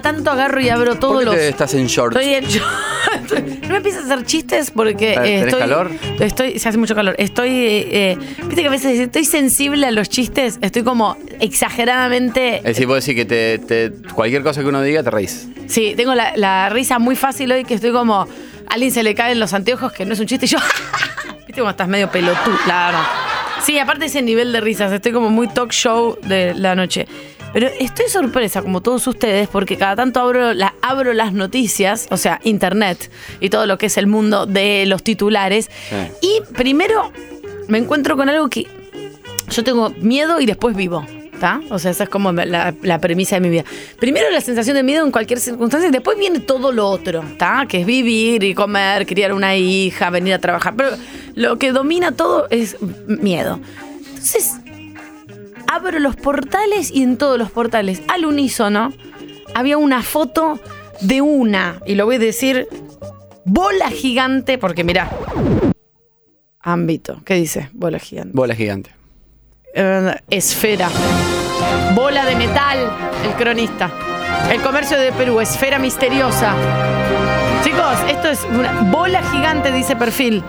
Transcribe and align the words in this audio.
cada 0.00 0.12
tanto 0.14 0.30
agarro 0.30 0.60
y 0.60 0.68
abro 0.68 0.96
todos 0.96 1.14
¿Por 1.14 1.20
qué 1.20 1.24
los. 1.26 1.34
te 1.36 1.48
estás 1.48 1.74
en 1.74 1.86
shorts? 1.86 2.16
Estoy 2.16 2.34
en. 2.34 2.44
No 3.62 3.68
me 3.70 3.76
empieces 3.78 4.02
a 4.02 4.14
hacer 4.14 4.24
chistes 4.26 4.70
porque 4.70 5.12
eh, 5.12 5.14
¿Tenés 5.16 5.44
estoy. 5.46 5.58
calor? 5.60 5.90
Estoy, 6.20 6.58
se 6.58 6.68
hace 6.68 6.78
mucho 6.78 6.94
calor. 6.94 7.14
Estoy. 7.18 7.50
eh, 7.50 7.88
eh, 8.12 8.18
Viste 8.44 8.62
que 8.62 8.68
a 8.68 8.70
veces 8.70 8.98
estoy 9.00 9.24
sensible 9.24 9.86
a 9.86 9.90
los 9.90 10.08
chistes. 10.08 10.58
Estoy 10.60 10.82
como 10.82 11.16
exageradamente. 11.40 12.58
Es 12.58 12.62
decir, 12.64 12.86
vos 12.86 13.04
decís 13.04 13.14
que 13.20 13.24
te, 13.24 13.58
te- 13.58 13.92
cualquier 14.12 14.42
cosa 14.42 14.60
que 14.62 14.68
uno 14.68 14.82
diga 14.82 15.02
te 15.02 15.10
reís. 15.10 15.48
Sí, 15.66 15.94
tengo 15.96 16.14
la, 16.14 16.32
la 16.36 16.68
risa 16.68 16.98
muy 16.98 17.16
fácil 17.16 17.50
hoy 17.52 17.64
que 17.64 17.74
estoy 17.74 17.92
como. 17.92 18.22
A 18.22 18.74
alguien 18.74 18.90
se 18.92 19.02
le 19.02 19.14
caen 19.14 19.38
los 19.40 19.52
anteojos, 19.52 19.92
que 19.92 20.04
no 20.04 20.12
es 20.14 20.20
un 20.20 20.26
chiste, 20.26 20.46
y 20.46 20.48
yo. 20.48 20.58
Viste 21.46 21.60
como 21.60 21.70
estás 21.70 21.88
medio 21.88 22.10
pelotudo, 22.10 22.56
la 22.66 22.86
verdad. 22.86 23.02
Sí, 23.64 23.78
aparte 23.78 24.06
ese 24.06 24.22
nivel 24.22 24.52
de 24.52 24.60
risas, 24.60 24.92
estoy 24.92 25.12
como 25.12 25.30
muy 25.30 25.48
talk 25.48 25.70
show 25.72 26.16
de 26.22 26.54
la 26.54 26.74
noche. 26.74 27.06
Pero 27.56 27.70
estoy 27.80 28.10
sorpresa, 28.10 28.60
como 28.60 28.82
todos 28.82 29.06
ustedes, 29.06 29.48
porque 29.48 29.78
cada 29.78 29.96
tanto 29.96 30.20
abro, 30.20 30.52
la, 30.52 30.74
abro 30.82 31.14
las 31.14 31.32
noticias, 31.32 32.06
o 32.10 32.18
sea, 32.18 32.38
internet 32.44 33.10
y 33.40 33.48
todo 33.48 33.64
lo 33.64 33.78
que 33.78 33.86
es 33.86 33.96
el 33.96 34.06
mundo 34.06 34.44
de 34.44 34.84
los 34.84 35.02
titulares. 35.02 35.70
Sí. 35.88 35.96
Y 36.20 36.52
primero 36.52 37.10
me 37.66 37.78
encuentro 37.78 38.14
con 38.14 38.28
algo 38.28 38.50
que 38.50 38.66
yo 39.48 39.64
tengo 39.64 39.88
miedo 40.02 40.38
y 40.38 40.44
después 40.44 40.76
vivo. 40.76 41.06
¿Está? 41.32 41.62
O 41.70 41.78
sea, 41.78 41.92
esa 41.92 42.04
es 42.04 42.10
como 42.10 42.30
la, 42.30 42.74
la 42.82 43.00
premisa 43.00 43.36
de 43.36 43.40
mi 43.40 43.48
vida. 43.48 43.64
Primero 43.98 44.30
la 44.30 44.42
sensación 44.42 44.76
de 44.76 44.82
miedo 44.82 45.02
en 45.02 45.10
cualquier 45.10 45.40
circunstancia 45.40 45.88
y 45.88 45.92
después 45.92 46.18
viene 46.18 46.40
todo 46.40 46.72
lo 46.72 46.86
otro, 46.86 47.22
¿está? 47.22 47.64
Que 47.66 47.80
es 47.80 47.86
vivir 47.86 48.44
y 48.44 48.52
comer, 48.52 49.06
criar 49.06 49.32
una 49.32 49.56
hija, 49.56 50.10
venir 50.10 50.34
a 50.34 50.40
trabajar. 50.40 50.74
Pero 50.76 50.90
lo 51.34 51.56
que 51.56 51.72
domina 51.72 52.12
todo 52.12 52.48
es 52.50 52.76
miedo. 53.06 53.60
Entonces, 54.08 54.56
abro 55.72 55.98
los 55.98 56.16
portales 56.16 56.90
y 56.92 57.02
en 57.02 57.16
todos 57.16 57.38
los 57.38 57.50
portales, 57.50 58.02
al 58.08 58.24
unísono, 58.24 58.92
había 59.54 59.76
una 59.76 60.02
foto 60.02 60.60
de 61.00 61.20
una, 61.20 61.80
y 61.86 61.94
lo 61.94 62.06
voy 62.06 62.16
a 62.16 62.18
decir, 62.18 62.68
bola 63.44 63.90
gigante, 63.90 64.58
porque 64.58 64.84
mirá, 64.84 65.10
ámbito, 66.60 67.22
¿qué 67.24 67.34
dice? 67.34 67.70
Bola 67.72 67.98
gigante. 67.98 68.32
Bola 68.34 68.54
gigante. 68.54 68.90
Eh, 69.74 70.14
esfera. 70.30 70.88
Bola 71.94 72.24
de 72.24 72.36
metal, 72.36 72.78
el 73.24 73.32
cronista. 73.34 73.90
El 74.50 74.60
comercio 74.62 74.98
de 74.98 75.12
Perú, 75.12 75.40
esfera 75.40 75.78
misteriosa. 75.78 76.54
Chicos, 77.62 77.96
esto 78.08 78.28
es 78.28 78.44
una 78.44 78.72
bola 78.82 79.22
gigante, 79.30 79.72
dice 79.72 79.96
perfil. 79.96 80.42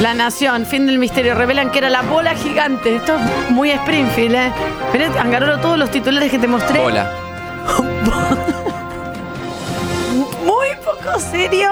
La 0.00 0.14
Nación, 0.14 0.66
fin 0.66 0.86
del 0.86 0.98
misterio. 0.98 1.34
Revelan 1.34 1.70
que 1.70 1.78
era 1.78 1.90
la 1.90 2.02
bola 2.02 2.34
gigante. 2.34 2.96
Esto 2.96 3.16
es 3.16 3.50
muy 3.50 3.70
Springfield, 3.70 4.34
¿eh? 4.34 4.52
Mirá, 4.92 5.20
Angarolo, 5.20 5.58
todos 5.60 5.78
los 5.78 5.90
titulares 5.90 6.30
que 6.30 6.38
te 6.38 6.48
mostré. 6.48 6.80
Bola. 6.80 7.10
Muy 10.44 10.68
poco 10.84 11.18
serio. 11.20 11.70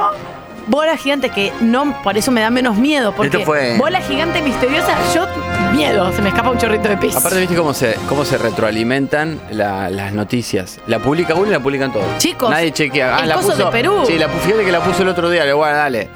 Bola 0.71 0.97
gigante 0.97 1.31
que 1.31 1.53
no, 1.61 2.01
por 2.05 2.17
eso 2.17 2.31
me 2.31 2.41
da 2.41 2.49
menos 2.49 2.77
miedo. 2.77 3.13
Porque 3.13 3.39
Esto 3.39 3.45
fue- 3.47 3.77
bola 3.77 4.01
gigante 4.01 4.41
misteriosa, 4.41 4.97
yo 5.13 5.27
miedo, 5.73 6.13
se 6.13 6.23
me 6.23 6.29
escapa 6.29 6.49
un 6.51 6.59
chorrito 6.59 6.89
de 6.89 6.97
pis. 6.97 7.17
Aparte, 7.17 7.41
¿viste 7.41 7.57
cómo 7.57 7.75
se, 7.75 7.97
cómo 8.09 8.25
se 8.25 8.39
retroalimentan 8.39 9.41
la- 9.51 9.91
las 9.91 10.13
noticias? 10.13 10.79
La 10.87 11.01
publica 11.01 11.35
uno 11.35 11.49
y 11.49 11.51
la 11.51 11.59
publican 11.61 11.93
todos. 11.93 12.07
Chicos, 12.19 12.49
Nadie 12.51 12.71
chequea. 12.73 13.17
Ah, 13.17 13.21
el 13.23 13.29
la 13.31 13.35
coso 13.35 13.49
puso. 13.51 13.65
de 13.65 13.71
Perú. 13.73 14.05
Sí, 14.07 14.17
la, 14.17 14.29
pu- 14.29 14.39
fíjate 14.45 14.65
que 14.65 14.71
la 14.73 14.81
puso 14.81 15.03
el 15.03 15.09
otro 15.09 15.29
día. 15.29 15.45
Le 15.45 15.53
bueno, 15.53 15.77
dale. 15.77 16.09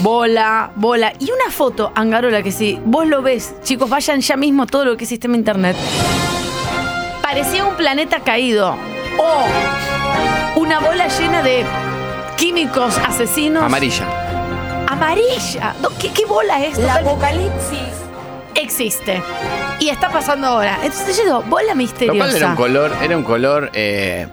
Bola, 0.00 0.70
bola. 0.76 1.12
Y 1.18 1.24
una 1.32 1.50
foto, 1.50 1.90
Angarola, 1.96 2.42
que 2.44 2.52
si 2.52 2.78
vos 2.84 3.06
lo 3.08 3.22
ves, 3.22 3.54
chicos, 3.64 3.90
vayan 3.90 4.20
ya 4.20 4.36
mismo 4.36 4.66
todo 4.66 4.84
lo 4.84 4.96
que 4.96 5.02
es 5.04 5.08
sistema 5.08 5.34
internet. 5.36 5.74
Parecía 7.22 7.64
un 7.64 7.74
planeta 7.74 8.20
caído. 8.20 8.76
O 9.18 10.60
una 10.60 10.78
bola 10.78 11.08
llena 11.08 11.42
de 11.42 11.64
químicos 12.36 12.98
asesinos. 12.98 13.62
Amarilla. 13.62 14.04
Amarilla. 14.88 15.74
No, 15.82 15.88
¿qué, 16.00 16.10
qué 16.12 16.24
bola 16.24 16.64
es? 16.64 16.78
La 16.78 16.96
apocalipsis. 16.96 17.80
Existe. 18.54 19.22
Y 19.80 19.88
está 19.88 20.08
pasando 20.10 20.46
ahora. 20.46 20.78
Entonces 20.82 21.16
yo 21.18 21.24
digo, 21.24 21.42
bola 21.42 21.70
Lo 21.70 21.76
misteriosa. 21.76 22.16
cual 22.18 22.36
era 22.36 22.48
un 22.48 22.56
color, 22.56 22.92
era 23.02 23.16
un 23.16 23.22
color, 23.24 23.70
eh, 23.74 24.26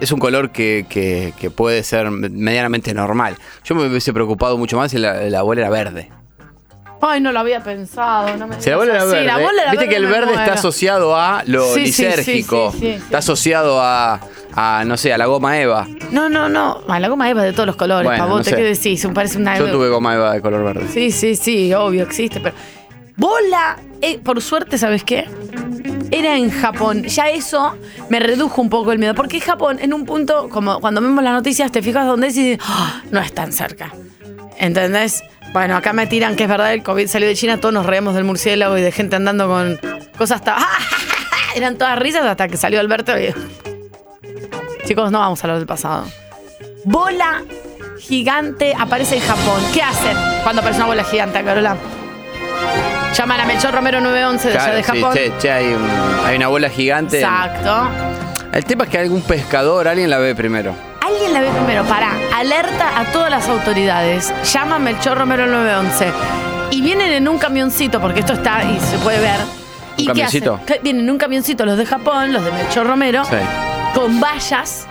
es 0.00 0.10
un 0.12 0.18
color 0.18 0.50
que, 0.50 0.86
que- 0.88 1.32
que 1.38 1.50
puede 1.50 1.82
ser 1.84 2.10
medianamente 2.10 2.92
normal. 2.94 3.36
Yo 3.64 3.74
me 3.74 3.86
hubiese 3.86 4.12
preocupado 4.12 4.58
mucho 4.58 4.76
más 4.76 4.90
si 4.90 4.98
la, 4.98 5.14
la 5.22 5.42
bola 5.42 5.60
era 5.62 5.70
verde. 5.70 6.10
Ay, 7.00 7.20
no 7.20 7.30
lo 7.32 7.38
había 7.40 7.60
pensado. 7.62 8.36
No 8.36 8.46
me 8.46 8.60
Si 8.60 8.68
la 8.70 8.76
bola 8.76 8.94
era 8.94 9.04
verde, 9.04 9.24
La 9.24 9.38
bola 9.38 9.62
era 9.62 9.70
viste 9.72 9.88
que 9.88 9.96
el 9.96 10.06
verde 10.06 10.32
está 10.32 10.54
asociado 10.54 11.14
a 11.16 11.42
lo 11.46 11.64
Sí, 11.74 11.86
sí, 11.86 11.92
sí, 11.92 12.02
lisérgico, 12.04 12.72
sí, 12.72 12.78
sí, 12.78 12.86
sí. 12.86 12.92
está 12.92 13.18
asociado 13.18 13.80
a, 13.80 14.20
a, 14.54 14.84
no 14.84 14.96
sé, 14.96 15.12
a 15.12 15.18
la 15.18 15.26
goma 15.26 15.58
Eva. 15.60 15.86
No, 16.10 16.28
no, 16.28 16.48
no. 16.48 16.80
A 16.88 16.98
la 16.98 17.08
goma 17.08 17.30
Eva 17.30 17.42
de 17.44 17.52
todos 17.52 17.66
los 17.66 17.76
colores, 17.76 18.04
Bueno, 18.08 18.24
pavote. 18.24 18.50
no 18.50 18.56
sé. 18.56 18.62
¿Qué 18.62 18.68
decís? 18.68 19.04
Me 19.06 19.14
parece 19.14 19.38
una. 19.38 19.56
Yo 19.58 19.70
tuve 19.70 19.88
goma 19.88 20.14
Eva 20.14 20.32
de 20.32 20.40
color 20.40 20.64
verde. 20.64 20.88
Sí, 20.92 21.10
sí, 21.12 21.36
sí, 21.36 21.72
obvio, 21.74 22.02
existe, 22.02 22.40
pero. 22.40 22.54
Bola, 23.16 23.76
eh, 24.00 24.18
por 24.18 24.40
suerte, 24.40 24.78
¿sabes 24.78 25.02
qué? 25.04 25.26
Era 26.10 26.36
en 26.36 26.50
Japón. 26.50 27.02
Ya 27.04 27.28
eso 27.30 27.76
me 28.10 28.20
redujo 28.20 28.62
un 28.62 28.70
poco 28.70 28.92
el 28.92 28.98
miedo. 28.98 29.14
Porque 29.14 29.40
Japón, 29.40 29.78
en 29.80 29.92
un 29.92 30.04
punto, 30.06 30.48
como 30.48 30.80
cuando 30.80 31.00
vemos 31.00 31.22
las 31.24 31.32
noticias, 31.32 31.70
te 31.72 31.82
fijas 31.82 32.06
dónde 32.06 32.28
es 32.28 32.36
y 32.36 32.50
dices, 32.50 32.64
"Ah, 32.68 33.02
no 33.10 33.20
es 33.20 33.32
tan 33.32 33.52
cerca. 33.52 33.92
¿Entendés? 34.56 35.22
Bueno, 35.52 35.76
acá 35.76 35.92
me 35.92 36.06
tiran 36.06 36.36
que 36.36 36.44
es 36.44 36.48
verdad, 36.48 36.72
el 36.72 36.82
COVID 36.82 37.06
salió 37.08 37.26
de 37.26 37.34
China, 37.34 37.58
todos 37.58 37.72
nos 37.72 37.86
reíamos 37.86 38.14
del 38.14 38.24
murciélago 38.24 38.76
y 38.78 38.82
de 38.82 38.92
gente 38.92 39.16
andando 39.16 39.48
con 39.48 39.78
cosas 40.16 40.36
hasta. 40.40 40.56
Eran 41.56 41.76
todas 41.78 41.98
risas 41.98 42.24
hasta 42.24 42.48
que 42.48 42.56
salió 42.56 42.80
Alberto 42.80 43.18
y. 43.18 43.34
Chicos, 44.86 45.10
no 45.10 45.18
vamos 45.20 45.40
a 45.42 45.46
hablar 45.46 45.58
del 45.58 45.66
pasado. 45.66 46.04
Bola 46.84 47.42
gigante 48.00 48.74
aparece 48.78 49.16
en 49.16 49.22
Japón. 49.22 49.60
¿Qué 49.72 49.82
hacen 49.82 50.16
cuando 50.42 50.60
aparece 50.60 50.80
una 50.80 50.86
bola 50.88 51.04
gigante, 51.04 51.42
Carola? 51.42 51.76
Llaman 53.14 53.40
a 53.40 53.44
Melchor 53.46 53.74
Romero 53.74 54.00
911 54.00 54.48
de 54.50 54.58
allá 54.58 54.74
de 54.74 54.82
sí, 54.82 54.90
Japón. 54.92 55.14
che, 55.14 55.32
che, 55.38 55.50
hay, 55.50 55.66
un- 55.72 55.90
hay 56.24 56.36
una 56.36 56.48
bola 56.48 56.68
gigante. 56.70 57.18
Exacto. 57.20 57.88
El 58.52 58.64
tema 58.64 58.84
es 58.84 58.90
que 58.90 58.98
algún 58.98 59.22
pescador, 59.22 59.88
alguien 59.88 60.08
la 60.10 60.18
ve 60.18 60.34
primero. 60.34 60.74
Alguien 61.00 61.32
la 61.32 61.40
ve 61.40 61.48
primero. 61.50 61.84
Para, 61.84 62.12
alerta 62.40 62.98
a 63.00 63.04
todas 63.12 63.30
las 63.30 63.48
autoridades. 63.48 64.32
Llama 64.52 64.76
a 64.76 64.78
Melchor 64.78 65.18
Romero 65.18 65.46
911. 65.46 66.12
Y 66.70 66.82
vienen 66.82 67.10
en 67.12 67.28
un 67.28 67.38
camioncito, 67.38 68.00
porque 68.00 68.20
esto 68.20 68.34
está 68.34 68.62
y 68.64 68.78
se 68.80 68.98
puede 68.98 69.20
ver. 69.20 69.40
¿Y 69.96 70.02
qué 70.02 70.06
camioncito? 70.12 70.54
hacen? 70.54 70.66
Que 70.66 70.78
Vienen 70.82 71.04
en 71.04 71.10
un 71.10 71.18
camioncito 71.18 71.64
los 71.64 71.76
de 71.78 71.86
Japón, 71.86 72.32
los 72.32 72.44
de 72.44 72.52
Melchor 72.52 72.86
Romero, 72.86 73.24
Sí. 73.24 73.36
con 73.94 74.20
vallas. 74.20 74.86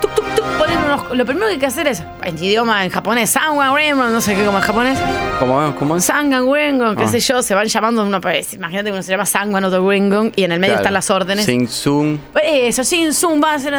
Tuc, 0.00 0.14
tuc, 0.14 0.34
tuc, 0.34 0.44
ponen 0.58 0.76
unos, 0.84 1.16
lo 1.16 1.24
primero 1.24 1.46
que 1.46 1.52
hay 1.54 1.58
que 1.58 1.66
hacer 1.66 1.86
es, 1.88 2.02
en 2.22 2.36
idioma 2.36 2.84
en 2.84 2.90
japonés, 2.90 3.30
Sanwan 3.30 3.72
Raymond, 3.74 4.12
no 4.12 4.20
sé 4.20 4.34
qué 4.34 4.44
como 4.44 4.58
en 4.58 4.64
japonés, 4.64 4.98
¿Cómo, 5.38 5.74
cómo 5.78 5.96
es? 5.96 6.08
Wengon, 6.10 6.94
qué 6.94 7.04
Ah. 7.04 7.08
sé 7.08 7.20
yo, 7.20 7.42
se 7.42 7.54
van 7.54 7.66
llamando 7.66 8.04
una 8.04 8.18
vez. 8.18 8.52
Imagínate 8.52 8.90
que 8.90 8.92
uno 8.92 9.02
se 9.02 9.10
llama 9.12 9.24
Sangan, 9.24 9.64
otro 9.64 9.82
Wengon, 9.82 10.32
y 10.36 10.44
en 10.44 10.52
el 10.52 10.60
medio 10.60 10.74
Claro. 10.74 10.82
están 10.82 10.94
las 10.94 11.10
órdenes. 11.10 11.46
Sing 11.46 11.66
Sung. 11.68 12.18
Eso, 12.42 12.84
Sing 12.84 13.12
Sun 13.14 13.40
va 13.42 13.52
a 13.52 13.54
hacer 13.54 13.72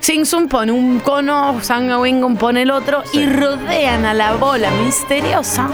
Sun 0.00 0.48
pone 0.48 0.72
un 0.72 1.00
cono, 1.00 1.58
Sangan 1.62 2.00
Wengon 2.00 2.36
pone 2.36 2.62
el 2.62 2.70
otro, 2.70 3.02
Sí. 3.12 3.20
y 3.20 3.26
rodean 3.26 4.04
a 4.06 4.14
la 4.14 4.34
bola 4.34 4.70
misteriosa 4.84 5.68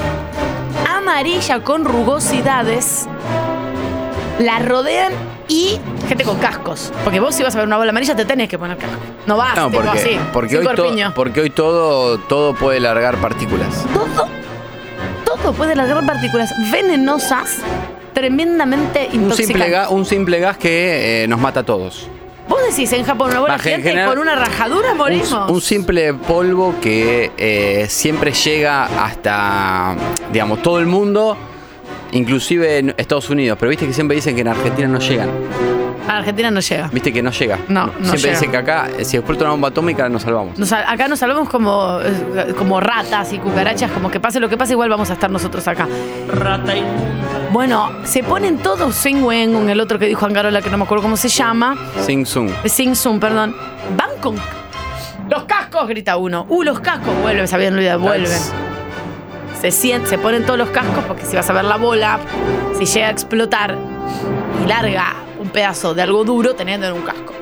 amarilla 0.88 1.60
con 1.60 1.84
rugosidades, 1.84 3.06
la 4.38 4.58
rodean 4.58 5.12
y 5.48 5.78
gente 6.08 6.24
con 6.24 6.38
cascos. 6.38 6.92
Porque 7.04 7.20
vos 7.20 7.34
si 7.34 7.42
vas 7.42 7.54
a 7.54 7.58
ver 7.58 7.66
una 7.66 7.76
bola 7.76 7.90
amarilla 7.90 8.16
te 8.16 8.24
tenés 8.24 8.48
que 8.48 8.58
poner 8.58 8.76
casco. 8.76 8.96
No 9.26 9.36
vas, 9.36 9.56
No, 9.56 9.70
tipo 9.70 9.82
porque, 9.82 9.98
así, 9.98 10.18
porque, 10.32 10.58
hoy 10.58 10.64
to- 10.66 10.74
corpiño. 10.74 11.12
porque 11.14 11.40
hoy 11.40 11.50
todo, 11.50 12.18
todo 12.18 12.54
puede 12.54 12.80
largar 12.80 13.16
partículas. 13.18 13.84
Todo, 13.92 14.26
todo 15.24 15.52
puede 15.52 15.74
largar 15.76 16.04
partículas 16.06 16.52
venenosas, 16.72 17.58
tremendamente 18.14 19.00
Un 19.06 19.10
simple, 19.12 19.22
intoxicantes. 19.24 19.70
gas, 19.70 19.88
un 19.90 20.04
simple 20.04 20.40
gas 20.40 20.56
que 20.56 21.24
eh, 21.24 21.28
nos 21.28 21.38
mata 21.40 21.60
a 21.60 21.64
todos. 21.64 22.08
Vos 22.48 22.60
decís 22.68 22.92
en 22.92 23.04
Japón 23.04 23.30
una 23.36 23.54
en 23.54 23.60
gigante 23.60 23.88
general, 23.88 24.08
con 24.10 24.18
una 24.18 24.34
rajadura 24.34 24.92
Un, 24.92 24.98
morimos. 24.98 25.50
un 25.50 25.60
simple 25.60 26.12
polvo 26.14 26.74
que 26.80 27.32
eh, 27.38 27.86
siempre 27.88 28.32
llega 28.32 28.84
hasta, 29.04 29.96
digamos, 30.32 30.60
todo 30.62 30.78
el 30.78 30.86
mundo, 30.86 31.36
inclusive 32.12 32.78
en 32.78 32.94
Estados 32.96 33.30
Unidos. 33.30 33.56
Pero 33.58 33.70
viste 33.70 33.86
que 33.86 33.94
siempre 33.94 34.14
dicen 34.16 34.34
que 34.34 34.42
en 34.42 34.48
Argentina 34.48 34.88
no 34.88 34.98
llegan. 34.98 35.30
A 36.08 36.18
Argentina 36.18 36.50
no 36.50 36.60
llega. 36.60 36.88
Viste 36.92 37.12
que 37.12 37.22
no 37.22 37.30
llega. 37.30 37.58
No, 37.68 37.86
no 37.86 37.92
Siempre 37.92 38.18
llega. 38.20 38.32
dicen 38.34 38.50
que 38.50 38.56
acá, 38.58 38.88
eh, 38.98 39.04
si 39.04 39.16
explota 39.16 39.44
una 39.44 39.50
bomba 39.52 39.68
atómica, 39.68 40.08
nos 40.08 40.22
salvamos. 40.22 40.58
Nos- 40.58 40.72
acá 40.72 41.08
nos 41.08 41.18
salvamos 41.18 41.48
como, 41.48 41.98
eh, 42.02 42.54
como 42.58 42.78
ratas 42.80 43.32
y 43.32 43.38
cucarachas, 43.38 43.90
como 43.90 44.10
que 44.10 44.20
pase 44.20 44.38
lo 44.40 44.48
que 44.48 44.56
pase, 44.56 44.72
igual 44.72 44.90
vamos 44.90 45.08
a 45.10 45.14
estar 45.14 45.30
nosotros 45.30 45.66
acá. 45.66 45.88
Rata 46.28 46.76
inmunda. 46.76 47.48
Bueno, 47.52 47.90
se 48.04 48.22
ponen 48.22 48.58
todos 48.58 48.94
Sing 48.94 49.22
Wen, 49.24 49.70
el 49.70 49.80
otro 49.80 49.98
que 49.98 50.06
dijo 50.06 50.26
Angarola, 50.26 50.60
que 50.60 50.70
no 50.70 50.76
me 50.76 50.84
acuerdo 50.84 51.02
cómo 51.04 51.16
se 51.16 51.28
llama. 51.28 51.76
Sing 52.04 52.26
Sung. 52.26 52.50
Sing 52.66 52.94
Sun, 52.94 53.18
perdón. 53.20 53.54
Van 53.96 54.10
con. 54.20 54.36
¡Los 55.30 55.44
cascos! 55.44 55.88
grita 55.88 56.16
uno. 56.18 56.44
¡Uh, 56.50 56.62
los 56.64 56.80
cascos! 56.80 57.14
Vuelven, 57.22 57.48
se 57.48 57.54
habían 57.54 57.74
olvidado, 57.74 58.00
vuelven. 58.00 58.38
Se, 59.60 59.68
sien- 59.70 60.04
se 60.06 60.18
ponen 60.18 60.44
todos 60.44 60.58
los 60.58 60.68
cascos 60.68 61.02
porque 61.08 61.24
si 61.24 61.34
vas 61.36 61.48
a 61.48 61.52
ver 61.54 61.64
la 61.64 61.76
bola, 61.78 62.18
si 62.78 62.84
llega 62.84 63.06
a 63.06 63.10
explotar 63.10 63.74
y 64.62 64.66
larga 64.68 65.14
un 65.44 65.50
pedazo 65.50 65.94
de 65.94 66.02
algo 66.02 66.24
duro, 66.24 66.50
que 66.56 66.64
tener 66.64 66.92
un 66.92 67.02
casco. 67.02 67.32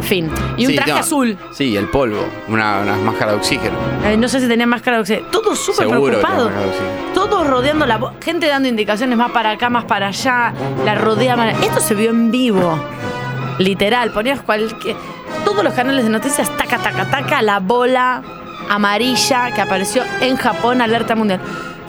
Fin. 0.00 0.30
Y 0.58 0.66
un 0.66 0.70
Sí, 0.72 0.76
traje 0.76 0.92
no. 0.92 0.98
azul. 0.98 1.38
Sí, 1.52 1.76
el 1.76 1.88
polvo. 1.88 2.26
Una, 2.48 2.80
una 2.80 2.96
máscara 2.96 3.32
de 3.32 3.38
oxígeno. 3.38 3.76
Eh, 4.04 4.16
no 4.18 4.28
sé 4.28 4.40
si 4.40 4.48
tenía 4.48 4.66
máscara 4.66 4.98
de 4.98 5.00
oxígeno. 5.02 5.28
Todos 5.28 5.58
súper 5.58 5.86
Seguro 5.88 6.00
que 6.02 6.06
preocupados. 6.18 6.48
tenía 6.48 6.60
máscara 6.66 6.66
de 6.66 6.70
oxígeno. 6.70 7.14
Todos 7.14 7.46
rodeando 7.46 7.86
la 7.86 7.96
bo- 7.98 8.12
Gente 8.22 8.46
dando 8.48 8.68
indicaciones 8.68 9.16
más 9.16 9.30
para 9.30 9.52
acá, 9.52 9.70
más 9.70 9.84
para 9.84 10.08
allá. 10.08 10.52
La 10.84 10.94
rodeaban. 10.94 11.48
Esto 11.62 11.80
se 11.80 11.94
vio 11.94 12.10
en 12.10 12.30
vivo. 12.30 12.78
Literal. 13.58 14.10
Ponías 14.10 14.40
cualquier. 14.42 14.96
Todos 15.44 15.64
los 15.64 15.72
canales 15.72 16.04
de 16.04 16.10
noticias, 16.10 16.50
taca, 16.56 16.78
taca, 16.78 17.06
taca, 17.10 17.40
la 17.40 17.60
bola 17.60 18.22
amarilla 18.68 19.52
que 19.54 19.60
apareció 19.60 20.02
en 20.20 20.36
Japón, 20.36 20.80
alerta 20.82 21.14
mundial. 21.14 21.40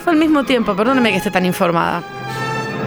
Fue 0.04 0.14
al 0.14 0.20
mismo 0.20 0.44
tiempo, 0.44 0.76
perdóname 0.76 1.12
que 1.12 1.18
esté 1.18 1.32
tan 1.32 1.46
informada. 1.46 2.02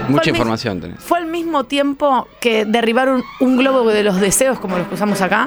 Mucha 0.08 0.31
información 0.31 0.81
tenés. 0.81 1.00
Fue 1.00 1.19
al 1.19 1.26
mismo 1.26 1.64
tiempo 1.64 2.28
que 2.40 2.64
derribaron 2.64 3.22
un 3.40 3.56
globo 3.56 3.88
de 3.90 4.02
los 4.02 4.20
deseos, 4.20 4.58
como 4.58 4.78
los 4.78 4.88
que 4.88 4.94
usamos 4.94 5.20
acá, 5.20 5.46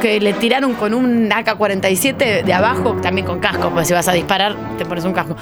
que 0.00 0.20
le 0.20 0.32
tiraron 0.32 0.74
con 0.74 0.94
un 0.94 1.30
AK-47 1.30 2.42
de 2.44 2.52
abajo, 2.52 2.94
también 3.02 3.26
con 3.26 3.38
casco, 3.38 3.70
pues 3.70 3.86
si 3.88 3.94
vas 3.94 4.08
a 4.08 4.12
disparar 4.12 4.56
te 4.78 4.84
pones 4.84 5.04
un 5.04 5.12
casco. 5.12 5.36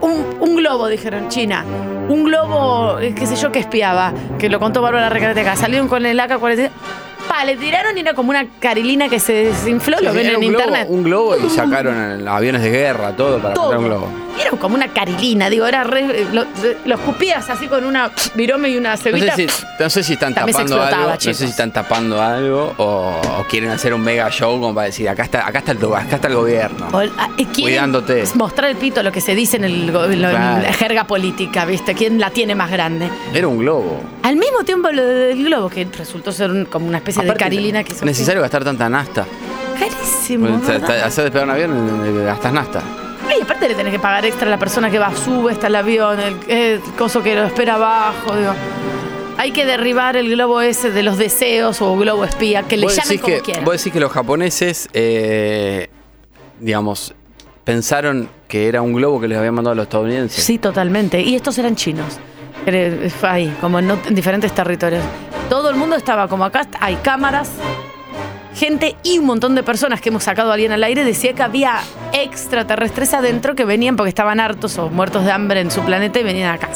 Un 0.00 0.56
globo, 0.56 0.88
dijeron, 0.88 1.28
China. 1.28 1.64
Un 2.08 2.24
globo, 2.24 2.98
eh, 3.00 3.14
qué 3.14 3.26
sé 3.26 3.36
yo, 3.36 3.50
que 3.50 3.58
espiaba, 3.58 4.12
que 4.38 4.48
lo 4.48 4.60
contó 4.60 4.80
Bárbara 4.80 5.08
Recarete 5.08 5.40
acá. 5.40 5.56
Salieron 5.56 5.88
con 5.88 6.06
el 6.06 6.18
AK-47. 6.18 6.70
Pa, 7.28 7.44
le 7.44 7.56
tiraron 7.56 7.96
y 7.96 8.00
era 8.00 8.14
como 8.14 8.30
una 8.30 8.46
carilina 8.60 9.08
que 9.08 9.18
se 9.20 9.32
desinfló, 9.32 9.96
lo 10.00 10.10
Sí, 10.12 10.16
ven 10.16 10.26
era 10.26 10.34
en 10.36 10.40
globo, 10.40 10.52
internet. 10.60 10.86
un 10.88 11.02
globo 11.02 11.36
y 11.36 11.50
sacaron 11.50 12.20
eh, 12.22 12.28
aviones 12.28 12.62
de 12.62 12.70
guerra, 12.70 13.12
todo 13.16 13.38
para 13.38 13.54
Todo. 13.54 13.78
un 13.78 13.84
globo. 13.86 14.08
Era 14.40 14.50
como 14.50 14.74
una 14.74 14.88
carilina, 14.88 15.48
digo, 15.48 15.66
era 15.66 15.82
re, 15.82 16.26
lo, 16.32 16.44
lo 16.84 16.94
escupías 16.94 17.48
así 17.48 17.68
con 17.68 17.84
una 17.86 18.10
virome 18.34 18.68
y 18.68 18.76
una 18.76 18.90
No 18.90 18.96
cebita. 18.98 19.34
sé, 19.34 19.48
si, 19.48 19.64
no 19.80 19.90
sé 19.90 20.02
si 20.02 20.12
están 20.12 20.34
También 20.34 20.54
tapando 20.56 20.82
algo, 20.82 21.10
no 21.10 21.20
sé 21.20 21.34
si 21.34 21.44
están 21.46 21.72
tapando 21.72 22.20
algo 22.22 22.74
o, 22.76 23.20
o 23.38 23.44
quieren 23.48 23.70
hacer 23.70 23.94
un 23.94 24.02
mega 24.02 24.30
show 24.30 24.60
como 24.60 24.74
para 24.74 24.86
decir 24.88 25.08
acá 25.08 25.22
está, 25.24 25.46
acá 25.46 25.60
está 25.60 25.72
el 25.72 25.78
acá 25.84 26.16
está 26.16 26.28
el 26.28 26.34
gobierno. 26.34 26.86
O 26.92 26.98
ah, 26.98 27.30
eh, 27.38 27.46
Cuidándote. 27.58 28.24
Mostrar 28.34 28.70
el 28.70 28.76
pito, 28.76 29.02
lo 29.02 29.10
que 29.10 29.22
se 29.22 29.34
dice 29.34 29.56
en, 29.56 29.64
el, 29.64 29.90
go- 29.90 30.04
en 30.04 30.20
lo- 30.20 30.28
en 30.28 30.36
Claro. 30.36 30.62
la 30.62 30.72
jerga 30.74 31.04
política, 31.04 31.64
¿viste? 31.64 31.94
¿Quién 31.94 32.20
la 32.20 32.28
tiene 32.30 32.54
más 32.54 32.70
grande? 32.70 33.08
Era 33.32 33.48
un 33.48 33.56
globo. 33.58 34.00
Al 34.22 34.36
mismo 34.36 34.64
tiempo 34.64 34.90
lo 34.90 35.02
del 35.02 35.44
globo, 35.44 35.70
que 35.70 35.86
resultó 35.96 36.30
ser 36.30 36.50
un- 36.50 36.66
como 36.66 36.86
una 36.86 36.98
especie 36.98 37.15
Aparte, 37.18 37.32
de 37.32 37.38
carilina 37.38 37.84
que 37.84 37.92
¿Es 37.92 38.02
necesario 38.02 38.42
gastar 38.42 38.64
tanta 38.64 38.88
nasta? 38.88 39.26
Carísimo. 39.78 40.48
Hacer 41.04 41.24
despegar 41.24 41.44
un 41.44 41.50
avión 41.50 42.02
eh, 42.04 42.24
gastas 42.24 42.52
nasta. 42.52 42.82
Y 43.38 43.42
aparte 43.42 43.68
le 43.68 43.74
tenés 43.74 43.92
que 43.92 43.98
pagar 43.98 44.24
extra 44.24 44.46
a 44.46 44.50
la 44.50 44.58
persona 44.58 44.90
que 44.90 44.98
va, 44.98 45.14
sube 45.14 45.52
hasta 45.52 45.66
el 45.66 45.74
avión, 45.74 46.18
el, 46.20 46.36
el 46.48 46.80
coso 46.96 47.22
que 47.22 47.34
lo 47.34 47.44
espera 47.44 47.74
abajo, 47.74 48.36
digo. 48.36 48.52
Hay 49.38 49.50
que 49.52 49.66
derribar 49.66 50.16
el 50.16 50.30
globo 50.30 50.62
ese 50.62 50.90
de 50.90 51.02
los 51.02 51.18
deseos 51.18 51.82
o 51.82 51.96
globo 51.96 52.24
espía, 52.24 52.62
que 52.62 52.76
le 52.78 52.86
llamen 52.88 53.18
como 53.18 53.34
que, 53.34 53.42
quieran. 53.42 53.64
vos 53.64 53.76
decís 53.76 53.92
que 53.92 54.00
los 54.00 54.10
japoneses, 54.10 54.88
eh, 54.94 55.90
digamos, 56.58 57.14
pensaron 57.64 58.30
que 58.48 58.68
era 58.68 58.80
un 58.80 58.94
globo 58.94 59.20
que 59.20 59.28
les 59.28 59.36
habían 59.36 59.54
mandado 59.54 59.72
a 59.72 59.76
los 59.76 59.82
estadounidenses. 59.84 60.42
Sí, 60.42 60.58
totalmente. 60.58 61.20
Y 61.20 61.34
estos 61.34 61.58
eran 61.58 61.76
chinos. 61.76 62.18
Ahí, 63.22 63.54
como 63.60 63.78
en 63.78 63.92
diferentes 64.10 64.52
territorios. 64.52 65.04
Todo 65.48 65.70
el 65.70 65.76
mundo 65.76 65.96
estaba 65.96 66.28
como 66.28 66.44
acá, 66.44 66.66
hay 66.80 66.96
cámaras, 66.96 67.50
gente 68.54 68.96
y 69.04 69.18
un 69.18 69.26
montón 69.26 69.54
de 69.54 69.62
personas 69.62 70.00
que 70.00 70.08
hemos 70.08 70.24
sacado 70.24 70.50
a 70.50 70.54
alguien 70.54 70.72
al 70.72 70.82
aire. 70.82 71.04
Decía 71.04 71.34
que 71.34 71.42
había 71.42 71.78
extraterrestres 72.12 73.14
adentro 73.14 73.54
que 73.54 73.64
venían 73.64 73.96
porque 73.96 74.08
estaban 74.08 74.40
hartos 74.40 74.76
o 74.78 74.88
muertos 74.90 75.24
de 75.24 75.30
hambre 75.30 75.60
en 75.60 75.70
su 75.70 75.82
planeta 75.82 76.18
y 76.18 76.24
venían 76.24 76.52
acá. 76.54 76.68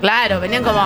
Claro, 0.00 0.40
venían 0.40 0.62
como, 0.62 0.80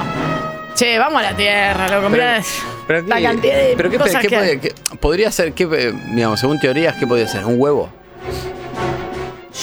che, 0.75 0.99
vamos 0.99 1.21
a 1.21 1.31
la 1.33 1.37
Tierra, 1.37 1.88
loco, 1.88 2.09
mirá 2.11 2.41
Pero 2.87 3.02
la 3.09 3.17
qué- 3.17 3.23
cantidad 3.25 3.57
de 3.57 3.75
pero 3.76 3.91
qué, 3.91 3.99
cosas 3.99 4.23
qué 4.23 4.29
que 4.29 4.37
hay. 4.37 4.43
podría, 4.57 4.61
qué- 4.61 4.97
podría 4.99 5.33
ser, 5.33 5.52
qué, 5.55 5.67
digamos, 6.14 6.38
según 6.38 6.61
teorías, 6.61 6.95
¿qué 6.97 7.07
podría 7.09 7.26
ser? 7.26 7.45
¿Un 7.45 7.61
huevo? 7.61 7.88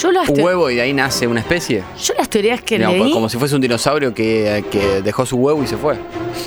Yo 0.00 0.12
las, 0.12 0.28
¿Un 0.28 0.40
huevo 0.40 0.70
y 0.70 0.76
de 0.76 0.82
ahí 0.82 0.92
nace 0.92 1.26
una 1.26 1.40
especie? 1.40 1.82
yo 2.02 2.14
las 2.18 2.28
teorías 2.28 2.60
que 2.60 2.76
Digamos, 2.76 2.98
leí... 2.98 3.12
como 3.12 3.28
si 3.28 3.38
fuese 3.38 3.54
un 3.54 3.62
dinosaurio 3.62 4.12
que, 4.12 4.64
que 4.70 5.00
dejó 5.02 5.24
su 5.24 5.36
huevo 5.36 5.62
y 5.62 5.66
se 5.66 5.76
fue. 5.76 5.96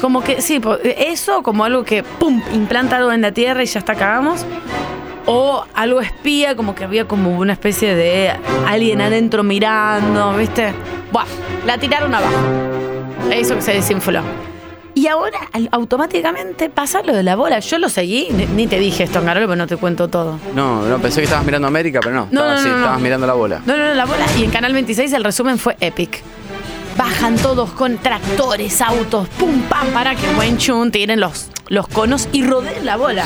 Como 0.02 0.24
que, 0.24 0.42
sí, 0.42 0.62
eso 0.84 1.42
como 1.42 1.66
algo 1.66 1.84
que, 1.84 2.04
pum, 2.04 2.42
implanta 2.54 2.98
algo 2.98 3.12
en 3.12 3.22
la 3.22 3.32
Tierra 3.32 3.64
y 3.64 3.66
ya 3.66 3.80
está, 3.80 3.96
cagamos. 3.96 4.46
O 5.26 5.64
algo 5.74 6.02
espía, 6.02 6.56
como 6.56 6.76
que 6.76 6.84
había 6.84 7.08
como 7.08 7.38
una 7.38 7.54
especie 7.54 7.96
de 7.96 8.32
alguien 8.68 9.02
adentro 9.02 9.44
mirando, 9.44 10.34
¿viste? 10.36 10.74
Buah, 11.12 11.26
la 11.66 11.78
tiraron 11.78 12.14
abajo. 12.14 12.38
Eso 13.32 13.56
que 13.56 13.62
se 13.62 13.74
desinfló. 13.74 14.22
Y 14.96 15.08
ahora 15.08 15.40
automáticamente 15.72 16.70
pasa 16.70 17.02
lo 17.04 17.14
de 17.14 17.24
la 17.24 17.36
bola. 17.36 17.60
Yo 17.60 17.78
lo 17.78 17.90
seguí, 17.90 18.28
ni, 18.32 18.46
ni 18.48 18.68
te 18.68 18.80
dije 18.80 19.04
esto, 19.04 19.20
Angarolo, 19.20 19.48
pero 19.48 19.56
no 19.56 19.68
te 19.68 19.78
cuento 19.78 20.08
todo. 20.08 20.40
No, 20.56 20.84
no, 20.86 20.98
pensé 21.00 21.22
que 21.22 21.26
estabas 21.26 21.46
mirando 21.46 21.68
América, 21.68 22.00
pero 22.02 22.16
no. 22.16 22.28
No, 22.32 22.42
Estabas- 22.42 22.56
no, 22.56 22.62
sí, 22.64 22.68
no, 22.68 22.72
no. 22.74 22.80
estabas 22.80 23.02
mirando 23.02 23.28
la 23.28 23.34
bola. 23.34 23.62
No, 23.66 23.78
no, 23.78 23.88
no, 23.88 23.94
la 23.94 24.06
bola. 24.06 24.26
Y 24.38 24.44
en 24.44 24.52
Canal 24.52 24.74
26 24.74 25.14
el 25.14 25.24
resumen 25.24 25.58
fue 25.58 25.78
epic. 25.80 26.22
Bajan 26.98 27.38
todos 27.38 27.70
con 27.72 27.98
tractores, 28.00 28.82
autos, 28.82 29.28
pum, 29.30 29.62
pam, 29.70 29.88
para 29.94 30.16
que 30.16 30.28
Wayne 30.38 30.58
Chun 30.58 30.92
tiren 30.92 31.20
los, 31.22 31.50
los 31.70 31.88
conos 31.88 32.28
y 32.34 32.44
rodeen 32.44 32.86
la 32.86 32.98
bola. 32.98 33.26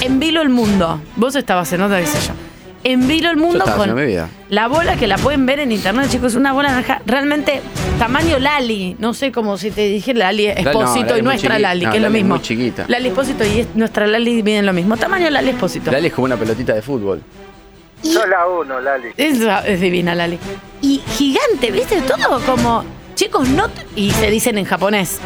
En 0.00 0.20
vilo 0.20 0.40
el 0.40 0.50
mundo. 0.50 1.00
Vos 1.16 1.34
estabas 1.34 1.72
en 1.72 1.82
otra, 1.82 2.00
qué 2.00 2.06
sé 2.06 2.18
yo. 2.28 2.32
En 2.82 3.06
vilo 3.06 3.30
el 3.30 3.36
mundo 3.36 3.60
con 3.64 3.72
haciendo 3.74 3.94
mi 3.94 4.06
vida. 4.06 4.28
la 4.48 4.66
bola 4.66 4.96
que 4.96 5.06
la 5.06 5.18
pueden 5.18 5.44
ver 5.44 5.60
en 5.60 5.70
internet, 5.70 6.08
chicos. 6.10 6.34
Una 6.34 6.52
bola 6.54 6.70
naranja 6.70 7.02
realmente 7.04 7.60
tamaño 7.98 8.38
Lali. 8.38 8.96
No 8.98 9.12
sé 9.12 9.30
cómo 9.32 9.58
si 9.58 9.70
te 9.70 9.82
dije 9.82 10.14
Lali 10.14 10.46
no, 10.46 10.52
Espósito 10.70 11.14
y 11.14 11.18
es 11.18 11.24
nuestra 11.24 11.56
chiqui- 11.56 11.60
Lali, 11.60 11.84
no, 11.84 11.90
que 11.90 11.96
es 11.98 12.02
lo 12.02 12.08
Lali 12.08 12.18
es 12.18 12.22
mismo. 12.24 12.34
muy 12.36 12.42
chiquita. 12.44 12.84
Lali 12.88 13.08
Espósito 13.08 13.44
y 13.44 13.60
es- 13.60 13.68
nuestra 13.74 14.06
Lali 14.06 14.42
miden 14.42 14.64
lo 14.64 14.72
mismo. 14.72 14.96
Tamaño 14.96 15.28
Lali 15.28 15.50
Espósito. 15.50 15.90
Lali 15.90 16.06
es 16.06 16.12
como 16.14 16.24
una 16.24 16.36
pelotita 16.36 16.72
de 16.74 16.80
fútbol. 16.82 17.22
Sos 18.02 18.26
la 18.28 18.46
uno, 18.48 18.80
Lali. 18.80 19.08
Es, 19.16 19.38
es 19.66 19.80
divina, 19.80 20.14
Lali. 20.14 20.38
Y 20.80 21.02
gigante, 21.18 21.70
¿viste? 21.70 22.00
Todo 22.00 22.40
como. 22.46 22.82
Chicos, 23.14 23.46
no. 23.50 23.66
Y 23.94 24.10
se 24.12 24.30
dicen 24.30 24.56
en 24.56 24.64
japonés. 24.64 25.18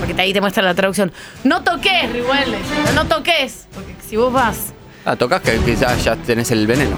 Porque 0.00 0.18
ahí 0.22 0.32
te 0.32 0.40
muestra 0.40 0.62
la 0.62 0.74
traducción. 0.74 1.12
No 1.44 1.62
toques, 1.62 2.10
Riguel. 2.10 2.54
No, 2.94 3.02
no 3.02 3.06
toques. 3.06 3.66
Porque 3.74 3.94
si 4.08 4.16
vos 4.16 4.32
vas. 4.32 4.72
Ah, 5.04 5.16
tocas 5.16 5.40
que 5.42 5.58
quizás 5.58 6.02
ya 6.02 6.16
tenés 6.16 6.50
el 6.50 6.66
veneno. 6.66 6.96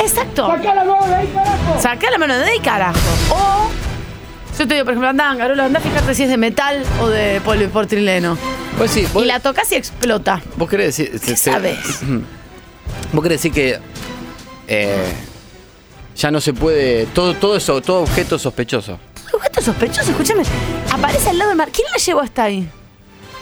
Exacto. 0.00 0.46
Saca 0.46 0.74
la 0.74 0.84
mano 0.84 1.06
de 1.06 1.14
ahí, 1.16 1.26
carajo. 1.34 1.80
Saca 1.82 2.10
la 2.10 2.18
mano 2.18 2.36
de 2.38 2.44
ahí, 2.44 2.60
carajo. 2.60 2.98
O. 3.30 3.68
Yo 4.58 4.66
te 4.66 4.74
digo, 4.74 4.84
por 4.84 4.92
ejemplo, 4.94 5.08
anda, 5.08 5.30
Angarola, 5.30 5.64
anda 5.66 5.78
a 5.78 5.82
fijarte 5.82 6.14
si 6.14 6.24
es 6.24 6.28
de 6.28 6.36
metal 6.36 6.82
o 7.00 7.08
de 7.08 7.40
poliportrileno. 7.42 8.36
Pues 8.76 8.90
sí, 8.92 9.06
vos, 9.12 9.24
Y 9.24 9.26
la 9.26 9.40
tocas 9.40 9.70
y 9.72 9.76
explota. 9.76 10.40
vos 10.56 10.68
querés 10.68 10.96
decir. 10.96 11.10
¿Qué 11.12 11.18
se- 11.18 11.36
se- 11.36 11.50
sabes? 11.50 11.78
Vos 13.12 13.22
querés 13.22 13.38
decir 13.42 13.52
que. 13.52 13.78
eh, 14.68 15.12
ya 16.16 16.30
no 16.30 16.40
se 16.40 16.52
puede. 16.52 17.06
Todo, 17.06 17.34
todo 17.34 17.56
eso, 17.56 17.80
todo 17.80 18.02
objeto 18.02 18.38
sospechoso. 18.38 18.98
Objeto 19.32 19.60
sospechoso, 19.62 20.10
escúchame. 20.10 20.42
Aparece 20.92 21.30
al 21.30 21.38
lado 21.38 21.50
del 21.50 21.58
mar. 21.58 21.68
¿Quién 21.72 21.86
la 21.92 21.98
llevó 21.98 22.20
hasta 22.20 22.44
ahí? 22.44 22.68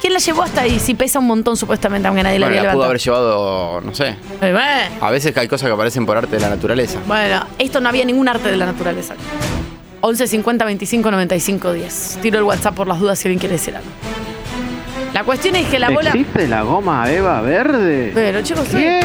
¿Quién 0.01 0.13
la 0.13 0.19
llevó 0.19 0.43
hasta 0.43 0.63
ahí? 0.63 0.79
Si 0.79 0.95
pesa 0.95 1.19
un 1.19 1.27
montón, 1.27 1.57
supuestamente, 1.57 2.07
aunque 2.07 2.23
nadie 2.23 2.39
la 2.39 2.47
Bueno, 2.47 2.59
había 2.59 2.69
la 2.71 2.75
pudo 2.75 2.85
haber 2.85 2.99
llevado, 2.99 3.81
no 3.81 3.95
sé. 3.95 4.17
Eh. 4.43 4.89
A 5.01 5.11
veces 5.11 5.37
hay 5.37 5.49
cosas 5.49 5.67
que 5.69 5.73
aparecen 5.73 6.07
por 6.07 6.17
arte 6.17 6.37
de 6.37 6.41
la 6.41 6.51
naturaleza. 6.51 6.99
Bueno, 7.07 7.47
esto 7.59 7.81
no 7.81 7.89
había 7.89 8.05
ningún 8.05 8.29
arte 8.29 8.51
de 8.51 8.57
la 8.57 8.67
naturaleza. 8.67 9.15
11 10.03 10.27
50 10.27 10.65
25 10.65 11.11
95 11.11 11.73
10. 11.73 12.19
Tiro 12.23 12.39
el 12.39 12.45
WhatsApp 12.45 12.75
por 12.75 12.87
las 12.87 13.01
dudas 13.01 13.19
si 13.19 13.29
alguien 13.29 13.41
quiere 13.41 13.55
decir 13.55 13.75
algo. 13.75 13.89
La 15.13 15.25
cuestión 15.25 15.57
es 15.57 15.67
que 15.69 15.79
la 15.79 15.89
bola. 15.91 16.11
¿Existe 16.11 16.47
la 16.47 16.63
goma 16.63 17.11
Eva 17.11 17.41
verde? 17.41 18.13
Pero 18.15 18.43
chicos, 18.43 18.69
¿Qué? 18.71 19.01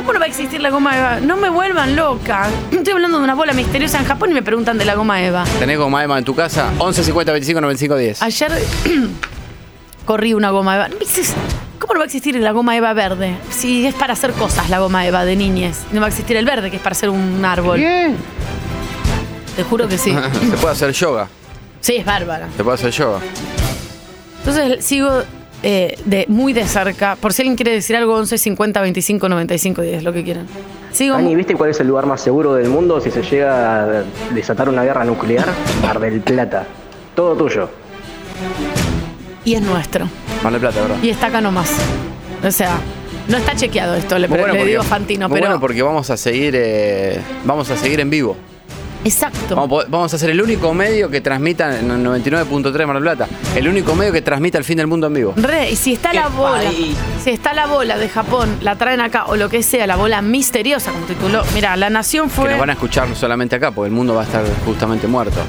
¿Cómo 0.00 0.14
no 0.14 0.18
va 0.18 0.24
a 0.24 0.28
existir 0.28 0.60
la 0.60 0.70
goma 0.70 0.96
Eva? 0.96 1.20
No 1.20 1.36
me 1.36 1.50
vuelvan 1.50 1.94
loca. 1.94 2.48
Estoy 2.70 2.94
hablando 2.94 3.18
de 3.18 3.24
una 3.24 3.34
bola 3.34 3.52
misteriosa 3.52 3.98
en 3.98 4.06
Japón 4.06 4.30
y 4.30 4.34
me 4.34 4.42
preguntan 4.42 4.78
de 4.78 4.84
la 4.84 4.94
goma 4.94 5.22
Eva. 5.22 5.44
¿Tenés 5.58 5.78
goma 5.78 6.02
Eva 6.02 6.18
en 6.18 6.24
tu 6.24 6.34
casa? 6.34 6.70
11 6.78 7.04
50 7.04 7.32
25 7.32 7.60
95 7.60 7.96
10. 7.96 8.22
Ayer 8.22 8.52
corrí 10.06 10.32
una 10.34 10.50
goma 10.50 10.76
Eva. 10.76 10.88
¿Cómo 11.78 11.94
no 11.94 12.00
va 12.00 12.04
a 12.04 12.06
existir 12.06 12.34
la 12.36 12.52
goma 12.52 12.76
Eva 12.76 12.92
verde? 12.94 13.36
Si 13.50 13.86
es 13.86 13.94
para 13.94 14.14
hacer 14.14 14.32
cosas 14.32 14.70
la 14.70 14.78
goma 14.78 15.06
Eva 15.06 15.24
de 15.24 15.36
niñez. 15.36 15.78
No 15.92 16.00
va 16.00 16.06
a 16.06 16.08
existir 16.08 16.36
el 16.36 16.44
verde, 16.46 16.70
que 16.70 16.76
es 16.76 16.82
para 16.82 16.92
hacer 16.92 17.10
un 17.10 17.44
árbol. 17.44 17.78
¿Qué? 17.78 18.14
Te 19.56 19.64
juro 19.64 19.86
que 19.86 19.98
sí. 19.98 20.16
Se 20.50 20.56
puede 20.56 20.72
hacer 20.72 20.92
yoga. 20.92 21.28
Sí, 21.80 21.96
es 21.96 22.04
bárbara. 22.04 22.48
Se 22.56 22.64
puede 22.64 22.74
hacer 22.76 22.90
yoga. 22.92 23.18
Entonces 24.38 24.84
sigo 24.84 25.22
eh, 25.62 25.98
de, 26.04 26.24
muy 26.28 26.52
de 26.52 26.64
cerca. 26.66 27.16
Por 27.16 27.32
si 27.32 27.42
alguien 27.42 27.56
quiere 27.56 27.72
decir 27.72 27.96
algo, 27.96 28.14
11 28.16 28.38
50 28.38 28.80
25 28.80 29.28
95 29.28 29.82
10, 29.82 30.02
lo 30.02 30.12
que 30.12 30.24
quieran. 30.24 30.46
Sigo. 30.92 31.14
Dani, 31.14 31.34
¿viste 31.36 31.54
cuál 31.54 31.70
es 31.70 31.80
el 31.80 31.86
lugar 31.86 32.06
más 32.06 32.20
seguro 32.20 32.54
del 32.54 32.68
mundo 32.68 33.00
si 33.00 33.10
se 33.10 33.22
llega 33.22 33.82
a 34.00 34.02
desatar 34.34 34.68
una 34.68 34.82
guerra 34.82 35.04
nuclear? 35.04 35.46
Mar 35.82 36.00
del 36.00 36.20
Plata. 36.20 36.66
Todo 37.14 37.36
tuyo. 37.36 37.68
Y 39.44 39.54
es 39.54 39.62
nuestro. 39.62 40.08
Mar 40.42 40.52
del 40.52 40.60
Plata, 40.60 40.80
¿verdad? 40.82 40.96
Y 41.02 41.10
está 41.10 41.26
acá 41.28 41.40
nomás. 41.40 41.70
O 42.44 42.50
sea, 42.50 42.78
no 43.28 43.36
está 43.36 43.54
chequeado 43.54 43.94
esto, 43.94 44.16
le, 44.18 44.22
le 44.22 44.28
bueno 44.28 44.46
porque- 44.48 44.64
digo 44.64 44.82
Fantino, 44.82 45.28
muy 45.28 45.36
pero. 45.36 45.46
bueno 45.48 45.60
porque 45.60 45.82
vamos 45.82 46.10
a 46.10 46.16
seguir 46.16 46.54
eh, 46.56 47.20
vamos 47.44 47.70
a 47.70 47.76
seguir 47.76 48.00
en 48.00 48.10
vivo. 48.10 48.36
Exacto. 49.04 49.56
Vamos, 49.56 49.64
a 49.66 49.68
po- 49.86 49.90
vamos 49.90 50.12
a 50.14 50.18
ser 50.18 50.30
el 50.30 50.42
único 50.42 50.74
medio 50.74 51.08
que 51.08 51.20
transmita 51.22 51.78
en 51.78 51.90
el 51.90 52.04
99.3 52.04 52.86
Mar 52.86 52.96
del 52.96 53.02
Plata. 53.02 53.28
El 53.56 53.66
único 53.68 53.94
medio 53.94 54.12
que 54.12 54.20
transmita 54.22 54.58
el 54.58 54.64
fin 54.64 54.76
del 54.76 54.86
mundo 54.86 55.06
en 55.06 55.14
vivo. 55.14 55.32
Re, 55.36 55.70
y 55.70 55.76
si 55.76 55.94
está 55.94 56.12
la 56.12 56.28
bola, 56.28 56.70
si 57.22 57.30
está 57.30 57.54
la 57.54 57.66
bola 57.66 57.96
de 57.96 58.08
Japón, 58.10 58.58
la 58.60 58.76
traen 58.76 59.00
acá, 59.00 59.24
o 59.26 59.36
lo 59.36 59.48
que 59.48 59.62
sea, 59.62 59.86
la 59.86 59.96
bola 59.96 60.20
misteriosa, 60.20 60.92
como 60.92 61.06
tituló. 61.06 61.42
Mira, 61.54 61.76
la 61.76 61.88
nación 61.88 62.28
Que 62.28 62.34
fue. 62.34 62.50
nos 62.50 62.58
van 62.60 62.70
a 62.70 62.72
escuchar 62.74 63.14
solamente 63.16 63.56
acá, 63.56 63.70
porque 63.70 63.88
el 63.88 63.94
mundo 63.94 64.14
va 64.14 64.20
a 64.22 64.24
estar 64.24 64.44
justamente 64.66 65.06
muerto. 65.06 65.40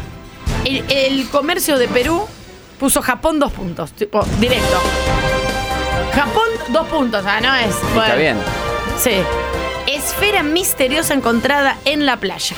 El, 0.63 0.85
el 0.89 1.27
comercio 1.29 1.77
de 1.77 1.87
Perú 1.89 2.21
puso 2.79 3.01
Japón 3.01 3.37
dos 3.39 3.51
puntos, 3.51 3.91
tipo, 3.91 4.23
directo. 4.39 4.77
Japón 6.13 6.47
dos 6.69 6.87
puntos, 6.87 7.23
ah, 7.27 7.39
no 7.41 7.53
es. 7.55 7.75
Está 7.95 8.15
bien. 8.15 8.37
Sí. 8.97 9.11
Esfera 9.87 10.43
misteriosa 10.43 11.13
encontrada 11.13 11.77
en 11.85 12.05
la 12.05 12.17
playa. 12.17 12.55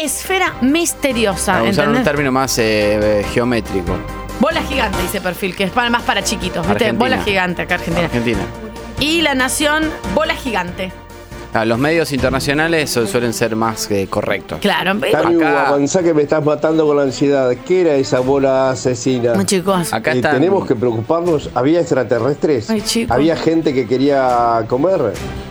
Esfera 0.00 0.54
misteriosa, 0.60 1.54
Vamos 1.54 1.68
a 1.68 1.82
usar 1.82 1.88
un 1.88 2.04
término 2.04 2.30
más 2.32 2.56
eh, 2.58 3.26
geométrico. 3.32 3.96
Bola 4.40 4.62
gigante, 4.62 5.02
dice 5.02 5.20
perfil, 5.20 5.56
que 5.56 5.64
es 5.64 5.70
para- 5.72 5.90
más 5.90 6.02
para 6.02 6.22
chiquitos, 6.22 6.66
¿viste? 6.66 6.84
Argentina. 6.84 6.98
Bola 6.98 7.22
gigante 7.24 7.62
acá 7.62 7.74
Argentina. 7.74 8.06
Argentina. 8.06 8.38
Y 9.00 9.22
la 9.22 9.34
nación, 9.34 9.90
bola 10.14 10.34
gigante. 10.36 10.92
Ah, 11.54 11.64
los 11.64 11.78
medios 11.78 12.12
internacionales 12.12 12.90
su- 12.90 13.06
suelen 13.06 13.32
ser 13.32 13.56
más 13.56 13.90
eh, 13.90 14.06
correctos. 14.08 14.58
Claro, 14.60 14.98
Tanu, 15.10 15.38
Acá- 15.40 15.68
avanzá 15.68 16.02
que 16.02 16.12
me 16.12 16.22
estás 16.22 16.44
matando 16.44 16.86
con 16.86 16.96
la 16.98 17.04
ansiedad. 17.04 17.50
¿Qué 17.66 17.80
era 17.80 17.94
esa 17.94 18.20
bola 18.20 18.70
asesina? 18.70 19.44
Chicos. 19.46 19.92
Acá 19.94 20.12
Eh, 20.12 20.16
están. 20.16 20.34
tenemos 20.34 20.66
que 20.66 20.74
preocuparnos. 20.76 21.48
¿Había 21.54 21.80
extraterrestres? 21.80 22.68
Ay, 22.68 22.82
chicos. 22.82 23.16
¿Había 23.16 23.34
gente 23.34 23.72
que 23.72 23.86
quería 23.86 24.62
comer? 24.68 25.00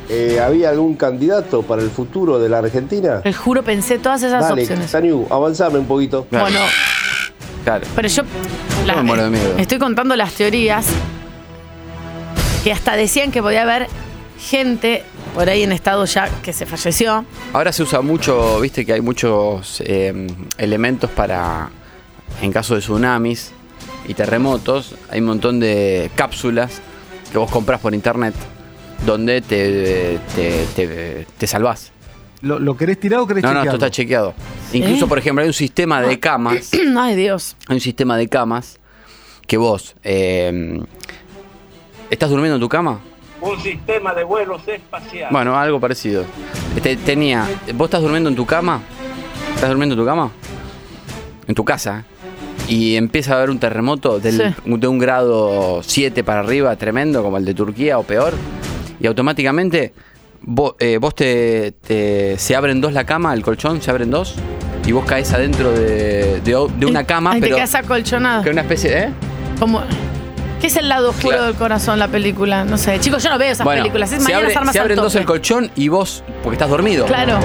Eh, 0.07 0.39
¿Había 0.39 0.69
algún 0.69 0.93
candidato 0.95 1.63
para 1.63 1.81
el 1.81 1.89
futuro 1.89 2.37
de 2.39 2.47
la 2.47 2.59
Argentina? 2.59 3.21
Te 3.21 3.33
juro, 3.33 3.63
pensé 3.63 3.97
todas 3.97 4.21
esas 4.21 4.47
Dale, 4.47 4.61
opciones. 4.61 4.91
Tanu, 4.91 5.25
avanzame 5.31 5.79
un 5.79 5.85
poquito. 5.87 6.25
Claro. 6.29 6.45
Bueno, 6.45 6.59
Claro. 7.63 7.85
pero 7.95 8.07
yo 8.07 8.21
la- 8.85 8.95
me 8.97 9.03
muero 9.03 9.23
de 9.23 9.29
miedo. 9.31 9.55
estoy 9.57 9.79
contando 9.79 10.15
las 10.15 10.31
teorías 10.33 10.85
que 12.63 12.71
hasta 12.71 12.95
decían 12.95 13.31
que 13.31 13.41
podía 13.41 13.63
haber 13.63 13.87
gente 14.39 15.03
por 15.37 15.47
ahí 15.47 15.61
en 15.61 15.71
estado 15.71 16.03
ya 16.05 16.27
que 16.41 16.51
se 16.51 16.65
falleció. 16.65 17.23
Ahora 17.53 17.71
se 17.71 17.83
usa 17.83 18.01
mucho, 18.01 18.59
viste 18.59 18.83
que 18.83 18.93
hay 18.93 19.01
muchos 19.01 19.83
eh, 19.85 20.25
elementos 20.57 21.11
para, 21.11 21.69
en 22.41 22.51
caso 22.51 22.73
de 22.73 22.81
tsunamis 22.81 23.51
y 24.07 24.15
terremotos, 24.15 24.95
hay 25.11 25.19
un 25.19 25.27
montón 25.27 25.59
de 25.59 26.09
cápsulas 26.15 26.81
que 27.31 27.37
vos 27.37 27.51
compras 27.51 27.79
por 27.79 27.93
internet 27.93 28.33
donde 29.05 29.41
te, 29.41 30.17
te, 30.35 30.65
te, 30.75 31.27
te 31.37 31.45
salvás. 31.45 31.91
¿Lo, 32.41 32.57
lo 32.57 32.75
querés 32.75 32.99
tirar 32.99 33.19
o 33.19 33.27
querés 33.27 33.43
No, 33.43 33.53
no, 33.53 33.59
esto 33.59 33.73
chequearlo? 33.73 33.85
está 33.85 33.91
chequeado. 33.95 34.33
Incluso, 34.73 35.07
por 35.07 35.19
ejemplo, 35.19 35.43
hay 35.43 35.49
un 35.49 35.53
sistema 35.53 36.01
de 36.01 36.19
camas, 36.19 36.71
Ay, 36.97 37.15
Dios. 37.15 37.55
hay 37.67 37.75
un 37.75 37.81
sistema 37.81 38.17
de 38.17 38.27
camas 38.27 38.79
que 39.45 39.57
vos 39.57 39.95
eh, 40.03 40.81
estás 42.09 42.31
durmiendo 42.31 42.55
en 42.55 42.61
tu 42.61 42.69
cama. 42.69 43.01
Un 43.41 43.59
sistema 43.61 44.13
de 44.13 44.23
vuelos 44.23 44.61
espaciales. 44.67 45.29
Bueno, 45.31 45.57
algo 45.57 45.79
parecido. 45.79 46.23
Te- 46.81 46.95
tenía, 46.97 47.45
vos 47.75 47.85
estás 47.85 48.01
durmiendo 48.01 48.29
en 48.29 48.35
tu 48.35 48.45
cama, 48.45 48.81
estás 49.55 49.69
durmiendo 49.69 49.93
en 49.93 49.99
tu 49.99 50.05
cama, 50.05 50.31
en 51.47 51.55
tu 51.55 51.63
casa, 51.63 52.03
y 52.67 52.95
empieza 52.95 53.33
a 53.33 53.37
haber 53.37 53.49
un 53.49 53.59
terremoto 53.59 54.19
del- 54.19 54.55
de 54.65 54.87
un 54.87 54.97
grado 54.99 55.81
7 55.83 56.23
para 56.23 56.39
arriba, 56.41 56.75
tremendo, 56.75 57.21
como 57.23 57.37
el 57.37 57.45
de 57.45 57.53
Turquía 57.53 57.97
o 57.99 58.03
peor, 58.03 58.33
y 58.99 59.05
automáticamente 59.07 59.93
vos, 60.41 60.73
eh, 60.79 60.97
vos 60.99 61.13
te, 61.15 61.73
te- 61.73 62.37
se 62.37 62.55
abren 62.55 62.81
dos 62.81 62.93
la 62.93 63.05
cama, 63.05 63.33
el 63.33 63.43
colchón, 63.43 63.81
se 63.81 63.91
abren 63.91 64.09
dos, 64.11 64.35
y 64.85 64.91
vos 64.93 65.05
caes 65.05 65.31
adentro 65.33 65.71
de, 65.71 66.41
de 66.41 66.85
una 66.85 67.03
cama, 67.03 67.31
Ay, 67.33 67.41
pero 67.41 67.55
te 67.55 67.61
quedas 67.61 67.75
acolchonado. 67.75 68.43
que 68.43 68.49
una 68.49 68.61
especie 68.61 68.89
de... 68.89 68.99
¿eh? 69.03 69.09
Como, 69.59 69.81
¿Qué 70.61 70.67
es 70.67 70.75
el 70.75 70.89
lado 70.89 71.09
oscuro 71.11 71.29
Claro. 71.29 71.45
del 71.45 71.55
corazón, 71.55 71.99
la 71.99 72.07
película? 72.07 72.65
No 72.65 72.77
sé. 72.77 72.99
Chicos, 72.99 73.21
yo 73.23 73.29
no 73.29 73.37
veo 73.37 73.51
esas 73.51 73.63
Bueno, 73.63 73.81
películas. 73.83 74.11
Es 74.11 74.23
se, 74.23 74.33
abre- 74.33 74.47
las 74.49 74.57
armas 74.57 74.73
se 74.73 74.79
abren 74.79 74.97
dos 74.97 75.15
el 75.15 75.25
colchón 75.25 75.69
y 75.75 75.87
vos, 75.89 76.23
porque 76.43 76.55
estás 76.55 76.69
dormido. 76.69 77.05
Claro. 77.05 77.39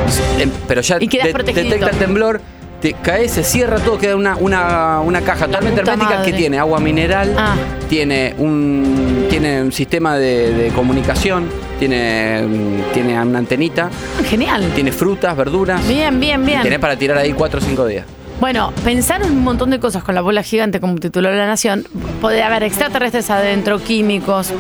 Pero 0.66 0.81
ya 0.81 0.97
Y 0.99 1.07
de- 1.09 1.33
detecta 1.33 1.90
el 1.90 1.97
temblor, 1.99 2.40
te 2.81 2.95
caes, 2.95 3.31
se 3.33 3.45
cierra 3.45 3.78
todo, 3.78 3.97
queda 3.99 4.16
una, 4.16 4.35
una, 4.37 5.00
una 5.00 5.21
caja 5.21 5.47
totalmente 5.47 5.83
hermética 5.83 6.23
que 6.23 6.33
tiene 6.33 6.59
agua 6.59 6.81
mineral, 6.81 7.35
Ah. 7.38 7.54
tiene 7.88 8.35
un 8.38 9.26
tiene 9.31 9.62
un 9.62 9.73
sistema 9.73 10.16
de, 10.16 10.52
de 10.52 10.69
comunicación, 10.71 11.49
tiene, 11.78 12.45
tiene 12.92 13.21
una 13.23 13.38
antenita, 13.38 13.88
Genial. 14.28 14.71
tiene 14.75 14.90
frutas, 14.92 15.37
verduras. 15.37 15.87
Bien, 15.87 16.19
bien, 16.19 16.45
bien. 16.45 16.62
Tenés 16.62 16.78
para 16.81 16.97
tirar 16.97 17.19
ahí 17.19 17.33
4 17.33 17.61
o 17.61 17.62
5 17.62 17.87
días. 17.87 18.04
Bueno, 18.43 18.73
pensaron 18.83 19.31
un 19.31 19.45
montón 19.45 19.71
de 19.71 19.79
cosas 19.79 20.03
con 20.03 20.17
la 20.17 20.21
bola 20.21 20.43
gigante, 20.43 20.81
como 20.81 20.97
tituló 20.97 21.31
La 21.33 21.47
Nación. 21.47 21.85
Puede 22.21 22.43
haber 22.43 22.65
extraterrestres 22.65 23.31
adentro, 23.31 23.79
químicos. 23.79 24.53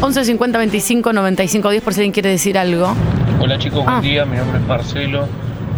11 0.00 0.24
50 0.24 0.58
25 0.58 1.12
95 1.12 1.70
10 1.70 1.82
por 1.84 1.94
si 1.94 2.00
alguien 2.00 2.12
quiere 2.12 2.30
decir 2.30 2.58
algo. 2.58 2.92
Hola 3.40 3.56
chicos, 3.56 3.84
buen 3.84 3.96
Ah. 3.98 4.00
día, 4.00 4.24
mi 4.24 4.36
nombre 4.38 4.58
es 4.58 4.66
Marcelo. 4.66 5.28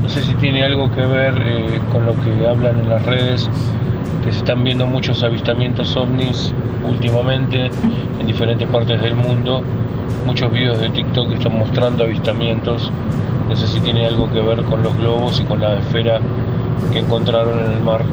No 0.02 0.08
sé 0.08 0.22
si 0.22 0.32
tiene 0.36 0.64
algo 0.64 0.90
que 0.90 1.02
ver 1.02 1.34
eh, 1.36 1.80
con 1.92 2.06
lo 2.06 2.14
que 2.22 2.48
hablan 2.48 2.78
en 2.78 2.88
las 2.88 3.04
redes, 3.04 3.50
que 4.24 4.32
se 4.32 4.38
están 4.38 4.64
viendo 4.64 4.86
muchos 4.86 5.22
avistamientos 5.22 5.94
ovnis 5.98 6.54
últimamente 6.88 7.70
en 8.20 8.26
diferentes 8.26 8.66
partes 8.68 9.02
del 9.02 9.16
mundo. 9.16 9.62
Muchos 10.24 10.50
videos 10.50 10.80
de 10.80 10.88
TikTok 10.88 11.28
que 11.28 11.34
están 11.34 11.58
mostrando 11.58 12.04
avistamientos. 12.04 12.90
No 13.50 13.54
sé 13.54 13.66
si 13.66 13.80
tiene 13.80 14.06
algo 14.06 14.32
que 14.32 14.40
ver 14.40 14.62
con 14.62 14.82
los 14.82 14.96
globos 14.96 15.38
y 15.40 15.44
con 15.44 15.60
la 15.60 15.74
esfera 15.78 16.20
que 16.92 16.98
encontraron 16.98 17.58
en 17.60 17.72
el 17.72 17.80
mar. 17.80 18.04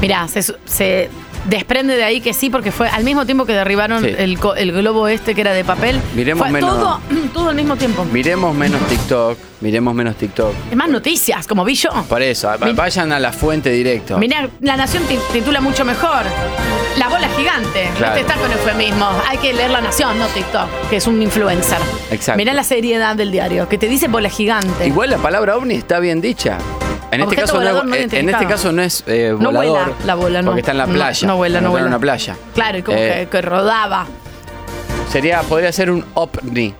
Mirá, 0.00 0.26
se, 0.28 0.42
se 0.42 1.10
desprende 1.44 1.96
de 1.96 2.04
ahí 2.04 2.20
que 2.20 2.32
sí, 2.34 2.50
porque 2.50 2.72
fue 2.72 2.88
al 2.88 3.04
mismo 3.04 3.24
tiempo 3.26 3.44
que 3.46 3.52
derribaron 3.52 4.02
Sí. 4.02 4.14
el, 4.16 4.38
el 4.56 4.72
globo 4.72 5.08
este 5.08 5.34
que 5.34 5.40
era 5.40 5.52
de 5.52 5.64
papel. 5.64 6.00
Miremos 6.14 6.42
fue 6.48 6.52
menos- 6.52 6.70
todo, 6.78 7.00
todo 7.34 7.48
al 7.50 7.54
mismo 7.56 7.76
tiempo. 7.76 8.04
Miremos 8.04 8.54
menos 8.54 8.80
TikTok, 8.88 9.38
miremos 9.60 9.94
menos 9.94 10.16
TikTok. 10.16 10.52
Es 10.70 10.76
más 10.76 10.88
noticias, 10.88 11.46
como 11.46 11.64
vi 11.64 11.74
yo. 11.74 11.90
Por 12.08 12.22
eso, 12.22 12.50
vayan 12.74 13.12
a 13.12 13.18
la 13.18 13.32
fuente 13.32 13.70
directo. 13.70 14.18
Mirá, 14.18 14.48
La 14.60 14.76
Nación 14.76 15.02
ti- 15.04 15.18
titula 15.32 15.60
mucho 15.60 15.84
mejor. 15.84 16.22
La 16.98 17.08
bola 17.08 17.28
gigante. 17.30 17.88
Claro. 17.96 18.16
Este 18.16 18.20
está 18.30 18.40
con 18.40 18.52
eufemismo. 18.52 19.08
Hay 19.28 19.38
que 19.38 19.52
leer 19.52 19.70
La 19.70 19.80
Nación, 19.80 20.18
no 20.18 20.26
TikTok, 20.26 20.68
que 20.90 20.96
es 20.96 21.06
un 21.06 21.22
influencer. 21.22 21.78
Exacto. 22.10 22.36
Mirá 22.38 22.52
la 22.52 22.64
seriedad 22.64 23.16
del 23.16 23.32
diario, 23.32 23.68
que 23.68 23.78
te 23.78 23.88
dice 23.88 24.08
bola 24.08 24.28
gigante. 24.28 24.86
Igual 24.86 25.10
la 25.10 25.18
palabra 25.18 25.56
ovni 25.56 25.74
está 25.74 25.98
bien 26.00 26.20
dicha. 26.20 26.58
En 27.12 27.20
este, 27.20 27.36
caso 27.36 27.52
no 27.54 27.58
volador 27.60 27.94
es, 27.96 28.12
en 28.12 28.28
este 28.30 28.46
caso 28.46 28.72
no 28.72 28.82
es 28.82 29.04
eh, 29.06 29.34
No 29.38 29.52
volador. 29.52 29.84
vuela 29.86 29.92
la 30.06 30.14
bola, 30.14 30.42
no. 30.42 30.46
Porque 30.50 30.60
está 30.60 30.72
en 30.72 30.78
la 30.78 30.86
playa. 30.86 31.26
no 31.28 31.36
vuela, 31.36 31.60
no 31.60 31.70
vuela. 31.70 31.86
en 31.86 31.88
una 31.92 31.98
playa. 32.00 32.36
Claro, 32.54 32.78
y 32.78 32.82
como 32.82 32.98
Eh, 32.98 33.28
que, 33.30 33.36
que 33.38 33.42
rodaba. 33.42 34.06
Sería, 35.10 35.42
podría 35.42 35.70
ser 35.72 35.90
un 35.90 36.04
ovni. 36.14 36.74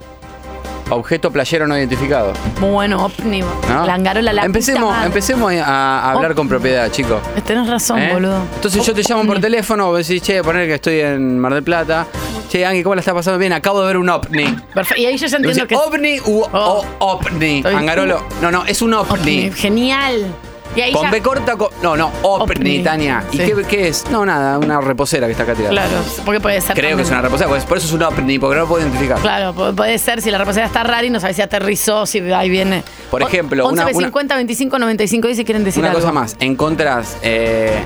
Objeto 0.95 1.31
playero 1.31 1.67
no 1.67 1.77
identificado. 1.77 2.33
Bueno, 2.61 3.05
óptimo. 3.05 3.47
¿no? 3.69 3.87
Langarola, 3.87 4.33
la 4.33 4.45
empecemos, 4.45 4.95
empecemos 5.05 5.53
a, 5.55 5.65
a 5.65 6.11
hablar 6.13 6.27
Ovni. 6.33 6.37
con 6.37 6.49
propiedad, 6.49 6.91
chicos. 6.91 7.21
Tenés 7.45 7.69
razón, 7.69 7.99
¿Eh? 8.01 8.13
boludo. 8.13 8.43
Entonces 8.57 8.85
yo 8.85 8.93
te 8.95 9.03
llamo 9.03 9.25
por 9.27 9.41
teléfono, 9.41 9.87
vos 9.87 10.07
decís, 10.07 10.23
che, 10.23 10.43
poner 10.43 10.67
que 10.69 10.75
estoy 10.75 11.01
en 11.01 11.39
Mar 11.39 11.55
del 11.55 11.63
Plata. 11.63 12.07
Che, 12.51 12.67
Angie, 12.67 12.83
¿cómo 12.83 12.95
la 12.95 13.01
está 13.01 13.15
pasando 13.15 13.39
bien? 13.39 13.53
Acabo 13.55 13.81
de 13.81 13.87
ver 13.87 13.97
un 13.97 14.09
ovni. 14.11 14.45
Perfecto. 14.75 15.01
Y 15.01 15.07
ahí 15.07 15.17
yo 15.17 15.27
ya 15.27 15.37
entiendo 15.39 15.67
que. 15.67 15.75
ovni 15.75 16.21
u 16.21 16.43
Oh. 16.53 16.85
o 16.99 17.07
ovni. 17.13 17.59
Estoy- 17.59 17.75
Angarolo. 17.75 18.23
No, 18.43 18.51
no, 18.51 18.65
es 18.67 18.83
un 18.83 18.93
ovni. 18.93 19.51
Genial. 19.53 20.27
Y 20.75 20.91
Con 20.93 21.03
ya- 21.03 21.11
B 21.11 21.21
corta, 21.21 21.57
con- 21.57 21.69
no, 21.83 21.97
no, 21.97 22.11
Ovni, 22.23 22.83
Tania. 22.83 23.23
¿Y 23.31 23.37
sí. 23.37 23.43
qué, 23.45 23.63
qué 23.69 23.89
es? 23.89 24.07
No, 24.11 24.25
nada, 24.25 24.59
una 24.59 24.81
reposera 24.81 25.27
que 25.27 25.33
está 25.33 25.43
acá 25.45 25.55
tirada. 25.55 25.71
Claro, 25.71 26.03
porque 26.25 26.41
puede 26.41 26.61
ser. 26.63 26.75
Creo 26.75 26.97
que 26.97 27.03
es 27.03 27.11
una 27.11 27.21
reposera, 27.21 27.51
pues, 27.51 27.65
por 27.65 27.77
eso 27.77 27.87
es 27.89 27.93
un 27.93 28.03
ovni, 28.03 28.39
porque 28.39 28.55
no 28.57 28.63
lo 28.63 28.69
puedo 28.69 28.83
identificar. 28.83 29.19
Claro, 29.21 29.55
pu- 29.55 29.75
puede 29.75 29.99
ser 29.99 30.23
si 30.23 30.31
la 30.31 30.39
reposera 30.39 30.65
está 30.67 30.83
rara 30.83 31.05
y 31.05 31.11
no 31.11 31.21
sabes 31.21 31.37
si 31.37 31.43
aterrizó, 31.43 32.07
si 32.07 32.21
ahí 32.33 32.49
viene. 32.49 32.83
Por 33.11 33.23
O- 33.23 33.29
ejemplo, 33.29 33.67
11 33.67 33.83
una- 33.83 33.91
una- 33.93 34.07
50 34.07 34.35
25 34.37 34.79
95 34.79 35.29
y 35.29 35.35
si 35.35 35.45
quieren 35.45 35.63
decir 35.63 35.81
Una 35.81 35.91
algo. 35.91 36.01
cosa 36.01 36.13
más, 36.13 36.37
encontrás 36.41 37.19
eh, 37.23 37.83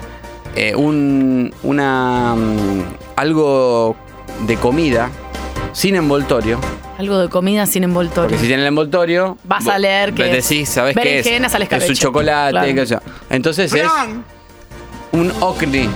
eh, 0.55 0.75
un, 0.77 1.53
una, 1.65 2.35
mm, 2.37 2.83
algo 3.17 3.97
de 4.47 4.57
comida 4.57 5.11
sin 5.77 5.95
envoltorio. 5.95 6.59
Algo 6.99 7.19
de 7.19 7.29
comida 7.29 7.67
sin 7.67 7.85
envoltorio. 7.85 8.31
Porque 8.31 8.39
si 8.41 8.47
tiene 8.47 8.63
el 8.63 8.69
envoltorio. 8.69 9.37
Vas 9.45 9.67
a 9.69 9.79
leer 9.79 10.15
que 10.15 10.25
Decís, 10.25 10.71
¿sabés 10.71 10.97
qué 10.97 11.19
es? 11.19 11.27
al 11.55 11.63
Es 11.63 11.89
un 11.91 11.95
chocolate, 11.95 12.51
Claro. 12.53 12.75
qué 12.75 12.87
sé 12.87 12.95
yo. 12.95 13.01
Entonces 13.29 13.71
es 13.75 13.85
un 15.13 15.31
OCNI. 15.41 15.91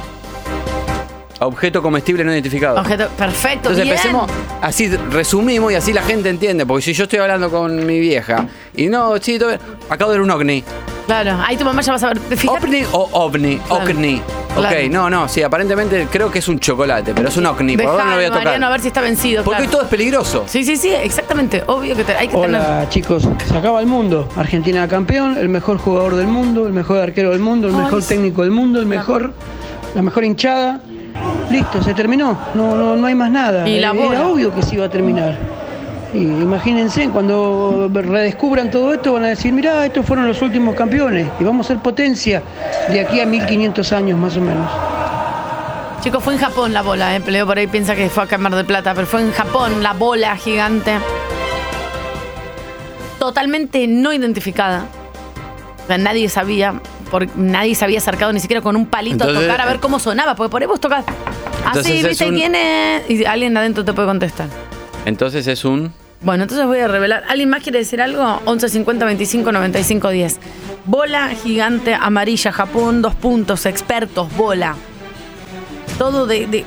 Objeto 1.41 1.81
comestible 1.83 2.23
no 2.23 2.33
identificado. 2.33 2.79
Objeto, 2.79 3.09
perfecto, 3.17 3.71
Entonces 3.71 3.85
bien. 3.85 3.97
empecemos, 3.97 4.31
así 4.61 4.89
resumimos 5.11 5.73
y 5.73 5.75
así 5.75 5.93
la 5.93 6.03
gente 6.03 6.29
entiende. 6.29 6.67
Porque 6.67 6.83
si 6.83 6.93
yo 6.93 7.05
estoy 7.05 7.19
hablando 7.19 7.51
con 7.51 7.87
mi 7.87 7.99
vieja 7.99 8.47
y 8.77 8.89
no, 8.89 9.17
sí, 9.19 9.39
todo 9.39 9.51
acabo 9.89 10.11
de 10.13 10.19
ver 10.19 10.25
un 10.25 10.31
OCNI. 10.31 10.63
Claro, 11.07 11.39
ahí 11.45 11.57
tu 11.57 11.65
mamá 11.65 11.81
ya 11.83 11.93
vas 11.93 12.03
a 12.05 12.09
ver. 12.09 12.19
Fíjate, 12.21 12.49
¿OVNI 12.67 12.85
o 12.93 13.09
OVNI? 13.13 13.57
Claro. 13.57 13.85
OCNI. 13.85 14.23
Claro. 14.55 14.77
Ok, 14.77 14.91
no, 14.91 15.09
no, 15.11 15.29
sí, 15.29 15.43
aparentemente 15.43 16.09
creo 16.11 16.31
que 16.31 16.41
es 16.41 16.49
un 16.49 16.61
chocolate, 16.61 17.13
pero 17.15 17.29
es 17.29 17.37
un 17.37 17.47
OCNI. 17.47 17.77
Por 17.79 17.87
ahora 17.87 18.05
no 18.05 18.11
lo 18.11 18.17
voy 18.17 18.25
a 18.25 18.29
tocar. 18.29 18.45
Mariano, 18.45 18.67
a 18.67 18.71
ver 18.71 18.81
si 18.81 18.89
está 18.89 19.01
vencido. 19.01 19.43
Porque 19.43 19.63
hoy 19.63 19.69
todo 19.69 19.83
es 19.83 19.89
peligroso. 19.89 20.45
Sí, 20.47 20.63
sí, 20.63 20.77
sí, 20.77 20.91
exactamente. 20.91 21.65
Obvio 21.67 21.97
que 21.97 22.05
te- 22.05 22.17
hay 22.17 22.29
que 22.29 22.35
tener. 22.37 22.61
Hola 22.61 22.87
chicos, 22.91 23.27
se 23.49 23.57
acaba 23.57 23.81
el 23.81 23.87
mundo. 23.87 24.29
Argentina 24.37 24.87
campeón, 24.87 25.39
el 25.39 25.49
mejor 25.49 25.79
jugador 25.79 26.17
del 26.17 26.27
mundo, 26.27 26.67
el 26.67 26.73
mejor 26.75 26.99
arquero 26.99 27.31
del 27.31 27.41
mundo, 27.41 27.69
el 27.69 27.75
mejor 27.75 28.05
técnico 28.05 28.43
del 28.43 28.51
mundo, 28.51 28.79
el 28.79 28.87
mejor, 28.87 29.33
la 29.95 30.03
mejor 30.03 30.25
hinchada. 30.25 30.81
Listo, 31.51 31.83
se 31.83 31.95
terminó. 31.95 32.39
No, 32.55 32.77
no, 32.77 32.97
no 32.97 33.07
hay 33.07 33.15
más 33.15 33.31
nada. 33.31 33.69
Y 33.69 33.81
la 33.81 33.91
Era 33.91 33.93
bola. 33.93 34.27
obvio 34.27 34.55
que 34.55 34.63
se 34.63 34.77
iba 34.77 34.87
a 34.87 34.89
terminar. 34.89 35.37
Y 36.13 36.23
imagínense, 36.23 37.09
cuando 37.11 37.89
redescubran 37.93 38.71
todo 38.71 38.93
esto 38.93 39.13
van 39.13 39.25
a 39.25 39.29
decir, 39.29 39.53
mirá, 39.53 39.87
estos 39.87 40.05
fueron 40.05 40.27
los 40.27 40.43
últimos 40.43 40.75
campeones 40.75 41.29
y 41.39 41.45
vamos 41.45 41.67
a 41.67 41.69
ser 41.69 41.79
potencia 41.79 42.43
de 42.89 43.01
aquí 43.01 43.21
a 43.21 43.27
1500 43.27 43.93
años 43.93 44.19
más 44.19 44.37
o 44.37 44.41
menos. 44.41 44.69
Chicos, 46.01 46.25
fue 46.25 46.35
en 46.35 46.41
Japón 46.41 46.73
la 46.73 46.83
bola, 46.83 47.15
¿eh? 47.15 47.23
Leo 47.27 47.47
por 47.47 47.59
ahí 47.59 47.67
piensa 47.67 47.95
que 47.95 48.09
fue 48.09 48.25
a 48.29 48.39
Mar 48.39 48.55
del 48.55 48.65
Plata, 48.65 48.95
pero 48.95 49.07
fue 49.07 49.21
en 49.21 49.33
Japón 49.33 49.83
la 49.83 49.93
bola 49.93 50.37
gigante. 50.37 50.95
Totalmente 53.19 53.87
no 53.87 54.13
identificada. 54.13 54.87
O 55.85 55.87
sea, 55.87 55.99
nadie 55.99 56.29
sabía, 56.29 56.81
por, 57.11 57.29
nadie 57.37 57.75
se 57.75 57.85
había 57.85 57.99
acercado 57.99 58.33
ni 58.33 58.41
siquiera 58.41 58.63
con 58.63 58.77
un 58.77 58.87
palito 58.87 59.25
Entonces, 59.25 59.37
a 59.39 59.41
tocar 59.43 59.61
a 59.61 59.67
ver 59.67 59.77
eh, 59.77 59.81
cómo 59.81 59.99
sonaba, 59.99 60.35
porque 60.35 60.51
por 60.51 60.63
ahí 60.63 60.67
vos 60.67 60.81
tocas. 60.81 61.05
Entonces 61.71 61.93
Así, 61.99 62.09
¿viste 62.09 62.29
un- 62.29 62.35
quién 62.35 62.55
es? 62.55 63.11
Y 63.11 63.25
alguien 63.25 63.57
adentro 63.57 63.85
te 63.85 63.93
puede 63.93 64.09
contestar. 64.09 64.49
Entonces 65.05 65.47
es 65.47 65.65
un. 65.65 65.93
Bueno, 66.23 66.43
entonces 66.45 66.67
voy 66.67 66.79
a 66.81 66.89
revelar. 66.89 67.25
¿Alguien 67.29 67.49
más 67.49 67.63
quiere 67.63 67.79
decir 67.79 68.01
algo? 68.03 68.41
11 68.45 68.69
50 68.69 69.05
25 69.07 69.53
95 69.53 70.11
10. 70.11 70.39
Bola 70.85 71.29
gigante 71.31 71.95
amarilla, 71.95 72.53
Japón, 72.53 73.01
dos 73.03 73.15
puntos, 73.15 73.65
expertos, 73.67 74.35
bola. 74.37 74.75
Todo 75.99 76.27
de, 76.27 76.47
de- 76.47 76.65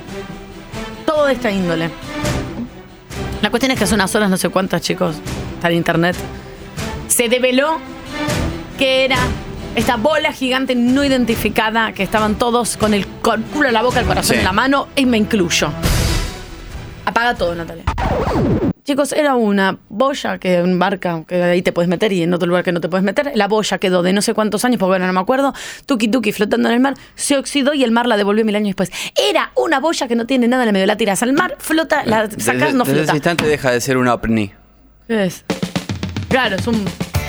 todo 1.06 1.26
de 1.26 1.34
esta 1.34 1.50
índole. 1.52 1.90
La 3.42 3.50
cuestión 3.50 3.72
es 3.72 3.78
que 3.78 3.84
hace 3.84 3.94
unas 3.94 4.14
horas, 4.14 4.30
no 4.30 4.36
sé 4.36 4.48
cuántas, 4.48 4.80
chicos, 4.82 5.16
está 5.54 5.68
en 5.68 5.74
internet, 5.76 6.16
se 7.08 7.28
develó 7.28 7.78
que 8.78 9.04
era 9.04 9.18
esta 9.74 9.96
bola 9.96 10.32
gigante 10.32 10.74
no 10.74 11.04
identificada, 11.04 11.92
que 11.92 12.02
estaban 12.02 12.36
todos 12.36 12.76
con 12.76 12.94
el 12.94 13.06
culo 13.06 13.68
en 13.68 13.74
la 13.74 13.82
boca, 13.82 14.00
el 14.00 14.06
corazón 14.06 14.34
Sí. 14.34 14.38
en 14.38 14.44
la 14.44 14.52
mano, 14.52 14.88
y 14.96 15.06
me 15.06 15.16
incluyo. 15.18 15.70
Apaga 17.06 17.34
todo, 17.34 17.54
Natalia. 17.54 17.84
Chicos, 18.84 19.12
era 19.12 19.34
una 19.34 19.78
boya 19.88 20.38
que 20.38 20.62
marca 20.62 21.22
que 21.26 21.42
ahí 21.42 21.62
te 21.62 21.72
puedes 21.72 21.88
meter 21.88 22.12
y 22.12 22.22
en 22.22 22.32
otro 22.34 22.46
lugar 22.46 22.64
que 22.64 22.72
no 22.72 22.80
te 22.80 22.88
puedes 22.88 23.04
meter. 23.04 23.32
La 23.34 23.48
boya 23.48 23.78
quedó 23.78 24.02
de 24.02 24.12
no 24.12 24.20
sé 24.22 24.34
cuántos 24.34 24.64
años, 24.64 24.78
porque 24.78 24.90
bueno, 24.90 25.06
no 25.06 25.12
me 25.12 25.20
acuerdo, 25.20 25.54
tuki 25.86 26.08
tuki 26.08 26.32
flotando 26.32 26.68
en 26.68 26.74
el 26.74 26.80
mar, 26.80 26.94
se 27.14 27.36
oxidó 27.38 27.72
y 27.74 27.82
el 27.84 27.90
mar 27.92 28.06
la 28.06 28.16
devolvió 28.16 28.44
mil 28.44 28.56
años 28.56 28.68
después. 28.76 28.90
Era 29.16 29.52
una 29.56 29.80
boya 29.80 30.06
que 30.06 30.16
no 30.16 30.26
tiene 30.26 30.48
nada 30.48 30.62
en 30.64 30.68
el 30.68 30.72
medio, 30.74 30.86
la 30.86 30.96
tiras 30.96 31.22
al 31.22 31.32
mar, 31.32 31.56
flota, 31.58 32.04
la 32.04 32.26
Desde, 32.26 32.40
sacas, 32.42 32.74
no 32.74 32.84
desde 32.84 32.92
ese 32.92 33.02
flota. 33.04 33.14
instante 33.16 33.46
deja 33.46 33.70
de 33.70 33.80
ser 33.80 33.96
un 33.96 34.06
OVNI. 34.08 34.52
¿Qué 35.08 35.24
es? 35.24 35.44
Claro, 36.28 36.56
es 36.56 36.66
un. 36.66 36.84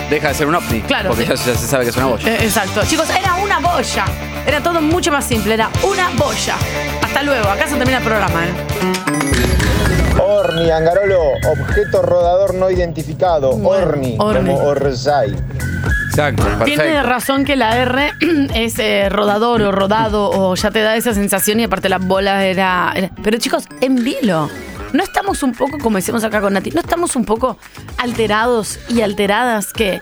Deja 0.10 0.28
de 0.30 0.34
ser 0.34 0.48
un 0.48 0.56
OVNI. 0.56 0.82
Claro. 0.82 1.10
Porque 1.10 1.26
ya, 1.26 1.34
ya 1.36 1.56
se 1.56 1.68
sabe 1.68 1.84
que 1.86 1.90
es 1.90 1.98
una 1.98 2.06
boya. 2.08 2.28
eh, 2.28 2.38
exacto. 2.44 2.82
Chicos, 2.86 3.10
era 3.10 3.36
una 3.36 3.60
boya. 3.60 4.06
Era 4.46 4.62
todo 4.62 4.82
mucho 4.82 5.12
más 5.12 5.26
simple, 5.26 5.54
era 5.56 5.70
una 5.84 6.10
boya. 6.16 6.56
Hasta 7.02 7.24
luego, 7.24 7.50
acá 7.50 7.68
se 7.68 7.76
termina 7.76 7.98
el 7.98 8.04
programa, 8.04 8.46
¿eh? 8.46 8.52
Orni, 10.22 10.70
Angarolo, 10.72 11.20
objeto 11.50 12.02
rodador 12.02 12.54
no 12.54 12.70
identificado. 12.70 13.50
Orni, 13.52 14.16
Orni. 14.20 14.52
como 14.54 14.64
Orsay. 14.68 15.36
Exacto, 16.10 16.44
Tiene 16.64 17.04
razón 17.04 17.44
que 17.44 17.56
la 17.58 17.76
R 17.78 18.14
es 18.54 18.80
eh, 18.80 19.10
rodador 19.10 19.62
o 19.64 19.72
rodado 19.74 20.30
o 20.32 20.56
ya 20.56 20.72
te 20.72 20.82
da 20.82 20.96
esa 20.96 21.14
sensación 21.14 21.60
y 21.60 21.64
aparte 21.66 21.90
la 21.90 21.98
bola 21.98 22.46
era, 22.46 22.94
era- 22.96 23.10
Pero 23.22 23.38
chicos, 23.38 23.66
en 23.82 23.96
vilo. 24.04 24.50
¿No 24.96 25.04
estamos 25.04 25.44
un 25.44 25.52
poco, 25.52 25.78
como 25.78 25.98
decimos 25.98 26.24
acá 26.24 26.40
con 26.40 26.54
Nati, 26.54 26.72
no 26.72 26.80
estamos 26.80 27.18
un 27.18 27.26
poco 27.26 27.58
alterados 27.98 28.80
y 28.88 29.02
alteradas 29.02 29.74
que 29.74 30.00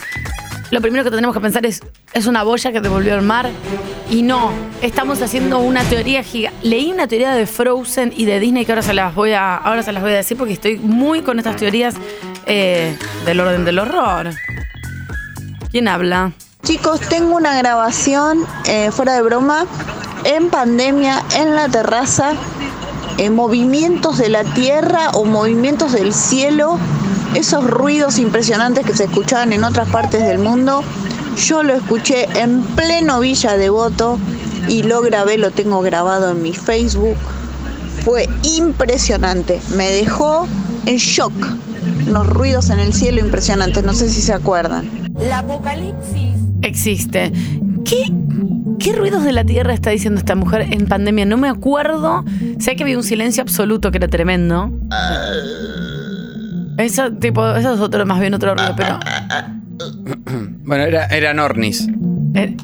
lo 0.70 0.82
primero 0.82 1.04
que 1.04 1.10
tenemos 1.10 1.36
que 1.36 1.42
pensar 1.42 1.66
es, 1.66 1.82
es 2.14 2.28
una 2.28 2.44
boya 2.44 2.72
que 2.72 2.80
devolvió 2.80 3.16
al 3.16 3.24
mar? 3.24 3.50
Y 4.12 4.22
no, 4.22 4.52
estamos 4.84 5.20
haciendo 5.24 5.58
una 5.58 5.84
teoría 5.84 6.22
gigante. 6.22 6.60
Leí 6.62 6.92
una 6.92 7.08
teoría 7.08 7.32
de 7.32 7.48
Frozen 7.48 8.14
y 8.16 8.26
de 8.26 8.40
Disney 8.40 8.66
que 8.66 8.72
ahora 8.72 8.84
se 8.84 8.94
las 8.94 9.16
voy 9.16 9.32
a, 9.32 9.58
ahora 9.58 9.82
se 9.82 9.92
las 9.94 10.04
voy 10.04 10.12
a 10.12 10.18
decir 10.18 10.38
porque 10.38 10.54
estoy 10.54 10.78
muy 10.78 11.24
con 11.24 11.40
estas 11.40 11.56
teorías 11.56 11.96
eh, 12.46 12.96
del 13.26 13.40
orden 13.40 13.66
del 13.66 13.80
horror. 13.80 14.30
¿Quién 15.72 15.88
habla? 15.88 16.34
Chicos, 16.62 17.00
tengo 17.00 17.36
una 17.36 17.58
grabación, 17.58 18.46
eh, 18.68 18.92
fuera 18.92 19.16
de 19.16 19.24
broma, 19.24 19.66
en 20.24 20.52
pandemia, 20.52 21.24
en 21.36 21.56
la 21.56 21.68
terraza, 21.68 22.36
eh, 23.18 23.30
movimientos 23.30 24.18
de 24.18 24.30
la 24.30 24.44
tierra 24.44 25.10
o 25.14 25.26
movimientos 25.26 25.92
del 25.92 26.14
cielo, 26.14 26.78
esos 27.36 27.64
ruidos 27.70 28.20
impresionantes 28.20 28.86
que 28.86 28.96
se 28.96 29.06
escuchaban 29.06 29.54
en 29.54 29.64
otras 29.64 29.90
partes 29.90 30.24
del 30.24 30.40
mundo. 30.40 30.84
Yo 31.38 31.64
lo 31.64 31.74
escuché 31.74 32.28
en 32.40 32.62
pleno 32.62 33.20
Villa 33.20 33.58
Devoto 33.58 34.20
y 34.68 34.84
lo 34.84 35.02
grabé, 35.02 35.38
lo 35.38 35.52
tengo 35.52 35.82
grabado 35.82 36.32
en 36.32 36.42
mi 36.42 36.54
Facebook. 36.54 37.18
Fue 38.04 38.28
impresionante, 38.44 39.62
me 39.76 39.90
dejó 39.92 40.48
en 40.86 40.98
shock. 40.98 41.34
Los 42.08 42.28
ruidos 42.28 42.70
en 42.70 42.80
el 42.80 42.94
cielo 42.94 43.20
impresionantes, 43.20 43.84
no 43.84 43.94
sé 43.94 44.10
si 44.10 44.22
se 44.22 44.34
acuerdan. 44.34 44.90
La 45.20 45.40
apocalipsis 45.40 46.34
existe. 46.62 47.32
¿Qué, 47.86 48.06
¿Qué 48.80 48.94
ruidos 48.94 49.24
de 49.24 49.32
la 49.32 49.44
tierra 49.44 49.74
está 49.74 49.90
diciendo 49.92 50.20
esta 50.20 50.36
mujer 50.36 50.68
en 50.72 50.86
pandemia? 50.88 51.26
No 51.26 51.38
me 51.38 51.50
acuerdo. 51.50 52.24
Sé 52.60 52.76
que 52.76 52.84
había 52.84 52.98
un 52.98 53.04
silencio 53.04 53.42
absoluto 53.44 53.92
que 53.92 53.98
era 53.98 54.08
tremendo. 54.08 54.72
Eso, 56.78 57.12
tipo, 57.14 57.48
eso 57.56 57.74
es 57.76 57.80
otro, 57.80 58.06
más 58.06 58.20
bien 58.20 58.34
otro 58.34 58.56
ruido, 58.56 58.74
pero. 58.76 59.00
Bueno, 60.66 60.86
era, 60.86 61.06
eran 61.08 61.40
ornis. 61.40 61.88
eh, 62.36 62.56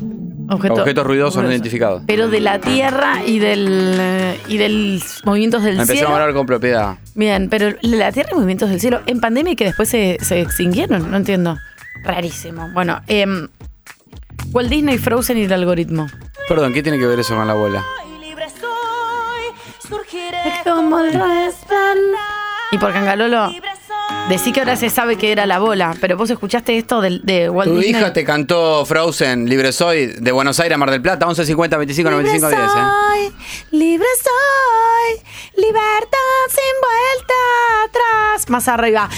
objeto- 0.47 0.75
Objetos 0.81 1.05
ruidosos 1.05 1.43
no 1.43 1.49
identificados. 1.51 2.03
Pero 2.07 2.29
de 2.29 2.39
la 2.39 2.59
tierra 2.59 3.25
y 3.25 3.39
del. 3.39 3.67
eh, 3.99 4.39
y 4.47 4.57
del 4.57 5.01
movimientos 5.25 5.63
del 5.63 5.73
Empezamos 5.73 5.97
cielo. 5.99 6.09
a 6.09 6.13
hablar 6.13 6.33
con 6.33 6.45
propiedad. 6.45 6.95
Bien, 7.15 7.49
pero 7.49 7.75
la 7.81 8.11
Tierra 8.13 8.29
y 8.31 8.35
movimientos 8.35 8.69
del 8.69 8.79
cielo 8.79 9.01
en 9.05 9.19
pandemia 9.19 9.53
y 9.53 9.55
que 9.57 9.65
después 9.65 9.89
se, 9.89 10.17
se 10.21 10.39
extinguieron, 10.41 11.11
no 11.11 11.17
entiendo. 11.17 11.57
Rarísimo. 12.03 12.69
Bueno, 12.73 13.01
em, 13.07 13.49
Walt 14.51 14.69
Disney, 14.69 14.97
Frozen 14.97 15.37
y 15.37 15.43
el 15.43 15.53
algoritmo. 15.53 16.07
Perdón, 16.47 16.73
¿qué 16.73 16.81
tiene 16.81 16.97
que 16.97 17.05
ver 17.05 17.19
eso 17.19 17.35
con 17.35 17.47
la 17.47 17.53
bola? 17.53 17.85
Como 20.63 20.99
el 20.99 21.13
resplandor. 21.13 22.19
Y 22.71 22.77
por 22.77 22.93
Cangalolo, 22.93 23.51
decí 24.27 24.51
que 24.51 24.59
ahora 24.59 24.75
se 24.75 24.89
sabe 24.89 25.17
que 25.17 25.31
era 25.31 25.45
la 25.45 25.59
bola, 25.59 25.95
pero 25.99 26.17
vos 26.17 26.29
escuchaste 26.29 26.77
esto 26.77 27.01
de, 27.01 27.49
Walt 27.49 27.71
Tu 27.71 27.77
Disney. 27.77 27.99
hija 27.99 28.13
te 28.13 28.23
cantó 28.23 28.85
Frozen, 28.85 29.49
Libre 29.49 29.71
Soy, 29.71 30.07
de 30.07 30.31
Buenos 30.31 30.59
Aires 30.59 30.75
a 30.75 30.77
Mar 30.77 30.91
del 30.91 31.01
Plata, 31.01 31.27
11 31.27 31.45
50 31.45 31.77
25 31.77 32.09
95 32.11 32.49
10, 32.49 32.59
¿eh? 32.59 32.65
soy, 32.67 33.33
libre 33.79 34.07
soy, 34.23 35.63
libertad 35.63 36.17
sin 36.49 36.75
vuelta 36.81 37.33
atrás. 37.85 38.49
Más 38.49 38.67
arriba. 38.67 39.09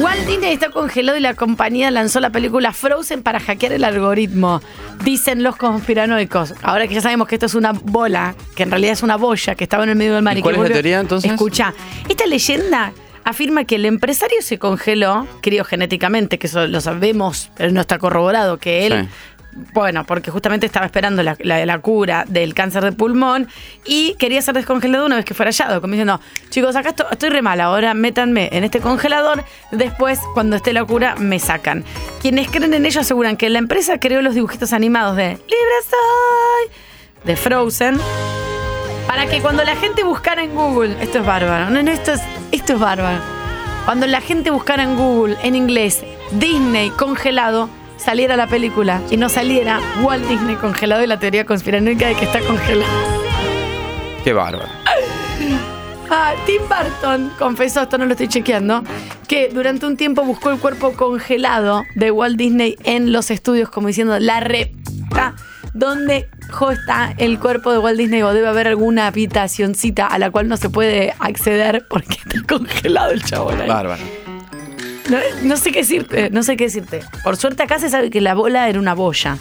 Walt 0.00 0.26
Disney 0.26 0.52
está 0.52 0.70
congelado 0.70 1.18
y 1.18 1.20
la 1.20 1.34
compañía 1.34 1.90
lanzó 1.90 2.20
la 2.20 2.30
película 2.30 2.72
Frozen 2.72 3.22
para 3.22 3.40
hackear 3.40 3.72
el 3.72 3.84
algoritmo. 3.84 4.60
Dicen 5.04 5.42
los 5.42 5.56
conspiranoicos. 5.56 6.54
Ahora 6.62 6.86
que 6.86 6.94
ya 6.94 7.00
sabemos 7.00 7.28
que 7.28 7.34
esto 7.34 7.46
es 7.46 7.54
una 7.54 7.72
bola, 7.72 8.34
que 8.54 8.62
en 8.62 8.70
realidad 8.70 8.92
es 8.92 9.02
una 9.02 9.16
boya 9.16 9.54
que 9.54 9.64
estaba 9.64 9.84
en 9.84 9.90
el 9.90 9.96
medio 9.96 10.14
del 10.14 10.22
mar. 10.22 10.38
¿Y 10.38 10.42
cuál 10.42 10.54
es 10.56 10.60
la 10.62 10.68
teoría, 10.68 11.00
entonces? 11.00 11.30
Escucha, 11.30 11.74
esta 12.08 12.26
leyenda 12.26 12.92
afirma 13.24 13.64
que 13.64 13.76
el 13.76 13.84
empresario 13.84 14.42
se 14.42 14.58
congeló 14.58 15.26
criogenéticamente, 15.42 16.38
que 16.38 16.46
eso 16.46 16.66
lo 16.66 16.80
sabemos, 16.80 17.50
pero 17.56 17.70
no 17.72 17.80
está 17.80 17.98
corroborado, 17.98 18.58
que 18.58 18.86
él 18.86 19.08
bueno, 19.74 20.04
porque 20.04 20.30
justamente 20.30 20.64
estaba 20.66 20.86
esperando 20.86 21.22
la, 21.22 21.78
cura 21.80 22.24
del 22.26 22.54
cáncer 22.54 22.84
de 22.84 22.92
pulmón 22.92 23.48
y 23.84 24.14
quería 24.14 24.40
ser 24.40 24.54
descongelado 24.54 25.04
una 25.06 25.16
vez 25.16 25.24
que 25.24 25.34
fuera 25.34 25.50
hallado, 25.50 25.80
como 25.80 25.92
diciendo, 25.92 26.20
chicos, 26.50 26.74
acá 26.76 26.90
esto- 26.90 27.06
estoy 27.10 27.28
re 27.28 27.42
mal, 27.42 27.60
ahora 27.60 27.92
métanme 27.94 28.48
en 28.52 28.64
este 28.64 28.80
congelador, 28.80 29.44
después 29.70 30.18
cuando 30.34 30.56
esté 30.56 30.72
la 30.72 30.84
cura 30.84 31.16
me 31.16 31.38
sacan. 31.38 31.84
Quienes 32.20 32.50
creen 32.50 32.72
en 32.74 32.86
ello 32.86 33.00
aseguran 33.02 33.36
que 33.36 33.50
la 33.50 33.58
empresa 33.58 33.98
creó 33.98 34.22
los 34.22 34.34
dibujitos 34.34 34.72
animados 34.72 35.16
de 35.16 35.28
Libre 35.30 35.78
soy, 35.88 36.70
de 37.24 37.36
Frozen, 37.36 37.98
para 39.06 39.26
que 39.26 39.40
cuando 39.40 39.64
la 39.64 39.76
gente 39.76 40.04
buscara 40.04 40.42
en 40.42 40.54
Google, 40.54 40.96
esto 41.02 41.18
es 41.18 41.26
bárbaro, 41.26 41.68
no, 41.70 41.82
no, 41.82 41.90
esto 41.90 42.12
es, 42.12 42.20
esto 42.52 42.74
es 42.74 42.78
bárbaro, 42.78 43.18
cuando 43.84 44.06
la 44.06 44.20
gente 44.20 44.50
buscara 44.50 44.82
en 44.84 44.96
Google 44.96 45.36
en 45.42 45.54
inglés 45.56 46.02
Disney 46.32 46.90
congelado, 46.90 47.68
saliera 48.02 48.36
la 48.36 48.46
película 48.46 49.00
y 49.10 49.16
no 49.16 49.28
saliera 49.28 49.80
Walt 50.02 50.26
Disney 50.28 50.56
congelado 50.56 51.02
y 51.02 51.06
la 51.06 51.18
teoría 51.18 51.46
conspiranoica 51.46 52.08
de 52.08 52.14
que 52.14 52.24
está 52.24 52.40
congelado. 52.40 52.92
Qué 54.24 54.32
bárbaro. 54.32 54.68
Ah, 56.10 56.34
Tim 56.44 56.60
Burton 56.68 57.32
confesó, 57.38 57.82
esto 57.82 57.96
no 57.96 58.04
lo 58.04 58.10
estoy 58.12 58.28
chequeando, 58.28 58.84
que 59.26 59.48
durante 59.48 59.86
un 59.86 59.96
tiempo 59.96 60.22
buscó 60.24 60.50
el 60.50 60.58
cuerpo 60.58 60.92
congelado 60.92 61.84
de 61.94 62.10
Walt 62.10 62.36
Disney 62.36 62.76
en 62.84 63.12
los 63.12 63.30
estudios, 63.30 63.70
como 63.70 63.86
diciendo, 63.86 64.18
la 64.18 64.40
repta, 64.40 65.34
donde 65.72 66.28
está 66.70 67.14
el 67.16 67.38
cuerpo 67.38 67.72
de 67.72 67.78
Walt 67.78 67.98
Disney 67.98 68.20
o 68.22 68.34
debe 68.34 68.48
haber 68.48 68.68
alguna 68.68 69.06
habitacioncita 69.06 70.06
a 70.06 70.18
la 70.18 70.30
cual 70.30 70.48
no 70.48 70.58
se 70.58 70.68
puede 70.68 71.14
acceder 71.18 71.86
porque 71.88 72.16
está 72.16 72.42
congelado 72.46 73.12
el 73.12 73.24
chabón 73.24 73.60
ahí. 73.60 73.68
Bárbaro. 73.68 74.21
No, 75.10 75.18
no 75.42 75.56
sé 75.56 75.72
qué 75.72 75.80
decirte, 75.80 76.30
no 76.30 76.42
sé 76.42 76.56
qué 76.56 76.64
decirte. 76.64 77.00
Por 77.24 77.36
suerte 77.36 77.62
acá 77.62 77.78
se 77.78 77.88
sabe 77.90 78.10
que 78.10 78.20
la 78.20 78.34
bola 78.34 78.68
era 78.68 78.78
una 78.78 78.94
boya. 78.94 79.36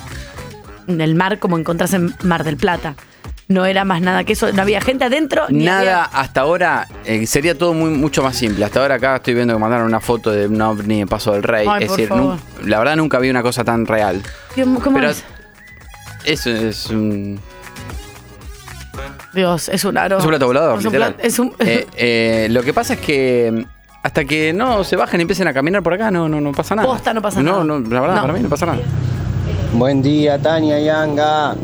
En 0.87 0.99
el 1.01 1.15
mar 1.15 1.39
como 1.39 1.57
encontrás 1.57 1.93
en 1.93 2.13
Mar 2.23 2.43
del 2.43 2.57
Plata. 2.57 2.95
No 3.47 3.65
era 3.65 3.83
más 3.83 4.01
nada 4.01 4.23
que 4.23 4.33
eso, 4.33 4.51
no 4.53 4.61
había 4.61 4.79
gente 4.81 5.03
adentro. 5.03 5.43
ni 5.49 5.65
Nada, 5.65 5.79
había- 5.79 6.03
hasta 6.03 6.41
ahora 6.41 6.87
eh, 7.05 7.27
sería 7.27 7.57
todo 7.57 7.73
muy 7.73 7.89
mucho 7.89 8.23
más 8.23 8.35
simple. 8.37 8.63
Hasta 8.63 8.79
ahora 8.81 8.95
acá 8.95 9.17
estoy 9.17 9.33
viendo 9.33 9.53
que 9.53 9.59
mandaron 9.59 9.85
una 9.87 9.99
foto 9.99 10.31
de 10.31 10.47
un 10.47 10.59
ovni 10.61 11.01
en 11.01 11.07
Paso 11.07 11.33
del 11.33 11.43
Rey. 11.43 11.67
Ay, 11.69 11.83
es 11.83 11.87
por 11.89 11.97
decir, 11.97 12.09
favor. 12.09 12.37
la 12.65 12.79
verdad 12.79 12.95
nunca 12.95 13.19
vi 13.19 13.29
una 13.29 13.43
cosa 13.43 13.63
tan 13.65 13.85
real. 13.85 14.21
¿Cómo, 14.55 14.79
cómo 14.79 14.97
Pero 14.97 15.09
es? 15.11 15.23
eso 16.23 16.49
es 16.49 16.87
un, 16.87 17.39
Dios, 19.33 19.69
es 19.69 19.85
un 19.85 19.97
aro. 19.97 20.17
es 20.17 20.23
un 20.23 20.29
plato 20.29 20.47
volador, 20.47 20.79
Es 20.79 20.85
un 20.85 20.91
literal. 20.91 21.15
plat- 21.17 21.25
es 21.25 21.39
un- 21.39 21.53
Eh, 21.59 21.87
eh, 21.95 22.47
lo 22.51 22.63
que 22.63 22.73
pasa 22.73 22.93
es 22.95 22.99
que 23.01 23.51
mm, 23.53 23.80
hasta 24.11 24.25
que 24.25 24.51
no 24.51 24.83
se 24.83 24.97
bajen 24.97 25.21
y 25.21 25.23
empiecen 25.23 25.47
a 25.47 25.53
caminar 25.53 25.81
por 25.81 25.93
acá, 25.93 26.11
no, 26.11 26.27
no, 26.27 26.41
no 26.41 26.51
pasa 26.51 26.75
nada. 26.75 26.85
Posta, 26.85 27.13
no 27.13 27.21
pasa 27.21 27.41
no, 27.41 27.51
nada. 27.51 27.63
No, 27.63 27.79
la 27.79 28.01
verdad, 28.01 28.15
No. 28.17 28.21
para 28.23 28.33
mí 28.33 28.41
no 28.41 28.49
pasa 28.49 28.65
nada. 28.65 28.79
Buen 29.71 30.01
día, 30.01 30.37
Tania 30.37 30.77
Yanga. 30.81 31.55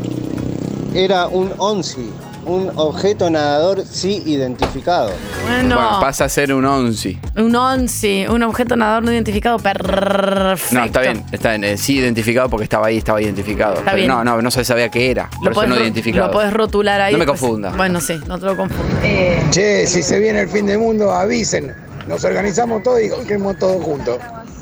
Era 0.95 1.27
un 1.27 1.51
ONSI, 1.57 2.09
un 2.45 2.71
objeto 2.75 3.29
nadador 3.29 3.83
sí 3.85 4.23
identificado. 4.25 5.11
Bueno, 5.45 5.75
Bueno, 5.75 5.99
pasa 5.99 6.23
a 6.23 6.29
ser 6.29 6.53
un 6.53 6.63
onzi. 6.63 7.19
un 7.35 7.53
once, 7.53 8.27
un 8.29 8.41
objeto 8.43 8.77
nadador 8.77 9.03
no 9.03 9.11
identificado. 9.11 9.57
Perfecto. 9.59 10.73
No, 10.79 10.85
está 10.85 11.01
bien, 11.01 11.25
está 11.33 11.49
bien. 11.49 11.65
eh, 11.65 11.75
sí 11.77 11.97
identificado 11.97 12.49
porque 12.49 12.63
estaba 12.63 12.87
ahí, 12.87 12.97
estaba 12.97 13.21
identificado. 13.21 13.73
Está 13.73 13.83
Pero 13.91 13.97
bien. 13.97 14.07
no, 14.07 14.23
no, 14.23 14.41
no 14.41 14.51
se 14.51 14.63
sabía 14.63 14.87
qué 14.87 15.11
era. 15.11 15.29
Por 15.31 15.43
Lo 15.43 15.51
eso 15.51 15.55
podés, 15.55 15.69
no 15.69 15.75
ro- 15.75 15.81
identificado. 15.81 16.27
lo 16.27 16.31
podés 16.31 16.53
rotular 16.53 17.01
ahí. 17.01 17.11
No 17.11 17.19
me 17.19 17.25
después- 17.25 17.41
confunda. 17.41 17.71
Bueno, 17.75 17.99
sí, 17.99 18.17
no 18.25 18.39
te 18.39 18.45
lo 18.45 18.55
confundas. 18.55 19.03
Che, 19.51 19.85
si 19.85 20.01
se 20.01 20.17
viene 20.21 20.39
el 20.39 20.47
fin 20.49 20.65
del 20.65 20.79
mundo, 20.79 21.11
avisen. 21.11 21.75
Nos 22.07 22.23
organizamos 22.23 22.83
todos 22.83 23.01
y 23.01 23.09
golquemos 23.09 23.57
todos 23.57 23.83
juntos. 23.83 24.17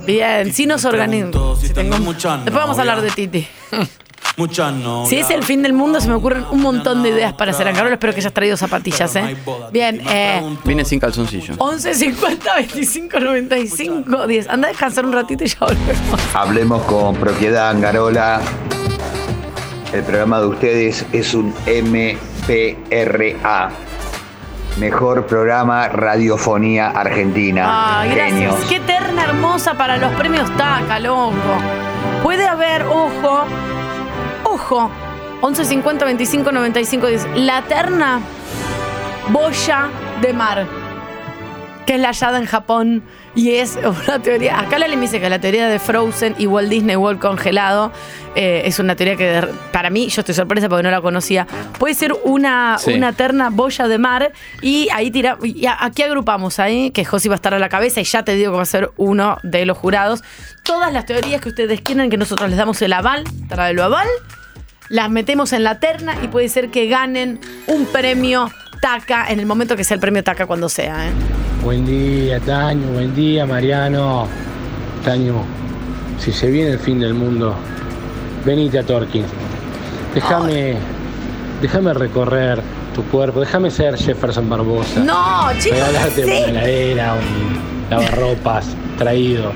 Bien, 0.05 0.51
si 0.51 0.65
nos 0.65 0.83
organizamos. 0.85 1.59
Si 1.59 1.73
tengo 1.73 1.97
muchas 1.99 2.43
Después 2.43 2.63
vamos 2.63 2.77
a 2.77 2.81
hablar 2.81 3.01
de 3.01 3.11
Titi. 3.11 3.47
Muchas 4.37 4.73
no. 4.73 5.05
Si 5.05 5.17
es 5.17 5.29
el 5.29 5.43
fin 5.43 5.63
del 5.63 5.71
mundo, 5.71 6.01
se 6.01 6.09
me 6.09 6.15
ocurren 6.15 6.43
un 6.51 6.61
montón 6.61 7.03
de 7.03 7.09
ideas 7.09 7.31
para 7.33 7.51
hacer 7.51 7.69
Ancarola. 7.69 7.93
Espero 7.93 8.13
que 8.13 8.19
hayas 8.19 8.33
traído 8.33 8.57
zapatillas, 8.57 9.15
¿eh? 9.15 9.37
Bien, 9.71 10.01
eh, 10.09 10.41
Vine 10.65 10.83
sin 10.83 10.99
calzoncillo. 10.99 11.53
11 11.57 11.93
50 11.93 12.55
25 12.55 13.17
95 13.17 14.27
10. 14.27 14.49
Anda 14.49 14.67
a 14.67 14.71
descansar 14.71 15.05
un 15.05 15.13
ratito 15.13 15.45
y 15.45 15.47
ya 15.47 15.59
volvemos. 15.61 16.19
Hablemos 16.33 16.83
con 16.83 17.15
propiedad 17.15 17.69
Angarola. 17.69 18.41
El 19.93 20.03
programa 20.03 20.41
de 20.41 20.47
ustedes 20.47 21.05
es 21.13 21.33
un 21.33 21.53
MPRA. 21.65 23.69
Mejor 24.77 25.25
programa 25.25 25.87
Radiofonía 25.87 26.89
Argentina. 26.89 28.01
Ay, 28.01 28.09
gracias. 28.09 28.33
Genios. 28.33 28.65
Qué 28.65 28.81
terna 28.81 29.23
hermosa 29.23 29.75
para 29.75 29.95
los 29.95 30.11
premios 30.13 30.49
Taca, 30.57 30.99
loco. 30.99 31.33
Puede 32.21 32.45
haber, 32.45 32.83
ojo, 32.83 33.45
ojo, 34.43 34.91
11 35.39 35.63
50 35.63 36.05
25 36.05 36.51
95 36.51 37.07
10. 37.07 37.27
La 37.35 37.61
terna 37.61 38.19
boya 39.29 39.87
de 40.21 40.33
mar, 40.33 40.67
que 41.85 41.95
es 41.95 41.99
la 41.99 42.09
hallada 42.09 42.37
en 42.39 42.45
Japón 42.45 43.03
y 43.35 43.51
es 43.55 43.77
una 44.07 44.19
teoría. 44.19 44.59
Acá 44.59 44.79
la 44.79 44.87
dice 44.87 45.19
que 45.19 45.29
la 45.29 45.39
teoría 45.39 45.67
de 45.67 45.79
Frozen 45.79 46.35
y 46.37 46.47
Walt 46.47 46.69
Disney 46.69 46.95
World 46.95 47.19
congelado 47.19 47.91
eh, 48.35 48.63
es 48.65 48.79
una 48.79 48.95
teoría 48.95 49.15
que 49.15 49.47
para 49.71 49.89
mí, 49.89 50.09
yo 50.09 50.21
estoy 50.21 50.33
sorpresa 50.35 50.67
porque 50.69 50.83
no 50.83 50.91
la 50.91 51.01
conocía. 51.01 51.45
Puede 51.79 51.93
ser 51.93 52.13
una, 52.23 52.77
Sí. 52.79 52.93
una 52.93 53.13
terna 53.13 53.49
boya 53.49 53.87
de 53.87 53.97
mar 53.97 54.31
y 54.61 54.89
ahí 54.93 55.11
tira. 55.11 55.37
Y 55.43 55.65
aquí 55.67 56.03
agrupamos 56.03 56.59
ahí, 56.59 56.91
que 56.91 57.05
Josi 57.05 57.29
va 57.29 57.35
a 57.35 57.37
estar 57.37 57.53
a 57.53 57.59
la 57.59 57.69
cabeza 57.69 58.01
y 58.01 58.03
ya 58.03 58.23
te 58.23 58.35
digo 58.35 58.51
que 58.51 58.57
va 58.57 58.63
a 58.63 58.65
ser 58.65 58.91
uno 58.97 59.37
de 59.43 59.65
los 59.65 59.77
jurados. 59.77 60.23
Todas 60.63 60.91
las 60.91 61.05
teorías 61.05 61.41
que 61.41 61.49
ustedes 61.49 61.81
quieran, 61.81 62.09
que 62.09 62.17
nosotros 62.17 62.49
les 62.49 62.57
damos 62.57 62.81
el 62.81 62.93
aval, 62.93 63.23
lo 63.73 63.83
aval, 63.83 64.07
las 64.89 65.09
metemos 65.09 65.53
en 65.53 65.63
la 65.63 65.79
terna 65.79 66.15
y 66.23 66.27
puede 66.27 66.49
ser 66.49 66.69
que 66.69 66.87
ganen 66.87 67.39
un 67.67 67.85
premio 67.85 68.51
TACA 68.81 69.27
en 69.29 69.39
el 69.39 69.45
momento 69.45 69.75
que 69.75 69.83
sea 69.83 69.95
el 69.95 70.01
premio 70.01 70.23
TACA 70.23 70.45
cuando 70.45 70.69
sea. 70.69 71.07
¿eh? 71.07 71.11
Buen 71.65 71.83
día, 71.83 72.39
Taño. 72.39 72.89
Buen 72.89 73.15
día, 73.15 73.43
Mariano. 73.47 74.27
Taño, 75.03 75.41
si 76.19 76.31
se 76.31 76.51
viene 76.51 76.73
el 76.73 76.79
fin 76.79 76.99
del 76.99 77.15
mundo, 77.15 77.55
venite 78.45 78.77
a 78.77 78.83
Torkins. 78.83 79.25
Déjame, 80.13 80.75
déjame 81.63 81.95
recorrer 81.95 82.61
tu 82.93 83.01
cuerpo. 83.05 83.39
Déjame 83.39 83.71
ser 83.71 83.97
Jefferson 83.97 84.47
Barbosa. 84.47 84.99
No, 84.99 85.49
chicos, 85.57 85.79
Regalarte 85.79 86.23
sí. 86.23 86.43
una 86.51 86.63
heladera, 86.65 87.13
un 87.15 87.89
lavarropas 87.89 88.67
traído. 88.99 89.51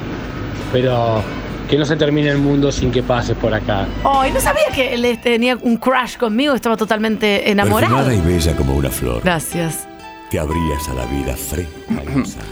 Pero 0.73 1.21
que 1.69 1.77
no 1.77 1.85
se 1.85 1.95
termine 1.95 2.29
el 2.29 2.39
mundo 2.39 2.71
sin 2.71 2.91
que 2.91 3.03
pases 3.03 3.37
por 3.37 3.53
acá. 3.53 3.85
Ay, 4.03 4.31
no 4.31 4.41
sabía 4.41 4.65
que 4.73 4.95
él 4.95 5.05
este, 5.05 5.33
tenía 5.33 5.55
un 5.61 5.77
crush 5.77 6.17
conmigo, 6.17 6.55
estaba 6.55 6.75
totalmente 6.75 7.51
enamorado. 7.51 7.97
Perfumada 7.97 8.15
y 8.15 8.33
bella 8.33 8.55
como 8.55 8.73
una 8.73 8.89
flor. 8.89 9.21
Gracias. 9.23 9.88
Te 10.29 10.39
abrías 10.39 10.87
a 10.89 10.93
la 10.93 11.05
vida 11.05 11.35
fresca 11.35 11.71
y 11.89 12.25
sana. 12.25 12.45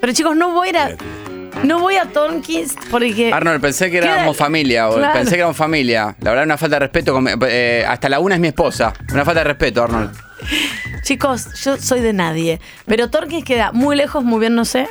Pero 0.00 0.12
chicos, 0.12 0.36
no 0.36 0.52
voy 0.52 0.68
a 0.68 0.70
ir 0.70 0.76
a, 0.78 0.90
no 1.64 1.80
voy 1.80 1.96
a 1.96 2.04
Tonkins 2.06 2.74
porque... 2.90 3.32
Arnold, 3.32 3.60
pensé 3.60 3.90
que 3.90 3.98
éramos 3.98 4.36
familia. 4.36 4.88
o- 4.88 4.94
Claro. 4.96 5.14
Pensé 5.14 5.30
que 5.32 5.38
éramos 5.38 5.56
familia. 5.56 6.14
La 6.20 6.30
verdad, 6.30 6.44
una 6.44 6.56
falta 6.58 6.76
de 6.76 6.80
respeto. 6.80 7.12
con- 7.12 7.28
eh, 7.48 7.84
hasta 7.88 8.08
la 8.08 8.20
una 8.20 8.36
es 8.36 8.40
mi 8.40 8.48
esposa. 8.48 8.92
Una 9.12 9.24
falta 9.24 9.40
de 9.40 9.44
respeto, 9.44 9.82
Arnold. 9.82 10.12
Chicos, 11.02 11.48
yo 11.64 11.76
soy 11.76 12.00
de 12.00 12.12
nadie. 12.12 12.60
Pero 12.86 13.10
Torquín 13.10 13.44
queda 13.44 13.72
muy 13.72 13.96
lejos, 13.96 14.22
muy 14.24 14.38
bien, 14.40 14.54
no 14.54 14.64
sé. 14.64 14.86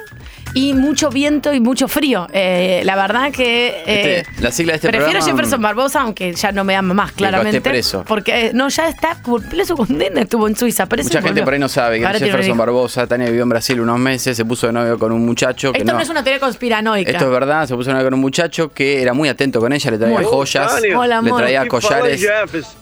Y 0.53 0.73
mucho 0.73 1.09
viento 1.09 1.53
y 1.53 1.59
mucho 1.59 1.87
frío. 1.87 2.27
Eh, 2.33 2.81
la 2.83 2.95
verdad 2.95 3.31
que. 3.31 3.67
eh, 3.85 4.17
Este, 4.27 4.41
la 4.41 4.51
sigla 4.51 4.73
de 4.73 4.75
este 4.77 4.87
prefiero 4.89 5.11
programa- 5.11 5.31
Jefferson 5.31 5.61
Barbosa, 5.61 6.01
aunque 6.01 6.33
ya 6.33 6.51
no 6.51 6.63
me 6.63 6.75
ama 6.75 6.93
más, 6.93 7.09
esté 7.09 7.17
claramente. 7.17 7.61
preso. 7.61 8.03
Porque 8.07 8.47
eh, 8.47 8.51
no, 8.53 8.67
ya 8.69 8.89
está 8.89 9.17
cumplió 9.21 9.65
su 9.65 9.75
condena, 9.77 10.21
estuvo 10.21 10.47
en 10.47 10.55
Suiza. 10.57 10.85
Mucha 10.85 11.03
gente 11.03 11.21
volvió. 11.29 11.43
por 11.45 11.53
ahí 11.53 11.59
no 11.59 11.69
sabe 11.69 11.99
que 11.99 12.05
Jefferson. 12.19 12.57
Barbosa, 12.57 13.07
Tania 13.07 13.27
vivió 13.27 13.43
en 13.43 13.49
Brasil 13.49 13.79
unos 13.79 13.97
meses, 13.99 14.35
se 14.35 14.43
puso 14.45 14.67
de 14.67 14.73
novio 14.73 14.99
con 14.99 15.11
un 15.11 15.25
muchacho 15.25 15.71
que 15.71 15.79
Esto 15.79 15.91
no. 15.93 15.97
no. 15.97 16.03
es 16.03 16.09
una 16.09 16.23
teoría 16.23 16.39
conspiranoica. 16.39 17.11
Esto 17.11 17.25
es 17.25 17.31
verdad, 17.31 17.65
se 17.67 17.75
puso 17.75 17.89
de 17.89 17.93
novio 17.93 18.07
con 18.07 18.13
un 18.15 18.19
muchacho 18.19 18.69
que 18.73 19.01
era 19.01 19.13
muy 19.13 19.29
atento 19.29 19.59
con 19.59 19.71
ella, 19.71 19.91
le 19.91 19.97
traía 19.97 20.15
Muy- 20.15 20.25
joyas. 20.25 20.71
Hola, 20.95 21.21
le 21.21 21.31
traía 21.31 21.67
collares, 21.67 22.27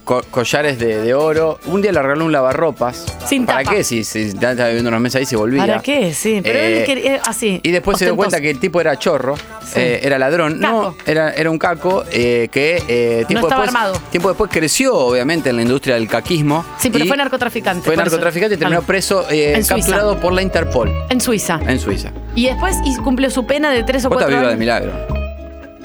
co- 0.03 0.23
collares 0.32 0.79
de, 0.79 1.01
de 1.01 1.13
oro. 1.13 1.60
Un 1.65 1.82
día 1.82 1.91
le 1.91 2.01
regaló 2.01 2.25
un 2.25 2.32
lavarropas. 2.32 3.05
Sin 3.27 3.45
¿Para 3.45 3.63
tapa. 3.63 3.75
qué? 3.75 3.84
Si, 3.84 4.03
si 4.03 4.21
estaba 4.23 4.53
viviendo 4.67 4.89
unos 4.89 5.01
meses 5.01 5.19
ahí 5.19 5.25
se 5.25 5.36
volvía. 5.36 5.65
¿Para 5.65 5.82
qué? 5.82 6.13
Sí, 6.13 6.39
pero 6.43 6.58
Eh, 6.60 6.79
él 6.79 6.86
quería 6.86 7.15
eh, 7.15 7.21
Y 7.63 7.72
después 7.72 7.98
se 7.98 8.06
dio 8.06 8.15
cuenta 8.15 8.39
que 8.41 8.50
el 8.50 8.60
tipo 8.60 8.80
era 8.82 8.98
chorro, 8.98 9.36
eh, 9.76 10.00
era 10.04 10.17
ladrón. 10.17 10.60
No, 10.60 10.95
era, 11.06 11.32
era 11.34 11.50
un 11.50 11.58
caco 11.58 12.04
eh, 12.12 12.50
que 12.52 12.84
eh, 12.88 13.26
tiempo, 13.28 13.48
estaba 13.48 13.63
después, 13.63 13.67
armado. 13.84 14.02
tiempo 14.12 14.30
después 14.30 14.50
creció, 14.52 14.95
obviamente, 14.95 15.50
en 15.50 15.56
la 15.58 15.62
industria 15.62 15.95
del 15.95 16.08
caquismo. 16.08 16.65
Sí, 16.78 16.89
pero 16.89 17.06
fue 17.06 17.17
narcotraficante. 17.17 17.86
fue 17.86 17.95
narcotraficante 17.98 18.56
y 18.56 18.58
terminó 18.58 18.82
preso, 18.84 19.26
eh, 19.30 19.54
Suiza. 19.56 19.76
capturado 19.76 20.19
por 20.19 20.34
la 20.34 20.41
Interpol 20.41 20.91
En 21.10 21.19
Suiza. 21.22 21.60
en 21.67 21.80
Suiza. 21.80 22.12
Y 22.36 22.45
después 22.45 22.76
y 22.86 22.95
cumplió 22.98 23.30
su 23.30 23.45
pena 23.45 23.72
de 23.72 23.84
tres 23.84 24.06
o 24.06 24.10
cuatro 24.10 24.28
viva 24.28 24.41
de 24.41 24.48
años. 24.48 24.60
milagro. 24.60 25.18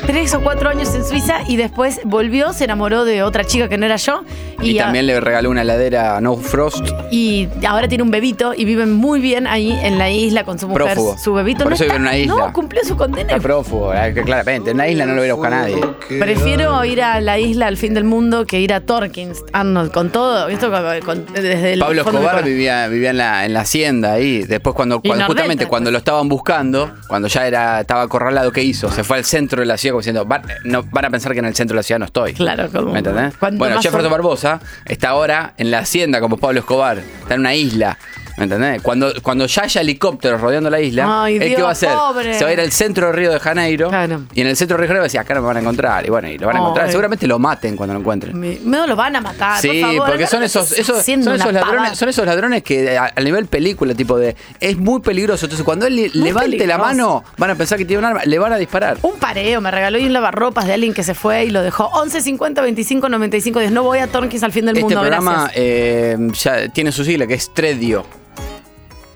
Tres 0.07 0.35
o 0.35 0.41
cuatro 0.43 0.69
años 0.69 0.95
en 0.95 1.05
Suiza 1.05 1.41
y 1.49 1.57
después 1.57 2.01
volvió, 2.05 2.53
se 2.53 2.65
enamoró 2.65 3.05
de 3.05 3.23
otra 3.23 3.45
chica 3.45 3.69
que 3.69 3.79
no 3.79 3.87
era 3.87 3.97
yo. 3.97 4.23
Y, 4.63 4.73
Y, 4.73 4.79
a- 4.79 4.85
también 4.85 5.07
le 5.07 5.19
regaló 5.19 5.51
una 5.51 5.63
heladera 5.63 6.21
No 6.21 6.37
Frost. 6.37 6.87
y 7.11 7.49
ahora 7.67 7.89
tiene 7.89 8.03
un 8.05 8.11
bebito 8.11 8.53
y 8.55 8.65
viven 8.65 8.93
muy 8.93 9.21
bien 9.21 9.47
ahí 9.47 9.73
en 9.83 9.99
la 9.99 10.11
isla 10.11 10.45
con 10.45 10.59
su 10.59 10.69
mujer. 10.69 10.85
Prófugo. 10.93 11.17
Su 11.19 11.33
bebito 11.35 11.65
Por 11.65 11.71
no 11.71 11.75
eso 11.75 11.85
está- 11.85 11.95
vive 11.95 12.05
en 12.05 12.09
una 12.09 12.19
isla. 12.19 12.47
No, 12.47 12.53
cumplió 12.53 12.85
su 12.85 12.97
condena. 12.97 13.31
Está 13.33 13.43
prófugo, 13.43 13.93
claramente. 14.25 14.71
En 14.71 14.77
una 14.77 14.89
isla 14.89 15.07
no 15.07 15.15
lo 15.15 15.21
hubiera 15.21 15.35
buscado 15.35 15.57
nadie. 15.57 15.81
Prefiero 16.21 16.85
ir 16.85 17.03
a 17.03 17.21
la 17.21 17.39
isla 17.39 17.67
al 17.67 17.77
fin 17.77 17.95
del 17.95 18.05
mundo 18.05 18.47
que 18.47 18.61
ir 18.61 18.73
a 18.73 18.81
Torkins, 18.81 19.43
Arnold, 19.53 19.91
con 19.91 20.11
todo. 20.11 20.49
Esto 20.49 20.71
con- 20.71 21.01
con- 21.25 21.33
desde 21.35 21.73
el 21.75 21.79
Pablo 21.81 22.03
Escobar 22.03 22.45
vivía, 22.45 22.87
vivía 22.89 23.11
en, 23.11 23.19
la, 23.19 23.45
en 23.47 23.53
la 23.55 23.61
hacienda 23.61 24.13
ahí. 24.13 24.43
Después, 24.45 24.75
cuando, 24.77 25.01
justamente 25.01 25.67
cuando 25.67 25.91
lo 25.91 25.99
estaban 25.99 26.29
buscando, 26.29 26.93
cuando 27.09 27.29
ya 27.29 27.47
era 27.47 27.81
estaba 27.81 28.03
acorralado, 28.03 28.53
¿qué 28.53 28.63
hizo? 28.63 28.91
Se 28.91 29.03
fue 29.03 29.17
al 29.19 29.25
centro 29.25 29.61
de 29.61 29.67
la 29.67 29.77
ciudad 29.77 29.94
como 29.95 30.01
diciendo, 30.01 30.25
van, 30.27 30.43
no, 30.65 30.83
van 30.91 31.05
a 31.07 31.11
pensar 31.11 31.33
que 31.33 31.39
en 31.39 31.45
el 31.47 31.55
centro 31.55 31.75
de 31.75 31.79
la 31.79 31.83
ciudad 31.83 31.99
no 31.99 32.05
estoy. 32.07 32.35
Claro, 32.35 32.69
como. 32.71 32.93
¿Me 32.93 32.99
entendés? 32.99 33.33
Bueno, 33.41 33.77
Jefferson 33.81 34.03
for- 34.03 34.11
Barbosa 34.11 34.61
está 34.85 35.09
ahora 35.11 35.55
en 35.57 35.71
la 35.71 35.79
hacienda 35.79 36.21
como 36.21 36.37
Pablo 36.37 36.61
Escobar. 36.61 36.99
Está 36.99 37.35
en 37.35 37.41
una 37.41 37.55
isla. 37.55 37.99
¿Me 38.37 38.45
entendés? 38.45 38.83
Cuando, 38.83 39.13
cuando 39.23 39.47
ya 39.47 39.63
haya 39.63 39.81
helicópteros 39.81 40.41
rodeando 40.41 40.69
la 40.69 40.81
isla, 40.81 41.23
Ay, 41.25 41.35
¿él 41.37 41.41
qué 41.43 41.49
Dios, 41.51 41.63
va 41.63 41.69
a 41.69 41.73
hacer? 41.73 41.91
pobre. 41.91 42.35
Se 42.37 42.43
va 42.43 42.51
a 42.51 42.53
ir 42.53 42.61
al 42.61 42.73
centro 42.73 43.07
de 43.07 43.13
Río 43.13 43.31
de 43.33 43.39
Janeiro. 43.39 43.91
Y 44.35 44.41
en 44.41 44.47
el 44.49 44.57
centro 44.57 44.77
de 44.77 44.79
Río 44.81 44.83
de 44.85 44.89
Janeiro 44.89 45.01
va 45.01 45.05
a 45.05 45.05
decir, 45.05 45.21
acá 45.21 45.35
no 45.35 45.41
me 45.43 45.47
van 45.47 45.57
a 45.59 45.61
encontrar. 45.61 46.05
Y 46.05 46.11
bueno, 46.11 46.29
y 46.29 46.37
lo 46.39 46.49
van 46.49 46.57
a 46.57 46.59
encontrar. 46.59 46.87
Ay. 46.87 46.91
Seguramente 46.91 47.27
lo 47.29 47.39
maten 47.39 47.77
cuando 47.77 47.95
lo 47.95 48.01
encuentren. 48.01 48.39
Me- 48.39 48.59
No 48.65 48.87
lo 48.89 48.97
van 48.97 49.15
a 49.15 49.21
matar. 49.21 49.61
Sí, 49.61 49.69
por 49.69 49.91
favor. 49.93 50.09
porque 50.09 50.27
son 50.27 50.43
esos, 50.43 50.67
son, 50.69 50.97
esos 50.99 51.07
ladrones, 51.39 51.63
pavada. 51.63 51.95
son 51.95 52.09
esos 52.09 52.27
ladrones 52.27 52.63
que 52.65 52.99
a, 52.99 53.13
a 53.15 53.21
nivel 53.21 53.47
película, 53.47 53.95
tipo 53.95 54.19
de. 54.19 54.35
Es 54.59 54.77
muy 54.77 55.01
peligroso. 55.01 55.47
Entonces, 55.47 55.65
cuando 55.65 55.87
él 55.87 55.95
Muy 56.15 56.25
levante 56.25 56.67
la 56.67 56.77
mano, 56.79 57.23
van 57.39 57.51
a 57.51 57.55
pensar 57.55 57.79
que 57.79 57.85
tiene 57.85 58.01
un 58.01 58.05
arma, 58.07 58.23
le 58.25 58.39
van 58.41 58.53
a 58.53 58.57
disparar. 58.57 58.99
Un 59.03 59.15
pareo, 59.21 59.61
me 59.61 59.71
regaló 59.71 59.97
y 59.99 60.07
un 60.07 60.13
lavarropas 60.13 60.67
de 60.67 60.73
alguien 60.75 60.93
que 60.93 61.05
se 61.05 61.15
fue 61.15 61.45
y 61.45 61.51
lo 61.51 61.63
dejó. 61.63 61.85
11 61.93 62.21
50 62.21 62.63
25 62.63 63.09
95 63.09 63.61
10. 63.61 63.71
No 63.71 63.85
voy 63.85 63.99
a 64.01 64.09
Torkins 64.09 64.43
al 64.43 64.51
fin 64.51 64.67
del 64.67 64.75
Este 64.77 64.83
mundo. 64.87 65.01
programa 65.01 65.33
gracias. 65.45 65.53
eh, 65.57 66.17
ya 66.33 66.69
tiene 66.71 66.91
su 66.91 67.05
sigla, 67.05 67.29
que 67.29 67.35
es 67.35 67.55
Tredio. 67.55 68.05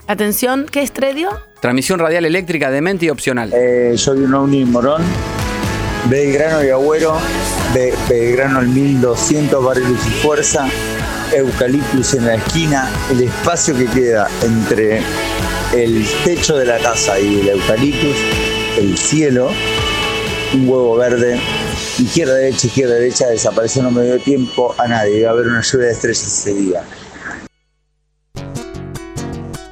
Atención, 0.08 0.64
¿qué 0.70 0.80
es 0.82 0.92
Tredio? 0.92 1.28
Transmisión 1.60 1.98
radial 1.98 2.24
eléctrica 2.24 2.70
de 2.70 2.80
mente 2.80 3.04
y 3.04 3.10
opcional. 3.10 3.52
Eh, 3.54 3.92
soy 3.98 4.20
un 4.20 4.32
ovni 4.32 4.64
morón. 4.64 5.02
Belgrano 6.08 6.64
y 6.64 6.70
Agüero. 6.70 7.18
Be- 7.74 7.92
Belgrano 8.08 8.60
al 8.60 8.68
1200, 8.68 9.62
barrio 9.62 9.86
Luz 9.86 10.00
y 10.06 10.10
Fuerza. 10.22 10.66
Eucaliptus 11.36 12.14
en 12.14 12.24
la 12.24 12.36
esquina. 12.36 12.88
El 13.10 13.20
espacio 13.24 13.76
que 13.76 13.84
queda 13.84 14.28
entre 14.42 15.02
el 15.74 16.06
techo 16.24 16.56
de 16.56 16.64
la 16.64 16.78
casa 16.78 17.20
y 17.20 17.40
el 17.40 17.48
eucaliptus, 17.50 18.16
el 18.78 18.96
cielo, 18.96 19.50
un 20.54 20.66
huevo 20.70 20.96
verde. 20.96 21.38
Izquierda, 21.98 22.34
derecha, 22.36 22.66
izquierda, 22.68 22.94
derecha, 22.94 23.26
desapareció, 23.26 23.82
no 23.82 23.90
me 23.90 24.04
dio 24.04 24.18
tiempo 24.20 24.74
a 24.78 24.88
nadie. 24.88 25.18
Iba 25.20 25.28
a 25.28 25.32
haber 25.34 25.48
una 25.48 25.60
lluvia 25.60 25.88
de 25.88 25.92
estrellas 25.92 26.22
ese 26.26 26.54
día. 26.54 26.82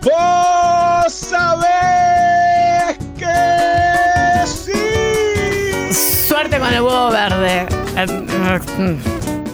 Vos 0.06 1.12
sabés 1.12 2.96
que 3.18 4.46
sí. 4.46 5.92
Suerte 6.28 6.60
con 6.60 6.72
el 6.72 6.80
huevo 6.80 7.10
verde. 7.10 7.66
Eh, 7.96 8.96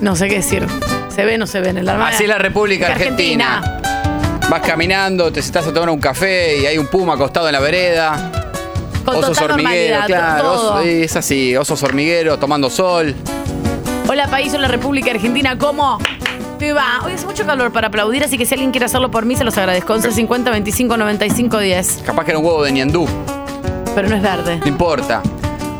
No 0.03 0.15
sé 0.15 0.29
qué 0.29 0.35
decir. 0.37 0.67
Se 1.09 1.25
ve, 1.25 1.39
no 1.39 1.47
se 1.47 1.61
ve 1.61 1.71
en 1.71 1.79
el 1.79 1.89
arma. 1.89 2.09
Así 2.09 2.25
es 2.25 2.29
la 2.29 2.37
República 2.37 2.89
Argentina. 2.89 3.81
Vas 4.51 4.61
caminando, 4.61 5.33
te 5.33 5.41
sentás 5.41 5.67
a 5.69 5.73
tomar 5.73 5.89
un 5.89 6.01
café 6.01 6.59
y 6.59 6.67
hay 6.67 6.77
un 6.77 6.87
puma 6.89 7.15
acostado 7.15 7.47
en 7.49 7.55
la 7.55 7.61
vereda. 7.61 8.31
Con 9.07 9.17
osos 9.17 9.41
hormigueros, 9.41 10.05
claro. 10.05 10.53
osos- 10.55 10.85
es 10.85 11.17
así, 11.17 11.57
osos 11.57 11.83
hormigueros 11.83 12.39
tomando 12.39 12.69
sol. 12.69 13.15
Hola 14.07 14.27
país, 14.29 14.53
hola 14.53 14.69
República 14.69 15.13
Argentina, 15.13 15.57
¿cómo? 15.57 15.99
Te 16.63 16.73
va? 16.73 17.01
Hoy 17.05 17.15
hace 17.15 17.27
mucho 17.27 17.45
calor 17.45 17.73
para 17.73 17.89
aplaudir, 17.89 18.23
así 18.23 18.39
que 18.39 18.47
si 18.47 18.55
alguien 18.55 18.71
quiere 18.71 18.87
hacerlo 18.87 19.11
por 19.11 19.25
mí, 19.25 19.35
se 19.35 19.43
los 19.43 19.59
agradezco. 19.59 19.95
11 19.95 20.13
50 20.13 20.49
25 20.53 20.97
95 20.97 21.59
10. 21.59 22.03
Capaz 22.07 22.25
que 22.25 22.31
era 22.31 22.39
un 22.39 22.47
huevo 22.47 22.63
de 22.63 22.71
ñandú. 22.71 23.09
Pero 23.97 24.09
no 24.09 24.15
es 24.15 24.23
verde. 24.23 24.59
No 24.59 24.69
importa. 24.69 25.23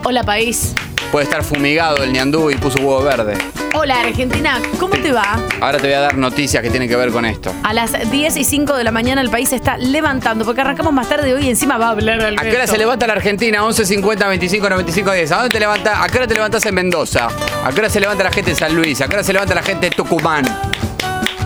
Hola 0.03 0.25
país. 0.25 0.75
Puede 1.13 1.25
estar 1.25 1.45
fumigado 1.45 2.03
el 2.03 2.11
ñandú 2.11 2.51
y 2.51 2.57
puso 2.57 2.79
huevo 2.79 3.03
verde. 3.03 3.37
Hola 3.75 4.01
Argentina, 4.01 4.59
¿cómo 4.81 4.95
te 4.95 5.13
va? 5.13 5.39
Ahora 5.61 5.77
te 5.77 5.87
voy 5.87 5.93
a 5.93 6.01
dar 6.01 6.17
noticias 6.17 6.63
que 6.63 6.71
tienen 6.71 6.89
que 6.89 6.97
ver 6.97 7.11
con 7.11 7.27
esto. 7.27 7.53
A 7.63 7.75
las 7.75 8.11
10 8.11 8.35
y 8.39 8.45
5 8.45 8.75
de 8.79 8.83
la 8.83 8.93
mañana 8.93 9.21
el 9.21 9.29
país 9.29 9.51
se 9.51 9.57
está 9.57 9.77
levantando, 9.77 10.47
porque 10.47 10.63
arrancamos 10.63 10.91
más 10.95 11.11
tarde 11.11 11.35
hoy 11.35 11.45
y 11.45 11.51
encima 11.51 11.77
va 11.77 11.89
a 11.89 11.91
hablar 11.91 12.19
el 12.23 12.39
¿A 12.39 12.43
qué 12.43 12.57
hora 12.57 12.67
se 12.67 12.79
levanta 12.79 13.07
la 13.07 13.13
Argentina? 13.13 13.63
11 13.63 13.85
50 13.85 14.27
25 14.27 14.71
95 14.71 15.13
10. 15.13 15.33
¿A 15.33 15.37
dónde 15.37 15.51
te 15.51 15.61
levanta? 15.61 16.03
¿A 16.03 16.09
qué 16.09 16.17
hora 16.17 16.27
te 16.27 16.35
levantas 16.35 16.65
en 16.65 16.75
Mendoza? 16.75 17.29
¿A 17.63 17.71
qué 17.73 17.81
hora 17.81 17.91
se 17.91 18.01
levanta 18.01 18.25
la 18.25 18.33
gente 18.33 18.53
en 18.53 18.57
San 18.57 18.75
Luis? 18.75 19.03
¿A 19.03 19.07
qué 19.07 19.15
hora 19.15 19.23
se 19.23 19.35
levanta 19.35 19.55
la 19.55 19.63
gente 19.63 19.89
en 19.89 19.93
Tucumán? 19.93 20.45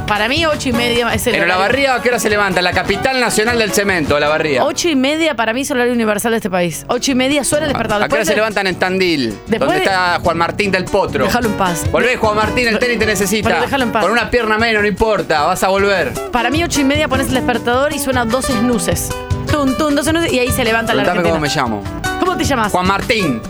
Para 0.06 0.28
mí, 0.28 0.46
8 0.46 0.68
y 0.68 0.72
media 0.72 1.12
es 1.12 1.26
el 1.26 1.34
En 1.34 1.40
horario. 1.40 1.54
Olavarría, 1.56 1.94
¿a 1.96 2.00
qué 2.02 2.10
hora 2.10 2.20
se 2.20 2.30
levanta? 2.30 2.62
La 2.62 2.72
capital 2.72 3.18
nacional 3.20 3.58
del 3.58 3.72
cemento, 3.72 4.14
Olavarría. 4.14 4.62
8 4.64 4.88
y 4.90 4.94
media 4.96 5.34
para 5.34 5.52
mí 5.52 5.62
es 5.62 5.70
el 5.70 5.78
horario 5.78 5.92
universal 5.94 6.30
de 6.30 6.36
este 6.36 6.48
país. 6.48 6.84
8 6.88 7.10
y 7.10 7.14
media 7.16 7.42
suena 7.42 7.66
el 7.66 7.72
despertador. 7.72 8.04
¿A 8.04 8.08
qué 8.08 8.14
hora 8.14 8.24
se 8.24 8.36
levantan 8.36 8.68
en 8.68 8.76
Tandil? 8.76 9.30
Después 9.46 9.58
¿Dónde 9.60 9.74
de- 9.76 9.82
está 9.82 10.20
Juan 10.22 10.38
Martín 10.38 10.70
del 10.70 10.84
Potro? 10.84 11.24
Déjalo 11.24 11.48
en 11.48 11.54
paz. 11.56 11.90
Volvé, 11.90 12.16
Juan 12.16 12.36
Martín, 12.36 12.68
el 12.68 12.78
tenis 12.78 12.98
te 13.00 13.06
necesita. 13.06 13.48
Pero 13.48 13.60
déjalo 13.62 13.84
en 13.84 13.92
paz. 13.92 14.02
Con 14.04 14.12
una 14.12 14.30
pierna 14.30 14.58
menos, 14.58 14.82
no 14.82 14.88
importa, 14.88 15.42
vas 15.42 15.64
a 15.64 15.68
volver. 15.68 16.12
Para 16.30 16.50
mí, 16.50 16.62
8 16.62 16.80
y 16.82 16.84
media 16.84 17.08
pones 17.08 17.26
el 17.28 17.34
despertador 17.34 17.92
y 17.92 17.98
suena 17.98 18.24
dos 18.24 18.46
snuses. 18.46 19.08
Tum, 19.50 19.74
tum, 19.76 19.94
dos 19.96 20.06
snuses 20.06 20.32
y 20.32 20.38
ahí 20.38 20.52
se 20.52 20.62
levanta 20.64 20.94
la 20.94 21.02
Preguntame 21.02 21.28
cómo 21.30 21.40
me 21.40 21.48
llamo. 21.48 21.82
¿Cómo 22.20 22.36
te 22.36 22.44
llamas? 22.44 22.70
Juan 22.70 22.86
Martín. 22.86 23.42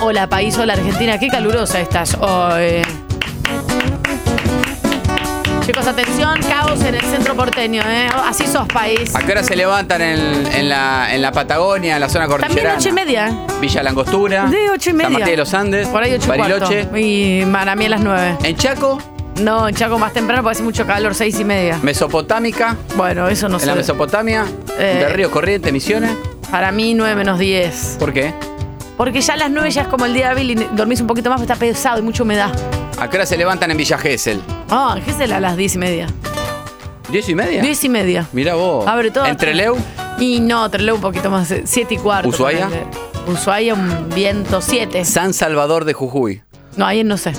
Hola, 0.00 0.26
país, 0.26 0.56
hola, 0.56 0.72
Argentina. 0.72 1.18
Qué 1.18 1.28
calurosa 1.28 1.80
estás 1.80 2.14
hoy. 2.14 2.80
Chicos, 5.64 5.86
atención, 5.86 6.40
caos 6.48 6.80
en 6.82 6.94
el 6.96 7.02
centro 7.02 7.34
porteño, 7.36 7.82
¿eh? 7.82 8.08
Así 8.26 8.46
sos, 8.46 8.66
país. 8.66 9.14
¿A 9.14 9.20
qué 9.20 9.32
hora 9.32 9.42
se 9.44 9.54
levantan 9.54 10.00
en, 10.02 10.46
en 10.52 10.68
la, 10.68 11.14
en 11.14 11.22
la 11.22 11.30
Patagonia, 11.30 11.94
en 11.94 12.00
la 12.00 12.08
zona 12.08 12.26
También 12.26 12.48
cordillerana? 12.48 12.78
8 12.78 12.88
y 12.88 12.92
media. 12.92 13.38
Villa 13.60 13.82
Langostura. 13.82 14.46
De 14.46 14.70
8 14.70 14.90
y 14.90 14.92
media. 14.94 15.04
San 15.04 15.12
Martín 15.12 15.30
de 15.30 15.36
los 15.36 15.54
Andes. 15.54 15.88
Por 15.88 16.02
ahí 16.02 16.14
8 16.14 16.24
y 16.24 16.28
Bariloche. 16.38 16.80
cuarto. 16.86 16.96
Y 16.98 17.44
para 17.52 17.76
mí 17.76 17.84
a 17.86 17.88
las 17.90 18.00
9. 18.00 18.36
¿En 18.42 18.56
Chaco? 18.56 18.98
No, 19.40 19.68
en 19.68 19.74
Chaco 19.74 19.98
más 19.98 20.12
temprano 20.12 20.42
porque 20.42 20.52
hace 20.56 20.62
mucho 20.64 20.86
calor, 20.86 21.14
6 21.14 21.38
y 21.40 21.44
media. 21.44 21.78
Mesopotámica. 21.82 22.76
Bueno, 22.96 23.28
eso 23.28 23.48
no 23.48 23.56
en 23.56 23.60
sé. 23.60 23.66
la 23.66 23.74
Mesopotamia. 23.76 24.44
Eh. 24.78 25.04
de 25.06 25.08
Río 25.10 25.30
Corriente, 25.30 25.70
Misiones. 25.70 26.10
Para 26.50 26.72
mí 26.72 26.94
9 26.94 27.14
menos 27.14 27.38
10. 27.38 27.96
¿Por 28.00 28.12
qué? 28.12 28.34
Porque 29.00 29.22
ya 29.22 29.32
a 29.32 29.36
las 29.38 29.50
9 29.50 29.70
ya 29.70 29.80
es 29.80 29.88
como 29.88 30.04
el 30.04 30.12
día 30.12 30.28
hábil 30.28 30.50
y 30.50 30.54
dormís 30.76 31.00
un 31.00 31.06
poquito 31.06 31.30
más, 31.30 31.40
está 31.40 31.56
pesado 31.56 32.00
y 32.00 32.02
mucha 32.02 32.22
humedad. 32.22 32.52
¿A 32.98 33.08
qué 33.08 33.16
hora 33.16 33.24
se 33.24 33.38
levantan 33.38 33.70
en 33.70 33.78
Villa 33.78 33.96
Gesell? 33.96 34.42
Ah, 34.68 34.92
en 34.94 35.02
Gesell 35.02 35.32
a 35.32 35.40
las 35.40 35.56
10 35.56 35.76
y 35.76 35.78
media. 35.78 36.06
¿Diez 37.08 37.26
y 37.30 37.34
media? 37.34 37.62
10 37.62 37.84
y 37.84 37.88
media. 37.88 38.26
Mira 38.34 38.56
vos. 38.56 38.86
Abre 38.86 39.10
todo. 39.10 39.24
¿En 39.24 39.38
Treleu? 39.38 39.78
Y 40.18 40.40
no, 40.40 40.70
Treleu 40.70 40.96
un 40.96 41.00
poquito 41.00 41.30
más, 41.30 41.50
7 41.64 41.94
y 41.94 41.96
cuarto. 41.96 42.28
¿Ushuaia? 42.28 42.68
Ushuaia 43.26 43.72
un 43.72 44.10
viento 44.14 44.60
7. 44.60 45.06
San 45.06 45.32
Salvador 45.32 45.86
de 45.86 45.94
Jujuy. 45.94 46.42
No, 46.76 46.84
ahí 46.84 47.02
no 47.02 47.16
sé. 47.16 47.32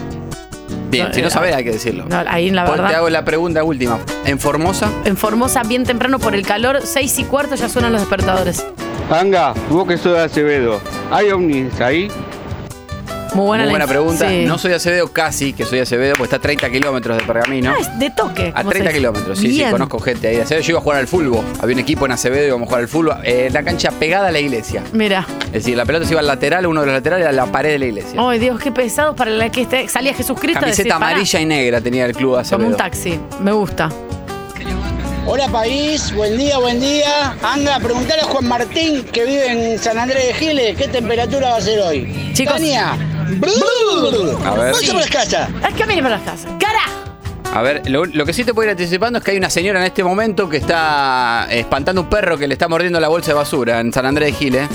Bien, 0.89 1.10
No, 1.10 1.13
si 1.13 1.21
no 1.21 1.28
eh, 1.28 1.30
sabés 1.30 1.54
hay 1.54 1.63
que 1.63 1.74
decirlo. 1.74 2.06
No, 2.10 2.24
ahí 2.28 2.50
la 2.50 2.65
Pues 2.65 2.78
verdad. 2.78 2.89
Te 2.89 2.95
hago 2.95 3.10
la 3.12 3.24
pregunta 3.24 3.63
última. 3.63 4.00
¿En 4.26 4.39
Formosa? 4.39 4.89
En 5.06 5.15
Formosa, 5.15 5.62
bien 5.62 5.84
temprano 5.84 6.17
por 6.17 6.34
el 6.34 6.43
calor, 6.43 6.80
6 6.84 7.19
y 7.19 7.24
cuarto 7.26 7.54
ya 7.54 7.69
suenan 7.69 7.91
los 7.91 8.02
despertadores. 8.02 8.65
Anga, 9.12 9.54
vos 9.69 9.88
que 9.88 9.97
sos 9.97 10.13
de 10.13 10.21
Acevedo, 10.24 10.80
¿hay 11.12 11.30
ovnis 11.32 11.80
ahí? 11.82 12.10
Muy 13.34 13.45
buena, 13.45 13.63
Muy 13.63 13.71
buena 13.71 13.88
pregunta. 13.88 14.28
sí. 14.28 14.43
No 14.45 14.58
soy 14.58 14.74
Acevedo, 14.74 15.08
casi 15.10 15.54
que 15.54 15.63
soy 15.63 15.80
Acevedo, 15.80 16.13
porque 16.17 16.24
está 16.26 16.36
a 16.36 16.39
30 16.41 16.69
kilómetros 16.69 17.17
de 17.17 17.24
Pergamino. 17.24 17.71
Ah, 17.71 17.78
es 17.80 17.97
de 18.00 18.10
toque. 18.10 18.50
A 18.54 18.60
como 18.60 18.71
30 18.71 18.74
se 18.74 18.80
dice. 18.80 18.93
kilómetros, 18.93 19.39
sí, 19.39 19.47
Bien. 19.47 19.67
sí, 19.67 19.71
conozco 19.71 20.00
gente 20.00 20.28
ahí 20.28 20.36
de 20.38 20.41
Acevedo. 20.41 20.63
Yo 20.63 20.71
iba 20.71 20.80
a 20.80 20.82
jugar 20.82 21.00
al 21.00 21.08
fútbol. 21.08 21.43
Había 21.62 21.76
un 21.76 21.80
equipo 21.80 22.06
en 22.06 22.12
Acevedo 22.12 22.43
y 22.43 22.47
íbamos 22.47 22.65
a 22.65 22.67
jugar 22.67 22.82
al 22.82 22.88
fútbol. 22.89 23.15
Eh, 23.24 23.50
la 23.54 23.63
cancha 23.63 23.91
pegada 23.91 24.28
a 24.28 24.32
la 24.32 24.39
iglesia. 24.39 24.84
Mira. 24.91 25.26
Es 25.47 25.52
decir, 25.54 25.78
la 25.78 25.86
pelota 25.86 26.06
se 26.06 26.12
iba 26.13 26.19
al 26.19 26.28
lateral, 26.28 26.65
uno 26.67 26.82
de 26.82 26.88
los 26.88 26.93
laterales 26.95 27.24
era 27.24 27.32
la 27.32 27.45
pared 27.45 27.71
de 27.71 27.80
la 27.80 27.86
iglesia. 27.86 28.19
Ay, 28.21 28.39
Dios, 28.39 28.60
qué 28.60 28.71
pesados 28.71 29.15
para 29.15 29.32
la 29.32 29.50
que 29.50 29.62
esté. 29.62 29.88
Salía 29.88 30.13
Jesús 30.13 30.38
Cristo 30.39 30.60
a 30.65 30.67
decir, 30.67 30.86
Camiseta 30.86 31.00
"Pará". 31.00 31.12
amarilla 31.12 31.39
y 31.39 31.45
negra 31.45 31.80
tenía 31.82 32.06
el 32.06 32.13
club 32.15 32.36
de 32.36 32.41
Acevedo. 32.41 32.58
Como 32.65 32.71
un 32.71 32.78
taxi. 32.78 33.17
Me 33.39 33.52
gusta. 33.54 33.89
Hola 35.28 35.48
país, 35.50 36.14
buen 36.16 36.38
día, 36.38 36.58
buen 36.58 36.80
día. 36.80 37.36
Anda, 37.44 37.80
preguntale 37.80 38.22
a 38.22 38.26
Juan 38.26 38.48
Martín 38.48 39.04
que 39.06 39.24
vive 39.26 39.48
en 39.74 39.80
San 39.80 39.98
Andrés 39.98 40.28
de 40.28 40.34
Giles 40.34 40.78
qué 40.78 40.88
temperatura 40.88 41.52
va 41.52 41.58
a 41.58 41.62
ser 41.62 41.80
hoy. 41.80 42.32
Chicos. 42.34 42.56
Tania, 42.56 42.94
A 42.94 42.96
ver. 44.56 44.74
a 44.76 44.94
las 44.94 45.10
casas. 45.10 45.50
Ay, 45.62 45.74
camine 45.74 46.02
para 46.02 46.18
las 46.18 46.26
casas. 46.26 46.52
¡Carajo! 46.60 46.92
A 47.54 47.62
ver, 47.62 47.88
lo, 47.90 48.06
lo 48.06 48.26
que 48.26 48.34
sí 48.34 48.44
te 48.44 48.54
puedo 48.54 48.66
ir 48.68 48.72
anticipando 48.72 49.20
es 49.20 49.26
que 49.26 49.32
hay 49.32 49.38
una 49.38 49.50
señora 49.50 49.80
en 49.80 49.86
este 49.86 50.04
momento 50.04 50.50
que 50.50 50.58
está 50.58 51.48
espantando 51.52 52.02
un 52.02 52.10
perro 52.10 52.38
que 52.38 52.48
le 52.48 52.54
está 52.54 52.68
mordiendo 52.68 53.00
la 53.00 53.08
bolsa 53.10 53.32
de 53.32 53.36
basura 53.36 53.80
en 53.80 53.94
San 53.94 54.06
Andrés 54.06 54.32
de 54.32 54.34
Giles. 54.38 54.70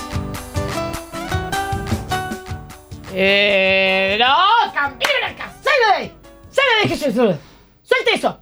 Eh, 3.13 4.17
no, 4.21 4.73
camine 4.75 5.11
la 5.23 5.35
casa. 5.35 5.55
¡Salga 5.65 5.99
de 5.99 6.05
ahí! 6.05 6.13
¡Salga 6.51 6.71
de 6.77 6.83
ahí, 6.83 6.89
Jesús! 6.99 7.37
¡Suelte 7.83 8.15
eso! 8.15 8.41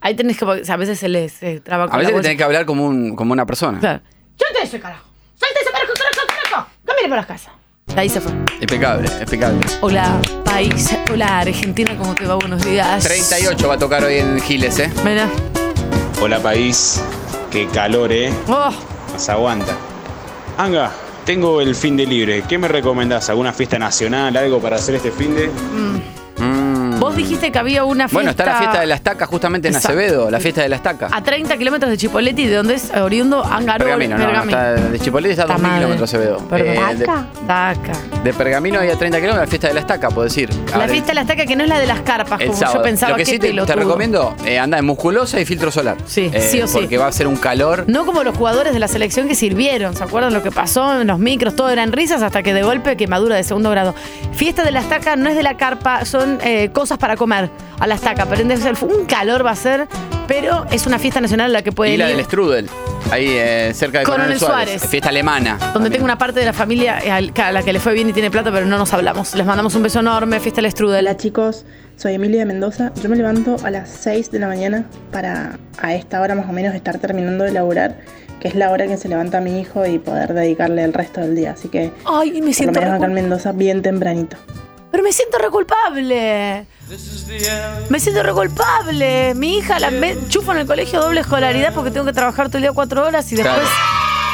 Ahí 0.00 0.14
tenés 0.14 0.36
que. 0.38 0.44
o 0.44 0.64
sea, 0.64 0.74
a 0.74 0.78
veces 0.78 0.98
se 0.98 1.08
les 1.08 1.32
se 1.32 1.60
traba 1.60 1.86
con 1.86 1.94
A 1.94 1.98
veces 1.98 2.14
la 2.14 2.20
tenés 2.22 2.36
que 2.36 2.44
hablar 2.44 2.64
como, 2.66 2.86
un, 2.86 3.14
como 3.16 3.32
una 3.32 3.46
persona. 3.46 3.78
Claro. 3.78 4.00
¡Suelte 4.36 4.58
eso! 4.62 4.76
eso, 4.76 4.82
carajo. 4.82 5.04
Suelta 5.38 5.60
ese 5.60 5.70
carajo, 5.70 5.92
carajo, 5.94 6.26
carajo. 6.50 6.68
Camine 6.86 7.08
por 7.08 7.16
las 7.16 7.26
casas. 7.26 7.52
Ahí 7.96 8.08
se 8.08 8.20
fue. 8.20 8.32
Impecable, 8.60 9.08
impecable. 9.20 9.60
Hola, 9.80 10.20
país. 10.44 10.88
Hola, 11.12 11.40
Argentina, 11.40 11.96
¿cómo 11.98 12.14
te 12.14 12.24
va? 12.26 12.36
Buenos 12.36 12.64
días. 12.64 13.02
38 13.04 13.68
va 13.68 13.74
a 13.74 13.78
tocar 13.78 14.04
hoy 14.04 14.16
en 14.18 14.40
Giles, 14.40 14.78
¿eh? 14.78 14.90
Mira. 15.04 15.28
Hola 16.22 16.38
país, 16.38 17.02
qué 17.50 17.66
calor, 17.68 18.12
¿eh? 18.12 18.32
Oh, 18.46 18.70
Se 19.16 19.32
aguanta. 19.32 19.74
Anga, 20.58 20.92
tengo 21.24 21.60
el 21.60 21.74
fin 21.74 21.96
de 21.96 22.06
libre. 22.06 22.42
¿Qué 22.48 22.58
me 22.58 22.68
recomendás? 22.68 23.28
¿Alguna 23.30 23.52
fiesta 23.52 23.78
nacional, 23.78 24.36
algo 24.36 24.60
para 24.60 24.76
hacer 24.76 24.94
este 24.94 25.10
fin 25.10 25.34
de? 25.34 25.48
mm. 25.48 26.19
Vos 27.00 27.16
dijiste 27.16 27.50
que 27.50 27.58
había 27.58 27.84
una 27.84 28.04
fiesta. 28.04 28.14
Bueno, 28.16 28.30
está 28.30 28.44
la 28.44 28.58
fiesta 28.58 28.80
de 28.80 28.86
la 28.86 28.94
estaca 28.94 29.26
justamente 29.26 29.68
en 29.68 29.74
Exacto. 29.74 29.98
Acevedo, 29.98 30.30
la 30.30 30.38
fiesta 30.38 30.62
de 30.62 30.68
la 30.68 30.76
estaca. 30.76 31.08
A 31.10 31.22
30 31.22 31.56
kilómetros 31.56 31.90
de 31.90 31.96
Chipoleti, 31.96 32.46
de 32.46 32.56
donde 32.56 32.74
es 32.74 32.90
oriundo 32.94 33.42
Angarol. 33.44 33.86
Pergamino, 33.88 34.18
no, 34.18 34.32
no, 34.32 34.42
está 34.42 34.72
de 34.74 34.98
Chipolete 35.00 35.30
está 35.32 35.44
a 35.44 35.46
Ta 35.46 35.52
2000 35.54 35.68
madre. 35.70 35.78
kilómetros 35.86 36.10
Acevedo. 36.10 36.42
Eh, 36.56 36.96
de, 36.98 37.06
Taca. 37.46 37.92
de 38.22 38.32
Pergamino 38.34 38.78
hay 38.80 38.90
a 38.90 38.96
30 38.98 39.16
kilómetros 39.18 39.44
la 39.46 39.50
fiesta 39.50 39.68
de 39.68 39.74
la 39.74 39.80
estaca, 39.80 40.08
puedo 40.10 40.24
decir. 40.24 40.50
La 40.76 40.86
fiesta 40.88 41.08
de 41.08 41.14
la 41.14 41.20
estaca 41.22 41.46
que 41.46 41.56
no 41.56 41.62
es 41.64 41.68
la 41.68 41.78
de 41.80 41.86
las 41.86 42.00
carpas, 42.02 42.38
como 42.38 42.54
sábado. 42.54 42.78
yo 42.78 42.82
pensaba 42.82 43.10
Lo 43.12 43.16
que 43.16 43.24
que 43.24 43.30
sí 43.30 43.38
te, 43.38 43.52
te 43.52 43.74
recomiendo, 43.74 44.34
eh, 44.44 44.58
anda 44.58 44.78
en 44.78 44.84
musculosa 44.84 45.40
y 45.40 45.44
filtro 45.46 45.70
solar. 45.70 45.96
Sí, 46.06 46.30
Eh, 46.32 46.40
sí 46.40 46.60
o 46.60 46.66
sí. 46.66 46.78
Porque 46.80 46.98
va 46.98 47.06
a 47.06 47.12
ser 47.12 47.26
un 47.26 47.36
calor. 47.36 47.84
No 47.88 48.04
como 48.04 48.22
los 48.24 48.36
jugadores 48.36 48.72
de 48.72 48.78
la 48.78 48.88
selección 48.88 49.26
que 49.26 49.34
sirvieron, 49.34 49.96
¿se 49.96 50.04
acuerdan 50.04 50.34
lo 50.34 50.42
que 50.42 50.50
pasó 50.50 51.00
en 51.00 51.06
los 51.06 51.18
micros? 51.18 51.56
Todo 51.56 51.70
eran 51.70 51.92
risas 51.92 52.22
hasta 52.22 52.42
que 52.42 52.52
de 52.52 52.62
golpe 52.62 52.96
quemadura 52.96 53.36
de 53.36 53.42
segundo 53.44 53.70
grado. 53.70 53.94
Fiesta 54.32 54.64
de 54.64 54.70
la 54.70 54.80
estaca 54.80 55.16
no 55.16 55.28
es 55.30 55.36
de 55.36 55.42
la 55.42 55.56
carpa, 55.56 56.04
son 56.04 56.38
eh, 56.42 56.70
cosas 56.90 56.98
para 56.98 57.16
comer 57.16 57.48
a 57.78 57.86
la 57.86 57.94
estaca. 57.94 58.26
Prende 58.26 58.54
el 58.54 58.76
un 58.82 59.04
calor 59.04 59.46
va 59.46 59.52
a 59.52 59.56
ser, 59.56 59.86
pero 60.26 60.66
es 60.72 60.86
una 60.86 60.98
fiesta 60.98 61.20
nacional 61.20 61.46
a 61.50 61.52
la 61.52 61.62
que 61.62 61.70
pueden 61.70 61.94
Y 61.94 61.96
la 61.98 62.10
ir. 62.10 62.16
del 62.16 62.24
Strudel, 62.24 62.68
ahí 63.12 63.26
eh, 63.28 63.70
cerca 63.74 64.00
de 64.00 64.04
Coronel 64.04 64.24
Coronel, 64.26 64.38
Suárez. 64.40 64.68
Suárez. 64.70 64.90
Fiesta 64.90 65.08
alemana. 65.10 65.56
Donde 65.72 65.88
tengo 65.90 66.04
una 66.04 66.18
parte 66.18 66.40
de 66.40 66.46
la 66.46 66.52
familia 66.52 66.98
a 66.98 67.52
la 67.52 67.62
que 67.62 67.72
le 67.72 67.78
fue 67.78 67.94
bien 67.94 68.08
y 68.08 68.12
tiene 68.12 68.28
plata, 68.30 68.50
pero 68.50 68.66
no 68.66 68.76
nos 68.76 68.92
hablamos. 68.92 69.34
Les 69.36 69.46
mandamos 69.46 69.72
un 69.76 69.84
beso 69.84 70.00
enorme, 70.00 70.40
fiesta 70.40 70.60
del 70.60 70.70
Strudel. 70.72 71.06
Hola 71.06 71.16
chicos, 71.16 71.64
soy 71.96 72.14
Emilia 72.14 72.40
de 72.40 72.46
Mendoza. 72.46 72.90
Yo 73.00 73.08
me 73.08 73.14
levanto 73.14 73.56
a 73.62 73.70
las 73.70 73.88
6 73.88 74.32
de 74.32 74.40
la 74.40 74.48
mañana 74.48 74.86
para 75.12 75.58
a 75.80 75.94
esta 75.94 76.20
hora 76.20 76.34
más 76.34 76.48
o 76.48 76.52
menos 76.52 76.74
estar 76.74 76.98
terminando 76.98 77.44
de 77.44 77.52
laburar, 77.52 77.98
que 78.40 78.48
es 78.48 78.56
la 78.56 78.70
hora 78.72 78.88
que 78.88 78.96
se 78.96 79.08
levanta 79.08 79.40
mi 79.40 79.60
hijo 79.60 79.86
y 79.86 80.00
poder 80.00 80.34
dedicarle 80.34 80.82
el 80.82 80.92
resto 80.92 81.20
del 81.20 81.36
día. 81.36 81.52
Así 81.52 81.68
que 81.68 81.92
Ay, 82.04 82.32
me 82.32 82.38
por 82.40 82.46
lo 82.48 82.52
siento 82.52 82.80
menos 82.80 82.94
acá 82.96 83.06
en 83.06 83.14
Mendoza 83.14 83.52
bien 83.52 83.80
tempranito. 83.80 84.36
Pero 84.90 85.02
me 85.04 85.12
siento 85.12 85.38
reculpable. 85.38 86.66
Me 87.88 88.00
siento 88.00 88.22
reculpable. 88.22 89.34
Mi 89.34 89.58
hija 89.58 89.78
la 89.78 89.90
me 89.90 90.16
chufo 90.28 90.52
en 90.52 90.58
el 90.58 90.66
colegio 90.66 91.00
doble 91.00 91.20
escolaridad 91.20 91.72
porque 91.74 91.90
tengo 91.90 92.06
que 92.06 92.12
trabajar 92.12 92.48
todo 92.48 92.58
el 92.58 92.62
día 92.62 92.72
cuatro 92.72 93.04
horas 93.04 93.30
y 93.32 93.36
después 93.36 93.56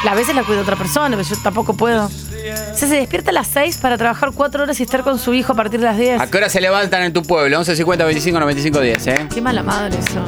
Claro. 0.03 0.11
a 0.11 0.15
veces 0.15 0.35
la 0.35 0.45
cuida 0.45 0.61
otra 0.63 0.77
persona, 0.77 1.17
pero 1.17 1.29
yo 1.29 1.37
tampoco 1.43 1.75
puedo. 1.75 2.07
O 2.07 2.09
sea, 2.09 2.89
se 2.89 2.95
despierta 2.95 3.31
a 3.31 3.35
las 3.35 3.49
seis 3.49 3.77
para 3.79 3.99
trabajar 3.99 4.31
cuatro 4.35 4.63
horas 4.63 4.79
y 4.81 4.85
estar 4.85 5.03
con 5.03 5.19
su 5.19 5.35
hijo 5.35 5.53
a 5.53 5.57
partir 5.57 5.81
de 5.81 5.87
las 5.87 5.99
10. 5.99 6.21
¿A 6.21 6.31
qué 6.31 6.39
hora 6.39 6.49
se 6.49 6.61
levantan 6.61 7.03
en 7.03 7.13
tu 7.13 7.23
pueblo? 7.23 7.59
11 7.59 7.77
50 7.77 8.05
25 8.05 8.41
95 8.41 8.81
10, 8.81 9.07
¿eh? 9.09 9.29
Qué 9.35 9.41
mala 9.43 9.63
madre 9.63 9.99
eso. 9.99 10.25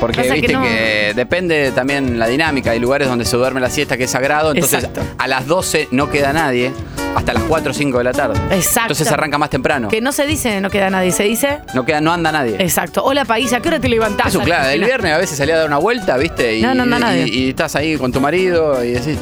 Porque 0.00 0.16
Pasa 0.22 0.34
que 0.34 0.40
viste 0.40 0.52
no- 0.52 0.62
que 0.62 1.12
depende 1.16 1.72
también 1.72 2.18
la 2.18 2.26
dinámica. 2.28 2.70
Hay 2.70 2.78
lugares 2.78 3.08
donde 3.08 3.24
se 3.24 3.36
duerme 3.36 3.60
la 3.60 3.70
siesta 3.70 3.96
que 3.96 4.04
es 4.04 4.10
sagrado. 4.10 4.52
Entonces 4.52 4.84
Exacto. 4.84 5.02
a 5.18 5.26
las 5.26 5.46
12 5.46 5.88
no 5.90 6.08
queda 6.10 6.32
nadie 6.32 6.72
hasta 7.16 7.32
las 7.32 7.42
4 7.44 7.72
o 7.72 7.74
5 7.74 7.98
de 7.98 8.04
la 8.04 8.12
tarde. 8.12 8.38
Exacto. 8.54 8.92
Entonces 8.92 9.10
arranca 9.10 9.38
más 9.38 9.50
temprano. 9.50 9.88
Que 9.88 10.00
no 10.00 10.12
se 10.12 10.24
dice 10.26 10.60
no 10.60 10.70
queda 10.70 10.88
nadie, 10.90 11.10
se 11.10 11.24
dice. 11.24 11.58
No 11.74 11.84
queda, 11.84 12.00
no 12.00 12.12
anda 12.12 12.30
nadie. 12.30 12.56
Exacto. 12.60 13.02
Hola 13.04 13.24
país, 13.24 13.52
¿a 13.52 13.60
qué 13.60 13.68
hora 13.68 13.80
te 13.80 13.88
levantás? 13.88 14.28
Eso, 14.28 14.40
claro, 14.40 14.68
el 14.68 14.84
viernes 14.84 15.12
a 15.12 15.18
veces 15.18 15.36
salía 15.36 15.56
a 15.56 15.58
dar 15.58 15.66
una 15.66 15.78
vuelta, 15.78 16.16
¿viste? 16.16 16.56
Y, 16.58 16.62
No, 16.62 16.74
no 16.74 16.84
anda 16.84 16.96
y- 16.98 17.00
nadie. 17.00 17.26
Y, 17.28 17.48
estás 17.50 17.74
ahí 17.74 17.96
con 17.96 18.12
tu 18.12 18.20
marido 18.20 18.84
y 18.84 18.92
decís, 18.92 19.16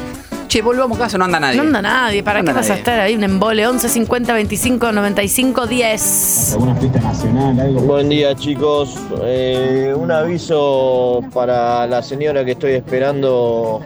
che, 0.47 0.61
volvamos 0.61 0.97
a 0.97 1.01
casa, 1.03 1.17
no 1.17 1.25
anda 1.25 1.39
nadie. 1.39 1.57
No 1.57 1.63
anda 1.63 1.81
nadie, 1.81 2.23
¿para 2.23 2.41
No 2.41 2.47
qué 2.47 2.53
vas 2.53 2.69
a 2.69 2.75
estar 2.75 2.99
ahí? 2.99 3.15
Un 3.15 3.23
embole 3.23 3.67
11 3.67 3.87
50 3.89 4.33
25 4.33 4.91
95 4.91 5.67
10. 5.67 6.53
¿Alguna 6.53 6.75
fiesta 6.75 6.99
nacional, 7.01 7.59
algo? 7.59 7.81
Buen 7.81 8.09
día 8.09 8.35
chicos, 8.35 8.95
Eh, 9.23 9.93
un 9.95 10.11
aviso 10.11 11.21
para 11.33 11.85
la 11.87 12.01
señora 12.01 12.43
que 12.45 12.51
estoy 12.51 12.73
esperando 12.73 13.81